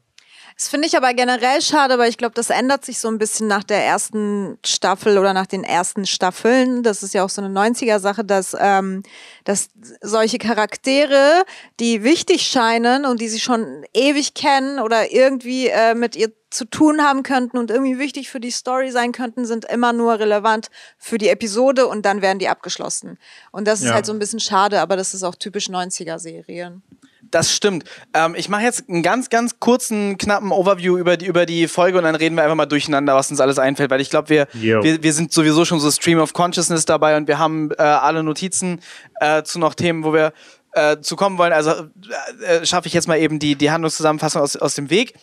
Das 0.56 0.68
finde 0.68 0.86
ich 0.86 0.96
aber 0.96 1.12
generell 1.12 1.60
schade, 1.60 1.94
aber 1.94 2.08
ich 2.08 2.16
glaube, 2.16 2.34
das 2.34 2.48
ändert 2.48 2.82
sich 2.82 2.98
so 2.98 3.08
ein 3.08 3.18
bisschen 3.18 3.46
nach 3.46 3.62
der 3.62 3.84
ersten 3.84 4.56
Staffel 4.64 5.18
oder 5.18 5.34
nach 5.34 5.44
den 5.44 5.64
ersten 5.64 6.06
Staffeln. 6.06 6.82
Das 6.82 7.02
ist 7.02 7.12
ja 7.12 7.24
auch 7.24 7.28
so 7.28 7.42
eine 7.42 7.52
90er-Sache, 7.52 8.24
dass, 8.24 8.56
ähm, 8.58 9.02
dass 9.44 9.68
solche 10.00 10.38
Charaktere, 10.38 11.44
die 11.78 12.04
wichtig 12.04 12.42
scheinen 12.46 13.04
und 13.04 13.20
die 13.20 13.28
sie 13.28 13.40
schon 13.40 13.84
ewig 13.92 14.32
kennen 14.32 14.78
oder 14.78 15.12
irgendwie 15.12 15.66
äh, 15.66 15.94
mit 15.94 16.16
ihr 16.16 16.32
zu 16.56 16.64
tun 16.64 17.02
haben 17.02 17.22
könnten 17.22 17.58
und 17.58 17.70
irgendwie 17.70 17.98
wichtig 17.98 18.30
für 18.30 18.40
die 18.40 18.50
Story 18.50 18.90
sein 18.90 19.12
könnten, 19.12 19.44
sind 19.44 19.64
immer 19.66 19.92
nur 19.92 20.18
relevant 20.18 20.68
für 20.98 21.18
die 21.18 21.28
Episode 21.28 21.86
und 21.86 22.06
dann 22.06 22.22
werden 22.22 22.38
die 22.38 22.48
abgeschlossen. 22.48 23.18
Und 23.52 23.66
das 23.68 23.80
ist 23.80 23.88
Ja. 23.88 23.94
halt 23.94 24.06
so 24.06 24.12
ein 24.12 24.18
bisschen 24.18 24.40
schade, 24.40 24.80
aber 24.80 24.96
das 24.96 25.14
ist 25.14 25.22
auch 25.22 25.34
typisch 25.34 25.68
90er-Serien. 25.68 26.82
Das 27.30 27.52
stimmt. 27.52 27.84
Ähm, 28.14 28.34
ich 28.36 28.48
mache 28.48 28.62
jetzt 28.62 28.88
einen 28.88 29.02
ganz, 29.02 29.30
ganz 29.30 29.58
kurzen, 29.58 30.16
knappen 30.16 30.52
Overview 30.52 30.96
über 30.96 31.16
die, 31.16 31.26
über 31.26 31.44
die 31.44 31.66
Folge 31.66 31.98
und 31.98 32.04
dann 32.04 32.14
reden 32.14 32.36
wir 32.36 32.44
einfach 32.44 32.54
mal 32.54 32.66
durcheinander, 32.66 33.14
was 33.16 33.30
uns 33.30 33.40
alles 33.40 33.58
einfällt, 33.58 33.90
weil 33.90 34.00
ich 34.00 34.10
glaube, 34.10 34.28
wir, 34.28 34.46
wir, 34.52 35.02
wir 35.02 35.12
sind 35.12 35.32
sowieso 35.32 35.64
schon 35.64 35.80
so 35.80 35.90
Stream 35.90 36.20
of 36.20 36.32
Consciousness 36.34 36.84
dabei 36.84 37.16
und 37.16 37.26
wir 37.26 37.38
haben 37.38 37.70
äh, 37.72 37.82
alle 37.82 38.22
Notizen 38.22 38.80
äh, 39.20 39.42
zu 39.42 39.58
noch 39.58 39.74
Themen, 39.74 40.04
wo 40.04 40.12
wir 40.12 40.32
äh, 40.72 41.00
zu 41.00 41.16
kommen 41.16 41.36
wollen. 41.38 41.52
Also 41.52 41.70
äh, 41.72 42.44
äh, 42.58 42.66
schaffe 42.66 42.86
ich 42.86 42.94
jetzt 42.94 43.08
mal 43.08 43.18
eben 43.18 43.38
die, 43.38 43.56
die 43.56 43.70
Handlungszusammenfassung 43.70 44.42
aus, 44.42 44.56
aus 44.56 44.74
dem 44.74 44.90
Weg. 44.90 45.14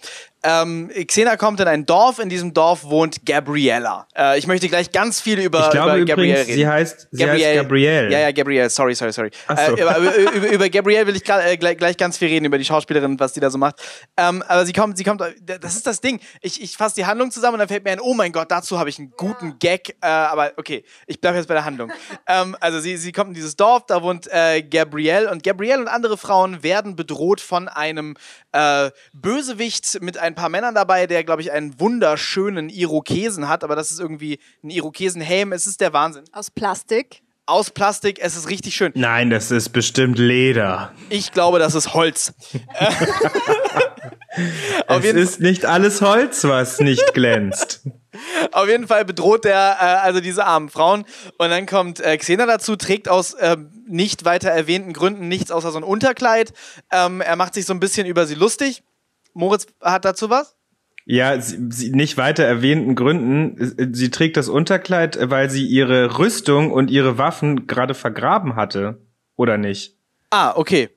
Ähm, 0.46 0.90
Xena 1.08 1.38
kommt 1.38 1.62
in 1.62 1.68
ein 1.68 1.86
Dorf, 1.86 2.20
in 2.20 2.28
diesem 2.28 2.54
Dorf 2.54 2.84
wohnt 2.84 3.26
Gabriella. 3.26 4.08
Äh, 4.16 4.38
ich 4.38 4.46
möchte 4.46 4.68
gleich 4.68 4.92
ganz 4.92 5.22
viel 5.22 5.40
über, 5.40 5.66
Ich 5.66 5.70
glaube 5.70 5.98
über 5.98 6.06
Gabrielle 6.06 6.42
übrigens, 6.42 6.48
reden. 6.48 6.58
sie 6.58 6.68
heißt, 6.68 7.08
sie 7.12 7.30
heißt 7.30 7.56
Gabrielle. 7.56 8.12
Ja, 8.12 8.20
ja, 8.20 8.32
Gabrielle, 8.32 8.70
sorry, 8.70 8.94
sorry, 8.94 9.14
sorry. 9.14 9.32
So. 9.48 9.54
Äh, 9.54 9.82
über, 9.82 9.98
über, 9.98 10.52
über, 10.52 10.70
Gabrielle 10.70 11.08
will 11.08 11.16
ich 11.16 11.28
äh, 11.30 11.56
gleich, 11.56 11.78
gleich 11.78 11.96
ganz 11.96 12.18
viel 12.18 12.28
reden, 12.28 12.46
über 12.46 12.58
die 12.58 12.66
Schauspielerin 12.66 13.12
und 13.12 13.20
was 13.22 13.32
die 13.32 13.40
da 13.40 13.50
so 13.50 13.58
macht. 13.58 13.76
Ähm, 14.18 14.44
aber 14.48 14.66
sie 14.66 14.74
kommt, 14.74 14.98
sie 14.98 15.06
kommt, 15.06 15.22
das 15.22 15.76
ist 15.76 15.88
das 15.88 16.02
Ding. 16.02 16.20
Ich, 16.42 16.62
ich 16.62 16.76
fasse 16.76 16.96
die 16.96 17.06
Handlung 17.06 17.32
zusammen 17.32 17.54
und 17.54 17.60
dann 17.60 17.70
fällt 17.70 17.86
mir 17.86 17.92
ein, 17.92 18.02
oh 18.02 18.14
mein 18.14 18.34
Gott, 18.34 18.52
dazu 18.52 18.78
habe 18.80 18.90
ich 18.90 19.00
einen 19.00 19.14
guten 19.16 19.60
Gag. 19.60 19.96
Äh, 20.02 20.08
aber 20.08 20.52
okay, 20.58 20.84
ich 21.08 21.22
bleibe 21.22 21.38
jetzt 21.38 21.48
bei 21.48 21.54
der 21.54 21.64
Handlung. 21.64 21.92
ähm, 22.28 22.58
also 22.60 22.82
sie, 22.82 22.98
sie 22.98 23.14
kommt 23.14 23.30
in 23.30 23.36
dieses 23.36 23.56
Dorf, 23.56 23.86
da 23.88 24.04
wohnt 24.04 24.28
äh, 24.32 24.62
Gabrielle 24.62 25.32
und 25.32 25.44
Gabrielle 25.44 25.80
und 25.80 25.88
andere 25.88 26.18
Frauen 26.18 26.64
werden 26.64 26.98
bedroht 26.98 27.40
von 27.40 27.70
einem 27.70 28.16
äh, 28.52 28.92
Bösewicht 29.14 30.02
mit 30.02 30.18
ein 30.34 30.36
paar 30.36 30.50
Männern 30.50 30.74
dabei, 30.74 31.06
der, 31.06 31.24
glaube 31.24 31.42
ich, 31.44 31.52
einen 31.52 31.80
wunderschönen 31.80 32.70
Irokesen 32.70 33.48
hat, 33.48 33.64
aber 33.64 33.76
das 33.76 33.92
ist 33.92 34.00
irgendwie 34.00 34.40
ein 34.64 34.72
Irokesenhelm. 34.72 35.54
Es 35.54 35.68
ist 35.68 35.80
der 35.80 35.94
Wahnsinn. 35.94 36.24
Aus 36.32 36.50
Plastik. 36.50 37.22
Aus 37.46 37.70
Plastik, 37.72 38.20
es 38.22 38.36
ist 38.36 38.50
richtig 38.50 38.74
schön. 38.74 38.94
Nein, 38.96 39.30
das 39.30 39.52
ist 39.52 39.70
bestimmt 39.70 40.18
Leder. 40.18 40.94
Ich 41.10 41.34
glaube, 41.34 41.60
das 41.60 41.76
ist 41.76 41.94
Holz. 41.94 42.34
auf, 44.88 45.00
Es 45.00 45.04
jeden, 45.04 45.18
ist 45.18 45.42
nicht 45.42 45.66
alles 45.66 46.02
Holz, 46.02 46.46
was 46.46 46.80
nicht 46.80 47.14
glänzt. 47.14 47.82
auf 48.54 48.68
jeden 48.68 48.88
Fall 48.88 49.04
bedroht 49.04 49.46
er 49.46 49.78
äh, 49.80 49.84
also 50.02 50.22
diese 50.22 50.46
armen 50.46 50.70
Frauen. 50.70 51.06
Und 51.38 51.50
dann 51.50 51.66
kommt 51.66 52.00
äh, 52.00 52.18
Xena 52.18 52.46
dazu, 52.46 52.78
trägt 52.78 53.10
aus 53.10 53.34
äh, 53.34 53.58
nicht 53.88 54.24
weiter 54.24 54.50
erwähnten 54.50 54.94
Gründen 54.94 55.28
nichts 55.28 55.52
außer 55.52 55.72
so 55.72 55.78
ein 55.78 55.84
Unterkleid. 55.84 56.54
Ähm, 56.92 57.20
er 57.20 57.36
macht 57.36 57.56
sich 57.56 57.66
so 57.66 57.74
ein 57.74 57.82
bisschen 57.82 58.08
über 58.08 58.26
sie 58.26 58.36
lustig. 58.36 58.84
Moritz 59.34 59.68
hat 59.82 60.06
dazu 60.06 60.30
was? 60.30 60.56
Ja, 61.06 61.40
sie, 61.40 61.60
sie, 61.70 61.92
nicht 61.92 62.18
weiter 62.18 62.44
erwähnten 62.44 62.96
Gründen. 62.96 63.94
Sie 63.94 64.10
trägt 64.10 64.38
das 64.38 64.48
Unterkleid, 64.48 65.18
weil 65.22 65.50
sie 65.50 65.66
ihre 65.66 66.18
Rüstung 66.18 66.72
und 66.72 66.90
ihre 66.90 67.18
Waffen 67.18 67.68
gerade 67.68 67.94
vergraben 67.94 68.56
hatte. 68.56 69.02
Oder 69.36 69.58
nicht? 69.58 69.98
Ah, 70.30 70.54
okay. 70.56 70.90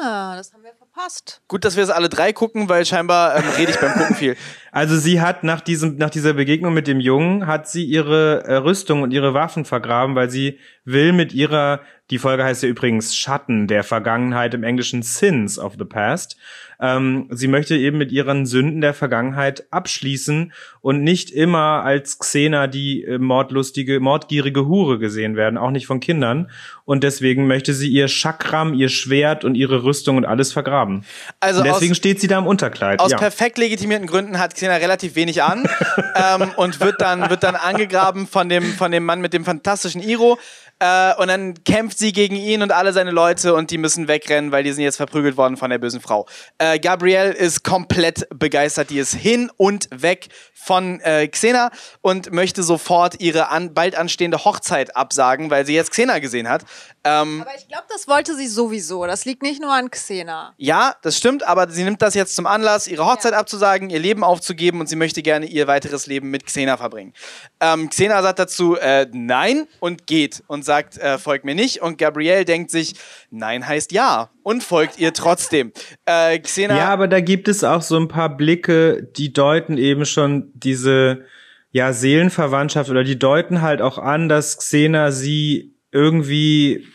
Ah, 0.00 0.36
das 0.36 0.52
haben 0.52 0.62
wir 0.62 0.72
verpasst. 0.72 1.42
Gut, 1.48 1.64
dass 1.64 1.76
wir 1.76 1.82
es 1.82 1.90
alle 1.90 2.08
drei 2.08 2.32
gucken, 2.32 2.68
weil 2.68 2.86
scheinbar 2.86 3.36
ähm, 3.36 3.44
rede 3.58 3.72
ich 3.72 3.80
beim 3.80 3.92
Gucken 3.92 4.16
viel. 4.16 4.36
Also 4.70 4.96
sie 4.96 5.20
hat 5.20 5.44
nach 5.44 5.60
diesem, 5.60 5.96
nach 5.96 6.10
dieser 6.10 6.34
Begegnung 6.34 6.72
mit 6.72 6.86
dem 6.86 7.00
Jungen, 7.00 7.46
hat 7.46 7.68
sie 7.68 7.84
ihre 7.84 8.44
äh, 8.44 8.54
Rüstung 8.56 9.02
und 9.02 9.12
ihre 9.12 9.34
Waffen 9.34 9.64
vergraben, 9.64 10.14
weil 10.14 10.30
sie 10.30 10.58
will 10.84 11.12
mit 11.12 11.32
ihrer, 11.32 11.80
die 12.10 12.18
Folge 12.18 12.44
heißt 12.44 12.62
ja 12.62 12.68
übrigens 12.68 13.16
Schatten 13.16 13.66
der 13.66 13.84
Vergangenheit 13.84 14.54
im 14.54 14.62
Englischen 14.62 15.02
Sins 15.02 15.58
of 15.58 15.74
the 15.78 15.84
Past. 15.84 16.36
Ähm, 16.80 17.26
sie 17.30 17.48
möchte 17.48 17.76
eben 17.76 17.98
mit 17.98 18.12
ihren 18.12 18.46
Sünden 18.46 18.80
der 18.80 18.94
Vergangenheit 18.94 19.66
abschließen 19.72 20.52
und 20.80 21.02
nicht 21.02 21.30
immer 21.30 21.82
als 21.84 22.18
Xena 22.18 22.68
die 22.68 23.02
äh, 23.02 23.18
mordlustige, 23.18 23.98
mordgierige 23.98 24.66
Hure 24.66 24.98
gesehen 24.98 25.34
werden, 25.34 25.58
auch 25.58 25.72
nicht 25.72 25.86
von 25.86 25.98
Kindern. 25.98 26.50
Und 26.84 27.02
deswegen 27.02 27.48
möchte 27.48 27.74
sie 27.74 27.88
ihr 27.88 28.06
Chakram, 28.06 28.74
ihr 28.74 28.88
Schwert 28.88 29.44
und 29.44 29.56
ihre 29.56 29.82
Rüstung 29.82 30.16
und 30.16 30.24
alles 30.24 30.52
vergraben. 30.52 31.04
Also 31.40 31.60
und 31.60 31.66
deswegen 31.66 31.92
aus, 31.92 31.96
steht 31.98 32.20
sie 32.20 32.28
da 32.28 32.38
im 32.38 32.46
Unterkleid. 32.46 33.00
aus 33.00 33.10
ja. 33.10 33.18
perfekt 33.18 33.58
legitimierten 33.58 34.06
Gründen 34.06 34.38
hat 34.38 34.54
Xena 34.54 34.76
relativ 34.76 35.16
wenig 35.16 35.42
an 35.42 35.68
ähm, 36.14 36.52
und 36.56 36.80
wird 36.80 37.00
dann, 37.00 37.28
wird 37.28 37.42
dann 37.42 37.56
angegraben 37.56 38.28
von 38.28 38.48
dem, 38.48 38.62
von 38.62 38.92
dem 38.92 39.04
Mann 39.04 39.20
mit 39.20 39.32
dem 39.32 39.44
fantastischen 39.44 40.00
Iro. 40.00 40.38
Äh, 40.80 41.14
und 41.16 41.28
dann 41.28 41.54
kämpft 41.64 41.98
sie 41.98 42.12
gegen 42.12 42.36
ihn 42.36 42.62
und 42.62 42.72
alle 42.72 42.92
seine 42.92 43.10
Leute 43.10 43.54
und 43.54 43.70
die 43.70 43.78
müssen 43.78 44.08
wegrennen, 44.08 44.52
weil 44.52 44.62
die 44.62 44.72
sind 44.72 44.84
jetzt 44.84 44.96
verprügelt 44.96 45.36
worden 45.36 45.56
von 45.56 45.70
der 45.70 45.78
bösen 45.78 46.00
Frau. 46.00 46.26
Äh, 46.58 46.78
Gabrielle 46.78 47.32
ist 47.32 47.64
komplett 47.64 48.28
begeistert. 48.30 48.90
Die 48.90 48.98
ist 48.98 49.14
hin 49.14 49.50
und 49.56 49.88
weg 49.90 50.28
von 50.54 51.00
äh, 51.00 51.26
Xena 51.28 51.70
und 52.02 52.32
möchte 52.32 52.62
sofort 52.62 53.20
ihre 53.20 53.48
an, 53.48 53.74
bald 53.74 53.96
anstehende 53.96 54.44
Hochzeit 54.44 54.96
absagen, 54.96 55.50
weil 55.50 55.64
sie 55.64 55.74
jetzt 55.74 55.92
Xena 55.92 56.18
gesehen 56.18 56.48
hat. 56.48 56.62
Ähm, 57.04 57.40
Aber 57.40 57.56
ich 57.56 57.68
glaube, 57.68 57.84
das 57.88 58.06
wollte 58.06 58.34
sie 58.34 58.48
sowieso. 58.48 59.06
Das 59.06 59.24
liegt 59.24 59.42
nicht 59.42 59.62
nur 59.62 59.72
an 59.72 59.90
Xena. 59.90 60.54
ja, 60.58 60.94
das 61.02 61.16
stimmt, 61.16 61.42
aber 61.46 61.70
sie 61.70 61.84
nimmt 61.84 62.02
das 62.02 62.14
jetzt 62.14 62.36
zum 62.36 62.46
Anlass, 62.46 62.86
ihre 62.86 63.06
Hochzeit 63.06 63.32
abzusagen, 63.34 63.88
ihr 63.88 64.00
Leben 64.00 64.22
aufzugeben 64.24 64.80
und 64.80 64.88
sie 64.88 64.96
möchte 64.96 65.22
gerne 65.22 65.46
ihr 65.46 65.66
weiteres 65.68 66.06
Leben 66.06 66.30
mit 66.30 66.44
Xena 66.44 66.76
verbringen. 66.76 67.14
Ähm, 67.60 67.88
Xena 67.88 68.20
sagt 68.22 68.38
dazu 68.40 68.76
äh, 68.76 69.06
nein 69.12 69.66
und 69.80 70.06
geht 70.06 70.42
und 70.48 70.64
sagt, 70.68 70.98
äh, 70.98 71.18
folgt 71.18 71.44
mir 71.44 71.56
nicht. 71.56 71.82
Und 71.82 71.98
Gabrielle 71.98 72.44
denkt 72.44 72.70
sich, 72.70 72.94
nein 73.30 73.66
heißt 73.66 73.90
ja 73.90 74.30
und 74.44 74.62
folgt 74.62 75.00
ihr 75.00 75.12
trotzdem. 75.12 75.72
Äh, 76.04 76.38
Xena, 76.38 76.76
Ja, 76.76 76.88
aber 76.90 77.08
da 77.08 77.20
gibt 77.20 77.48
es 77.48 77.64
auch 77.64 77.82
so 77.82 77.96
ein 77.96 78.06
paar 78.06 78.36
Blicke, 78.36 79.02
die 79.16 79.32
deuten 79.32 79.78
eben 79.78 80.04
schon 80.04 80.52
diese 80.54 81.24
ja 81.70 81.92
Seelenverwandtschaft 81.92 82.90
oder 82.90 83.02
die 83.02 83.18
deuten 83.18 83.62
halt 83.62 83.82
auch 83.82 83.98
an, 83.98 84.28
dass 84.28 84.58
Xena 84.58 85.10
sie 85.10 85.74
irgendwie 85.90 86.86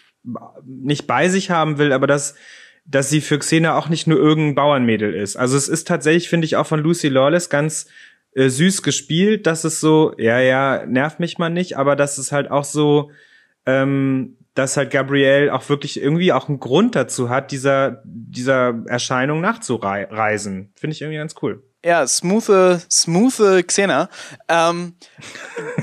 nicht 0.64 1.08
bei 1.08 1.28
sich 1.28 1.50
haben 1.50 1.78
will, 1.78 1.92
aber 1.92 2.08
dass 2.08 2.36
dass 2.86 3.10
sie 3.10 3.22
für 3.22 3.40
Xena 3.40 3.78
auch 3.78 3.90
nicht 3.90 4.08
nur 4.08 4.18
irgendein 4.20 4.56
Bauernmädel 4.56 5.14
ist. 5.14 5.36
Also 5.38 5.56
es 5.56 5.70
ist 5.70 5.88
tatsächlich, 5.88 6.28
finde 6.30 6.46
ich, 6.46 6.58
auch 6.58 6.68
von 6.68 6.82
Lucy 6.82 7.08
Lawless 7.08 7.50
ganz 7.50 7.88
äh, 8.36 8.50
süß 8.50 8.82
gespielt, 8.84 9.48
dass 9.48 9.64
es 9.64 9.80
so, 9.80 10.14
ja, 10.18 10.40
ja, 10.40 10.86
nervt 10.86 11.20
mich 11.20 11.38
mal 11.38 11.50
nicht, 11.50 11.78
aber 11.78 11.96
dass 11.96 12.18
es 12.18 12.32
halt 12.32 12.52
auch 12.52 12.64
so, 12.64 13.12
ähm, 13.66 14.38
dass 14.54 14.78
halt 14.78 14.92
Gabrielle 14.92 15.54
auch 15.54 15.68
wirklich 15.70 16.02
irgendwie 16.02 16.32
auch 16.32 16.48
einen 16.48 16.60
Grund 16.60 16.96
dazu 16.96 17.30
hat, 17.30 17.52
dieser, 17.52 18.02
dieser 18.06 18.84
Erscheinung 18.86 19.42
nachzureisen. 19.42 20.72
Finde 20.76 20.94
ich 20.94 21.02
irgendwie 21.02 21.18
ganz 21.18 21.36
cool. 21.42 21.64
Ja, 21.86 22.08
smoothe, 22.08 22.82
smoothe 22.90 23.62
Xena. 23.62 24.08
Ähm, 24.48 24.94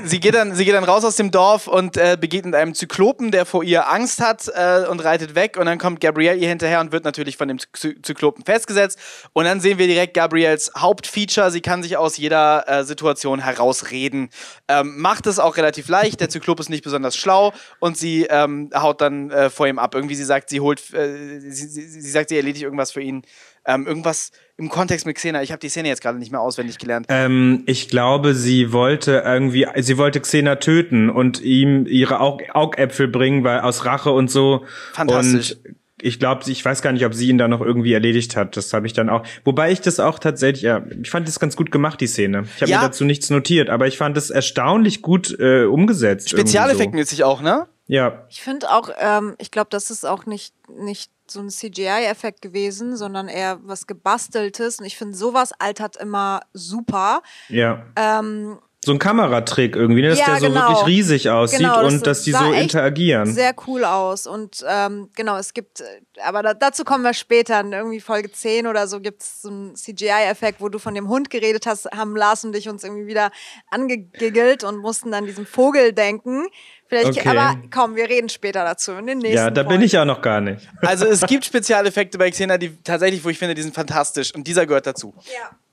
sie, 0.03 0.19
geht 0.19 0.33
dann, 0.33 0.55
sie 0.55 0.65
geht 0.65 0.73
dann 0.73 0.83
raus 0.83 1.05
aus 1.05 1.15
dem 1.15 1.29
Dorf 1.29 1.67
und 1.67 1.95
äh, 1.95 2.17
begegnet 2.19 2.55
einem 2.55 2.73
Zyklopen, 2.73 3.29
der 3.29 3.45
vor 3.45 3.63
ihr 3.63 3.87
Angst 3.87 4.19
hat 4.19 4.47
äh, 4.47 4.87
und 4.89 5.03
reitet 5.03 5.35
weg. 5.35 5.57
Und 5.57 5.67
dann 5.67 5.77
kommt 5.77 6.01
Gabrielle 6.01 6.39
ihr 6.39 6.49
hinterher 6.49 6.79
und 6.79 6.91
wird 6.91 7.03
natürlich 7.03 7.37
von 7.37 7.49
dem 7.49 7.59
Zy 7.59 8.01
Zyklopen 8.01 8.43
festgesetzt. 8.43 8.97
Und 9.33 9.45
dann 9.45 9.61
sehen 9.61 9.77
wir 9.77 9.85
direkt 9.85 10.15
Gabriels 10.15 10.71
Hauptfeature. 10.75 11.51
Sie 11.51 11.61
kann 11.61 11.83
sich 11.83 11.97
aus 11.97 12.17
jeder 12.17 12.67
äh, 12.67 12.83
Situation 12.83 13.39
herausreden. 13.39 14.31
Ähm, 14.67 14.99
macht 14.99 15.27
es 15.27 15.37
auch 15.37 15.55
relativ 15.55 15.87
leicht. 15.87 16.19
Der 16.19 16.29
Zyklop 16.29 16.59
ist 16.59 16.69
nicht 16.71 16.83
besonders 16.83 17.15
schlau 17.15 17.53
und 17.79 17.95
sie 17.95 18.25
ähm, 18.27 18.71
haut 18.73 19.01
dann 19.01 19.29
äh, 19.29 19.51
vor 19.51 19.67
ihm 19.67 19.77
ab. 19.77 19.93
Irgendwie 19.93 20.15
sie 20.15 20.25
sagt, 20.25 20.49
sie 20.49 20.61
holt, 20.61 20.81
äh, 20.95 21.39
sie, 21.41 21.67
sie, 21.67 21.87
sie 21.87 22.09
sagt, 22.09 22.29
sie 22.29 22.37
erledigt 22.37 22.63
irgendwas 22.63 22.91
für 22.91 23.01
ihn. 23.01 23.21
Ähm, 23.63 23.85
irgendwas 23.85 24.31
im 24.61 24.69
Kontext 24.69 25.05
mit 25.05 25.15
Xena. 25.17 25.41
Ich 25.41 25.51
habe 25.51 25.59
die 25.59 25.69
Szene 25.69 25.87
jetzt 25.89 26.01
gerade 26.01 26.17
nicht 26.19 26.31
mehr 26.31 26.39
auswendig 26.39 26.77
gelernt. 26.77 27.07
Ähm, 27.09 27.63
ich 27.65 27.89
glaube, 27.89 28.35
sie 28.35 28.71
wollte 28.71 29.23
irgendwie, 29.25 29.65
sie 29.79 29.97
wollte 29.97 30.21
Xena 30.21 30.57
töten 30.57 31.09
und 31.09 31.41
ihm 31.41 31.87
ihre 31.87 32.19
Aug 32.19 32.43
Augäpfel 32.53 33.07
bringen, 33.07 33.43
weil 33.43 33.61
aus 33.61 33.85
Rache 33.85 34.11
und 34.11 34.29
so. 34.29 34.63
Fantastisch. 34.93 35.53
Und 35.53 35.75
ich 36.03 36.19
glaube, 36.19 36.49
ich 36.49 36.63
weiß 36.63 36.81
gar 36.81 36.91
nicht, 36.93 37.05
ob 37.05 37.13
sie 37.13 37.27
ihn 37.29 37.37
da 37.37 37.47
noch 37.47 37.61
irgendwie 37.61 37.93
erledigt 37.93 38.35
hat. 38.35 38.55
Das 38.57 38.73
habe 38.73 38.87
ich 38.87 38.93
dann 38.93 39.09
auch. 39.09 39.23
Wobei 39.43 39.71
ich 39.71 39.81
das 39.81 39.99
auch 39.99 40.19
tatsächlich, 40.19 40.63
ja, 40.63 40.83
ich 41.01 41.09
fand 41.09 41.27
das 41.27 41.39
ganz 41.39 41.55
gut 41.55 41.71
gemacht, 41.71 41.99
die 42.01 42.07
Szene. 42.07 42.45
Ich 42.55 42.61
habe 42.61 42.71
Ja. 42.71 42.81
mir 42.81 42.87
dazu 42.87 43.03
nichts 43.03 43.29
notiert, 43.29 43.69
aber 43.69 43.87
ich 43.87 43.97
fand 43.97 44.15
es 44.17 44.29
erstaunlich 44.29 45.01
gut 45.01 45.35
äh, 45.39 45.65
umgesetzt. 45.65 46.29
Spezialeffektmäßig 46.29 47.23
auch, 47.23 47.41
ne? 47.41 47.67
So. 47.87 47.93
Ja. 47.93 48.25
Ich 48.29 48.41
finde 48.41 48.71
auch, 48.71 48.89
ähm, 48.99 49.35
ich 49.37 49.51
glaube, 49.51 49.67
das 49.69 49.91
ist 49.91 50.05
auch 50.05 50.25
nicht, 50.25 50.53
nicht 50.79 51.11
so 51.31 51.39
ein 51.41 51.49
CGI-Effekt 51.49 52.41
gewesen, 52.41 52.95
sondern 52.97 53.27
eher 53.27 53.59
was 53.63 53.87
gebasteltes. 53.87 54.79
Und 54.79 54.85
ich 54.85 54.97
finde, 54.97 55.15
sowas 55.17 55.51
altert 55.59 55.95
immer 55.97 56.41
super. 56.53 57.21
Ja. 57.49 57.83
Ähm, 57.95 58.59
So 58.83 58.91
ein 58.93 58.97
Kameratrick 58.99 59.75
irgendwie, 59.75 60.01
ne, 60.01 60.09
dass 60.09 60.17
Ja, 60.19 60.25
der 60.31 60.39
so 60.39 60.47
genau. 60.47 60.69
wirklich 60.69 60.87
riesig 60.87 61.29
aussieht 61.29 61.59
Genau, 61.59 61.83
das 61.83 61.93
und 61.93 62.07
dass 62.07 62.23
die 62.23 62.31
so 62.31 62.51
interagieren. 62.51 63.31
sehr 63.31 63.53
cool 63.67 63.85
aus. 63.85 64.25
Und 64.25 64.65
ähm, 64.67 65.09
genau, 65.15 65.37
es 65.37 65.53
gibt, 65.53 65.83
aber 66.23 66.41
da, 66.41 66.55
dazu 66.55 66.83
kommen 66.83 67.03
wir 67.03 67.13
später. 67.13 67.59
In 67.59 67.73
irgendwie 67.73 67.99
Folge 67.99 68.31
10 68.31 68.65
oder 68.65 68.87
so 68.87 68.99
gibt 68.99 69.21
es 69.21 69.43
so 69.43 69.49
einen 69.49 69.75
CGI-Effekt, 69.75 70.61
wo 70.61 70.69
du 70.69 70.79
von 70.79 70.95
dem 70.95 71.09
Hund 71.09 71.29
geredet 71.29 71.67
hast, 71.67 71.85
haben 71.91 72.15
Lars 72.15 72.43
und 72.43 72.55
ich 72.55 72.69
uns 72.69 72.83
irgendwie 72.83 73.05
wieder 73.05 73.29
angegiggelt 73.69 74.63
und 74.63 74.77
mussten 74.77 75.11
dann 75.11 75.25
diesem 75.27 75.45
Vogel 75.45 75.93
denken. 75.93 76.47
Vielleicht, 76.91 77.19
Okay. 77.19 77.29
aber 77.37 77.55
komm, 77.73 77.95
wir 77.95 78.09
reden 78.09 78.27
später 78.27 78.65
dazu 78.65 78.91
in 78.91 79.07
den 79.07 79.19
nächsten 79.19 79.37
Ja, 79.37 79.49
da 79.49 79.61
bin 79.63 79.69
Folgen. 79.69 79.83
ich 79.83 79.91
ja 79.93 80.03
noch 80.03 80.21
gar 80.21 80.41
nicht. 80.41 80.67
Also 80.81 81.05
es 81.05 81.21
gibt 81.21 81.45
Spezialeffekte 81.45 82.17
bei 82.17 82.29
Xena, 82.29 82.57
die 82.57 82.75
tatsächlich, 82.83 83.23
wo 83.23 83.29
ich 83.29 83.37
finde, 83.39 83.55
die 83.55 83.61
sind 83.61 83.73
fantastisch. 83.73 84.35
Und 84.35 84.45
dieser 84.45 84.65
gehört 84.65 84.85
dazu. 84.87 85.13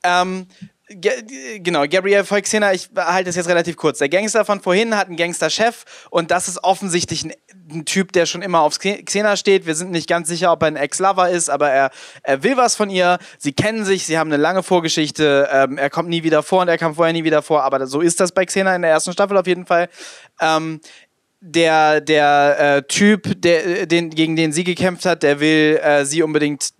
Ja. 0.04 0.20
Ähm, 0.22 0.46
Ge 0.90 1.58
genau, 1.58 1.84
Gabriel 1.86 2.24
folgt 2.24 2.46
Xena, 2.46 2.72
ich 2.72 2.88
halte 2.96 3.28
es 3.28 3.36
jetzt 3.36 3.46
relativ 3.50 3.76
kurz. 3.76 3.98
Der 3.98 4.08
Gangster 4.08 4.46
von 4.46 4.62
vorhin 4.62 4.96
hat 4.96 5.08
einen 5.08 5.18
Gangsterchef 5.18 5.84
und 6.08 6.30
das 6.30 6.48
ist 6.48 6.64
offensichtlich 6.64 7.24
ein, 7.26 7.32
ein 7.70 7.84
Typ, 7.84 8.12
der 8.12 8.24
schon 8.24 8.40
immer 8.40 8.60
auf 8.62 8.76
Xe- 8.78 9.04
Xena 9.04 9.36
steht. 9.36 9.66
Wir 9.66 9.74
sind 9.74 9.90
nicht 9.90 10.08
ganz 10.08 10.28
sicher, 10.28 10.50
ob 10.50 10.62
er 10.62 10.68
ein 10.68 10.76
Ex-Lover 10.76 11.28
ist, 11.28 11.50
aber 11.50 11.68
er, 11.68 11.90
er 12.22 12.42
will 12.42 12.56
was 12.56 12.74
von 12.74 12.88
ihr. 12.88 13.18
Sie 13.38 13.52
kennen 13.52 13.84
sich, 13.84 14.06
sie 14.06 14.16
haben 14.18 14.32
eine 14.32 14.40
lange 14.40 14.62
Vorgeschichte. 14.62 15.50
Ähm, 15.52 15.76
er 15.76 15.90
kommt 15.90 16.08
nie 16.08 16.22
wieder 16.22 16.42
vor 16.42 16.62
und 16.62 16.68
er 16.68 16.78
kam 16.78 16.94
vorher 16.94 17.12
nie 17.12 17.24
wieder 17.24 17.42
vor, 17.42 17.64
aber 17.64 17.86
so 17.86 18.00
ist 18.00 18.18
das 18.20 18.32
bei 18.32 18.46
Xena 18.46 18.74
in 18.74 18.80
der 18.80 18.90
ersten 18.92 19.12
Staffel 19.12 19.36
auf 19.36 19.46
jeden 19.46 19.66
Fall. 19.66 19.90
Ähm, 20.40 20.80
der, 21.40 22.00
der 22.00 22.56
äh, 22.58 22.82
Typ, 22.82 23.40
der, 23.40 23.86
den, 23.86 24.10
gegen 24.10 24.36
den 24.36 24.52
sie 24.52 24.64
gekämpft 24.64 25.04
hat, 25.04 25.22
der 25.22 25.40
will 25.40 25.78
äh, 25.82 26.04
sie 26.04 26.22
unbedingt 26.22 26.70
äh, 26.70 26.77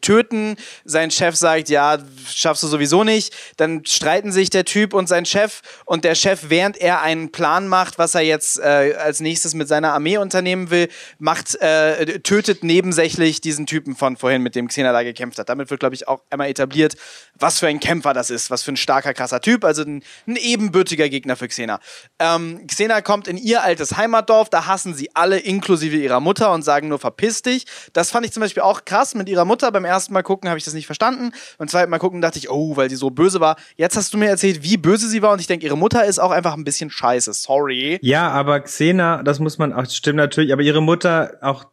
töten. 0.00 0.56
Sein 0.84 1.10
Chef 1.10 1.36
sagt, 1.36 1.68
ja, 1.68 1.98
schaffst 2.32 2.62
du 2.62 2.66
sowieso 2.66 3.04
nicht. 3.04 3.34
Dann 3.56 3.84
streiten 3.84 4.32
sich 4.32 4.50
der 4.50 4.64
Typ 4.64 4.94
und 4.94 5.08
sein 5.08 5.24
Chef 5.24 5.62
und 5.84 6.04
der 6.04 6.14
Chef, 6.14 6.46
während 6.48 6.76
er 6.76 7.02
einen 7.02 7.32
Plan 7.32 7.68
macht, 7.68 7.98
was 7.98 8.14
er 8.14 8.22
jetzt 8.22 8.58
äh, 8.58 8.94
als 8.98 9.20
nächstes 9.20 9.54
mit 9.54 9.68
seiner 9.68 9.92
Armee 9.92 10.18
unternehmen 10.18 10.70
will, 10.70 10.88
macht, 11.18 11.54
äh, 11.56 12.20
tötet 12.20 12.64
nebensächlich 12.64 13.40
diesen 13.40 13.66
Typen 13.66 13.96
von 13.96 14.16
vorhin, 14.16 14.42
mit 14.42 14.54
dem 14.54 14.68
Xena 14.68 14.92
da 14.92 15.02
gekämpft 15.02 15.38
hat. 15.38 15.48
Damit 15.48 15.70
wird, 15.70 15.80
glaube 15.80 15.94
ich, 15.94 16.08
auch 16.08 16.22
einmal 16.30 16.48
etabliert, 16.48 16.96
was 17.34 17.58
für 17.58 17.68
ein 17.68 17.80
Kämpfer 17.80 18.14
das 18.14 18.30
ist, 18.30 18.50
was 18.50 18.62
für 18.62 18.72
ein 18.72 18.76
starker, 18.76 19.14
krasser 19.14 19.40
Typ, 19.40 19.64
also 19.64 19.82
ein, 19.82 20.02
ein 20.26 20.36
ebenbürtiger 20.36 21.08
Gegner 21.08 21.36
für 21.36 21.48
Xena. 21.48 21.80
Ähm, 22.18 22.66
Xena 22.66 23.00
kommt 23.00 23.28
in 23.28 23.36
ihr 23.36 23.62
altes 23.62 23.96
Heimatdorf, 23.96 24.48
da 24.50 24.66
hassen 24.66 24.94
sie 24.94 25.14
alle, 25.14 25.38
inklusive 25.38 25.96
ihrer 25.96 26.20
Mutter 26.20 26.52
und 26.52 26.62
sagen 26.62 26.88
nur 26.88 26.98
verpiss 26.98 27.42
dich. 27.42 27.66
Das 27.92 28.10
fand 28.10 28.26
ich 28.26 28.32
zum 28.32 28.42
Beispiel 28.42 28.62
auch 28.62 28.84
krass 28.84 29.14
mit 29.14 29.28
ihrer 29.28 29.44
Mutter. 29.48 29.72
Beim 29.72 29.84
ersten 29.84 30.12
Mal 30.12 30.22
gucken 30.22 30.48
habe 30.48 30.58
ich 30.58 30.64
das 30.64 30.74
nicht 30.74 30.86
verstanden. 30.86 31.32
Beim 31.58 31.66
zweiten 31.66 31.90
Mal 31.90 31.98
gucken 31.98 32.20
dachte 32.20 32.38
ich, 32.38 32.50
oh, 32.50 32.76
weil 32.76 32.88
sie 32.88 32.96
so 32.96 33.10
böse 33.10 33.40
war. 33.40 33.56
Jetzt 33.76 33.96
hast 33.96 34.14
du 34.14 34.18
mir 34.18 34.28
erzählt, 34.28 34.62
wie 34.62 34.76
böse 34.76 35.08
sie 35.08 35.22
war 35.22 35.32
und 35.32 35.40
ich 35.40 35.48
denke, 35.48 35.66
ihre 35.66 35.76
Mutter 35.76 36.04
ist 36.04 36.20
auch 36.20 36.30
einfach 36.30 36.54
ein 36.54 36.64
bisschen 36.64 36.90
scheiße. 36.90 37.32
Sorry. 37.32 37.98
Ja, 38.02 38.28
aber 38.30 38.60
Xena, 38.60 39.22
das 39.24 39.40
muss 39.40 39.58
man 39.58 39.72
auch, 39.72 39.86
stimmt 39.90 40.18
natürlich, 40.18 40.52
aber 40.52 40.62
ihre 40.62 40.80
Mutter, 40.80 41.38
auch, 41.40 41.66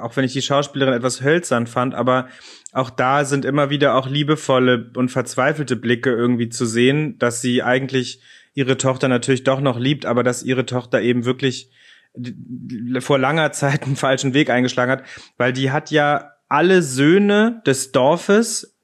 auch 0.00 0.16
wenn 0.16 0.24
ich 0.24 0.32
die 0.32 0.42
Schauspielerin 0.42 0.94
etwas 0.94 1.22
hölzern 1.22 1.66
fand, 1.68 1.94
aber 1.94 2.28
auch 2.72 2.90
da 2.90 3.24
sind 3.24 3.44
immer 3.44 3.70
wieder 3.70 3.94
auch 3.94 4.08
liebevolle 4.08 4.90
und 4.96 5.10
verzweifelte 5.10 5.76
Blicke 5.76 6.10
irgendwie 6.10 6.48
zu 6.48 6.66
sehen, 6.66 7.18
dass 7.18 7.40
sie 7.40 7.62
eigentlich 7.62 8.20
ihre 8.54 8.76
Tochter 8.76 9.08
natürlich 9.08 9.44
doch 9.44 9.60
noch 9.60 9.78
liebt, 9.78 10.04
aber 10.04 10.22
dass 10.22 10.42
ihre 10.42 10.66
Tochter 10.66 11.00
eben 11.00 11.24
wirklich 11.24 11.70
vor 13.00 13.18
langer 13.18 13.52
Zeit 13.52 13.84
einen 13.84 13.96
falschen 13.96 14.34
Weg 14.34 14.50
eingeschlagen 14.50 14.90
hat, 14.90 15.04
weil 15.36 15.52
die 15.52 15.70
hat 15.70 15.90
ja 15.90 16.32
alle 16.48 16.82
Söhne 16.82 17.62
des 17.66 17.92
Dorfes 17.92 18.78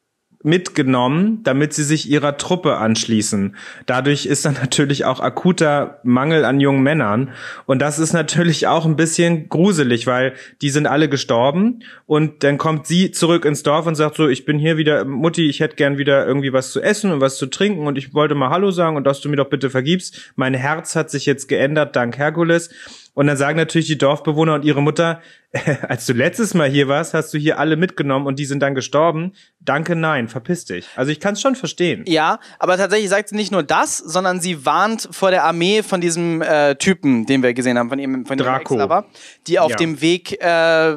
mitgenommen, 0.44 1.40
damit 1.42 1.72
sie 1.72 1.82
sich 1.82 2.08
ihrer 2.08 2.36
Truppe 2.36 2.76
anschließen. 2.76 3.56
Dadurch 3.86 4.26
ist 4.26 4.44
dann 4.44 4.54
natürlich 4.60 5.06
auch 5.06 5.18
akuter 5.18 6.00
Mangel 6.04 6.44
an 6.44 6.60
jungen 6.60 6.82
Männern. 6.82 7.30
Und 7.64 7.80
das 7.80 7.98
ist 7.98 8.12
natürlich 8.12 8.66
auch 8.66 8.84
ein 8.84 8.94
bisschen 8.96 9.48
gruselig, 9.48 10.06
weil 10.06 10.34
die 10.60 10.68
sind 10.68 10.86
alle 10.86 11.08
gestorben. 11.08 11.80
Und 12.04 12.44
dann 12.44 12.58
kommt 12.58 12.86
sie 12.86 13.10
zurück 13.10 13.46
ins 13.46 13.62
Dorf 13.62 13.86
und 13.86 13.94
sagt 13.94 14.16
so, 14.16 14.28
ich 14.28 14.44
bin 14.44 14.58
hier 14.58 14.76
wieder, 14.76 15.06
Mutti, 15.06 15.48
ich 15.48 15.60
hätte 15.60 15.76
gern 15.76 15.96
wieder 15.96 16.26
irgendwie 16.26 16.52
was 16.52 16.72
zu 16.72 16.82
essen 16.82 17.10
und 17.10 17.22
was 17.22 17.38
zu 17.38 17.46
trinken. 17.46 17.86
Und 17.86 17.96
ich 17.96 18.12
wollte 18.12 18.34
mal 18.34 18.50
Hallo 18.50 18.70
sagen 18.70 18.96
und 18.96 19.04
dass 19.04 19.22
du 19.22 19.30
mir 19.30 19.36
doch 19.36 19.48
bitte 19.48 19.70
vergibst. 19.70 20.32
Mein 20.36 20.52
Herz 20.52 20.94
hat 20.94 21.10
sich 21.10 21.24
jetzt 21.24 21.48
geändert 21.48 21.96
dank 21.96 22.18
Herkules. 22.18 22.68
Und 23.14 23.28
dann 23.28 23.36
sagen 23.36 23.56
natürlich 23.56 23.86
die 23.86 23.96
Dorfbewohner 23.96 24.54
und 24.54 24.64
ihre 24.64 24.82
Mutter, 24.82 25.20
als 25.88 26.04
du 26.06 26.12
letztes 26.12 26.52
Mal 26.52 26.68
hier 26.68 26.88
warst, 26.88 27.14
hast 27.14 27.32
du 27.32 27.38
hier 27.38 27.58
alle 27.60 27.76
mitgenommen 27.76 28.26
und 28.26 28.38
die 28.40 28.44
sind 28.44 28.60
dann 28.60 28.74
gestorben. 28.74 29.32
Danke, 29.60 29.94
nein, 29.94 30.28
verpiss 30.28 30.64
dich. 30.64 30.86
Also 30.96 31.12
ich 31.12 31.20
kann 31.20 31.34
es 31.34 31.40
schon 31.40 31.54
verstehen. 31.54 32.04
Ja, 32.08 32.40
aber 32.58 32.76
tatsächlich 32.76 33.08
sagt 33.10 33.28
sie 33.28 33.36
nicht 33.36 33.52
nur 33.52 33.62
das, 33.62 33.98
sondern 33.98 34.40
sie 34.40 34.66
warnt 34.66 35.08
vor 35.12 35.30
der 35.30 35.44
Armee 35.44 35.82
von 35.84 36.00
diesem 36.00 36.42
äh, 36.42 36.74
Typen, 36.74 37.24
den 37.26 37.42
wir 37.42 37.54
gesehen 37.54 37.78
haben, 37.78 37.88
von 37.88 37.98
ihm, 38.00 38.26
von 38.26 38.36
dem 38.36 38.44
Draco. 38.44 38.74
Ex-Lover, 38.74 39.06
die 39.46 39.58
auf 39.60 39.70
Ja. 39.70 39.76
dem 39.76 40.00
Weg 40.00 40.42
äh, 40.42 40.96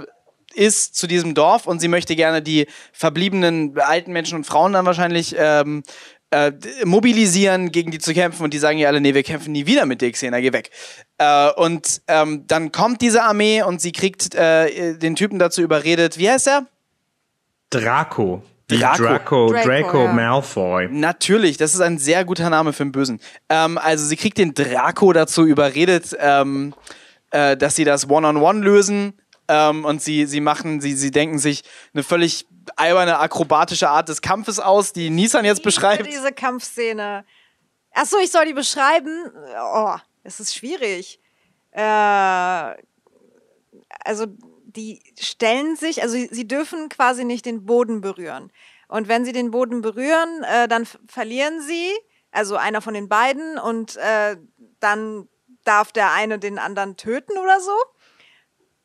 ist 0.55 0.95
zu 0.95 1.05
diesem 1.05 1.35
Dorf 1.35 1.67
und 1.67 1.79
sie 1.79 1.87
möchte 1.87 2.15
gerne 2.15 2.41
die 2.41 2.65
verbliebenen 2.91 3.77
alten 3.77 4.11
Menschen 4.11 4.37
und 4.37 4.43
Frauen 4.45 4.73
dann 4.73 4.87
wahrscheinlich 4.87 5.35
ähm, 5.37 5.83
äh, 6.31 6.51
mobilisieren, 6.83 7.71
gegen 7.71 7.91
die 7.91 7.99
zu 7.99 8.13
kämpfen 8.13 8.43
und 8.43 8.53
die 8.53 8.59
sagen 8.59 8.77
ja 8.77 8.89
alle, 8.89 8.99
nee, 8.99 9.13
wir 9.13 9.23
kämpfen 9.23 9.51
nie 9.51 9.65
wieder 9.65 9.85
mit 9.85 10.01
dir, 10.01 10.11
Xena, 10.11 10.39
geh 10.39 10.53
weg. 10.53 10.71
Äh, 11.17 11.51
und 11.51 12.01
ähm, 12.07 12.45
dann 12.47 12.71
kommt 12.71 13.01
diese 13.01 13.23
Armee 13.23 13.61
und 13.61 13.81
sie 13.81 13.91
kriegt 13.91 14.35
äh, 14.35 14.97
den 14.97 15.15
Typen 15.15 15.39
dazu 15.39 15.61
überredet, 15.61 16.17
wie 16.17 16.29
heißt 16.29 16.47
er? 16.47 16.67
Draco. 17.69 18.43
Draco. 18.69 19.03
Draco, 19.03 19.47
Draco, 19.47 19.65
Draco, 19.65 20.03
ja. 20.03 20.13
Malfoy. 20.13 20.89
Natürlich, 20.91 21.55
das 21.55 21.73
ist 21.73 21.79
ein 21.79 21.97
sehr 21.97 22.25
guter 22.25 22.49
Name 22.49 22.73
für 22.73 22.83
einen 22.83 22.91
Bösen. 22.91 23.21
Ähm, 23.47 23.77
also 23.77 24.05
sie 24.05 24.17
kriegt 24.17 24.37
den 24.37 24.53
Draco 24.53 25.13
dazu 25.13 25.45
überredet, 25.45 26.15
ähm, 26.19 26.73
äh, 27.31 27.55
dass 27.55 27.75
sie 27.75 27.85
das 27.85 28.09
One-on-One 28.09 28.59
lösen. 28.59 29.13
Ähm, 29.47 29.85
und 29.85 30.01
sie, 30.01 30.25
sie 30.25 30.41
machen, 30.41 30.81
sie, 30.81 30.93
sie 30.93 31.11
denken 31.11 31.39
sich 31.39 31.63
eine 31.93 32.03
völlig 32.03 32.47
alberne, 32.75 33.19
akrobatische 33.19 33.89
Art 33.89 34.09
des 34.09 34.21
Kampfes 34.21 34.59
aus, 34.59 34.91
die 34.93 35.09
Nissan 35.09 35.45
jetzt 35.45 35.63
beschreibt. 35.63 36.05
Diese 36.05 36.33
Kampfszene. 36.33 37.25
Achso, 37.93 38.17
ich 38.19 38.31
soll 38.31 38.45
die 38.45 38.53
beschreiben. 38.53 39.31
Oh, 39.73 39.95
es 40.23 40.39
ist 40.39 40.55
schwierig. 40.55 41.19
äh, 41.71 42.75
also 44.03 44.25
die 44.63 45.01
stellen 45.19 45.75
sich, 45.75 46.01
also 46.01 46.15
sie, 46.15 46.29
sie 46.31 46.47
dürfen 46.47 46.89
quasi 46.89 47.25
nicht 47.25 47.45
den 47.45 47.65
Boden 47.65 48.01
berühren. 48.01 48.51
Und 48.87 49.07
wenn 49.07 49.25
sie 49.25 49.33
den 49.33 49.51
Boden 49.51 49.81
berühren, 49.81 50.43
äh, 50.43 50.67
dann 50.67 50.87
verlieren 51.07 51.61
sie, 51.61 51.91
also 52.31 52.55
einer 52.55 52.81
von 52.81 52.93
den 52.93 53.09
beiden, 53.09 53.57
und 53.57 53.97
äh, 53.97 54.37
dann 54.79 55.27
darf 55.63 55.91
der 55.91 56.13
eine 56.13 56.39
den 56.39 56.59
anderen 56.59 56.95
töten 56.95 57.37
oder 57.37 57.59
so. 57.59 57.73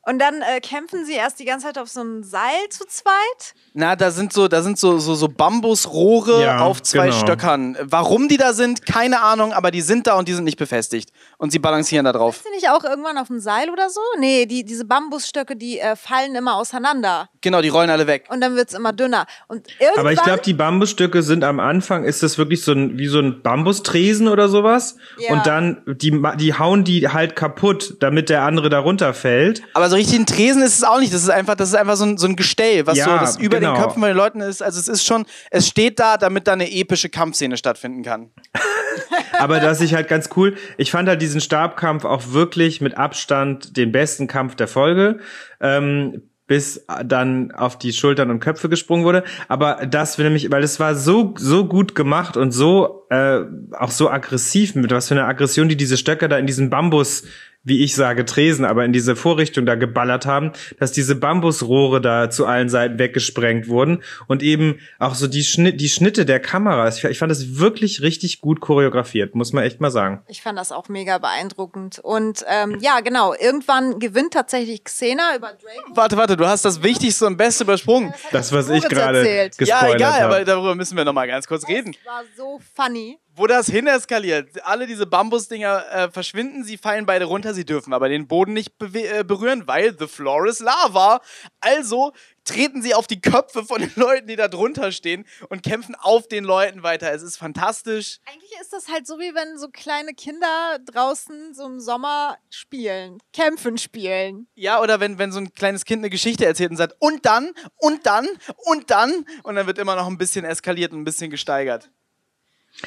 Und 0.05 0.19
dann 0.19 0.43
äh, 0.43 0.61
kämpfen 0.61 1.05
sie 1.07 1.15
erst 1.15 1.39
die 1.39 1.45
ganze 1.45 1.67
Zeit 1.67 1.79
auf 1.79 1.89
so 1.89 2.01
einem 2.01 2.25
Seil 2.25 2.69
zu 2.71 2.85
zweit. 2.87 3.55
Na, 3.73 3.95
da 3.95 4.11
sind 4.11 4.33
so, 4.33 4.49
da 4.49 4.61
sind 4.63 4.77
so, 4.77 4.99
so, 4.99 5.15
so 5.15 5.29
Bambusrohre 5.29 6.43
Ja, 6.43 6.61
auf 6.61 6.83
zwei 6.83 7.07
genau. 7.11 7.21
Stöckern. 7.21 7.77
Warum 7.83 8.27
die 8.29 8.37
da 8.37 8.53
sind, 8.53 8.85
keine 8.85 9.21
Ahnung, 9.21 9.53
aber 9.53 9.71
die 9.71 9.81
sind 9.81 10.09
da 10.09 10.19
und 10.19 10.27
die 10.27 10.35
sind 10.35 10.43
nicht 10.45 10.59
befestigt. 10.59 11.11
Und 11.39 11.53
sie 11.53 11.61
balancieren 11.61 12.05
da 12.05 12.13
drauf. 12.13 12.35
Sind 12.37 12.47
die 12.51 12.57
nicht 12.57 12.71
auch 12.71 12.83
irgendwann 12.83 13.17
auf 13.17 13.29
dem 13.29 13.39
Seil 13.39 13.71
oder 13.71 13.91
so? 13.91 14.01
Nee, 14.19 14.47
die, 14.47 14.65
diese 14.65 14.85
Bambusstöcke, 14.85 15.55
die 15.55 15.79
äh, 15.79 15.95
fallen 15.95 16.35
immer 16.35 16.57
auseinander. 16.57 17.29
Genau, 17.43 17.61
die 17.61 17.69
rollen 17.69 17.91
alle 17.91 18.07
weg. 18.07 18.27
Und 18.29 18.41
dann 18.41 18.55
wird's 18.55 18.73
immer 18.73 18.93
dünner. 18.93 19.27
Und 19.49 19.67
irgendwann, 19.79 20.01
Aber 20.01 20.13
ich 20.13 20.23
glaube, 20.23 20.43
die 20.43 20.55
Bambusstücke 20.55 21.23
sind 21.23 21.45
am 21.45 21.61
Anfang, 21.61 22.05
ist 22.05 22.23
das 22.23 22.39
wirklich 22.39 22.63
so 22.63 22.73
ein, 22.73 22.99
wie 22.99 23.09
so 23.09 23.19
ein 23.19 23.43
Bambustresen 23.43 24.29
oder 24.29 24.49
sowas. 24.49 24.97
Ja. 25.19 25.33
Und 25.33 25.47
dann, 25.47 25.83
die, 25.87 26.23
die 26.39 26.55
hauen 26.55 26.85
die 26.85 27.09
halt 27.09 27.37
kaputt, 27.37 27.97
damit 28.01 28.29
der 28.29 28.43
andere 28.43 28.71
da 28.71 28.79
runterfällt. 28.79 29.63
Aber 29.75 29.91
so 29.91 29.97
richtig 29.97 30.21
ein 30.21 30.27
Tresen 30.27 30.63
ist 30.63 30.79
es 30.79 30.85
auch 30.85 31.01
nicht. 31.01 31.13
Das 31.13 31.23
ist 31.23 31.31
einfach, 31.31 31.57
das 31.57 31.71
ist 31.71 31.75
einfach 31.75 31.97
so 31.97 32.05
ein, 32.05 32.17
so 32.17 32.27
ein 32.27 32.37
Gestell, 32.37 32.87
was 32.87 32.97
Ja, 32.97 33.05
so 33.05 33.11
das 33.11 33.37
über 33.39 33.59
genau. 33.59 33.75
den 33.75 33.83
Köpfen 33.83 34.01
von 34.01 34.09
den 34.09 34.17
Leuten 34.17 34.41
ist. 34.41 34.63
Also 34.63 34.79
es 34.79 34.89
ist 34.89 35.05
schon, 35.05 35.27
es 35.51 35.67
steht 35.67 35.99
da, 35.99 36.17
damit 36.17 36.47
da 36.47 36.53
eine 36.53 36.71
epische 36.71 37.09
Kampfszene 37.09 37.57
stattfinden 37.57 38.03
kann. 38.05 38.31
Aber 39.39 39.59
das 39.61 39.81
ich 39.81 39.95
halt 39.95 40.09
ganz 40.09 40.31
cool. 40.37 40.55
Ich 40.77 40.91
fand 40.91 41.09
halt 41.09 41.21
diesen 41.21 41.41
Stabkampf 41.41 42.05
auch 42.05 42.33
wirklich 42.33 42.81
mit 42.81 42.97
Abstand 42.97 43.77
den 43.77 43.91
besten 43.91 44.27
Kampf 44.27 44.55
der 44.55 44.69
Folge. 44.69 45.19
Ähm, 45.61 46.23
bis 46.53 46.85
dann 47.07 47.51
auf 47.53 47.79
die 47.79 47.95
Schultern 47.95 48.31
und 48.31 48.41
Köpfe 48.41 48.69
gesprungen 48.69 49.07
wurde. 49.07 49.25
Aber 49.49 49.87
das 49.89 50.19
will 50.19 50.27
nämlich, 50.27 50.51
weil 50.51 50.63
es 50.63 50.79
war 50.79 50.95
so, 50.95 51.33
so 51.39 51.65
gut 51.65 51.95
gemacht 51.95 52.37
und 52.37 52.51
so, 52.51 53.07
äh, 53.09 53.41
auch 53.73 53.91
so 53.91 54.11
aggressiv, 54.11 54.75
mit 54.75 54.91
was 54.91 55.09
für 55.09 55.15
einer 55.15 55.27
Aggression, 55.27 55.71
die 55.71 55.79
diese 55.79 55.97
Stöcker 55.97 56.29
da 56.29 56.37
in 56.37 56.47
diesen 56.47 56.69
Bambus, 56.69 57.25
wie 57.65 57.85
ich 57.85 57.95
sage, 57.95 58.25
Tresen, 58.25 58.65
aber 58.65 58.85
in 58.85 58.93
diese 58.93 59.15
Vorrichtung 59.15 59.67
da 59.67 59.77
geballert 59.77 60.27
haben, 60.27 60.53
dass 60.79 60.93
diese 60.93 61.15
Bambusrohre 61.15 62.01
da 62.01 62.31
zu 62.31 62.47
allen 62.47 62.69
Seiten 62.69 62.99
weggesprengt 62.99 63.69
wurden 63.69 64.03
und 64.27 64.43
eben 64.43 64.81
auch 64.99 65.15
so 65.15 65.29
die, 65.29 65.45
Schnitt, 65.45 65.81
die 65.81 65.89
Schnitte 65.89 66.27
der 66.27 66.41
Kameras. 66.41 67.03
Ich, 67.05 67.19
fand 67.19 67.31
das 67.31 67.59
wirklich 67.59 68.03
richtig 68.03 68.41
gut 68.41 68.61
choreografiert, 68.61 69.35
muss 69.35 69.53
man 69.53 69.65
echt 69.65 69.81
mal 69.81 69.91
sagen. 69.91 70.23
Ich 70.29 70.43
fand 70.43 70.59
das 70.59 70.73
auch 70.73 70.89
mega 70.89 71.19
beeindruckend. 71.19 72.01
Und 72.01 72.45
ähm, 72.49 72.79
ja, 72.81 73.01
genau, 73.01 73.35
irgendwann 73.35 74.01
gewinnt 74.01 74.33
tatsächlich 74.33 74.85
Xena 74.85 75.37
über 75.37 75.49
Draco. 75.49 75.97
Warte, 75.97 76.17
warte, 76.17 76.37
du 76.37 76.47
hast 76.47 76.65
das 76.65 76.83
Wichtigste 76.83 77.27
und 77.27 77.37
Beste 77.37 77.65
übersprungen. 77.65 78.13
Das, 78.33 78.53
was 78.53 78.69
ich 78.71 78.89
gerade 78.89 79.19
erzählt. 79.19 79.59
gespoilert 79.59 80.01
Ja, 80.01 80.07
egal, 80.09 80.21
habe. 80.23 80.35
aber 80.37 80.45
darüber 80.45 80.75
müssen 80.75 80.97
wir 80.97 81.05
noch 81.05 81.13
mal 81.13 81.29
ganz 81.29 81.47
kurz 81.47 81.69
reden. 81.69 81.93
Das 81.93 82.13
war 82.13 82.23
so 82.37 82.61
funny. 82.75 83.19
Wo 83.35 83.47
das 83.47 83.67
hin 83.67 83.87
eskaliert. 83.87 84.63
Alle 84.65 84.87
diese 84.87 85.07
Bambusdinger 85.07 85.85
äh, 85.91 86.11
verschwinden, 86.11 86.65
sie 86.65 86.77
fallen 86.77 87.07
beide 87.07 87.25
runter, 87.25 87.55
sie 87.55 87.65
dürfen 87.65 87.95
aber 87.95 88.11
den 88.11 88.29
Boden 88.29 88.53
nicht 88.53 88.75
äh, 88.83 89.25
berühren, 89.25 89.67
weil 89.67 89.97
the 89.99 90.07
floor 90.07 90.47
is 90.47 90.61
lava. 90.61 91.23
Also 91.61 92.13
treten 92.45 92.83
sie 92.83 92.93
auf 92.95 93.07
die 93.07 93.21
Köpfe 93.21 93.65
von 93.65 93.81
den 93.81 93.93
Leuten, 93.97 94.27
die 94.27 94.37
da 94.37 94.49
drunter 94.49 94.93
stehen 94.93 95.25
und 95.49 95.63
kämpfen 95.63 95.95
auf 95.95 96.29
den 96.29 96.45
Leuten 96.45 96.83
weiter. 96.83 97.11
Es 97.13 97.23
ist 97.23 97.37
fantastisch. 97.39 98.19
Eigentlich 98.27 98.53
ist 98.61 98.73
das 98.73 98.89
halt 98.89 99.07
so, 99.07 99.19
wie 99.19 99.35
wenn 99.35 99.57
so 99.57 99.69
kleine 99.69 100.13
Kinder 100.13 100.79
draußen 100.85 101.55
so 101.55 101.65
im 101.65 101.81
Sommer 101.81 102.37
spielen, 102.51 103.19
kämpfen 103.33 103.79
spielen. 103.79 104.47
Ja, 104.55 104.81
oder 104.83 105.01
wenn, 105.01 105.19
wenn 105.19 105.33
so 105.33 105.39
ein 105.39 105.55
kleines 105.55 105.85
Kind 105.85 106.01
eine 106.01 106.11
Geschichte 106.11 106.45
erzählt 106.45 106.71
und 106.71 106.77
sagt, 106.77 106.97
und 106.99 107.25
dann, 107.25 107.53
und 107.77 108.05
dann, 108.07 108.27
und 108.57 108.91
dann, 108.91 109.25
und 109.43 109.55
dann 109.55 109.67
wird 109.67 109.79
immer 109.79 109.97
noch 109.97 110.07
ein 110.07 110.19
bisschen 110.19 110.45
eskaliert 110.45 110.93
und 110.93 111.01
ein 111.01 111.05
bisschen 111.05 111.31
gesteigert. 111.31 111.91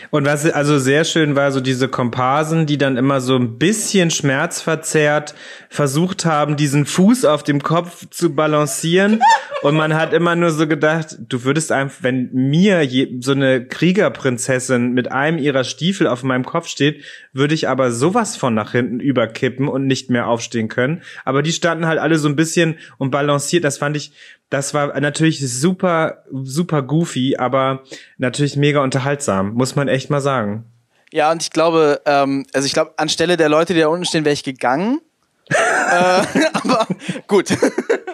Und 0.10 0.26
was 0.26 0.46
also 0.50 0.78
sehr 0.78 1.04
schön 1.06 1.36
war, 1.36 1.52
so 1.52 1.62
diese 1.62 1.88
Komparsen, 1.88 2.66
die 2.66 2.78
dann 2.78 2.98
immer 2.98 3.22
so 3.22 3.36
ein 3.36 3.58
bisschen 3.58 4.12
schmerzverzerrt 4.12 5.36
versucht 5.70 6.26
haben, 6.26 6.58
diesen 6.58 6.86
Fuß 6.86 7.26
auf 7.26 7.44
dem 7.44 7.62
Kopf 7.62 8.06
zu 8.10 8.36
balancieren. 8.36 9.22
Und 9.62 9.76
man 9.76 9.94
hat 9.94 10.14
immer 10.14 10.36
nur 10.36 10.52
so 10.52 10.68
gedacht, 10.68 11.18
du 11.20 11.44
würdest 11.44 11.72
einfach, 11.72 12.04
wenn 12.04 12.30
mir 12.34 12.82
je, 12.84 13.18
so 13.22 13.32
eine 13.32 13.66
Kriegerprinzessin 13.66 14.92
mit 14.92 15.12
einem 15.12 15.38
ihrer 15.38 15.64
Stiefel 15.64 16.08
auf 16.08 16.24
meinem 16.24 16.46
Kopf 16.46 16.68
steht, 16.68 17.04
würde 17.32 17.56
ich 17.56 17.68
aber 17.68 17.92
sowas 17.92 18.36
von 18.36 18.54
nach 18.54 18.74
hinten 18.74 19.00
überkippen 19.00 19.68
und 19.68 19.88
nicht 19.88 20.10
mehr 20.10 20.28
aufstehen 20.28 20.68
können. 20.68 21.02
Aber 21.24 21.42
die 21.42 21.54
standen 21.54 21.88
halt 21.88 22.00
alle 22.00 22.18
so 22.18 22.28
ein 22.28 22.36
bisschen 22.36 22.78
und 22.98 23.12
balanciert. 23.12 23.64
Das 23.64 23.78
fand 23.78 23.98
ich, 23.98 24.12
das 24.50 24.74
war 24.74 25.00
natürlich 25.00 25.40
super, 25.40 26.24
super 26.32 26.82
goofy, 26.82 27.36
aber 27.38 27.84
natürlich 28.18 28.56
mega 28.56 28.82
unterhaltsam, 28.82 29.54
muss 29.54 29.76
man 29.76 29.88
echt 29.88 30.10
mal 30.10 30.22
sagen. 30.22 30.66
Ja, 31.12 31.32
und 31.32 31.42
ich 31.42 31.52
glaube, 31.52 32.02
ähm, 32.06 32.46
also 32.54 32.66
ich 32.66 32.74
glaube, 32.74 32.94
anstelle 32.98 33.38
der 33.38 33.50
Leute, 33.50 33.74
die 33.74 33.80
da 33.80 33.88
unten 33.88 34.06
stehen, 34.06 34.26
wäre 34.26 34.34
ich 34.34 34.44
gegangen. 34.44 35.02
äh, 35.48 35.56
aber 36.54 36.88
gut. 37.28 37.50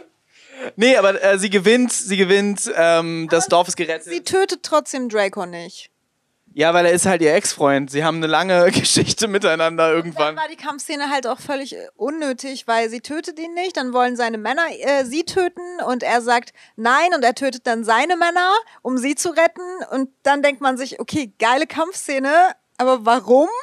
nee, 0.75 0.95
aber 0.95 1.21
äh, 1.23 1.37
sie 1.37 1.49
gewinnt, 1.49 1.91
sie 1.91 2.17
gewinnt, 2.17 2.71
ähm, 2.75 3.27
das 3.29 3.47
Dorf 3.47 3.67
ist 3.67 3.77
gerettet. 3.77 4.05
Sie 4.05 4.23
tötet 4.23 4.63
trotzdem 4.63 5.09
Draco 5.09 5.45
nicht. 5.45 5.90
Ja, 6.53 6.73
weil 6.73 6.85
er 6.85 6.91
ist 6.91 7.05
halt 7.05 7.21
ihr 7.21 7.33
Ex-Freund. 7.33 7.89
Sie 7.89 8.03
haben 8.03 8.17
eine 8.17 8.27
lange 8.27 8.71
Geschichte 8.71 9.27
miteinander 9.27 9.87
Dann 9.87 9.95
irgendwann. 9.97 10.35
war 10.35 10.47
die 10.49 10.57
Kampfszene 10.57 11.09
halt 11.09 11.27
auch 11.27 11.39
völlig 11.39 11.75
äh, 11.75 11.87
unnötig, 11.95 12.67
weil 12.67 12.89
sie 12.89 13.01
tötet 13.01 13.39
ihn 13.39 13.53
nicht, 13.53 13.77
dann 13.77 13.93
wollen 13.93 14.15
seine 14.15 14.37
Männer 14.37 14.63
äh, 14.79 15.05
sie 15.05 15.23
töten 15.23 15.61
und 15.87 16.03
er 16.03 16.21
sagt 16.21 16.51
nein 16.75 17.09
und 17.15 17.23
er 17.23 17.35
tötet 17.35 17.67
dann 17.67 17.83
seine 17.83 18.17
Männer, 18.17 18.51
um 18.81 18.97
sie 18.97 19.15
zu 19.15 19.29
retten 19.29 19.61
und 19.91 20.09
dann 20.23 20.41
denkt 20.41 20.61
man 20.61 20.77
sich, 20.77 20.99
okay, 20.99 21.33
geile 21.39 21.67
Kampfszene, 21.67 22.31
aber 22.77 23.05
warum? 23.05 23.49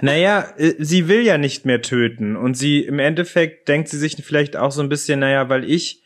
Naja, 0.00 0.52
äh, 0.56 0.74
sie 0.78 1.06
will 1.08 1.20
ja 1.20 1.38
nicht 1.38 1.64
mehr 1.64 1.82
töten 1.82 2.36
und 2.36 2.54
sie 2.54 2.80
im 2.80 2.98
Endeffekt 2.98 3.68
denkt 3.68 3.88
sie 3.88 3.98
sich 3.98 4.16
vielleicht 4.24 4.56
auch 4.56 4.72
so 4.72 4.82
ein 4.82 4.88
bisschen, 4.88 5.20
naja, 5.20 5.48
weil 5.48 5.68
ich 5.70 6.01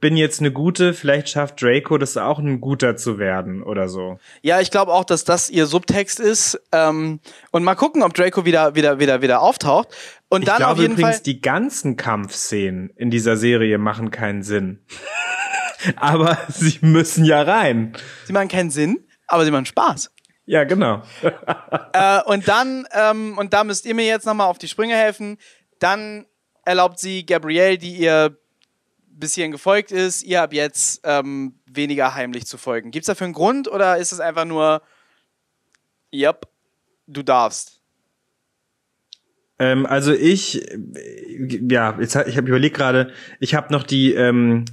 bin 0.00 0.16
jetzt 0.16 0.40
eine 0.40 0.52
gute, 0.52 0.94
vielleicht 0.94 1.28
schafft 1.28 1.60
Draco 1.62 1.98
das 1.98 2.16
auch 2.16 2.38
ein 2.38 2.60
guter 2.60 2.96
zu 2.96 3.18
werden 3.18 3.62
oder 3.62 3.88
so. 3.88 4.18
Ja, 4.40 4.60
ich 4.60 4.70
glaube 4.70 4.92
auch, 4.92 5.04
dass 5.04 5.24
das 5.24 5.50
ihr 5.50 5.66
Subtext 5.66 6.20
ist. 6.20 6.60
Ähm, 6.72 7.20
und 7.50 7.64
mal 7.64 7.74
gucken, 7.74 8.02
ob 8.02 8.14
Draco 8.14 8.44
wieder, 8.44 8.74
wieder, 8.74 8.98
wieder, 8.98 9.22
wieder 9.22 9.42
auftaucht. 9.42 9.88
Und 10.28 10.42
Ich 10.42 10.46
dann 10.46 10.58
glaube 10.58 10.72
auf 10.72 10.78
jeden 10.78 10.94
übrigens, 10.94 11.16
Fall. 11.16 11.22
die 11.24 11.40
ganzen 11.40 11.96
Kampfszenen 11.96 12.90
in 12.96 13.10
dieser 13.10 13.36
Serie 13.36 13.78
machen 13.78 14.10
keinen 14.10 14.42
Sinn. 14.42 14.84
Aber 15.96 16.38
sie 16.48 16.78
müssen 16.80 17.24
ja 17.24 17.42
rein. 17.42 17.96
Sie 18.24 18.32
machen 18.32 18.48
keinen 18.48 18.70
Sinn, 18.70 19.04
aber 19.26 19.44
sie 19.44 19.50
machen 19.50 19.66
Spaß. 19.66 20.12
Ja, 20.46 20.64
genau. 20.64 21.02
Äh, 21.94 22.22
und 22.22 22.48
dann, 22.48 22.86
ähm, 22.92 23.36
und 23.36 23.52
da 23.52 23.64
müsst 23.64 23.84
ihr 23.84 23.94
mir 23.94 24.06
jetzt 24.06 24.24
nochmal 24.24 24.46
auf 24.46 24.56
die 24.56 24.68
Sprünge 24.68 24.94
helfen. 24.94 25.36
Dann 25.78 26.24
erlaubt 26.64 26.98
sie 26.98 27.26
Gabrielle, 27.26 27.76
die 27.76 27.96
ihr 27.96 28.38
bis 29.22 29.34
hierhin 29.34 29.52
gefolgt 29.52 29.92
ist, 29.92 30.24
ihr 30.24 30.42
ab 30.42 30.52
jetzt 30.52 31.00
ähm, 31.04 31.54
weniger 31.64 32.16
heimlich 32.16 32.44
zu 32.44 32.58
folgen. 32.58 32.90
Gibt 32.90 33.04
es 33.04 33.06
dafür 33.06 33.26
einen 33.26 33.34
Grund 33.34 33.68
oder 33.68 33.96
ist 33.96 34.10
es 34.10 34.18
einfach 34.18 34.44
nur, 34.44 34.82
yep, 36.12 36.48
du 37.06 37.22
darfst? 37.22 37.80
Ähm, 39.60 39.86
also 39.86 40.12
ich, 40.12 40.68
äh, 40.68 40.76
ja, 41.70 41.96
jetzt, 42.00 42.16
ich 42.16 42.36
habe 42.36 42.48
überlegt 42.48 42.76
gerade, 42.76 43.12
ich 43.38 43.54
habe 43.54 43.72
noch 43.72 43.84
die, 43.84 44.12
ähm, 44.12 44.64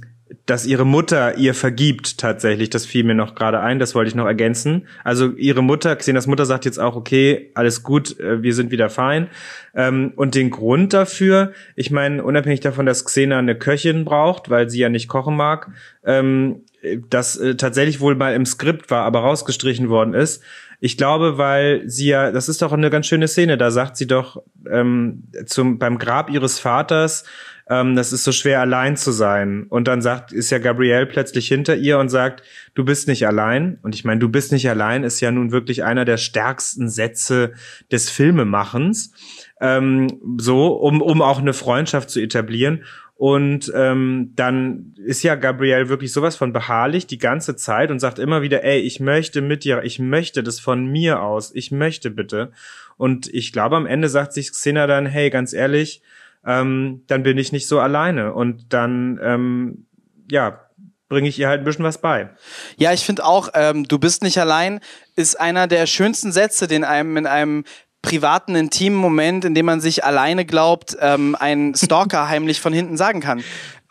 dass 0.46 0.66
ihre 0.66 0.86
Mutter 0.86 1.36
ihr 1.38 1.54
vergibt 1.54 2.18
tatsächlich, 2.18 2.70
das 2.70 2.86
fiel 2.86 3.04
mir 3.04 3.14
noch 3.14 3.34
gerade 3.34 3.60
ein, 3.60 3.78
das 3.78 3.94
wollte 3.94 4.08
ich 4.08 4.14
noch 4.14 4.26
ergänzen. 4.26 4.86
Also 5.02 5.32
ihre 5.32 5.62
Mutter, 5.62 5.96
Xenas 5.96 6.26
Mutter 6.26 6.46
sagt 6.46 6.64
jetzt 6.64 6.78
auch, 6.78 6.94
okay, 6.94 7.50
alles 7.54 7.82
gut, 7.82 8.18
äh, 8.20 8.42
wir 8.42 8.54
sind 8.54 8.70
wieder 8.70 8.90
fein. 8.90 9.28
Ähm, 9.74 10.12
und 10.16 10.34
den 10.34 10.50
Grund 10.50 10.92
dafür, 10.92 11.52
ich 11.74 11.90
meine, 11.90 12.22
unabhängig 12.22 12.60
davon, 12.60 12.86
dass 12.86 13.04
Xena 13.04 13.38
eine 13.38 13.56
Köchin 13.56 14.04
braucht, 14.04 14.50
weil 14.50 14.70
sie 14.70 14.80
ja 14.80 14.88
nicht 14.88 15.08
kochen 15.08 15.36
mag, 15.36 15.70
ähm, 16.04 16.62
das 17.08 17.36
äh, 17.36 17.56
tatsächlich 17.56 18.00
wohl 18.00 18.14
mal 18.14 18.34
im 18.34 18.46
Skript 18.46 18.90
war, 18.90 19.04
aber 19.04 19.20
rausgestrichen 19.20 19.88
worden 19.88 20.14
ist. 20.14 20.42
Ich 20.82 20.96
glaube, 20.96 21.36
weil 21.36 21.82
sie 21.86 22.06
ja, 22.06 22.32
das 22.32 22.48
ist 22.48 22.62
doch 22.62 22.72
eine 22.72 22.88
ganz 22.88 23.06
schöne 23.06 23.28
Szene, 23.28 23.58
da 23.58 23.70
sagt 23.70 23.98
sie 23.98 24.06
doch 24.06 24.42
ähm, 24.70 25.24
zum, 25.44 25.78
beim 25.78 25.98
Grab 25.98 26.30
ihres 26.30 26.58
Vaters, 26.58 27.24
ähm, 27.70 27.94
das 27.94 28.12
ist 28.12 28.24
so 28.24 28.32
schwer 28.32 28.60
allein 28.60 28.96
zu 28.96 29.12
sein. 29.12 29.66
Und 29.68 29.86
dann 29.86 30.02
sagt, 30.02 30.32
ist 30.32 30.50
ja 30.50 30.58
Gabrielle 30.58 31.06
plötzlich 31.06 31.46
hinter 31.46 31.76
ihr 31.76 31.98
und 31.98 32.08
sagt, 32.08 32.42
du 32.74 32.84
bist 32.84 33.06
nicht 33.06 33.26
allein. 33.28 33.78
Und 33.82 33.94
ich 33.94 34.04
meine, 34.04 34.18
du 34.18 34.28
bist 34.28 34.50
nicht 34.50 34.68
allein 34.68 35.04
ist 35.04 35.20
ja 35.20 35.30
nun 35.30 35.52
wirklich 35.52 35.84
einer 35.84 36.04
der 36.04 36.16
stärksten 36.16 36.88
Sätze 36.88 37.52
des 37.92 38.10
Filmemachens. 38.10 39.12
Ähm, 39.60 40.08
so, 40.38 40.66
um, 40.66 41.00
um 41.00 41.22
auch 41.22 41.38
eine 41.38 41.52
Freundschaft 41.52 42.10
zu 42.10 42.20
etablieren. 42.20 42.82
Und 43.14 43.70
ähm, 43.74 44.32
dann 44.34 44.94
ist 44.96 45.22
ja 45.22 45.36
Gabrielle 45.36 45.88
wirklich 45.88 46.12
sowas 46.12 46.36
von 46.36 46.52
beharrlich 46.52 47.06
die 47.06 47.18
ganze 47.18 47.54
Zeit 47.54 47.92
und 47.92 48.00
sagt 48.00 48.18
immer 48.18 48.42
wieder, 48.42 48.64
ey, 48.64 48.80
ich 48.80 48.98
möchte 48.98 49.42
mit 49.42 49.62
dir, 49.62 49.84
ich 49.84 49.98
möchte 50.00 50.42
das 50.42 50.58
von 50.58 50.86
mir 50.86 51.22
aus, 51.22 51.54
ich 51.54 51.70
möchte 51.70 52.10
bitte. 52.10 52.50
Und 52.96 53.32
ich 53.32 53.52
glaube, 53.52 53.76
am 53.76 53.86
Ende 53.86 54.08
sagt 54.08 54.32
sich 54.32 54.50
Xena 54.50 54.86
dann, 54.86 55.06
hey, 55.06 55.30
ganz 55.30 55.52
ehrlich, 55.52 56.02
ähm, 56.44 57.04
dann 57.06 57.22
bin 57.22 57.38
ich 57.38 57.52
nicht 57.52 57.68
so 57.68 57.80
alleine. 57.80 58.32
Und 58.34 58.72
dann, 58.72 59.20
ähm, 59.22 59.86
ja, 60.30 60.60
bringe 61.08 61.28
ich 61.28 61.38
ihr 61.38 61.48
halt 61.48 61.62
ein 61.62 61.64
bisschen 61.64 61.84
was 61.84 62.00
bei. 62.00 62.30
Ja, 62.76 62.92
ich 62.92 63.04
finde 63.04 63.24
auch, 63.24 63.50
ähm, 63.54 63.84
du 63.84 63.98
bist 63.98 64.22
nicht 64.22 64.38
allein, 64.38 64.80
ist 65.16 65.38
einer 65.38 65.66
der 65.66 65.86
schönsten 65.86 66.32
Sätze, 66.32 66.68
den 66.68 66.84
einem 66.84 67.16
in 67.16 67.26
einem 67.26 67.64
privaten, 68.02 68.54
intimen 68.54 68.98
Moment, 68.98 69.44
in 69.44 69.54
dem 69.54 69.66
man 69.66 69.80
sich 69.80 70.04
alleine 70.04 70.46
glaubt, 70.46 70.96
ähm, 71.00 71.36
ein 71.38 71.74
Stalker 71.74 72.28
heimlich 72.30 72.60
von 72.60 72.72
hinten 72.72 72.96
sagen 72.96 73.20
kann. 73.20 73.42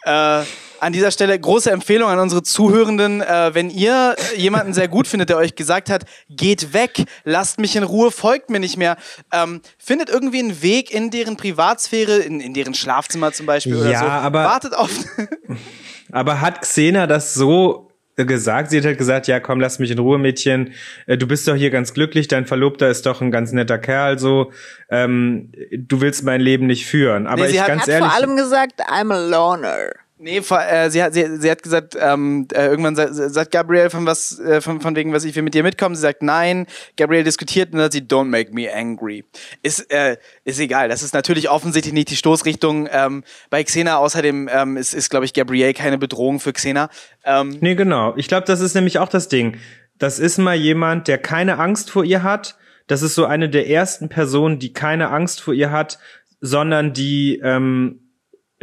Äh, 0.04 0.44
an 0.81 0.93
dieser 0.93 1.11
Stelle 1.11 1.38
große 1.39 1.72
Empfehlung 1.72 2.10
an 2.10 2.19
unsere 2.19 2.43
Zuhörenden, 2.43 3.22
äh, 3.22 3.51
wenn 3.53 3.69
ihr 3.69 4.15
jemanden 4.35 4.73
sehr 4.73 4.88
gut 4.88 5.07
findet, 5.07 5.30
der 5.30 5.38
euch 5.38 5.56
gesagt 5.56 5.89
hat, 5.89 6.06
geht 6.30 6.73
weg, 6.73 7.03
lasst 7.23 7.60
mich 7.60 7.76
in 7.76 7.84
Ruhe, 7.84 8.11
folgt 8.11 8.49
mir 8.49 8.60
nicht 8.60 8.77
mehr, 8.77 8.97
ähm, 9.31 9.61
findet 9.77 10.10
irgendwie 10.10 10.39
einen 10.39 10.61
Weg 10.61 10.91
in 10.91 11.10
deren 11.11 11.38
Privatsphäre, 11.38 12.18
in, 12.18 12.39
in 12.39 12.53
deren 12.53 12.73
Schlafzimmer 12.73 13.31
zum 13.31 13.45
Beispiel 13.45 13.76
oder 13.76 13.91
Ja, 13.91 13.99
so. 13.99 14.06
aber- 14.06 14.43
Wartet 14.43 14.73
auf. 14.76 14.89
Aber 16.11 16.41
hat 16.41 16.61
Xena 16.61 17.06
das 17.06 17.34
so 17.35 17.91
gesagt? 18.15 18.72
Sie 18.72 18.77
hat 18.80 18.85
halt 18.85 18.97
gesagt, 18.97 19.27
ja, 19.27 19.39
komm, 19.39 19.60
lass 19.61 19.77
mich 19.80 19.91
in 19.91 19.99
Ruhe, 19.99 20.18
Mädchen. 20.18 20.73
Äh, 21.06 21.18
Du 21.18 21.27
bist 21.27 21.47
doch 21.47 21.56
hier 21.56 21.69
ganz 21.69 21.93
glücklich, 21.93 22.27
dein 22.27 22.45
Verlobter 22.47 22.89
ist 22.89 23.06
doch 23.06 23.22
ein 23.22 23.30
ganz 23.31 23.51
netter 23.51 23.77
Kerl, 23.77 24.18
so. 24.19 24.51
Ähm, 24.89 25.51
du 25.72 26.01
willst 26.01 26.23
mein 26.23 26.41
Leben 26.41 26.65
nicht 26.68 26.85
führen. 26.88 27.27
Aber 27.27 27.43
Nee, 27.43 27.49
sie 27.49 27.56
ich 27.56 27.61
hat- 27.61 27.68
ganz 27.68 27.81
Hat 27.84 27.89
ehrlich. 27.89 28.07
vor 28.10 28.15
allem 28.18 28.35
gesagt, 28.38 28.81
I'm 28.89 29.14
a 29.14 29.27
loner. 29.30 29.91
Nee, 30.22 30.40
äh, 30.40 30.90
sie, 30.90 31.02
hat, 31.02 31.14
sie, 31.14 31.38
sie 31.38 31.50
hat 31.50 31.64
gesagt, 31.64 31.98
ähm, 31.98 32.46
äh, 32.52 32.66
irgendwann 32.66 32.94
sa 32.94 33.08
sagt 33.30 33.52
Gabrielle 33.52 33.90
von 33.90 34.06
was, 34.06 34.38
äh, 34.40 34.60
von, 34.60 34.82
von 34.82 34.94
wegen, 34.98 35.14
was 35.14 35.24
ich 35.24 35.34
will 35.34 35.44
mit 35.44 35.54
dir 35.54 35.64
mitkommen. 35.64 35.96
Sie 35.96 36.02
sagt 36.02 36.22
nein. 36.22 36.68
Gabrielle 36.98 37.24
diskutiert 37.24 37.68
und 37.68 37.78
dann 37.78 37.84
sagt 37.84 37.94
sie, 37.94 38.02
don't 38.02 38.26
make 38.26 38.54
me 38.54 38.70
angry. 38.74 39.24
Ist, 39.64 39.90
äh, 39.91 40.18
ist 40.44 40.60
egal. 40.60 40.90
Das 40.90 41.04
ist 41.04 41.14
natürlich 41.14 41.50
offensichtlich 41.50 41.94
nicht 41.94 42.10
die 42.10 42.18
Stoßrichtung. 42.18 42.90
Ähm, 42.91 43.24
bei 43.50 43.64
Xena 43.64 43.98
außerdem 43.98 44.50
ähm, 44.52 44.76
ist, 44.76 44.94
ist 44.94 45.10
glaube 45.10 45.24
ich, 45.24 45.34
Gabrielle 45.34 45.74
keine 45.74 45.98
Bedrohung 45.98 46.41
für 46.41 46.52
Xena. 46.52 46.90
Ähm, 47.24 47.58
Nee, 47.62 47.76
genau. 47.76 48.14
Ich 48.18 48.28
glaube, 48.28 48.46
das 48.46 48.60
ist 48.60 48.76
nämlich 48.76 49.00
auch 49.00 49.10
das 49.10 49.30
Ding. 49.30 49.58
Das 50.00 50.20
ist 50.20 50.38
mal 50.38 50.56
jemand, 50.56 51.08
der 51.08 51.18
keine 51.18 51.60
Angst 51.60 51.91
vor 51.91 52.04
ihr 52.04 52.24
hat. 52.24 52.58
Das 52.88 53.04
ist 53.04 53.16
so 53.16 53.24
eine 53.24 53.50
der 53.50 53.70
ersten 53.70 54.10
Personen, 54.10 54.60
die 54.60 54.74
keine 54.74 55.12
Angst 55.12 55.40
vor 55.40 55.54
ihr 55.54 55.72
hat, 55.72 55.98
sondern 56.41 56.91
die 56.91 57.40
ähm, 57.41 58.09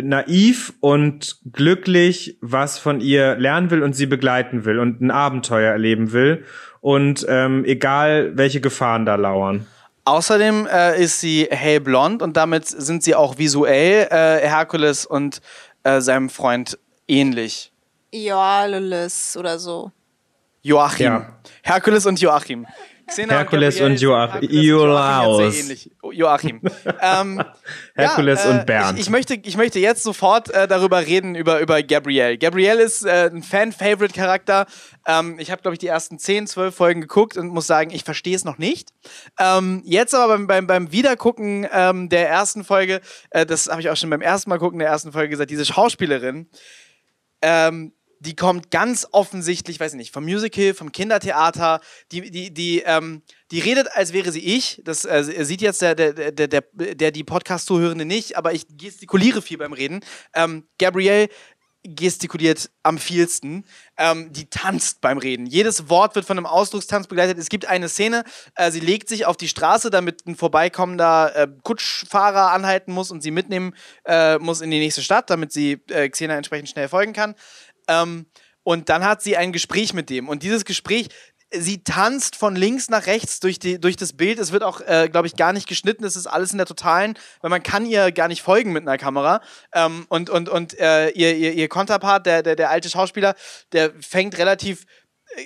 naiv 0.00 0.74
und 0.80 1.38
glücklich 1.52 2.38
was 2.40 2.78
von 2.78 3.00
ihr 3.00 3.36
lernen 3.36 3.70
will 3.70 3.82
und 3.82 3.94
sie 3.94 4.06
begleiten 4.06 4.64
will 4.64 4.78
und 4.78 5.00
ein 5.00 5.10
Abenteuer 5.10 5.72
erleben 5.72 6.12
will. 6.12 6.44
Und 6.80 7.26
ähm, 7.28 7.64
egal, 7.64 8.36
welche 8.36 8.60
Gefahren 8.60 9.06
da 9.06 9.16
lauern. 9.16 9.66
Außerdem 10.04 10.68
äh, 10.72 11.02
ist 11.02 11.20
sie 11.20 11.48
hellblond 11.50 12.22
und 12.22 12.36
damit 12.36 12.66
sind 12.66 13.02
sie 13.02 13.14
auch 13.14 13.38
visuell 13.38 14.06
äh, 14.10 14.46
Herkules 14.46 15.04
und 15.04 15.40
äh, 15.82 16.00
seinem 16.00 16.30
Freund 16.30 16.78
ähnlich. 17.08 17.72
Ja, 18.12 18.64
Lilith 18.66 19.36
oder 19.36 19.58
so. 19.58 19.90
Joachim. 20.62 21.06
Ja. 21.06 21.28
Herkules 21.62 22.06
und 22.06 22.20
Joachim. 22.20 22.66
Xena 23.06 23.34
Herkules 23.34 23.80
und 23.80 24.00
Herkules 24.00 24.52
und 26.00 26.12
Joachim. 26.12 26.60
Joachim. 26.60 26.60
ähm, 27.00 27.42
Herkules 27.94 28.44
ja, 28.44 28.50
äh, 28.50 28.58
und 28.58 28.66
Bernd. 28.66 28.98
Ich, 28.98 29.06
ich, 29.06 29.10
möchte, 29.10 29.34
ich 29.34 29.56
möchte 29.56 29.78
jetzt 29.78 30.02
sofort 30.02 30.50
äh, 30.50 30.66
darüber 30.66 31.06
reden, 31.06 31.34
über, 31.34 31.60
über 31.60 31.82
Gabrielle. 31.82 32.36
Gabrielle 32.36 32.82
ist 32.82 33.04
äh, 33.04 33.30
ein 33.32 33.42
Fan-Favorite-Charakter. 33.42 34.66
Ähm, 35.06 35.38
ich 35.38 35.50
habe, 35.52 35.62
glaube 35.62 35.74
ich, 35.74 35.78
die 35.78 35.86
ersten 35.86 36.18
10, 36.18 36.48
12 36.48 36.74
Folgen 36.74 37.00
geguckt 37.00 37.36
und 37.36 37.48
muss 37.48 37.66
sagen, 37.66 37.90
ich 37.90 38.02
verstehe 38.02 38.34
es 38.34 38.44
noch 38.44 38.58
nicht. 38.58 38.90
Ähm, 39.38 39.82
jetzt 39.84 40.14
aber 40.14 40.36
beim, 40.36 40.46
beim, 40.46 40.66
beim 40.66 40.92
Wiedergucken 40.92 41.66
ähm, 41.72 42.08
der 42.08 42.28
ersten 42.28 42.64
Folge, 42.64 43.00
äh, 43.30 43.46
das 43.46 43.68
habe 43.68 43.80
ich 43.80 43.88
auch 43.88 43.96
schon 43.96 44.10
beim 44.10 44.22
ersten 44.22 44.50
Mal 44.50 44.58
gucken 44.58 44.80
der 44.80 44.88
ersten 44.88 45.12
Folge 45.12 45.28
gesagt, 45.28 45.50
diese 45.50 45.64
Schauspielerin, 45.64 46.48
ähm, 47.42 47.92
die 48.26 48.34
kommt 48.34 48.70
ganz 48.70 49.06
offensichtlich, 49.12 49.78
weiß 49.78 49.92
ich 49.92 49.96
nicht, 49.96 50.12
vom 50.12 50.24
Musical, 50.24 50.74
vom 50.74 50.92
Kindertheater, 50.92 51.80
die, 52.10 52.30
die, 52.30 52.52
die, 52.52 52.82
ähm, 52.84 53.22
die 53.52 53.60
redet, 53.60 53.88
als 53.92 54.12
wäre 54.12 54.32
sie 54.32 54.44
ich. 54.44 54.82
Das 54.84 55.04
äh, 55.04 55.44
sieht 55.44 55.62
jetzt 55.62 55.80
der, 55.80 55.94
der, 55.94 56.32
der, 56.32 56.48
der, 56.48 56.62
der 56.72 57.10
die 57.12 57.24
Podcast-Zuhörende 57.24 58.04
nicht, 58.04 58.36
aber 58.36 58.52
ich 58.52 58.66
gestikuliere 58.76 59.42
viel 59.42 59.58
beim 59.58 59.72
Reden. 59.72 60.00
Ähm, 60.34 60.66
Gabrielle 60.78 61.28
gestikuliert 61.94 62.70
am 62.82 62.98
vielsten. 62.98 63.64
Ähm, 63.96 64.32
die 64.32 64.50
tanzt 64.50 65.00
beim 65.00 65.18
Reden. 65.18 65.46
Jedes 65.46 65.88
Wort 65.88 66.14
wird 66.14 66.26
von 66.26 66.36
einem 66.36 66.46
Ausdruckstanz 66.46 67.06
begleitet. 67.06 67.38
Es 67.38 67.48
gibt 67.48 67.66
eine 67.66 67.88
Szene, 67.88 68.24
äh, 68.56 68.70
sie 68.70 68.80
legt 68.80 69.08
sich 69.08 69.26
auf 69.26 69.36
die 69.36 69.48
Straße, 69.48 69.90
damit 69.90 70.26
ein 70.26 70.36
vorbeikommender 70.36 71.36
äh, 71.36 71.48
Kutschfahrer 71.62 72.52
anhalten 72.52 72.92
muss 72.92 73.10
und 73.10 73.22
sie 73.22 73.30
mitnehmen 73.30 73.74
äh, 74.04 74.38
muss 74.38 74.60
in 74.60 74.70
die 74.70 74.78
nächste 74.78 75.02
Stadt, 75.02 75.30
damit 75.30 75.52
sie 75.52 75.80
äh, 75.88 76.08
Xena 76.08 76.36
entsprechend 76.36 76.68
schnell 76.68 76.88
folgen 76.88 77.12
kann. 77.12 77.34
Ähm, 77.88 78.26
und 78.62 78.88
dann 78.88 79.04
hat 79.04 79.22
sie 79.22 79.36
ein 79.36 79.52
Gespräch 79.52 79.94
mit 79.94 80.10
dem. 80.10 80.28
Und 80.28 80.42
dieses 80.42 80.64
Gespräch, 80.64 81.08
sie 81.52 81.84
tanzt 81.84 82.36
von 82.36 82.56
links 82.56 82.88
nach 82.88 83.06
rechts 83.06 83.40
durch, 83.40 83.58
die, 83.58 83.80
durch 83.80 83.96
das 83.96 84.14
Bild. 84.14 84.38
Es 84.38 84.52
wird 84.52 84.62
auch, 84.62 84.80
äh, 84.80 85.08
glaube 85.10 85.26
ich, 85.28 85.36
gar 85.36 85.52
nicht 85.52 85.68
geschnitten. 85.68 86.04
Es 86.04 86.16
ist 86.16 86.26
alles 86.26 86.52
in 86.52 86.58
der 86.58 86.66
Totalen, 86.66 87.18
weil 87.40 87.50
man 87.50 87.62
kann 87.62 87.86
ihr 87.86 88.10
gar 88.12 88.28
nicht 88.28 88.42
folgen 88.42 88.72
mit 88.72 88.82
einer 88.82 88.98
Kamera. 88.98 89.40
Ähm, 89.72 90.06
und 90.08 90.30
und, 90.30 90.48
und 90.48 90.78
äh, 90.78 91.10
ihr, 91.10 91.36
ihr, 91.36 91.52
ihr 91.52 91.68
Konterpart, 91.68 92.26
der, 92.26 92.42
der, 92.42 92.56
der 92.56 92.70
alte 92.70 92.90
Schauspieler, 92.90 93.34
der 93.72 93.92
fängt 94.00 94.36
relativ 94.38 94.84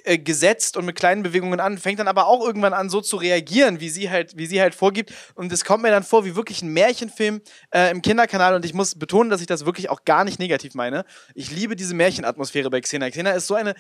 äh, 0.04 0.18
gesetzt 0.18 0.76
und 0.76 0.84
mit 0.84 0.96
kleinen 0.96 1.22
Bewegungen 1.22 1.58
an, 1.58 1.76
fängt 1.78 1.98
dann 1.98 2.08
aber 2.08 2.26
auch 2.26 2.44
irgendwann 2.46 2.72
an, 2.72 2.88
so 2.88 3.00
zu 3.00 3.16
reagieren, 3.16 3.80
wie 3.80 3.90
sie 3.90 4.08
halt, 4.08 4.36
wie 4.36 4.46
sie 4.46 4.60
halt 4.60 4.74
vorgibt. 4.74 5.12
Und 5.34 5.50
es 5.52 5.64
kommt 5.64 5.82
mir 5.82 5.90
dann 5.90 6.04
vor 6.04 6.24
wie 6.24 6.36
wirklich 6.36 6.62
ein 6.62 6.72
Märchenfilm 6.72 7.40
äh, 7.74 7.90
im 7.90 8.00
Kinderkanal. 8.00 8.54
Und 8.54 8.64
ich 8.64 8.72
muss 8.72 8.94
betonen, 8.94 9.30
dass 9.30 9.40
ich 9.40 9.46
das 9.46 9.64
wirklich 9.64 9.90
auch 9.90 10.04
gar 10.04 10.24
nicht 10.24 10.38
negativ 10.38 10.74
meine. 10.74 11.04
Ich 11.34 11.50
liebe 11.50 11.74
diese 11.74 11.94
Märchenatmosphäre 11.94 12.70
bei 12.70 12.80
Xena. 12.80 13.10
Xena 13.10 13.32
ist 13.32 13.46
so 13.46 13.54
eine 13.54 13.74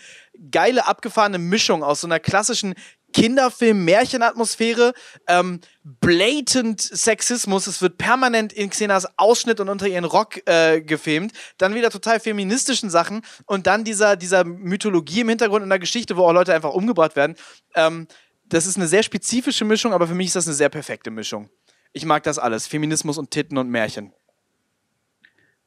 geile, 0.50 0.86
abgefahrene 0.86 1.38
Mischung 1.38 1.84
aus 1.84 2.00
so 2.00 2.06
einer 2.06 2.18
klassischen 2.18 2.74
Kinderfilm-Märchenatmosphäre, 3.12 4.92
ähm, 5.26 5.60
blatant 5.82 6.80
Sexismus. 6.80 7.66
Es 7.66 7.82
wird 7.82 7.98
permanent 7.98 8.52
in 8.52 8.70
Xenas 8.70 9.18
Ausschnitt 9.18 9.60
und 9.60 9.68
unter 9.68 9.86
ihren 9.86 10.04
Rock 10.04 10.46
äh, 10.46 10.80
gefilmt. 10.80 11.32
Dann 11.58 11.74
wieder 11.74 11.90
total 11.90 12.20
feministischen 12.20 12.90
Sachen 12.90 13.22
und 13.46 13.66
dann 13.66 13.84
dieser, 13.84 14.16
dieser 14.16 14.44
Mythologie 14.44 15.20
im 15.20 15.28
Hintergrund 15.28 15.62
in 15.62 15.68
der 15.68 15.78
Geschichte, 15.78 16.16
wo 16.16 16.24
auch 16.24 16.32
Leute 16.32 16.54
einfach 16.54 16.72
umgebracht 16.72 17.16
werden. 17.16 17.36
Ähm, 17.74 18.06
das 18.44 18.66
ist 18.66 18.76
eine 18.76 18.88
sehr 18.88 19.02
spezifische 19.02 19.64
Mischung, 19.64 19.92
aber 19.92 20.06
für 20.06 20.14
mich 20.14 20.28
ist 20.28 20.36
das 20.36 20.46
eine 20.46 20.54
sehr 20.54 20.68
perfekte 20.68 21.10
Mischung. 21.10 21.48
Ich 21.92 22.04
mag 22.04 22.22
das 22.22 22.38
alles. 22.38 22.66
Feminismus 22.66 23.18
und 23.18 23.30
Titten 23.30 23.58
und 23.58 23.68
Märchen. 23.68 24.12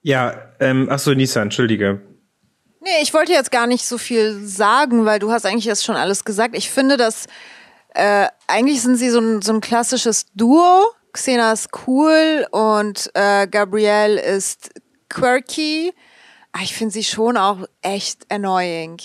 Ja, 0.02 0.54
ähm, 0.60 0.88
ach 0.90 1.00
so, 1.00 1.14
Nissan, 1.14 1.44
entschuldige. 1.44 2.02
Nee, 2.84 3.02
ich 3.02 3.14
wollte 3.14 3.32
jetzt 3.32 3.52
gar 3.52 3.66
nicht 3.66 3.86
so 3.86 3.98
viel 3.98 4.46
sagen, 4.46 5.06
weil 5.06 5.18
du 5.18 5.32
hast 5.32 5.46
eigentlich 5.46 5.68
das 5.68 5.86
schon 5.86 5.96
alles 5.96 6.26
gesagt. 6.26 6.54
Ich 6.54 6.70
finde, 6.70 6.98
dass 6.98 7.28
äh, 7.96 8.28
eigentlich 8.48 8.82
sind 8.82 8.98
sie 8.98 9.10
so 9.10 9.20
ein, 9.20 9.42
so 9.42 9.54
ein 9.54 9.62
klassisches 9.62 10.26
Duo. 10.36 10.84
Xena 11.14 11.54
ist 11.54 11.70
cool 11.88 12.46
und 12.52 13.10
äh, 13.14 13.48
Gabrielle 13.48 14.20
ist 14.20 14.72
quirky. 15.08 15.94
Aber 16.52 16.64
ich 16.64 16.76
finde 16.76 16.94
sie 16.94 17.06
schon 17.06 17.38
auch 17.38 17.60
echt 17.82 18.30
annoying. 18.30 19.00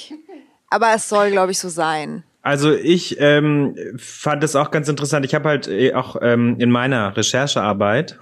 Aber 0.71 0.93
es 0.95 1.09
soll, 1.09 1.31
glaube 1.31 1.53
ich, 1.53 1.61
so 1.61 1.69
sein. 1.69 2.25
Also 2.49 2.73
ich 2.73 3.21
ähm, 3.21 3.75
fand 3.99 4.43
es 4.43 4.57
auch 4.57 4.71
ganz 4.71 4.89
interessant. 4.89 5.27
Ich 5.27 5.35
habe 5.35 5.49
halt 5.49 5.69
äh, 5.69 5.93
auch 5.93 6.17
ähm, 6.23 6.57
in 6.59 6.71
meiner 6.71 7.15
Recherchearbeit 7.17 8.17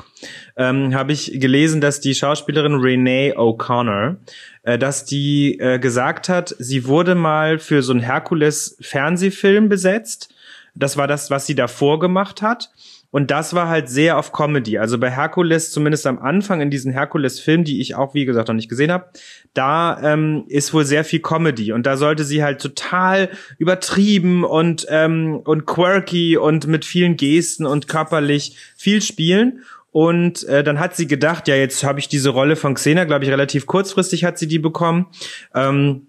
ähm, 0.56 0.94
habe 0.94 1.12
ich 1.12 1.38
gelesen, 1.38 1.80
dass 1.80 2.00
die 2.00 2.14
Schauspielerin 2.14 2.74
Renee 2.74 3.34
O'Connor, 3.36 4.16
äh, 4.68 4.78
dass 4.78 5.06
die 5.06 5.58
äh, 5.60 5.78
gesagt 5.78 6.28
hat, 6.28 6.54
sie 6.58 6.86
wurde 6.86 7.14
mal 7.14 7.58
für 7.58 7.82
so 7.82 7.92
einen 7.92 8.02
Herkules-Fernsehfilm 8.02 9.70
besetzt. 9.70 10.34
Das 10.74 10.98
war 10.98 11.06
das, 11.06 11.30
was 11.30 11.46
sie 11.46 11.54
davor 11.54 11.98
gemacht 11.98 12.42
hat. 12.42 12.70
Und 13.10 13.30
das 13.30 13.54
war 13.54 13.68
halt 13.68 13.88
sehr 13.88 14.18
auf 14.18 14.32
Comedy. 14.32 14.76
Also 14.76 14.98
bei 14.98 15.10
Herkules, 15.10 15.72
zumindest 15.72 16.06
am 16.06 16.18
Anfang 16.18 16.60
in 16.60 16.70
diesen 16.70 16.92
Herkules-Filmen, 16.92 17.64
die 17.64 17.80
ich 17.80 17.94
auch, 17.94 18.12
wie 18.12 18.26
gesagt, 18.26 18.48
noch 18.48 18.54
nicht 18.54 18.68
gesehen 18.68 18.92
habe, 18.92 19.06
da 19.54 19.98
ähm, 20.02 20.44
ist 20.48 20.74
wohl 20.74 20.84
sehr 20.84 21.04
viel 21.04 21.20
Comedy. 21.20 21.72
Und 21.72 21.86
da 21.86 21.96
sollte 21.96 22.24
sie 22.24 22.44
halt 22.44 22.60
total 22.60 23.30
übertrieben 23.56 24.44
und, 24.44 24.86
ähm, 24.90 25.40
und 25.42 25.64
quirky 25.64 26.36
und 26.36 26.66
mit 26.66 26.84
vielen 26.84 27.16
Gesten 27.16 27.64
und 27.64 27.88
körperlich 27.88 28.58
viel 28.76 29.00
spielen. 29.00 29.62
Und 29.90 30.44
äh, 30.44 30.62
dann 30.62 30.78
hat 30.78 30.96
sie 30.96 31.06
gedacht, 31.06 31.48
ja, 31.48 31.56
jetzt 31.56 31.82
habe 31.82 31.98
ich 31.98 32.08
diese 32.08 32.30
Rolle 32.30 32.56
von 32.56 32.74
Xena, 32.74 33.04
glaube 33.04 33.24
ich, 33.24 33.30
relativ 33.30 33.66
kurzfristig 33.66 34.24
hat 34.24 34.38
sie 34.38 34.46
die 34.46 34.58
bekommen. 34.58 35.06
Ähm, 35.54 36.08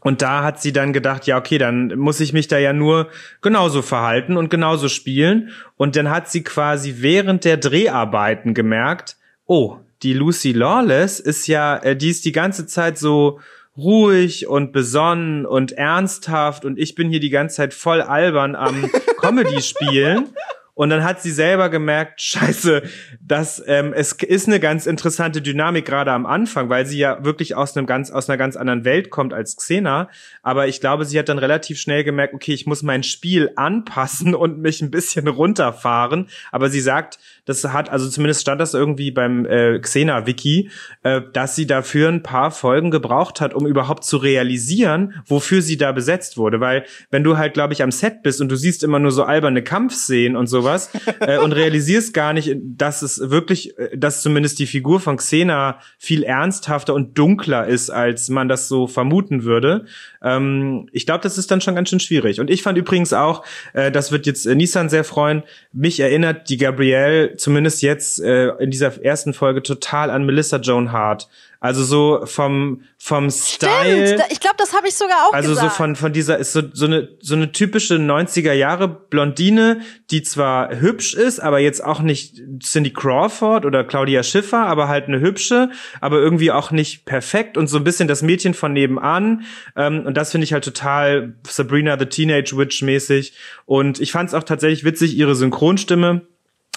und 0.00 0.22
da 0.22 0.44
hat 0.44 0.60
sie 0.60 0.72
dann 0.72 0.92
gedacht, 0.92 1.26
ja, 1.26 1.36
okay, 1.38 1.58
dann 1.58 1.88
muss 1.96 2.20
ich 2.20 2.32
mich 2.32 2.46
da 2.46 2.58
ja 2.58 2.72
nur 2.72 3.08
genauso 3.42 3.82
verhalten 3.82 4.36
und 4.36 4.50
genauso 4.50 4.88
spielen. 4.88 5.50
Und 5.76 5.96
dann 5.96 6.10
hat 6.10 6.30
sie 6.30 6.44
quasi 6.44 6.96
während 6.98 7.44
der 7.44 7.56
Dreharbeiten 7.56 8.54
gemerkt, 8.54 9.16
oh, 9.46 9.78
die 10.02 10.12
Lucy 10.12 10.52
Lawless 10.52 11.18
ist 11.18 11.46
ja, 11.46 11.78
äh, 11.78 11.96
die 11.96 12.10
ist 12.10 12.24
die 12.24 12.32
ganze 12.32 12.66
Zeit 12.66 12.98
so 12.98 13.40
ruhig 13.76 14.46
und 14.46 14.72
besonnen 14.72 15.44
und 15.44 15.72
ernsthaft 15.72 16.64
und 16.64 16.78
ich 16.78 16.94
bin 16.94 17.10
hier 17.10 17.20
die 17.20 17.30
ganze 17.30 17.56
Zeit 17.56 17.74
voll 17.74 18.00
albern 18.00 18.54
am 18.54 18.90
Comedy 19.20 19.60
spielen. 19.60 20.28
Und 20.76 20.90
dann 20.90 21.04
hat 21.04 21.22
sie 21.22 21.30
selber 21.30 21.70
gemerkt, 21.70 22.20
scheiße, 22.20 22.82
dass 23.20 23.62
ähm, 23.66 23.94
es 23.94 24.12
ist 24.12 24.46
eine 24.46 24.60
ganz 24.60 24.84
interessante 24.84 25.40
Dynamik 25.40 25.86
gerade 25.86 26.12
am 26.12 26.26
Anfang, 26.26 26.68
weil 26.68 26.84
sie 26.84 26.98
ja 26.98 27.24
wirklich 27.24 27.56
aus 27.56 27.76
einem 27.76 27.86
ganz 27.86 28.10
aus 28.10 28.28
einer 28.28 28.36
ganz 28.36 28.56
anderen 28.56 28.84
Welt 28.84 29.08
kommt 29.08 29.32
als 29.32 29.56
Xena. 29.56 30.10
Aber 30.42 30.68
ich 30.68 30.82
glaube, 30.82 31.06
sie 31.06 31.18
hat 31.18 31.30
dann 31.30 31.38
relativ 31.38 31.80
schnell 31.80 32.04
gemerkt, 32.04 32.34
okay, 32.34 32.52
ich 32.52 32.66
muss 32.66 32.82
mein 32.82 33.02
Spiel 33.02 33.52
anpassen 33.56 34.34
und 34.34 34.58
mich 34.58 34.82
ein 34.82 34.90
bisschen 34.90 35.28
runterfahren. 35.28 36.28
Aber 36.52 36.68
sie 36.68 36.80
sagt, 36.80 37.18
das 37.46 37.64
hat, 37.64 37.88
also 37.90 38.08
zumindest 38.08 38.42
stand 38.42 38.60
das 38.60 38.74
irgendwie 38.74 39.10
beim 39.10 39.46
äh, 39.46 39.78
Xena-Wiki, 39.78 40.70
äh, 41.02 41.22
dass 41.32 41.56
sie 41.56 41.66
dafür 41.66 42.08
ein 42.08 42.22
paar 42.22 42.50
Folgen 42.50 42.90
gebraucht 42.90 43.40
hat, 43.40 43.54
um 43.54 43.66
überhaupt 43.66 44.04
zu 44.04 44.18
realisieren, 44.18 45.14
wofür 45.26 45.62
sie 45.62 45.76
da 45.76 45.92
besetzt 45.92 46.36
wurde. 46.36 46.60
Weil 46.60 46.84
wenn 47.10 47.24
du 47.24 47.38
halt, 47.38 47.54
glaube 47.54 47.72
ich, 47.72 47.82
am 47.82 47.92
Set 47.92 48.22
bist 48.22 48.40
und 48.40 48.50
du 48.50 48.56
siehst 48.56 48.82
immer 48.82 48.98
nur 48.98 49.12
so 49.12 49.22
alberne 49.22 49.62
Kampfszenen 49.62 50.36
und 50.36 50.48
sowas 50.48 50.90
äh, 51.20 51.38
und 51.38 51.52
realisierst 51.56 52.12
gar 52.12 52.32
nicht, 52.32 52.56
dass 52.60 53.02
es 53.02 53.30
wirklich, 53.30 53.78
äh, 53.78 53.96
dass 53.96 54.22
zumindest 54.22 54.58
die 54.58 54.66
Figur 54.66 54.98
von 55.00 55.16
Xena 55.16 55.78
viel 55.98 56.24
ernsthafter 56.24 56.94
und 56.94 57.16
dunkler 57.16 57.66
ist, 57.66 57.90
als 57.90 58.28
man 58.28 58.48
das 58.48 58.66
so 58.66 58.88
vermuten 58.88 59.44
würde. 59.44 59.86
Ähm, 60.20 60.88
ich 60.90 61.06
glaube, 61.06 61.22
das 61.22 61.38
ist 61.38 61.50
dann 61.52 61.60
schon 61.60 61.76
ganz 61.76 61.90
schön 61.90 62.00
schwierig. 62.00 62.40
Und 62.40 62.50
ich 62.50 62.62
fand 62.62 62.76
übrigens 62.76 63.12
auch, 63.12 63.44
äh, 63.72 63.92
das 63.92 64.10
wird 64.10 64.26
jetzt 64.26 64.46
äh, 64.46 64.56
Nissan 64.56 64.88
sehr 64.88 65.04
freuen, 65.04 65.44
mich 65.72 66.00
erinnert 66.00 66.50
die 66.50 66.56
Gabrielle 66.56 67.35
zumindest 67.36 67.82
jetzt 67.82 68.20
äh, 68.20 68.48
in 68.58 68.70
dieser 68.70 69.02
ersten 69.02 69.34
Folge 69.34 69.62
total 69.62 70.10
an 70.10 70.24
Melissa 70.24 70.58
Joan 70.58 70.92
Hart. 70.92 71.28
Also 71.58 71.84
so 71.84 72.26
vom 72.26 72.82
vom 72.98 73.30
Style. 73.30 74.06
Stimmt, 74.06 74.22
ich 74.30 74.40
glaube, 74.40 74.56
das 74.58 74.74
habe 74.74 74.88
ich 74.88 74.94
sogar 74.94 75.26
auch 75.26 75.32
also 75.32 75.50
gesagt. 75.50 75.72
so 75.72 75.76
von 75.76 75.96
von 75.96 76.12
dieser 76.12 76.36
ist 76.38 76.52
so 76.52 76.62
so 76.72 76.84
eine 76.84 77.08
so 77.20 77.34
eine 77.34 77.50
typische 77.50 77.94
90er 77.94 78.52
Jahre 78.52 78.88
Blondine, 78.88 79.80
die 80.10 80.22
zwar 80.22 80.78
hübsch 80.78 81.14
ist, 81.14 81.40
aber 81.40 81.58
jetzt 81.58 81.82
auch 81.82 82.00
nicht 82.00 82.42
Cindy 82.62 82.92
Crawford 82.92 83.64
oder 83.64 83.84
Claudia 83.84 84.22
Schiffer, 84.22 84.66
aber 84.66 84.88
halt 84.88 85.08
eine 85.08 85.20
hübsche, 85.20 85.70
aber 86.00 86.18
irgendwie 86.18 86.52
auch 86.52 86.70
nicht 86.70 87.06
perfekt 87.06 87.56
und 87.56 87.68
so 87.68 87.78
ein 87.78 87.84
bisschen 87.84 88.06
das 88.06 88.22
Mädchen 88.22 88.52
von 88.52 88.72
nebenan. 88.72 89.44
Ähm, 89.76 90.04
und 90.04 90.16
das 90.16 90.32
finde 90.32 90.44
ich 90.44 90.52
halt 90.52 90.64
total 90.64 91.34
Sabrina 91.48 91.98
the 91.98 92.06
Teenage 92.06 92.56
Witch 92.56 92.82
mäßig. 92.82 93.32
Und 93.64 93.98
ich 93.98 94.12
fand 94.12 94.28
es 94.28 94.34
auch 94.34 94.44
tatsächlich 94.44 94.84
witzig 94.84 95.16
ihre 95.16 95.34
Synchronstimme 95.34 96.22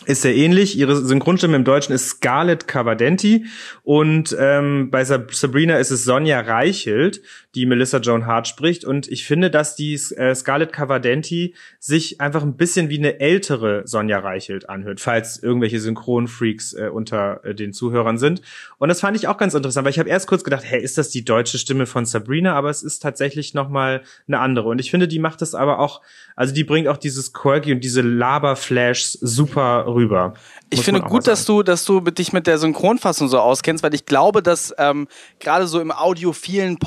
ist 0.05 0.21
sehr 0.21 0.35
ähnlich. 0.35 0.77
Ihre 0.77 0.95
Synchronstimme 0.95 1.55
im 1.55 1.63
Deutschen 1.63 1.93
ist 1.93 2.07
Scarlett 2.09 2.67
Cavadenti 2.67 3.45
und 3.83 4.35
ähm, 4.39 4.89
bei 4.91 5.03
Sabrina 5.03 5.77
ist 5.77 5.91
es 5.91 6.03
Sonja 6.03 6.39
Reichelt, 6.39 7.21
die 7.55 7.65
Melissa 7.65 7.97
Joan 7.97 8.25
Hart 8.25 8.47
spricht. 8.47 8.85
Und 8.85 9.07
ich 9.07 9.25
finde, 9.25 9.49
dass 9.49 9.75
die 9.75 9.93
äh, 9.93 10.35
Scarlett 10.35 10.71
Cavadenti 10.71 11.55
sich 11.79 12.21
einfach 12.21 12.43
ein 12.43 12.57
bisschen 12.57 12.89
wie 12.89 12.99
eine 12.99 13.19
ältere 13.19 13.83
Sonja 13.85 14.19
Reichelt 14.19 14.69
anhört, 14.69 14.99
falls 14.99 15.41
irgendwelche 15.41 15.79
Synchronfreaks 15.79 16.73
äh, 16.73 16.89
unter 16.93 17.43
äh, 17.43 17.55
den 17.55 17.73
Zuhörern 17.73 18.17
sind. 18.17 18.41
Und 18.77 18.89
das 18.89 19.01
fand 19.01 19.17
ich 19.17 19.27
auch 19.27 19.37
ganz 19.37 19.55
interessant, 19.55 19.85
weil 19.85 19.91
ich 19.91 19.99
habe 19.99 20.09
erst 20.09 20.27
kurz 20.27 20.43
gedacht, 20.43 20.63
hey, 20.63 20.81
ist 20.81 20.97
das 20.97 21.09
die 21.09 21.25
deutsche 21.25 21.57
Stimme 21.57 21.87
von 21.87 22.05
Sabrina? 22.05 22.53
Aber 22.53 22.69
es 22.69 22.83
ist 22.83 22.99
tatsächlich 22.99 23.53
noch 23.53 23.69
mal 23.69 24.03
eine 24.27 24.39
andere. 24.39 24.69
Und 24.69 24.79
ich 24.79 24.91
finde, 24.91 25.07
die 25.07 25.19
macht 25.19 25.41
das 25.41 25.55
aber 25.55 25.79
auch, 25.79 26.01
also 26.35 26.53
die 26.53 26.63
bringt 26.63 26.87
auch 26.87 26.97
dieses 26.97 27.33
Quirky 27.33 27.73
und 27.73 27.83
diese 27.83 28.01
Laberflashs 28.01 29.13
super 29.13 29.85
rüber. 29.87 30.35
Ich 30.69 30.81
finde 30.81 31.01
gut, 31.01 31.25
dass 31.25 31.45
du, 31.45 31.63
dass 31.63 31.83
du 31.85 31.99
dich 31.99 32.31
mit 32.31 32.45
der 32.45 32.59
Synchronfassung 32.59 33.27
so 33.27 33.39
auskennst, 33.39 33.83
weil 33.83 33.93
ich 33.95 34.05
glaube, 34.05 34.43
dass 34.43 34.73
ähm, 34.77 35.07
gerade 35.39 35.65
so 35.65 35.79
im 35.79 35.91
audiophilen 35.91 36.77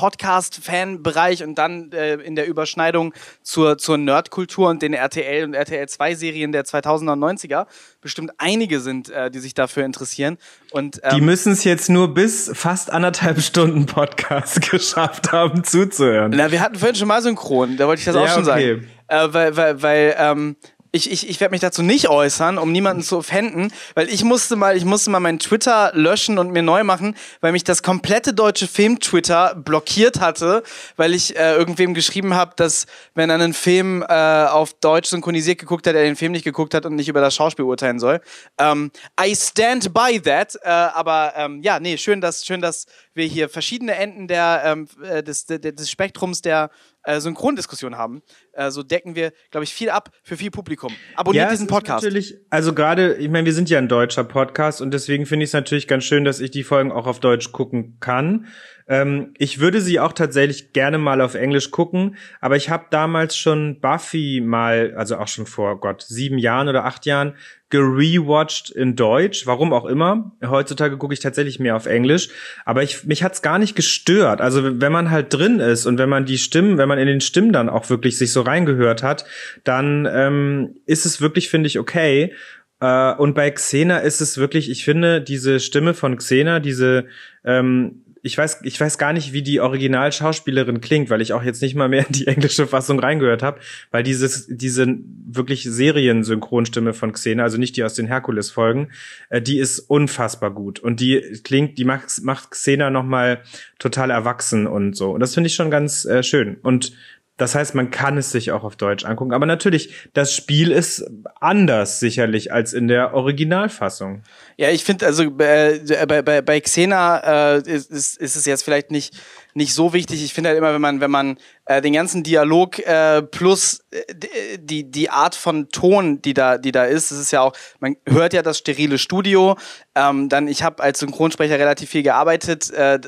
Podcast-Fan-Bereich 0.53 1.43
und 1.43 1.55
dann 1.55 1.91
äh, 1.91 2.15
in 2.15 2.35
der 2.35 2.47
Überschneidung 2.47 3.13
zur, 3.41 3.77
zur 3.77 3.97
Nerdkultur 3.97 4.69
und 4.69 4.81
den 4.81 4.93
RTL 4.93 5.43
und 5.43 5.53
RTL 5.53 5.85
2-Serien 5.85 6.51
der 6.51 6.65
2000er 6.65 7.13
und 7.13 7.19
90er 7.19 7.65
bestimmt 8.01 8.31
einige 8.37 8.79
sind, 8.79 9.09
äh, 9.09 9.31
die 9.31 9.39
sich 9.39 9.53
dafür 9.53 9.85
interessieren. 9.85 10.37
Und, 10.71 10.99
ähm, 11.03 11.15
die 11.15 11.21
müssen 11.21 11.53
es 11.53 11.63
jetzt 11.63 11.89
nur 11.89 12.13
bis 12.13 12.51
fast 12.53 12.91
anderthalb 12.91 13.41
Stunden 13.41 13.85
Podcast 13.85 14.61
geschafft 14.71 15.31
haben 15.31 15.63
zuzuhören. 15.63 16.33
Na, 16.35 16.51
wir 16.51 16.61
hatten 16.61 16.75
vorhin 16.75 16.95
schon 16.95 17.07
mal 17.07 17.21
Synchron, 17.21 17.77
da 17.77 17.87
wollte 17.87 17.99
ich 17.99 18.05
das 18.05 18.15
auch 18.15 18.27
schon 18.27 18.47
okay. 18.47 18.75
sagen. 18.75 18.87
Äh, 19.07 19.33
weil, 19.33 19.57
weil, 19.57 19.81
weil 19.81 20.15
ähm, 20.17 20.55
ich, 20.95 21.11
ich, 21.11 21.27
ich 21.27 21.39
werde 21.39 21.51
mich 21.51 21.61
dazu 21.61 21.81
nicht 21.81 22.07
äußern, 22.07 22.59
um 22.59 22.71
niemanden 22.71 23.01
zu 23.01 23.17
offenden, 23.17 23.73
weil 23.95 24.09
ich 24.09 24.23
musste 24.23 24.55
mal, 24.55 24.77
ich 24.77 24.85
musste 24.85 25.09
mal 25.09 25.19
meinen 25.19 25.39
Twitter 25.39 25.91
löschen 25.95 26.37
und 26.37 26.51
mir 26.51 26.61
neu 26.61 26.83
machen, 26.83 27.15
weil 27.41 27.51
mich 27.51 27.63
das 27.63 27.81
komplette 27.81 28.31
deutsche 28.31 28.67
Film-Twitter 28.67 29.55
blockiert 29.55 30.19
hatte, 30.19 30.61
weil 30.95 31.15
ich 31.15 31.35
äh, 31.35 31.55
irgendwem 31.55 31.95
geschrieben 31.95 32.35
habe, 32.35 32.53
dass 32.57 32.85
wenn 33.15 33.31
er 33.31 33.35
einen 33.35 33.55
Film 33.55 34.05
äh, 34.07 34.45
auf 34.45 34.75
Deutsch 34.75 35.09
synchronisiert 35.09 35.57
geguckt 35.57 35.87
hat, 35.87 35.95
er 35.95 36.03
den 36.03 36.15
Film 36.15 36.31
nicht 36.31 36.45
geguckt 36.45 36.75
hat 36.75 36.85
und 36.85 36.95
nicht 36.95 37.09
über 37.09 37.21
das 37.21 37.33
Schauspiel 37.33 37.65
urteilen 37.65 37.99
soll. 37.99 38.21
Ähm, 38.59 38.91
I 39.19 39.35
stand 39.35 39.95
by 39.95 40.21
that. 40.21 40.55
Äh, 40.61 40.69
aber 40.69 41.33
ähm, 41.35 41.63
ja, 41.63 41.79
nee, 41.79 41.97
schön, 41.97 42.21
dass 42.21 42.45
schön, 42.45 42.61
dass 42.61 42.85
wir 43.13 43.25
hier 43.25 43.49
verschiedene 43.49 43.95
Enden 43.95 44.27
der, 44.27 44.61
ähm, 44.65 44.87
äh, 45.03 45.23
des, 45.23 45.45
des, 45.45 45.59
des 45.61 45.89
Spektrums 45.89 46.41
der 46.41 46.69
äh, 47.03 47.19
Synchrondiskussion 47.19 47.97
haben, 47.97 48.21
äh, 48.53 48.71
so 48.71 48.83
decken 48.83 49.15
wir, 49.15 49.31
glaube 49.51 49.63
ich, 49.63 49.73
viel 49.73 49.89
ab 49.89 50.09
für 50.23 50.37
viel 50.37 50.51
Publikum. 50.51 50.93
Abonniert 51.15 51.45
ja, 51.45 51.51
diesen 51.51 51.67
Podcast. 51.67 52.03
Natürlich, 52.03 52.37
also 52.49 52.73
gerade, 52.73 53.15
ich 53.15 53.29
meine, 53.29 53.45
wir 53.45 53.53
sind 53.53 53.69
ja 53.69 53.77
ein 53.77 53.87
deutscher 53.87 54.23
Podcast 54.23 54.81
und 54.81 54.91
deswegen 54.91 55.25
finde 55.25 55.43
ich 55.43 55.49
es 55.49 55.53
natürlich 55.53 55.87
ganz 55.87 56.05
schön, 56.05 56.23
dass 56.23 56.39
ich 56.39 56.51
die 56.51 56.63
Folgen 56.63 56.91
auch 56.91 57.07
auf 57.07 57.19
Deutsch 57.19 57.51
gucken 57.51 57.97
kann. 57.99 58.47
Ähm, 58.87 59.33
ich 59.37 59.59
würde 59.59 59.81
sie 59.81 59.99
auch 59.99 60.13
tatsächlich 60.13 60.73
gerne 60.73 60.97
mal 60.97 61.21
auf 61.21 61.35
Englisch 61.35 61.71
gucken, 61.71 62.15
aber 62.41 62.55
ich 62.55 62.69
habe 62.69 62.85
damals 62.89 63.37
schon 63.37 63.79
Buffy 63.79 64.41
mal, 64.43 64.93
also 64.97 65.17
auch 65.17 65.27
schon 65.27 65.45
vor 65.45 65.79
Gott 65.79 66.03
sieben 66.03 66.37
Jahren 66.37 66.67
oder 66.67 66.85
acht 66.85 67.05
Jahren 67.05 67.35
gerewatcht 67.73 68.69
in 68.69 68.95
Deutsch, 68.95 69.47
warum 69.47 69.73
auch 69.73 69.85
immer. 69.85 70.31
Heutzutage 70.45 70.95
gucke 70.97 71.15
ich 71.15 71.21
tatsächlich 71.21 71.59
mehr 71.59 71.75
auf 71.75 71.87
Englisch, 71.87 72.29
aber 72.65 72.83
ich, 72.83 73.03
mich 73.05 73.23
hat's 73.23 73.41
gar 73.41 73.57
nicht 73.57 73.75
gestört. 73.75 74.41
Also 74.41 74.79
wenn 74.79 74.91
man 74.91 75.09
halt 75.09 75.33
drin 75.33 75.59
ist 75.59 75.87
und 75.87 75.97
wenn 75.97 76.07
man 76.07 76.25
die 76.25 76.37
Stimmen, 76.37 76.77
wenn 76.77 76.87
man 76.87 76.99
in 76.99 77.07
den 77.07 77.19
Stimmen 77.19 77.51
dann 77.51 77.69
auch 77.69 77.89
wirklich 77.89 78.19
sich 78.19 78.31
so 78.31 78.41
reingehört 78.41 79.01
hat, 79.01 79.25
dann 79.63 80.07
ähm, 80.11 80.75
ist 80.85 81.07
es 81.07 81.19
wirklich, 81.19 81.49
finde 81.49 81.65
ich, 81.65 81.79
okay. 81.79 82.35
Äh, 82.79 83.15
und 83.15 83.33
bei 83.33 83.49
Xena 83.49 83.97
ist 83.99 84.21
es 84.21 84.37
wirklich, 84.37 84.69
ich 84.69 84.83
finde, 84.83 85.19
diese 85.19 85.59
Stimme 85.59 85.95
von 85.95 86.17
Xena, 86.17 86.59
diese 86.59 87.05
ähm, 87.43 88.02
ich 88.25 88.37
weiß, 88.37 88.61
ich 88.63 88.79
weiß 88.79 88.97
gar 88.97 89.11
nicht, 89.11 89.33
wie 89.33 89.41
die 89.41 89.59
Originalschauspielerin 89.59 90.79
klingt, 90.79 91.09
weil 91.09 91.21
ich 91.21 91.33
auch 91.33 91.43
jetzt 91.43 91.61
nicht 91.61 91.75
mal 91.75 91.89
mehr 91.89 92.07
in 92.07 92.13
die 92.13 92.27
englische 92.27 92.67
Fassung 92.67 92.97
reingehört 92.99 93.43
habe, 93.43 93.59
weil 93.91 94.01
dieses, 94.01 94.47
diese 94.47 94.87
wirklich 95.27 95.63
Seriensynchronstimme 95.63 96.93
von 96.93 97.11
Xena, 97.11 97.43
also 97.43 97.57
nicht 97.57 97.75
die 97.75 97.83
aus 97.83 97.95
den 97.95 98.07
Herkules-Folgen, 98.07 98.91
äh, 99.29 99.41
die 99.41 99.59
ist 99.59 99.79
unfassbar 99.79 100.51
gut. 100.51 100.79
Und 100.79 101.01
die 101.01 101.19
klingt, 101.43 101.77
die 101.77 101.83
macht, 101.83 102.23
macht 102.23 102.51
Xena 102.51 102.89
nochmal 102.89 103.41
total 103.77 104.09
erwachsen 104.09 104.67
und 104.67 104.95
so. 104.95 105.11
Und 105.11 105.19
das 105.19 105.33
finde 105.33 105.47
ich 105.47 105.55
schon 105.55 105.69
ganz 105.69 106.05
äh, 106.05 106.23
schön. 106.23 106.57
Und 106.61 106.93
das 107.37 107.55
heißt, 107.55 107.73
man 107.73 107.89
kann 107.89 108.17
es 108.17 108.31
sich 108.31 108.51
auch 108.51 108.63
auf 108.63 108.75
Deutsch 108.75 109.05
angucken. 109.05 109.33
Aber 109.33 109.47
natürlich, 109.47 110.09
das 110.13 110.33
Spiel 110.35 110.71
ist 110.71 111.03
anders 111.39 111.99
sicherlich 111.99 112.53
als 112.53 112.73
in 112.73 112.87
der 112.87 113.15
Originalfassung. 113.15 114.21
Ja, 114.57 114.69
ich 114.69 114.83
finde, 114.83 115.07
also 115.07 115.23
äh, 115.39 116.05
bei, 116.07 116.21
bei, 116.21 116.41
bei 116.41 116.59
Xena 116.61 117.55
äh, 117.55 117.61
ist, 117.65 117.89
ist, 117.91 118.19
es 118.21 118.45
jetzt 118.45 118.63
vielleicht 118.63 118.91
nicht 118.91 119.15
nicht 119.53 119.73
so 119.73 119.93
wichtig. 119.93 120.23
Ich 120.23 120.33
finde 120.33 120.49
halt 120.49 120.57
immer, 120.57 120.73
wenn 120.73 120.81
man, 120.81 120.99
wenn 120.99 121.11
man 121.11 121.37
äh, 121.65 121.81
den 121.81 121.93
ganzen 121.93 122.23
Dialog 122.23 122.79
äh, 122.79 123.21
plus 123.21 123.83
äh, 123.91 124.57
die, 124.57 124.89
die 124.89 125.09
Art 125.09 125.35
von 125.35 125.69
Ton, 125.69 126.21
die 126.21 126.33
da, 126.33 126.57
die 126.57 126.71
da 126.71 126.85
ist, 126.85 127.11
das 127.11 127.19
ist 127.19 127.31
ja 127.31 127.41
auch, 127.41 127.53
man 127.79 127.97
hört 128.07 128.33
ja 128.33 128.41
das 128.41 128.57
sterile 128.57 128.97
Studio. 128.97 129.57
Ähm, 129.95 130.29
dann, 130.29 130.47
ich 130.47 130.63
habe 130.63 130.81
als 130.81 130.99
Synchronsprecher 130.99 131.59
relativ 131.59 131.89
viel 131.89 132.01
gearbeitet. 132.01 132.71
Äh, 132.71 132.99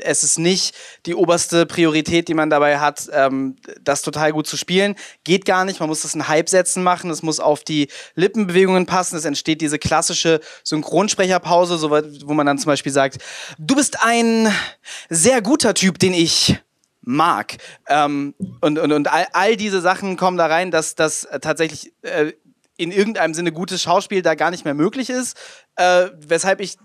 es 0.00 0.24
ist 0.24 0.38
nicht 0.38 0.74
die 1.06 1.14
oberste 1.14 1.66
Priorität, 1.66 2.28
die 2.28 2.34
man 2.34 2.50
dabei 2.50 2.80
hat, 2.80 3.08
ähm, 3.12 3.56
das 3.80 4.02
total 4.02 4.32
gut 4.32 4.46
zu 4.46 4.56
spielen. 4.56 4.96
Geht 5.22 5.44
gar 5.44 5.64
nicht. 5.64 5.78
Man 5.78 5.88
muss 5.88 6.02
das 6.02 6.14
in 6.14 6.26
Halbsätzen 6.26 6.82
machen. 6.82 7.10
Es 7.10 7.22
muss 7.22 7.38
auf 7.38 7.62
die 7.62 7.88
Lippenbewegungen 8.16 8.86
passen. 8.86 9.16
Es 9.16 9.24
entsteht 9.24 9.60
diese 9.60 9.78
klassische 9.78 10.40
Synchronsprecherpause, 10.64 11.78
so, 11.78 11.90
wo 11.90 12.34
man 12.34 12.46
dann 12.46 12.58
zum 12.58 12.70
Beispiel 12.70 12.92
sagt, 12.92 13.18
du 13.58 13.76
bist 13.76 14.02
ein 14.02 14.52
sehr 15.08 15.42
guter 15.42 15.74
Typ 15.74 15.82
Typ, 15.82 15.98
den 15.98 16.14
ich 16.14 16.62
mag. 17.02 17.56
Ähm, 17.88 18.34
und 18.60 18.78
und, 18.78 18.92
und 18.92 19.12
all, 19.12 19.26
all 19.32 19.56
diese 19.56 19.80
Sachen 19.80 20.16
kommen 20.16 20.36
da 20.36 20.46
rein, 20.46 20.70
dass 20.70 20.94
das 20.94 21.24
äh, 21.24 21.40
tatsächlich 21.40 21.92
äh, 22.02 22.32
in 22.76 22.90
irgendeinem 22.90 23.34
Sinne 23.34 23.52
gutes 23.52 23.82
Schauspiel 23.82 24.22
da 24.22 24.34
gar 24.34 24.50
nicht 24.50 24.64
mehr 24.64 24.74
möglich 24.74 25.10
ist. 25.10 25.36
Äh, 25.76 26.08
weshalb 26.16 26.60
ich 26.60 26.78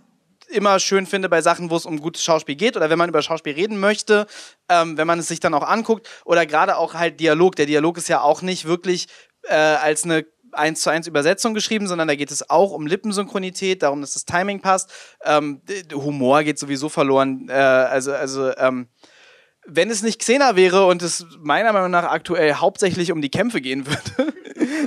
immer 0.49 0.79
schön 0.79 1.05
finde 1.05 1.29
bei 1.29 1.41
Sachen, 1.41 1.69
wo 1.69 1.75
es 1.75 1.85
um 1.85 1.99
gutes 1.99 2.23
Schauspiel 2.23 2.55
geht 2.55 2.77
oder 2.77 2.89
wenn 2.89 2.97
man 2.97 3.09
über 3.09 3.21
Schauspiel 3.21 3.53
reden 3.53 3.79
möchte, 3.79 4.27
ähm, 4.69 4.97
wenn 4.97 5.07
man 5.07 5.19
es 5.19 5.27
sich 5.27 5.39
dann 5.39 5.53
auch 5.53 5.67
anguckt 5.67 6.07
oder 6.25 6.45
gerade 6.45 6.77
auch 6.77 6.93
halt 6.93 7.19
Dialog. 7.19 7.55
Der 7.55 7.65
Dialog 7.65 7.97
ist 7.97 8.07
ja 8.07 8.21
auch 8.21 8.41
nicht 8.41 8.65
wirklich 8.65 9.07
äh, 9.43 9.55
als 9.55 10.03
eine 10.03 10.25
eins 10.53 10.81
zu 10.81 10.89
eins 10.89 11.07
Übersetzung 11.07 11.53
geschrieben, 11.53 11.87
sondern 11.87 12.07
da 12.07 12.15
geht 12.15 12.31
es 12.31 12.49
auch 12.49 12.71
um 12.71 12.87
Lippensynchronität, 12.87 13.83
darum, 13.83 14.01
dass 14.01 14.13
das 14.13 14.25
Timing 14.25 14.61
passt. 14.61 14.91
Ähm, 15.23 15.61
Humor 15.93 16.43
geht 16.43 16.57
sowieso 16.57 16.89
verloren. 16.89 17.47
Äh, 17.49 17.53
also, 17.53 18.13
also 18.13 18.55
ähm, 18.57 18.87
wenn 19.67 19.89
es 19.89 20.01
nicht 20.01 20.19
Xena 20.19 20.55
wäre 20.55 20.85
und 20.85 21.01
es 21.01 21.25
meiner 21.39 21.73
Meinung 21.73 21.91
nach 21.91 22.05
aktuell 22.05 22.53
hauptsächlich 22.53 23.11
um 23.11 23.21
die 23.21 23.29
Kämpfe 23.29 23.61
gehen 23.61 23.85
würde, 23.85 24.33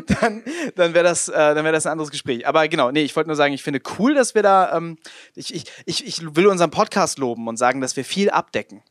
dann, 0.21 0.43
dann 0.75 0.95
wäre 0.95 1.05
das, 1.05 1.29
äh, 1.29 1.33
dann 1.33 1.65
wär 1.65 1.73
das 1.73 1.87
ein 1.87 1.93
anderes 1.93 2.11
Gespräch. 2.11 2.47
Aber 2.47 2.67
genau, 2.69 2.91
nee, 2.91 3.03
ich 3.03 3.15
wollte 3.15 3.29
nur 3.29 3.37
sagen, 3.37 3.53
ich 3.53 3.63
finde 3.63 3.81
cool, 3.99 4.15
dass 4.15 4.35
wir 4.35 4.43
da, 4.43 4.77
ähm, 4.77 4.99
ich, 5.35 5.55
ich, 5.55 6.07
ich, 6.07 6.37
will 6.37 6.47
unseren 6.47 6.71
Podcast 6.71 7.19
loben 7.19 7.47
und 7.47 7.59
sagen, 7.59 7.81
dass 7.81 7.97
wir 7.97 8.05
viel 8.05 8.31
abdecken. 8.31 8.83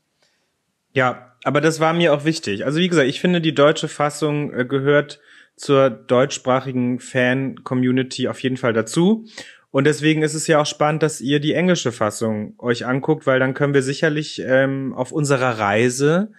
Ja, 0.94 1.34
aber 1.44 1.62
das 1.62 1.80
war 1.80 1.94
mir 1.94 2.14
auch 2.14 2.26
wichtig. 2.26 2.66
Also 2.66 2.80
wie 2.80 2.88
gesagt, 2.88 3.08
ich 3.08 3.20
finde, 3.20 3.42
die 3.42 3.56
deutsche 3.56 3.88
Fassung 3.88 4.54
äh, 4.54 4.66
gehört 4.66 5.20
zur 5.56 5.90
deutschsprachigen 5.90 7.00
Fan-Community 7.00 8.28
auf 8.28 8.42
jeden 8.42 8.58
Fall 8.58 8.74
dazu. 8.74 9.26
Und 9.72 9.86
deswegen 9.86 10.24
ist 10.24 10.34
es 10.34 10.48
ja 10.48 10.62
auch 10.62 10.66
spannend, 10.66 11.04
dass 11.04 11.22
ihr 11.22 11.40
die 11.40 11.54
englische 11.54 11.92
Fassung 11.92 12.56
euch 12.58 12.86
anguckt, 12.86 13.28
weil 13.28 13.40
dann 13.40 13.54
können 13.54 13.74
wir 13.74 13.84
sicherlich 13.84 14.42
ähm, 14.44 14.94
auf 14.94 15.12
unserer 15.12 15.60
Reise 15.60 16.32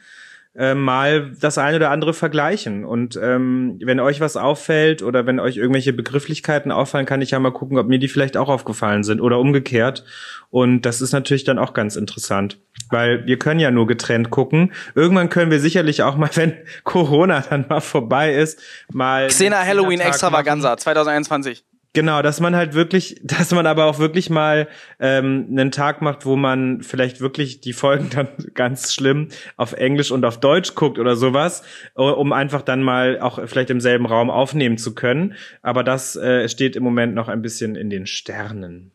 äh, 0.57 0.75
mal 0.75 1.31
das 1.41 1.59
eine 1.59 1.77
oder 1.77 1.91
andere 1.91 2.13
vergleichen. 2.13 2.85
Und 2.85 3.19
ähm, 3.23 3.79
wenn 3.85 4.01
euch 4.01 4.21
was 4.21 4.37
auffällt 4.37 5.01
oder 5.01 5.25
wenn 5.27 5.39
euch 5.39 5.57
irgendwelche 5.57 5.93
Begrifflichkeiten 5.93 6.73
auffallen, 6.73 7.07
kann 7.07 7.23
ich 7.23 7.31
ja 7.31 7.39
mal 7.39 7.53
gucken, 7.53 7.79
ob 7.79 7.87
mir 7.87 8.01
die 8.01 8.09
vielleicht 8.09 8.37
auch 8.37 8.49
aufgefallen 8.49 9.05
sind 9.05 9.21
oder 9.21 9.39
umgekehrt. 9.39 10.05
Und 10.51 10.83
das 10.83 11.01
ist 11.01 11.13
natürlich 11.13 11.45
dann 11.45 11.61
auch 11.61 11.73
ganz 11.73 11.95
interessant, 11.95 12.59
weil 12.91 13.25
wir 13.27 13.39
können 13.39 13.61
ja 13.61 13.71
nur 13.71 13.87
getrennt 13.87 14.31
gucken. 14.31 14.73
Irgendwann 14.97 15.29
können 15.29 15.53
wir 15.53 15.61
sicherlich 15.61 16.03
auch 16.03 16.17
mal, 16.17 16.31
wenn 16.35 16.55
Corona 16.83 17.45
dann 17.49 17.67
mal 17.69 17.81
vorbei 17.81 18.35
ist, 18.35 18.61
mal 18.93 19.29
Xena 19.29 19.65
Halloween 19.65 20.01
Extravaganza 20.01 20.77
2021. 20.77 21.65
Genau, 21.93 22.23
dass 22.23 22.39
man 22.39 22.55
halt 22.55 22.75
wirklich, 22.75 23.21
dass 23.25 23.51
man 23.51 23.67
aber 23.67 23.87
auch 23.87 23.99
wirklich 23.99 24.31
mal 24.31 24.69
ähm, 25.01 25.49
einen 25.51 25.71
Tag 25.71 26.03
macht, 26.03 26.25
wo 26.25 26.37
man 26.37 26.83
vielleicht 26.83 27.21
wirklich 27.21 27.61
die 27.61 27.73
Folgen 27.73 28.11
dann 28.11 28.29
ganz 28.55 28.95
schlimm 28.95 29.29
auf 29.57 29.73
Englisch 29.73 30.11
und 30.11 30.25
auf 30.25 30.39
Deutsch 30.39 30.75
guckt 30.75 30.99
oder 30.99 31.17
sowas, 31.17 31.63
um 31.95 32.33
einfach 32.33 32.63
dann 32.63 32.83
mal 32.83 33.21
auch 33.21 33.41
vielleicht 33.47 33.71
im 33.71 33.81
selben 33.81 34.07
Raum 34.07 34.31
aufnehmen 34.31 34.79
zu 34.79 34.95
können. 34.95 35.35
Aber 35.63 35.83
das 35.83 36.17
äh, 36.17 36.49
steht 36.49 36.77
im 36.77 36.85
Moment 36.85 37.15
noch 37.15 37.29
ein 37.29 37.43
bisschen 37.43 37.75
in 37.75 37.91
den 37.91 38.07
Sternen. 38.07 38.93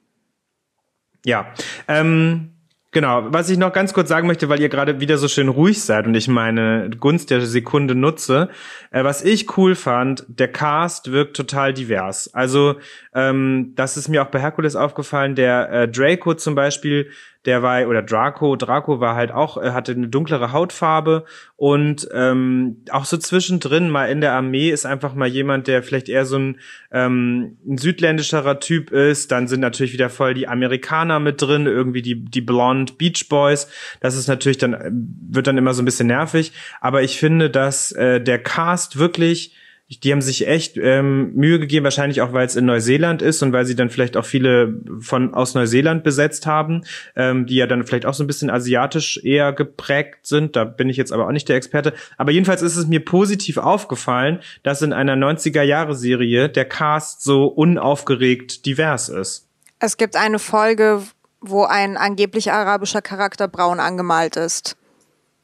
Ja, 1.26 1.54
ähm, 1.88 2.55
Genau, 2.96 3.26
was 3.28 3.50
ich 3.50 3.58
noch 3.58 3.74
ganz 3.74 3.92
kurz 3.92 4.08
sagen 4.08 4.26
möchte, 4.26 4.48
weil 4.48 4.62
ihr 4.62 4.70
gerade 4.70 5.02
wieder 5.02 5.18
so 5.18 5.28
schön 5.28 5.50
ruhig 5.50 5.84
seid 5.84 6.08
und 6.08 6.16
ich 6.16 6.30
meine 6.30 6.90
Gunst 6.98 7.30
der 7.30 7.42
Sekunde 7.42 7.94
nutze, 7.94 8.48
äh, 8.90 9.04
was 9.04 9.22
ich 9.22 9.58
cool 9.58 9.76
fand, 9.76 10.24
der 10.30 10.48
Cast 10.48 11.12
wirkt 11.12 11.36
total 11.36 11.74
divers. 11.74 12.34
Also 12.34 12.76
ähm, 13.14 13.74
das 13.76 13.98
ist 13.98 14.08
mir 14.08 14.24
auch 14.24 14.28
bei 14.28 14.40
Herkules 14.40 14.78
aufgefallen, 14.78 15.36
der 15.36 15.70
äh, 15.72 15.88
Draco 15.90 16.36
zum 16.36 16.56
Beispiel 16.56 17.10
der 17.46 17.62
war, 17.62 17.88
oder 17.88 18.02
Draco, 18.02 18.56
Draco 18.56 19.00
war 19.00 19.16
halt 19.16 19.32
auch, 19.32 19.58
er 19.58 19.74
hatte 19.74 19.92
eine 19.92 20.08
dunklere 20.08 20.52
Hautfarbe 20.52 21.26
und 21.56 22.08
ähm, 22.14 22.84
auch 22.92 23.06
so 23.06 23.18
zwischendrin 23.18 23.90
mal 23.90 24.06
in 24.06 24.22
der 24.22 24.34
Armee 24.34 24.70
ist 24.70 24.86
einfach 24.86 25.14
mal 25.14 25.28
jemand, 25.28 25.68
der 25.68 25.84
vielleicht 25.84 26.10
eher 26.10 26.26
so 26.26 26.38
ein, 26.38 26.60
ähm, 26.92 27.58
ein 27.68 27.78
südländischerer 27.78 28.60
Typ 28.60 28.92
ist. 28.92 29.32
Dann 29.32 29.48
sind 29.48 29.62
natürlich 29.62 29.94
wieder 29.94 30.10
voll 30.10 30.34
die 30.34 30.48
Amerikaner 30.48 31.20
mit 31.20 31.42
drin, 31.42 31.66
irgendwie 31.66 32.02
die, 32.02 32.26
die 32.26 32.42
Blonde 32.42 32.94
Beach 32.94 33.30
Boys. 33.30 33.70
Das 34.02 34.16
ist 34.16 34.28
natürlich 34.28 34.58
dann, 34.58 34.78
wird 35.30 35.48
dann 35.48 35.58
immer 35.58 35.74
so 35.74 35.82
ein 35.82 35.86
bisschen 35.86 36.08
nervig. 36.08 36.52
Aber 36.82 37.04
ich 37.04 37.20
finde, 37.20 37.50
dass 37.50 37.92
äh, 37.92 38.20
der 38.20 38.40
Cast 38.40 38.98
wirklich 38.98 39.56
die 39.88 40.12
haben 40.12 40.22
sich 40.22 40.48
echt 40.48 40.78
ähm, 40.78 41.34
Mühe 41.36 41.60
gegeben, 41.60 41.84
wahrscheinlich 41.84 42.22
auch, 42.22 42.34
weil 42.34 42.48
es 42.48 42.56
in 42.56 42.66
Neuseeland 42.66 43.22
ist 43.22 43.44
und 43.44 43.54
weil 43.54 43.66
sie 43.66 43.76
dann 43.76 43.92
vielleicht 43.92 44.18
auch 44.18 44.26
viele 44.26 44.82
von 45.00 45.36
aus 45.36 45.54
Neuseeland 45.54 46.04
besetzt 46.04 46.48
haben, 46.48 46.84
ähm, 47.16 47.46
die 47.46 47.56
ja 47.56 47.68
dann 47.68 47.86
vielleicht 47.86 48.08
auch 48.08 48.16
so 48.16 48.24
ein 48.24 48.28
bisschen 48.28 48.50
asiatisch 48.50 49.24
eher 49.24 49.54
geprägt 49.54 50.26
sind. 50.26 50.56
Da 50.56 50.64
bin 50.64 50.90
ich 50.90 50.98
jetzt 50.98 51.14
aber 51.14 51.28
auch 51.28 51.32
nicht 51.32 51.48
der 51.50 51.56
Experte. 51.56 51.94
Aber 52.18 52.32
jedenfalls 52.32 52.64
ist 52.64 52.78
es 52.78 52.88
mir 52.88 53.06
positiv 53.06 53.58
aufgefallen, 53.58 54.40
dass 54.64 54.82
in 54.82 54.92
einer 54.92 55.16
90er-Jahre-Serie 55.16 56.50
der 56.50 56.66
Cast 56.66 57.22
so 57.22 57.46
unaufgeregt 57.46 58.66
divers 58.66 59.10
ist. 59.10 59.48
Es 59.78 59.98
gibt 59.98 60.16
eine 60.16 60.40
Folge, 60.40 61.04
wo 61.42 61.64
ein 61.64 61.96
angeblich 61.96 62.52
arabischer 62.52 63.04
Charakter 63.04 63.48
braun 63.48 63.80
angemalt 63.80 64.36
ist. 64.36 64.78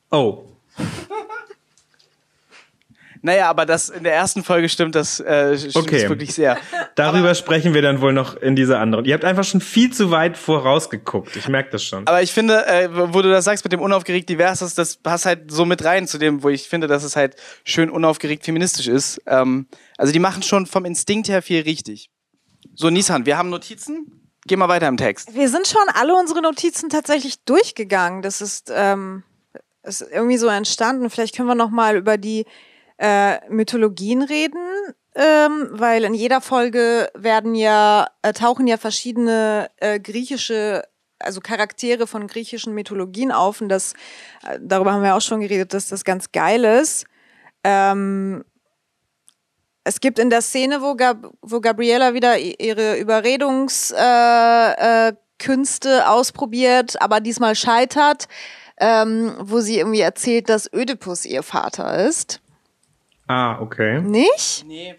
Oh. 0.10 0.46
Naja, 3.23 3.49
aber 3.49 3.65
das 3.68 3.89
in 3.89 4.03
der 4.03 4.14
ersten 4.14 4.43
Folge 4.43 4.68
stimmt 4.68 4.95
das, 4.95 5.19
äh, 5.19 5.57
stimmt 5.57 5.76
Okay. 5.76 6.02
das 6.02 6.10
wirklich 6.10 6.34
sehr. 6.34 6.57
Darüber 6.95 7.26
aber, 7.26 7.35
sprechen 7.35 7.73
wir 7.73 7.81
dann 7.84 8.02
wohl 8.02 8.14
noch 8.14 8.35
in 8.35 8.56
dieser 8.56 8.80
anderen. 8.80 9.06
Ihr 9.06 9.14
habt 9.14 9.23
einfach 9.26 9.43
schon 9.43 9.61
viel 9.61 9.93
zu 9.93 10.10
weit 10.10 10.38
vorausgeguckt. 10.38 11.35
Ich 11.35 11.48
merke 11.48 11.69
das 11.72 11.84
schon. 11.84 12.07
aber 12.07 12.22
ich 12.23 12.31
finde, 12.34 12.65
äh, 12.65 12.89
wo 13.14 13.22
du 13.22 13.30
das 13.30 13.45
sagst 13.45 13.64
mit 13.64 13.73
dem 13.73 13.80
unaufgeregt 13.80 14.27
divers, 14.27 14.60
das, 14.60 14.73
das 14.73 14.98
passt 14.98 15.26
halt 15.26 15.52
so 15.52 15.65
mit 15.65 15.84
rein 15.84 16.07
zu 16.07 16.18
dem, 16.18 16.41
wo 16.41 16.49
ich 16.49 16.68
finde, 16.68 16.88
dass 16.88 17.03
es 17.03 17.15
halt 17.15 17.35
schön 17.64 17.89
unaufgeregt 17.91 18.43
feministisch 18.43 18.88
ist. 18.88 19.22
Ähm, 19.27 19.68
also 19.98 20.11
die 20.11 20.19
machen 20.19 20.41
schon 20.41 20.65
vom 20.65 20.85
Instinkt 20.85 21.30
her 21.30 21.41
viel 21.43 21.61
richtig. 21.61 22.10
So, 22.73 22.89
Nissan, 22.89 23.26
wir 23.26 23.38
haben 23.38 23.49
Notizen. 23.49 24.18
Geh 24.48 24.56
mal 24.56 24.68
weiter 24.69 24.88
im 24.88 24.98
Text. 24.98 25.35
Wir 25.35 25.49
sind 25.49 25.68
schon 25.68 25.84
alle 25.93 26.15
unsere 26.15 26.41
Notizen 26.41 26.89
tatsächlich 26.89 27.43
durchgegangen. 27.43 28.23
Das 28.23 28.41
ist, 28.41 28.72
ähm, 28.76 29.22
ist 29.84 30.02
irgendwie 30.02 30.38
so 30.38 30.48
entstanden. 30.48 31.11
Vielleicht 31.11 31.35
können 31.35 31.48
wir 31.48 31.53
noch 31.53 31.69
mal 31.69 31.95
über 31.95 32.18
die 32.18 32.45
äh, 33.02 33.49
Mythologien 33.49 34.22
reden, 34.22 34.61
ähm, 35.15 35.69
weil 35.72 36.03
in 36.03 36.14
jeder 36.14 36.40
Folge 36.40 37.10
werden 37.15 37.56
ja 37.56 38.07
äh, 38.22 38.32
tauchen 38.32 38.68
ja 38.68 38.78
verschiedene 38.78 39.72
äh, 39.78 39.99
griechische 39.99 40.84
also 41.18 41.41
Charaktere 41.41 42.06
von 42.07 42.28
griechischen 42.28 42.73
Mythologien 42.73 43.32
auf 43.32 43.61
und 43.61 43.69
das 43.69 43.94
äh, 44.48 44.60
darüber 44.61 44.94
haben 44.94 45.03
wir 45.03 45.15
auch 45.15 45.22
schon 45.22 45.41
geredet, 45.41 45.73
dass 45.73 45.90
das 45.90 46.03
ganz 46.03 46.32
geil 46.32 46.64
ist. 46.64 47.06
Ähm, 47.64 48.44
es 49.84 49.99
gibt 49.99 50.19
in 50.19 50.30
der 50.30 50.44
Szene, 50.44 50.84
wo, 50.84 50.95
Gab 50.95 51.34
wo 51.41 51.60
Gabriella 51.60 52.14
wieder 52.14 52.38
ihre 52.38 52.98
Überredungskünste 52.98 55.90
äh, 55.90 55.98
äh, 55.98 56.02
ausprobiert, 56.03 57.02
aber 57.02 57.19
diesmal 57.19 57.56
scheitert, 57.56 58.28
ähm, 58.80 59.34
wo 59.40 59.60
sie 59.60 59.80
irgendwie 59.80 60.02
erzählt, 60.02 60.49
dass 60.49 60.72
Ödipus 60.72 61.26
ihr 61.26 61.41
Vater 61.41 62.07
ist. 62.07 62.41
Ah, 63.32 63.62
okay. 63.62 64.02
Nicht? 64.02 64.66
Nee. 64.68 64.94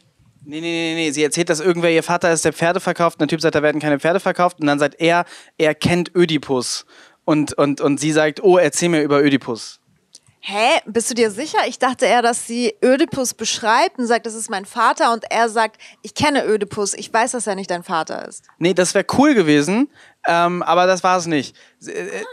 Nee, 0.45 0.61
nee, 0.61 0.61
nee, 0.61 0.95
nee. 0.95 1.11
Sie 1.11 1.23
erzählt, 1.23 1.51
dass 1.51 1.61
irgendwer 1.61 1.91
ihr 1.91 2.03
Vater 2.03 2.33
ist, 2.33 2.47
der 2.47 2.55
Pferde 2.55 2.81
verkauft. 2.81 3.17
Und 3.17 3.21
der 3.21 3.29
Typ 3.29 3.43
sagt, 3.43 3.55
da 3.55 3.63
werden 3.63 3.79
keine 3.79 4.01
Pferde 4.01 4.21
verkauft. 4.21 4.59
Und 4.59 4.67
dann 4.69 4.79
sagt 4.79 4.95
er, 4.99 5.27
er 5.59 5.75
kennt 5.75 6.17
Ödipus. 6.17 6.87
Und, 7.27 7.53
und, 7.53 7.83
und 7.83 8.01
sie 8.01 8.11
sagt, 8.11 8.43
oh, 8.43 8.57
erzähl 8.57 8.89
mir 8.89 9.03
über 9.03 9.23
Ödipus. 9.23 9.81
Hä? 10.41 10.81
Bist 10.87 11.11
du 11.11 11.15
dir 11.15 11.31
sicher? 11.31 11.59
Ich 11.69 11.79
dachte 11.79 12.07
eher, 12.07 12.23
dass 12.23 12.47
sie 12.47 12.75
Ödipus 12.83 13.35
beschreibt 13.35 13.99
und 13.99 14.07
sagt, 14.07 14.25
das 14.25 14.35
ist 14.35 14.49
mein 14.49 14.65
Vater. 14.65 15.13
Und 15.13 15.25
er 15.31 15.51
sagt, 15.51 15.77
ich 16.01 16.15
kenne 16.15 16.47
Ödipus. 16.47 16.95
Ich 16.95 17.13
weiß, 17.13 17.33
dass 17.33 17.47
er 17.47 17.55
nicht 17.55 17.71
dein 17.71 17.83
Vater 17.83 18.27
ist. 18.27 18.47
Nee, 18.59 18.73
das 18.73 18.95
wäre 18.95 19.05
cool 19.19 19.35
gewesen. 19.35 19.91
Ähm, 20.27 20.63
aber 20.63 20.87
das 20.87 21.05
war 21.05 21.19
es 21.19 21.27
nicht. 21.27 21.55
Äh, 21.87 22.25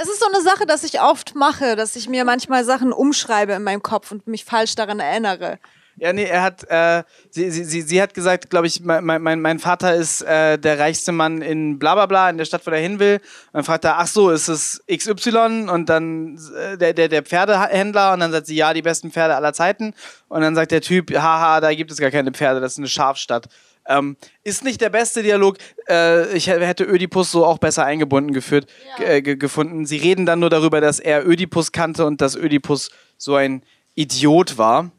Das 0.00 0.08
ist 0.08 0.20
so 0.20 0.26
eine 0.32 0.40
Sache, 0.40 0.64
dass 0.64 0.82
ich 0.82 1.02
oft 1.02 1.34
mache, 1.34 1.76
dass 1.76 1.94
ich 1.94 2.08
mir 2.08 2.24
manchmal 2.24 2.64
Sachen 2.64 2.90
umschreibe 2.90 3.52
in 3.52 3.62
meinem 3.62 3.82
Kopf 3.82 4.10
und 4.10 4.26
mich 4.26 4.46
falsch 4.46 4.74
daran 4.74 4.98
erinnere. 4.98 5.58
Ja, 5.96 6.14
nee, 6.14 6.24
er 6.24 6.40
hat, 6.40 6.64
äh, 6.70 7.02
sie, 7.28 7.50
sie, 7.50 7.64
sie, 7.64 7.82
sie 7.82 8.00
hat 8.00 8.14
gesagt, 8.14 8.48
glaube 8.48 8.66
ich, 8.66 8.80
mein, 8.82 9.04
mein, 9.04 9.42
mein 9.42 9.58
Vater 9.58 9.94
ist 9.94 10.22
äh, 10.22 10.58
der 10.58 10.78
reichste 10.78 11.12
Mann 11.12 11.42
in 11.42 11.78
bla 11.78 11.92
bla 11.96 12.06
bla, 12.06 12.30
in 12.30 12.38
der 12.38 12.46
Stadt, 12.46 12.66
wo 12.66 12.70
er 12.70 12.78
hin 12.78 12.98
will. 12.98 13.16
Und 13.16 13.22
dann 13.52 13.64
fragt 13.64 13.84
er, 13.84 13.98
ach 13.98 14.06
so, 14.06 14.30
ist 14.30 14.48
es 14.48 14.82
XY? 14.90 15.68
Und 15.70 15.90
dann 15.90 16.40
äh, 16.56 16.78
der, 16.78 16.94
der, 16.94 17.08
der 17.08 17.22
Pferdehändler 17.22 18.14
und 18.14 18.20
dann 18.20 18.32
sagt 18.32 18.46
sie, 18.46 18.56
ja, 18.56 18.72
die 18.72 18.80
besten 18.80 19.10
Pferde 19.10 19.36
aller 19.36 19.52
Zeiten. 19.52 19.92
Und 20.28 20.40
dann 20.40 20.54
sagt 20.54 20.72
der 20.72 20.80
Typ, 20.80 21.14
haha, 21.14 21.60
da 21.60 21.74
gibt 21.74 21.90
es 21.90 21.98
gar 21.98 22.10
keine 22.10 22.32
Pferde, 22.32 22.60
das 22.60 22.72
ist 22.72 22.78
eine 22.78 22.88
Schafstadt. 22.88 23.48
Ähm, 23.86 24.16
ist 24.44 24.62
nicht 24.62 24.80
der 24.80 24.90
beste 24.90 25.22
Dialog. 25.22 25.56
Äh, 25.88 26.36
ich 26.36 26.46
hätte 26.48 26.84
Ödipus 26.84 27.30
so 27.32 27.44
auch 27.44 27.58
besser 27.58 27.84
eingebunden 27.84 28.32
geführt, 28.32 28.66
äh, 28.98 29.22
ge- 29.22 29.36
gefunden. 29.36 29.86
Sie 29.86 29.96
reden 29.96 30.26
dann 30.26 30.38
nur 30.40 30.50
darüber, 30.50 30.80
dass 30.80 31.00
er 31.00 31.26
Ödipus 31.26 31.72
kannte 31.72 32.04
und 32.06 32.20
dass 32.20 32.36
Ödipus 32.36 32.90
so 33.16 33.34
ein 33.34 33.62
Idiot 33.94 34.58
war. 34.58 34.90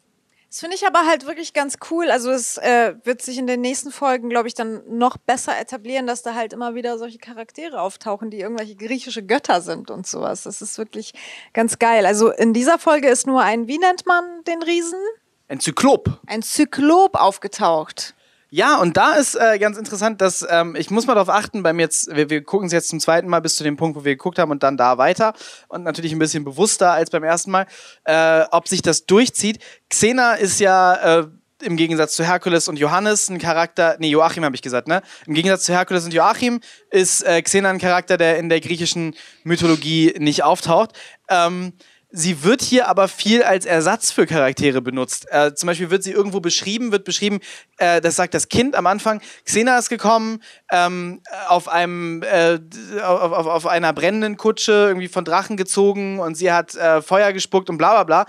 Das 0.49 0.60
finde 0.60 0.76
ich 0.76 0.86
aber 0.86 1.06
halt 1.06 1.26
wirklich 1.28 1.53
ganz 1.53 1.78
cool. 1.90 2.12
Also 2.12 2.30
es 2.30 2.58
äh, 2.58 2.95
wird 3.06 3.22
sich 3.22 3.38
in 3.38 3.48
den 3.48 3.62
nächsten 3.62 3.90
Folgen, 3.90 4.28
glaube 4.30 4.49
ich, 4.49 4.53
dann 4.53 4.82
noch 4.90 5.16
besser 5.16 5.58
etablieren, 5.58 6.08
dass 6.08 6.24
da 6.24 6.34
halt 6.36 6.52
immer 6.52 6.76
wieder 6.76 6.98
solche 6.98 7.20
Charaktere 7.20 7.80
auftauchen, 7.80 8.30
die 8.32 8.41
irgendwelche 8.41 8.76
griechische 8.76 9.24
Götter 9.24 9.62
sind 9.62 9.90
und 9.90 10.06
sowas. 10.06 10.44
Das 10.44 10.62
ist 10.62 10.78
wirklich 10.78 11.14
ganz 11.53 11.80
geil. 11.80 12.06
Also 12.06 12.32
in 12.32 12.52
dieser 12.52 12.78
Folge 12.80 13.08
ist 13.08 13.28
nur 13.28 13.41
ein, 13.41 13.70
wie 13.70 13.78
nennt 13.78 14.06
man 14.06 14.26
den 14.45 14.62
Riesen? 14.62 14.99
Ein 15.48 15.62
Zyklop. 15.62 16.20
Ein 16.28 16.41
Zyklop 16.41 17.16
aufgetaucht. 17.16 18.14
Ja, 18.53 18.76
und 18.80 18.98
da 18.98 19.14
ist 19.14 19.36
äh, 19.36 19.57
ganz 19.60 19.78
interessant, 19.78 20.19
dass 20.19 20.45
ähm, 20.49 20.76
ich 20.76 20.91
muss 20.91 21.07
mal 21.07 21.14
darauf 21.14 21.30
achten, 21.30 21.64
beim 21.64 21.80
jetzt, 21.80 22.14
wir, 22.14 22.30
wir 22.30 22.44
gucken 22.44 22.68
es 22.68 22.73
jetzt 22.73 22.90
zum 22.90 22.99
zweiten 22.99 23.30
Mal 23.30 23.40
bis 23.40 23.56
zu 23.56 23.64
dem 23.64 23.78
Punkt, 23.78 23.98
wo 23.98 24.03
wir 24.03 24.11
geguckt 24.11 24.40
haben 24.40 24.52
und 24.52 24.61
dann 24.61 24.76
da 24.76 24.98
weiter 24.98 25.34
und 25.69 25.84
natürlich 25.84 26.11
ein 26.11 26.19
bisschen 26.19 26.44
bewusster 26.44 26.91
als 26.91 27.10
beim 27.10 27.23
ersten 27.23 27.49
Mal, 27.49 27.65
äh, 28.03 28.44
ob 28.52 28.68
sich 28.68 28.82
das 28.82 29.06
durchzieht. 29.06 29.60
Xena 29.90 30.34
ist 30.34 30.60
ja 30.60 31.19
äh, 31.22 31.28
im 31.64 31.78
Gegensatz 31.78 32.14
zu 32.14 32.26
Herkules 32.26 32.68
und 32.68 32.78
Johannes 32.78 33.30
ein 33.30 33.40
Charakter, 33.40 33.95
nee, 33.99 34.10
Joachim 34.10 34.44
habe 34.44 34.56
ich 34.56 34.61
gesagt, 34.61 34.90
ne? 34.90 35.02
Im 35.28 35.34
Gegensatz 35.34 35.64
zu 35.64 35.73
Herkules 35.73 36.03
und 36.03 36.14
Joachim 36.14 36.60
ist 36.90 37.22
äh, 37.22 37.41
Xena 37.41 37.69
ein 37.69 37.80
Charakter, 37.80 38.18
der 38.18 38.38
in 38.38 38.49
der 38.49 38.60
griechischen 38.60 39.15
Mythologie 39.45 40.14
nicht 40.18 40.44
auftaucht. 40.44 40.91
Ähm, 41.30 41.72
Sie 42.12 42.44
wird 42.44 42.62
hier 42.62 42.90
aber 42.90 43.08
viel 43.08 43.42
als 43.44 43.66
Ersatz 43.66 44.12
für 44.12 44.26
Charaktere 44.26 44.82
benutzt. 44.82 45.28
Äh, 45.32 45.54
zum 45.54 45.68
Beispiel 45.68 45.90
wird 45.90 46.04
sie 46.04 46.12
irgendwo 46.12 46.42
beschrieben, 46.42 46.92
wird 46.92 47.06
beschrieben, 47.06 47.40
äh, 47.78 48.02
das 48.02 48.18
sagt 48.18 48.34
das 48.34 48.50
Kind 48.50 48.76
am 48.76 48.86
Anfang, 48.86 49.22
Xena 49.46 49.78
ist 49.78 49.90
gekommen, 49.90 50.44
ähm, 50.72 51.22
auf 51.48 51.70
einem, 51.70 52.22
äh, 52.24 52.60
auf, 53.02 53.32
auf, 53.32 53.48
auf 53.48 53.68
einer 53.68 53.94
brennenden 53.94 54.36
Kutsche, 54.36 54.88
irgendwie 54.90 55.08
von 55.08 55.24
Drachen 55.24 55.56
gezogen 55.56 56.20
und 56.20 56.36
sie 56.36 56.52
hat 56.52 56.76
äh, 56.76 57.02
Feuer 57.02 57.32
gespuckt 57.32 57.70
und 57.70 57.78
bla 57.78 57.92
bla 57.92 58.04
bla 58.04 58.26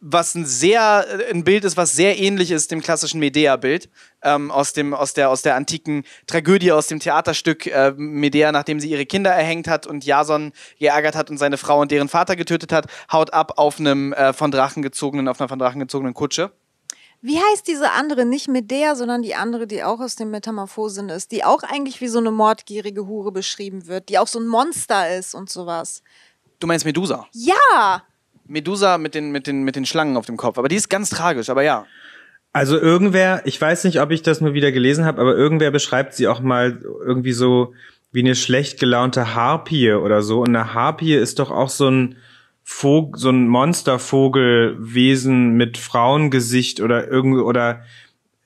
was 0.00 0.34
ein 0.34 0.46
sehr 0.46 1.06
ein 1.30 1.42
Bild 1.42 1.64
ist, 1.64 1.76
was 1.76 1.92
sehr 1.92 2.18
ähnlich 2.18 2.50
ist 2.50 2.70
dem 2.70 2.80
klassischen 2.80 3.18
Medea-Bild 3.18 3.90
ähm, 4.22 4.50
aus 4.50 4.72
dem 4.72 4.94
aus 4.94 5.12
der 5.12 5.28
aus 5.28 5.42
der 5.42 5.56
antiken 5.56 6.04
Tragödie 6.26 6.70
aus 6.70 6.86
dem 6.86 7.00
Theaterstück 7.00 7.66
äh, 7.66 7.92
Medea, 7.96 8.52
nachdem 8.52 8.78
sie 8.78 8.90
ihre 8.90 9.06
Kinder 9.06 9.30
erhängt 9.30 9.66
hat 9.66 9.86
und 9.86 10.04
Jason 10.04 10.52
geärgert 10.78 11.16
hat 11.16 11.30
und 11.30 11.38
seine 11.38 11.56
Frau 11.56 11.80
und 11.80 11.90
deren 11.90 12.08
Vater 12.08 12.36
getötet 12.36 12.72
hat, 12.72 12.86
haut 13.12 13.32
ab 13.32 13.54
auf 13.56 13.80
einem 13.80 14.12
äh, 14.12 14.32
von 14.32 14.50
Drachen 14.50 14.82
gezogenen 14.82 15.26
auf 15.26 15.40
einer 15.40 15.48
von 15.48 15.58
Drachen 15.58 15.80
gezogenen 15.80 16.14
Kutsche. 16.14 16.52
Wie 17.20 17.36
heißt 17.36 17.66
diese 17.66 17.90
andere? 17.90 18.24
Nicht 18.24 18.46
Medea, 18.46 18.94
sondern 18.94 19.22
die 19.22 19.34
andere, 19.34 19.66
die 19.66 19.82
auch 19.82 19.98
aus 19.98 20.14
dem 20.14 20.30
Metamorphosen 20.30 21.08
ist, 21.08 21.32
die 21.32 21.44
auch 21.44 21.64
eigentlich 21.64 22.00
wie 22.00 22.06
so 22.06 22.20
eine 22.20 22.30
mordgierige 22.30 23.08
Hure 23.08 23.32
beschrieben 23.32 23.88
wird, 23.88 24.08
die 24.08 24.20
auch 24.20 24.28
so 24.28 24.38
ein 24.38 24.46
Monster 24.46 25.16
ist 25.16 25.34
und 25.34 25.50
sowas. 25.50 26.02
Du 26.60 26.68
meinst 26.68 26.84
Medusa? 26.84 27.26
Ja! 27.32 28.04
Medusa 28.48 28.98
mit 28.98 29.14
den, 29.14 29.30
mit, 29.30 29.46
den, 29.46 29.62
mit 29.62 29.76
den 29.76 29.86
Schlangen 29.86 30.16
auf 30.16 30.26
dem 30.26 30.36
Kopf. 30.36 30.58
Aber 30.58 30.68
die 30.68 30.76
ist 30.76 30.90
ganz 30.90 31.10
tragisch, 31.10 31.50
aber 31.50 31.62
ja. 31.62 31.86
Also 32.52 32.78
irgendwer, 32.78 33.42
ich 33.44 33.60
weiß 33.60 33.84
nicht, 33.84 34.00
ob 34.00 34.10
ich 34.10 34.22
das 34.22 34.40
nur 34.40 34.54
wieder 34.54 34.72
gelesen 34.72 35.04
habe, 35.04 35.20
aber 35.20 35.36
irgendwer 35.36 35.70
beschreibt 35.70 36.14
sie 36.14 36.28
auch 36.28 36.40
mal 36.40 36.80
irgendwie 37.04 37.32
so 37.32 37.74
wie 38.10 38.20
eine 38.20 38.34
schlecht 38.34 38.80
gelaunte 38.80 39.34
Harpie 39.34 39.92
oder 39.92 40.22
so. 40.22 40.40
Und 40.40 40.48
eine 40.48 40.72
Harpie 40.74 41.14
ist 41.14 41.38
doch 41.38 41.50
auch 41.50 41.68
so 41.68 41.90
ein 41.90 42.16
Vogel, 42.64 43.18
so 43.18 43.30
ein 43.30 43.48
Monstervogelwesen 43.48 45.56
mit 45.56 45.78
Frauengesicht 45.78 46.80
oder 46.80 47.08
irgend 47.08 47.42
oder 47.42 47.82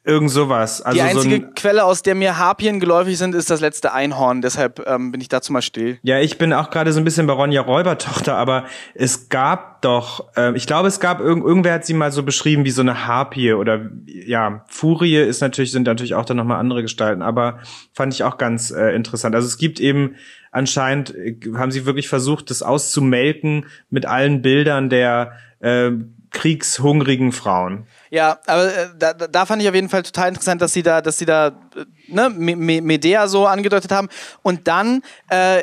Irgend 0.05 0.31
sowas. 0.31 0.83
Also 0.83 0.97
die 0.97 1.03
einzige 1.03 1.37
so 1.37 1.43
ein, 1.43 1.55
Quelle, 1.55 1.85
aus 1.85 2.03
der 2.03 2.17
mir 2.17 2.37
Harpien 2.37 2.81
geläufig 2.81 3.19
sind, 3.19 3.37
ist 3.37 3.51
das 3.51 3.61
letzte 3.61 3.93
Einhorn. 3.93 4.43
Deshalb 4.43 4.85
ähm, 4.85 5.13
bin 5.13 5.21
ich 5.21 5.29
dazu 5.29 5.53
mal 5.53 5.63
still. 5.63 5.99
Ja, 6.03 6.19
ich 6.19 6.39
bin 6.39 6.53
auch 6.53 6.71
gerade 6.71 6.93
so 6.93 7.01
ein 7.01 7.05
bisschen 7.05 7.29
bei 7.29 7.33
Ronja 7.35 7.63
Räubertochter, 7.63 8.37
aber 8.37 8.65
es 8.95 9.29
gab 9.29 9.81
doch, 9.83 10.37
äh, 10.37 10.57
ich 10.57 10.67
glaube, 10.67 10.89
es 10.89 10.99
gab 10.99 11.21
irgend, 11.21 11.45
irgendwer 11.45 11.75
hat 11.75 11.87
sie 11.87 11.95
mal 11.95 12.11
so 12.11 12.25
beschrieben 12.25 12.65
wie 12.65 12.73
so 12.73 12.83
eine 12.83 13.07
Harpie 13.07 13.53
oder 13.53 13.91
ja, 14.07 14.65
Furie 14.67 15.19
ist 15.19 15.41
natürlich 15.41 15.71
sind 15.71 15.87
natürlich 15.87 16.17
auch 16.17 16.25
dann 16.25 16.39
noch 16.39 16.45
mal 16.45 16.59
andere 16.59 16.83
Gestalten, 16.83 17.23
aber 17.23 17.61
fand 17.93 18.13
ich 18.13 18.25
auch 18.25 18.39
ganz 18.39 18.73
äh, 18.73 18.97
interessant. 18.97 19.37
Also 19.37 19.47
es 19.47 19.57
gibt 19.57 19.79
eben 19.79 20.17
anscheinend 20.51 21.15
äh, 21.15 21.37
haben 21.55 21.71
sie 21.71 21.87
wirklich 21.87 22.09
versucht, 22.09 22.51
das 22.51 22.63
auszumelken 22.63 23.67
mit 23.89 24.07
allen 24.07 24.43
Bildern 24.43 24.91
der 24.91 25.35
äh, 25.61 25.93
kriegshungrigen 26.33 27.31
Frauen. 27.31 27.87
Ja, 28.13 28.39
aber 28.47 28.77
äh, 28.77 28.89
da, 28.99 29.15
da 29.15 29.47
fand 29.47 29.63
ich 29.63 29.69
auf 29.71 29.75
jeden 29.75 29.89
Fall 29.89 30.03
total 30.03 30.29
interessant, 30.29 30.61
dass 30.61 30.75
sie 30.75 30.83
da, 30.83 31.01
dass 31.01 31.17
sie 31.17 31.25
da 31.25 31.47
äh, 31.49 31.85
ne, 32.09 32.29
Medea 32.29 33.27
so 33.27 33.47
angedeutet 33.47 33.91
haben. 33.91 34.11
Und 34.43 34.69
dann 34.69 35.01
äh, 35.31 35.63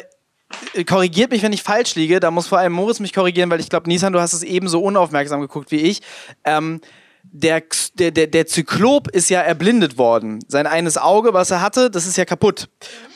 korrigiert 0.87 1.29
mich, 1.29 1.43
wenn 1.43 1.53
ich 1.53 1.61
falsch 1.61 1.93
liege. 1.93 2.19
Da 2.19 2.31
muss 2.31 2.47
vor 2.47 2.57
allem 2.57 2.73
Moritz 2.73 2.99
mich 2.99 3.13
korrigieren, 3.13 3.51
weil 3.51 3.59
ich 3.59 3.69
glaube, 3.69 3.87
Nisan, 3.87 4.13
du 4.13 4.19
hast 4.19 4.33
es 4.33 4.41
ebenso 4.41 4.81
unaufmerksam 4.81 5.41
geguckt 5.41 5.69
wie 5.69 5.81
ich. 5.81 6.01
Ähm, 6.43 6.81
der, 7.21 7.61
der, 7.93 8.09
der, 8.09 8.25
der 8.25 8.47
Zyklop 8.47 9.09
ist 9.09 9.29
ja 9.29 9.41
erblindet 9.41 9.99
worden. 9.99 10.39
Sein 10.47 10.65
eines 10.65 10.97
Auge, 10.97 11.35
was 11.35 11.51
er 11.51 11.61
hatte, 11.61 11.91
das 11.91 12.07
ist 12.07 12.17
ja 12.17 12.25
kaputt. 12.25 12.67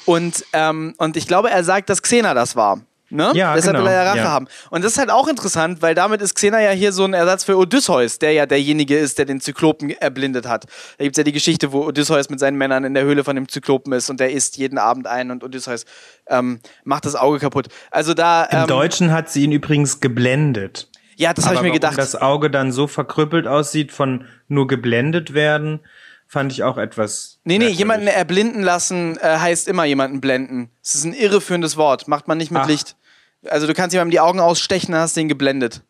Und, 0.05 0.45
ähm, 0.53 0.93
und 0.99 1.17
ich 1.17 1.27
glaube, 1.27 1.49
er 1.49 1.63
sagt, 1.63 1.89
dass 1.89 2.03
Xena 2.03 2.35
das 2.35 2.55
war. 2.55 2.81
Ne? 3.13 3.31
Ja, 3.35 3.53
Deshalb 3.53 3.75
genau. 3.75 3.85
will 3.85 3.93
er 3.93 4.03
ja 4.03 4.09
Rache 4.09 4.17
ja. 4.17 4.23
haben. 4.25 4.47
Und 4.71 4.83
das 4.83 4.93
ist 4.93 4.97
halt 4.97 5.11
auch 5.11 5.27
interessant, 5.27 5.83
weil 5.83 5.93
damit 5.93 6.19
ist 6.21 6.33
Xena 6.33 6.59
ja 6.59 6.71
hier 6.71 6.91
so 6.91 7.03
ein 7.05 7.13
Ersatz 7.13 7.43
für 7.43 7.55
Odysseus, 7.57 8.17
der 8.17 8.31
ja 8.33 8.47
derjenige 8.47 8.97
ist, 8.97 9.19
der 9.19 9.25
den 9.25 9.39
Zyklopen 9.39 9.91
erblindet 9.91 10.47
hat. 10.47 10.65
Da 10.97 11.03
gibt 11.03 11.15
es 11.15 11.17
ja 11.17 11.23
die 11.23 11.31
Geschichte, 11.31 11.71
wo 11.71 11.85
Odysseus 11.85 12.29
mit 12.31 12.39
seinen 12.39 12.57
Männern 12.57 12.83
in 12.85 12.95
der 12.95 13.03
Höhle 13.03 13.23
von 13.23 13.35
dem 13.35 13.47
Zyklopen 13.47 13.93
ist 13.93 14.09
und 14.09 14.19
der 14.19 14.31
isst 14.31 14.57
jeden 14.57 14.79
Abend 14.79 15.05
ein 15.05 15.29
und 15.29 15.43
Odysseus 15.43 15.85
ähm, 16.27 16.59
macht 16.83 17.05
das 17.05 17.15
Auge 17.15 17.37
kaputt. 17.37 17.67
Also 17.91 18.15
da. 18.15 18.45
Im 18.45 18.61
Ähm, 18.61 18.67
Deutschen 18.67 19.11
hat 19.11 19.29
sie 19.29 19.43
ihn 19.43 19.51
übrigens 19.51 19.99
geblendet. 19.99 20.87
ja, 21.15 21.33
das 21.35 21.45
habe 21.45 21.55
ich 21.57 21.61
mir 21.61 21.71
gedacht. 21.71 21.97
das 21.97 22.15
Auge 22.15 22.49
dann 22.49 22.71
so 22.71 22.87
verkrüppelt 22.87 23.45
aussieht 23.45 23.91
von 23.91 24.25
nur 24.47 24.65
geblendet 24.67 25.35
werden, 25.35 25.81
fand 26.27 26.51
ich 26.51 26.63
auch 26.63 26.79
etwas. 26.79 27.39
Nee, 27.43 27.53
nee, 27.53 27.57
merkwürdig. 27.59 27.77
jemanden 27.77 28.07
erblinden 28.07 28.63
lassen 28.63 29.17
äh, 29.17 29.37
heißt 29.37 29.67
immer 29.67 29.85
jemanden 29.85 30.19
blenden. 30.19 30.71
Es 30.81 30.95
ist 30.95 31.03
ein 31.03 31.13
irreführendes 31.13 31.77
Wort. 31.77 32.07
Macht 32.07 32.27
man 32.27 32.39
nicht 32.39 32.49
mit 32.49 32.63
Ach. 32.63 32.67
Licht. 32.67 32.95
Also 33.47 33.67
du 33.67 33.73
kannst 33.73 33.93
jemandem 33.93 34.11
die 34.11 34.19
Augen 34.19 34.39
ausstechen, 34.39 34.91
dann 34.91 35.01
hast 35.01 35.15
du 35.15 35.21
ihn 35.21 35.29
geblendet. 35.29 35.81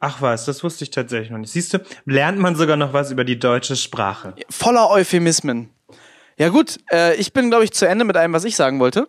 Ach 0.00 0.22
was, 0.22 0.46
das 0.46 0.64
wusste 0.64 0.84
ich 0.84 0.90
tatsächlich 0.90 1.30
noch 1.30 1.38
nicht. 1.38 1.52
Siehst 1.52 1.74
du, 1.74 1.78
lernt 2.06 2.38
man 2.38 2.56
sogar 2.56 2.76
noch 2.76 2.92
was 2.92 3.10
über 3.10 3.24
die 3.24 3.38
deutsche 3.38 3.76
Sprache. 3.76 4.34
Voller 4.48 4.88
Euphemismen. 4.88 5.70
Ja 6.38 6.48
gut, 6.48 6.78
äh, 6.90 7.14
ich 7.16 7.34
bin, 7.34 7.50
glaube 7.50 7.64
ich, 7.64 7.72
zu 7.72 7.86
Ende 7.86 8.06
mit 8.06 8.16
allem, 8.16 8.32
was 8.32 8.44
ich 8.44 8.56
sagen 8.56 8.80
wollte. 8.80 9.08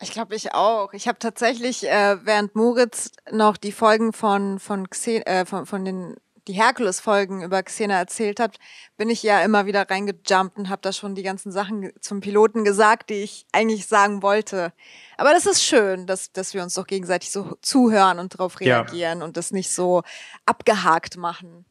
Ich 0.00 0.12
glaube, 0.12 0.36
ich 0.36 0.54
auch. 0.54 0.92
Ich 0.92 1.08
habe 1.08 1.18
tatsächlich, 1.18 1.88
äh, 1.88 2.16
während 2.24 2.54
Moritz 2.54 3.10
noch 3.30 3.56
die 3.56 3.72
Folgen 3.72 4.12
von, 4.12 4.60
von, 4.60 4.88
Xe 4.90 5.26
äh, 5.26 5.44
von, 5.44 5.66
von 5.66 5.84
den 5.84 6.16
die 6.48 6.54
Herkules-Folgen 6.54 7.42
über 7.42 7.62
Xena 7.62 7.96
erzählt 7.98 8.40
hat, 8.40 8.58
bin 8.96 9.10
ich 9.10 9.22
ja 9.22 9.40
immer 9.42 9.66
wieder 9.66 9.88
reingejumpt 9.88 10.56
und 10.58 10.68
habe 10.68 10.82
da 10.82 10.92
schon 10.92 11.14
die 11.14 11.22
ganzen 11.22 11.52
Sachen 11.52 11.92
zum 12.00 12.20
Piloten 12.20 12.64
gesagt, 12.64 13.10
die 13.10 13.22
ich 13.22 13.46
eigentlich 13.52 13.86
sagen 13.86 14.22
wollte. 14.22 14.72
Aber 15.16 15.30
das 15.32 15.46
ist 15.46 15.62
schön, 15.62 16.06
dass, 16.06 16.32
dass 16.32 16.54
wir 16.54 16.62
uns 16.62 16.74
doch 16.74 16.86
gegenseitig 16.86 17.30
so 17.30 17.56
zuhören 17.62 18.18
und 18.18 18.34
darauf 18.34 18.60
Ja. 18.60 18.80
reagieren 18.80 19.22
und 19.22 19.36
das 19.36 19.52
nicht 19.52 19.70
so 19.70 20.02
abgehakt 20.46 21.16
machen. 21.16 21.64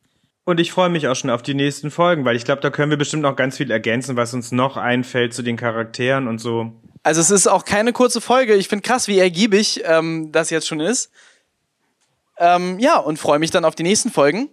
Und 0.44 0.60
ich 0.60 0.72
freue 0.72 0.90
mich 0.90 1.08
auch 1.08 1.16
schon 1.16 1.30
auf 1.30 1.44
die 1.44 1.54
nächsten 1.54 1.92
Folgen, 1.92 2.26
weil 2.26 2.36
ich 2.36 2.46
glaube, 2.46 2.62
da 2.62 2.72
können 2.72 2.90
wir 2.90 2.98
bestimmt 2.98 3.22
noch 3.24 3.36
ganz 3.36 3.58
viel 3.58 3.70
ergänzen, 3.70 4.16
was 4.16 4.34
uns 4.34 4.52
noch 4.52 4.76
einfällt 4.76 5.34
zu 5.34 5.44
den 5.44 5.56
Charakteren 5.56 6.28
und 6.28 6.40
so. 6.40 6.72
Also 7.04 7.22
es 7.22 7.30
ist 7.30 7.48
auch 7.48 7.64
keine 7.66 7.94
kurze 7.94 8.22
Folge. 8.22 8.56
Ich 8.56 8.68
finde 8.68 8.84
krass, 8.88 9.08
wie 9.08 9.20
ergiebig 9.20 9.82
ähm, 9.86 10.32
das 10.32 10.50
jetzt 10.50 10.68
schon 10.68 10.80
ist. 10.80 11.12
Ähm, 12.38 12.80
ja, 12.80 12.98
und 12.98 13.18
freue 13.20 13.38
mich 13.40 13.52
dann 13.52 13.66
auf 13.66 13.76
die 13.76 13.84
nächsten 13.84 14.10
Folgen. 14.12 14.50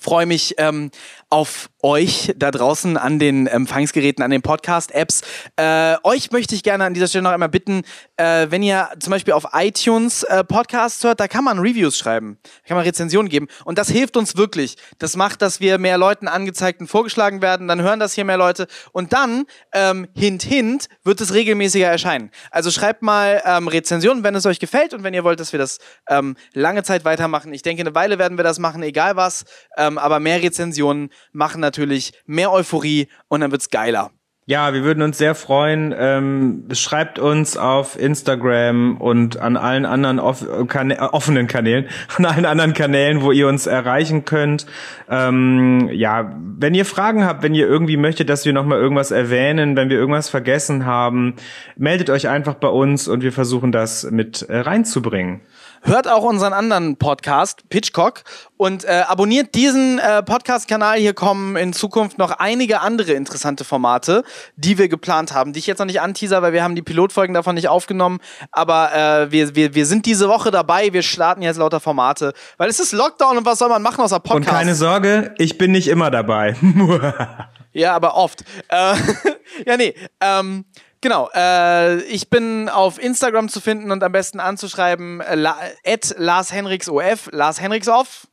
Freue 0.00 0.26
mich 0.26 0.54
ähm, 0.58 0.90
auf 1.30 1.68
euch 1.82 2.32
da 2.36 2.50
draußen 2.50 2.96
an 2.96 3.18
den 3.18 3.46
Empfangsgeräten, 3.46 4.24
an 4.24 4.30
den 4.30 4.42
Podcast-Apps. 4.42 5.22
Äh, 5.56 5.96
euch 6.02 6.30
möchte 6.30 6.54
ich 6.54 6.62
gerne 6.62 6.84
an 6.84 6.94
dieser 6.94 7.06
Stelle 7.06 7.22
noch 7.22 7.30
einmal 7.30 7.48
bitten, 7.48 7.82
äh, 8.16 8.46
wenn 8.50 8.62
ihr 8.62 8.88
zum 8.98 9.12
Beispiel 9.12 9.34
auf 9.34 9.46
iTunes 9.52 10.24
äh, 10.24 10.42
Podcasts 10.42 11.04
hört, 11.04 11.20
da 11.20 11.28
kann 11.28 11.44
man 11.44 11.58
Reviews 11.58 11.96
schreiben, 11.96 12.38
da 12.42 12.68
kann 12.68 12.76
man 12.76 12.84
Rezensionen 12.84 13.28
geben. 13.28 13.48
Und 13.64 13.78
das 13.78 13.88
hilft 13.88 14.16
uns 14.16 14.36
wirklich. 14.36 14.76
Das 14.98 15.16
macht, 15.16 15.42
dass 15.42 15.60
wir 15.60 15.78
mehr 15.78 15.98
Leuten 15.98 16.28
angezeigt 16.28 16.80
und 16.80 16.88
vorgeschlagen 16.88 17.42
werden. 17.42 17.68
Dann 17.68 17.82
hören 17.82 18.00
das 18.00 18.14
hier 18.14 18.24
mehr 18.24 18.38
Leute. 18.38 18.66
Und 18.92 19.12
dann, 19.12 19.44
ähm, 19.72 20.08
hint, 20.16 20.42
hint, 20.42 20.88
wird 21.04 21.20
es 21.20 21.32
regelmäßiger 21.32 21.86
erscheinen. 21.86 22.30
Also 22.50 22.70
schreibt 22.70 23.02
mal 23.02 23.42
ähm, 23.44 23.68
Rezensionen, 23.68 24.24
wenn 24.24 24.34
es 24.34 24.46
euch 24.46 24.58
gefällt 24.58 24.94
und 24.94 25.04
wenn 25.04 25.14
ihr 25.14 25.24
wollt, 25.24 25.40
dass 25.40 25.52
wir 25.52 25.58
das 25.58 25.78
ähm, 26.08 26.36
lange 26.54 26.82
Zeit 26.82 27.04
weitermachen. 27.04 27.52
Ich 27.52 27.62
denke, 27.62 27.82
eine 27.82 27.94
Weile 27.94 28.18
werden 28.18 28.36
wir 28.38 28.44
das 28.44 28.58
machen, 28.58 28.82
egal 28.82 29.16
was. 29.16 29.44
Ähm, 29.76 29.87
aber 29.96 30.20
mehr 30.20 30.42
Rezensionen 30.42 31.10
machen 31.32 31.60
natürlich 31.60 32.12
mehr 32.26 32.52
Euphorie 32.52 33.08
und 33.28 33.40
dann 33.40 33.52
wird's 33.52 33.70
geiler. 33.70 34.10
Ja, 34.48 34.72
wir 34.72 34.82
würden 34.82 35.02
uns 35.02 35.18
sehr 35.18 35.34
freuen. 35.34 35.94
Ähm, 35.94 36.64
schreibt 36.72 37.18
uns 37.18 37.58
auf 37.58 38.00
Instagram 38.00 38.96
und 38.96 39.38
an 39.38 39.58
allen 39.58 39.84
anderen 39.84 40.18
off 40.18 40.42
Kana 40.68 40.94
äh, 40.94 40.98
offenen 41.00 41.48
Kanälen, 41.48 41.86
an 42.16 42.24
allen 42.24 42.46
anderen 42.46 42.72
Kanälen, 42.72 43.20
wo 43.20 43.30
ihr 43.30 43.46
uns 43.46 43.66
erreichen 43.66 44.24
könnt. 44.24 44.64
Ähm, 45.10 45.90
ja, 45.92 46.34
wenn 46.40 46.74
ihr 46.74 46.86
Fragen 46.86 47.26
habt, 47.26 47.42
wenn 47.42 47.54
ihr 47.54 47.66
irgendwie 47.66 47.98
möchtet, 47.98 48.30
dass 48.30 48.46
wir 48.46 48.54
nochmal 48.54 48.78
irgendwas 48.78 49.10
erwähnen, 49.10 49.76
wenn 49.76 49.90
wir 49.90 49.98
irgendwas 49.98 50.30
vergessen 50.30 50.86
haben, 50.86 51.34
meldet 51.76 52.08
euch 52.08 52.26
einfach 52.26 52.54
bei 52.54 52.68
uns 52.68 53.06
und 53.06 53.22
wir 53.22 53.32
versuchen 53.32 53.70
das 53.70 54.10
mit 54.10 54.48
äh, 54.48 54.60
reinzubringen. 54.60 55.42
Hört 55.82 56.08
auch 56.08 56.22
unseren 56.24 56.52
anderen 56.52 56.96
Podcast, 56.96 57.68
Pitchcock, 57.68 58.22
und 58.56 58.84
äh, 58.84 59.04
abonniert 59.06 59.54
diesen 59.54 59.98
äh, 59.98 60.22
Podcast-Kanal. 60.22 60.98
Hier 60.98 61.14
kommen 61.14 61.56
in 61.56 61.72
Zukunft 61.72 62.18
noch 62.18 62.32
einige 62.32 62.80
andere 62.80 63.12
interessante 63.12 63.64
Formate, 63.64 64.24
die 64.56 64.78
wir 64.78 64.88
geplant 64.88 65.32
haben, 65.32 65.52
die 65.52 65.60
ich 65.60 65.66
jetzt 65.66 65.78
noch 65.78 65.86
nicht 65.86 66.00
anteaser, 66.00 66.42
weil 66.42 66.52
wir 66.52 66.64
haben 66.64 66.74
die 66.74 66.82
Pilotfolgen 66.82 67.34
davon 67.34 67.54
nicht 67.54 67.68
aufgenommen. 67.68 68.18
Aber 68.50 68.92
äh, 68.94 69.30
wir, 69.30 69.54
wir, 69.54 69.74
wir 69.74 69.86
sind 69.86 70.06
diese 70.06 70.28
Woche 70.28 70.50
dabei. 70.50 70.92
Wir 70.92 71.02
starten 71.02 71.42
jetzt 71.42 71.58
lauter 71.58 71.80
Formate, 71.80 72.32
weil 72.56 72.68
es 72.68 72.80
ist 72.80 72.92
Lockdown 72.92 73.38
und 73.38 73.46
was 73.46 73.58
soll 73.58 73.68
man 73.68 73.82
machen 73.82 74.02
außer 74.02 74.16
Und 74.16 74.24
Podcast? 74.24 74.56
keine 74.56 74.74
Sorge, 74.74 75.34
ich 75.38 75.58
bin 75.58 75.70
nicht 75.72 75.88
immer 75.88 76.10
dabei. 76.10 76.56
Ja, 77.72 77.94
aber 77.94 78.16
oft. 78.16 78.42
Äh, 78.68 78.94
ja, 79.66 79.76
nee. 79.76 79.94
Ähm, 80.20 80.64
genau. 81.00 81.28
Äh, 81.34 82.02
ich 82.02 82.30
bin 82.30 82.68
auf 82.68 83.02
Instagram 83.02 83.48
zu 83.48 83.60
finden 83.60 83.90
und 83.90 84.02
am 84.02 84.12
besten 84.12 84.40
anzuschreiben 84.40 85.20
äh, 85.20 85.34
la, 85.34 85.56
at 85.84 86.14
Lars 86.18 86.52
Henriks 86.52 86.88
OF, 86.88 87.30
Lars 87.32 87.60
Henriks 87.60 87.88
off. 87.88 88.26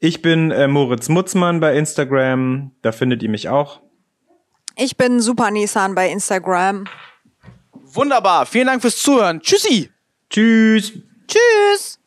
Ich 0.00 0.22
bin 0.22 0.50
äh, 0.50 0.68
Moritz 0.68 1.08
Mutzmann 1.08 1.60
bei 1.60 1.76
Instagram. 1.76 2.72
Da 2.82 2.92
findet 2.92 3.22
ihr 3.22 3.30
mich 3.30 3.48
auch. 3.48 3.80
Ich 4.76 4.96
bin 4.96 5.20
Super 5.20 5.50
Nissan 5.50 5.94
bei 5.94 6.10
Instagram. 6.10 6.84
Wunderbar. 7.72 8.44
Vielen 8.44 8.66
Dank 8.66 8.82
fürs 8.82 8.98
Zuhören. 8.98 9.40
Tschüssi. 9.40 9.90
Tschüss. 10.28 10.92
Tschüss. 11.28 12.00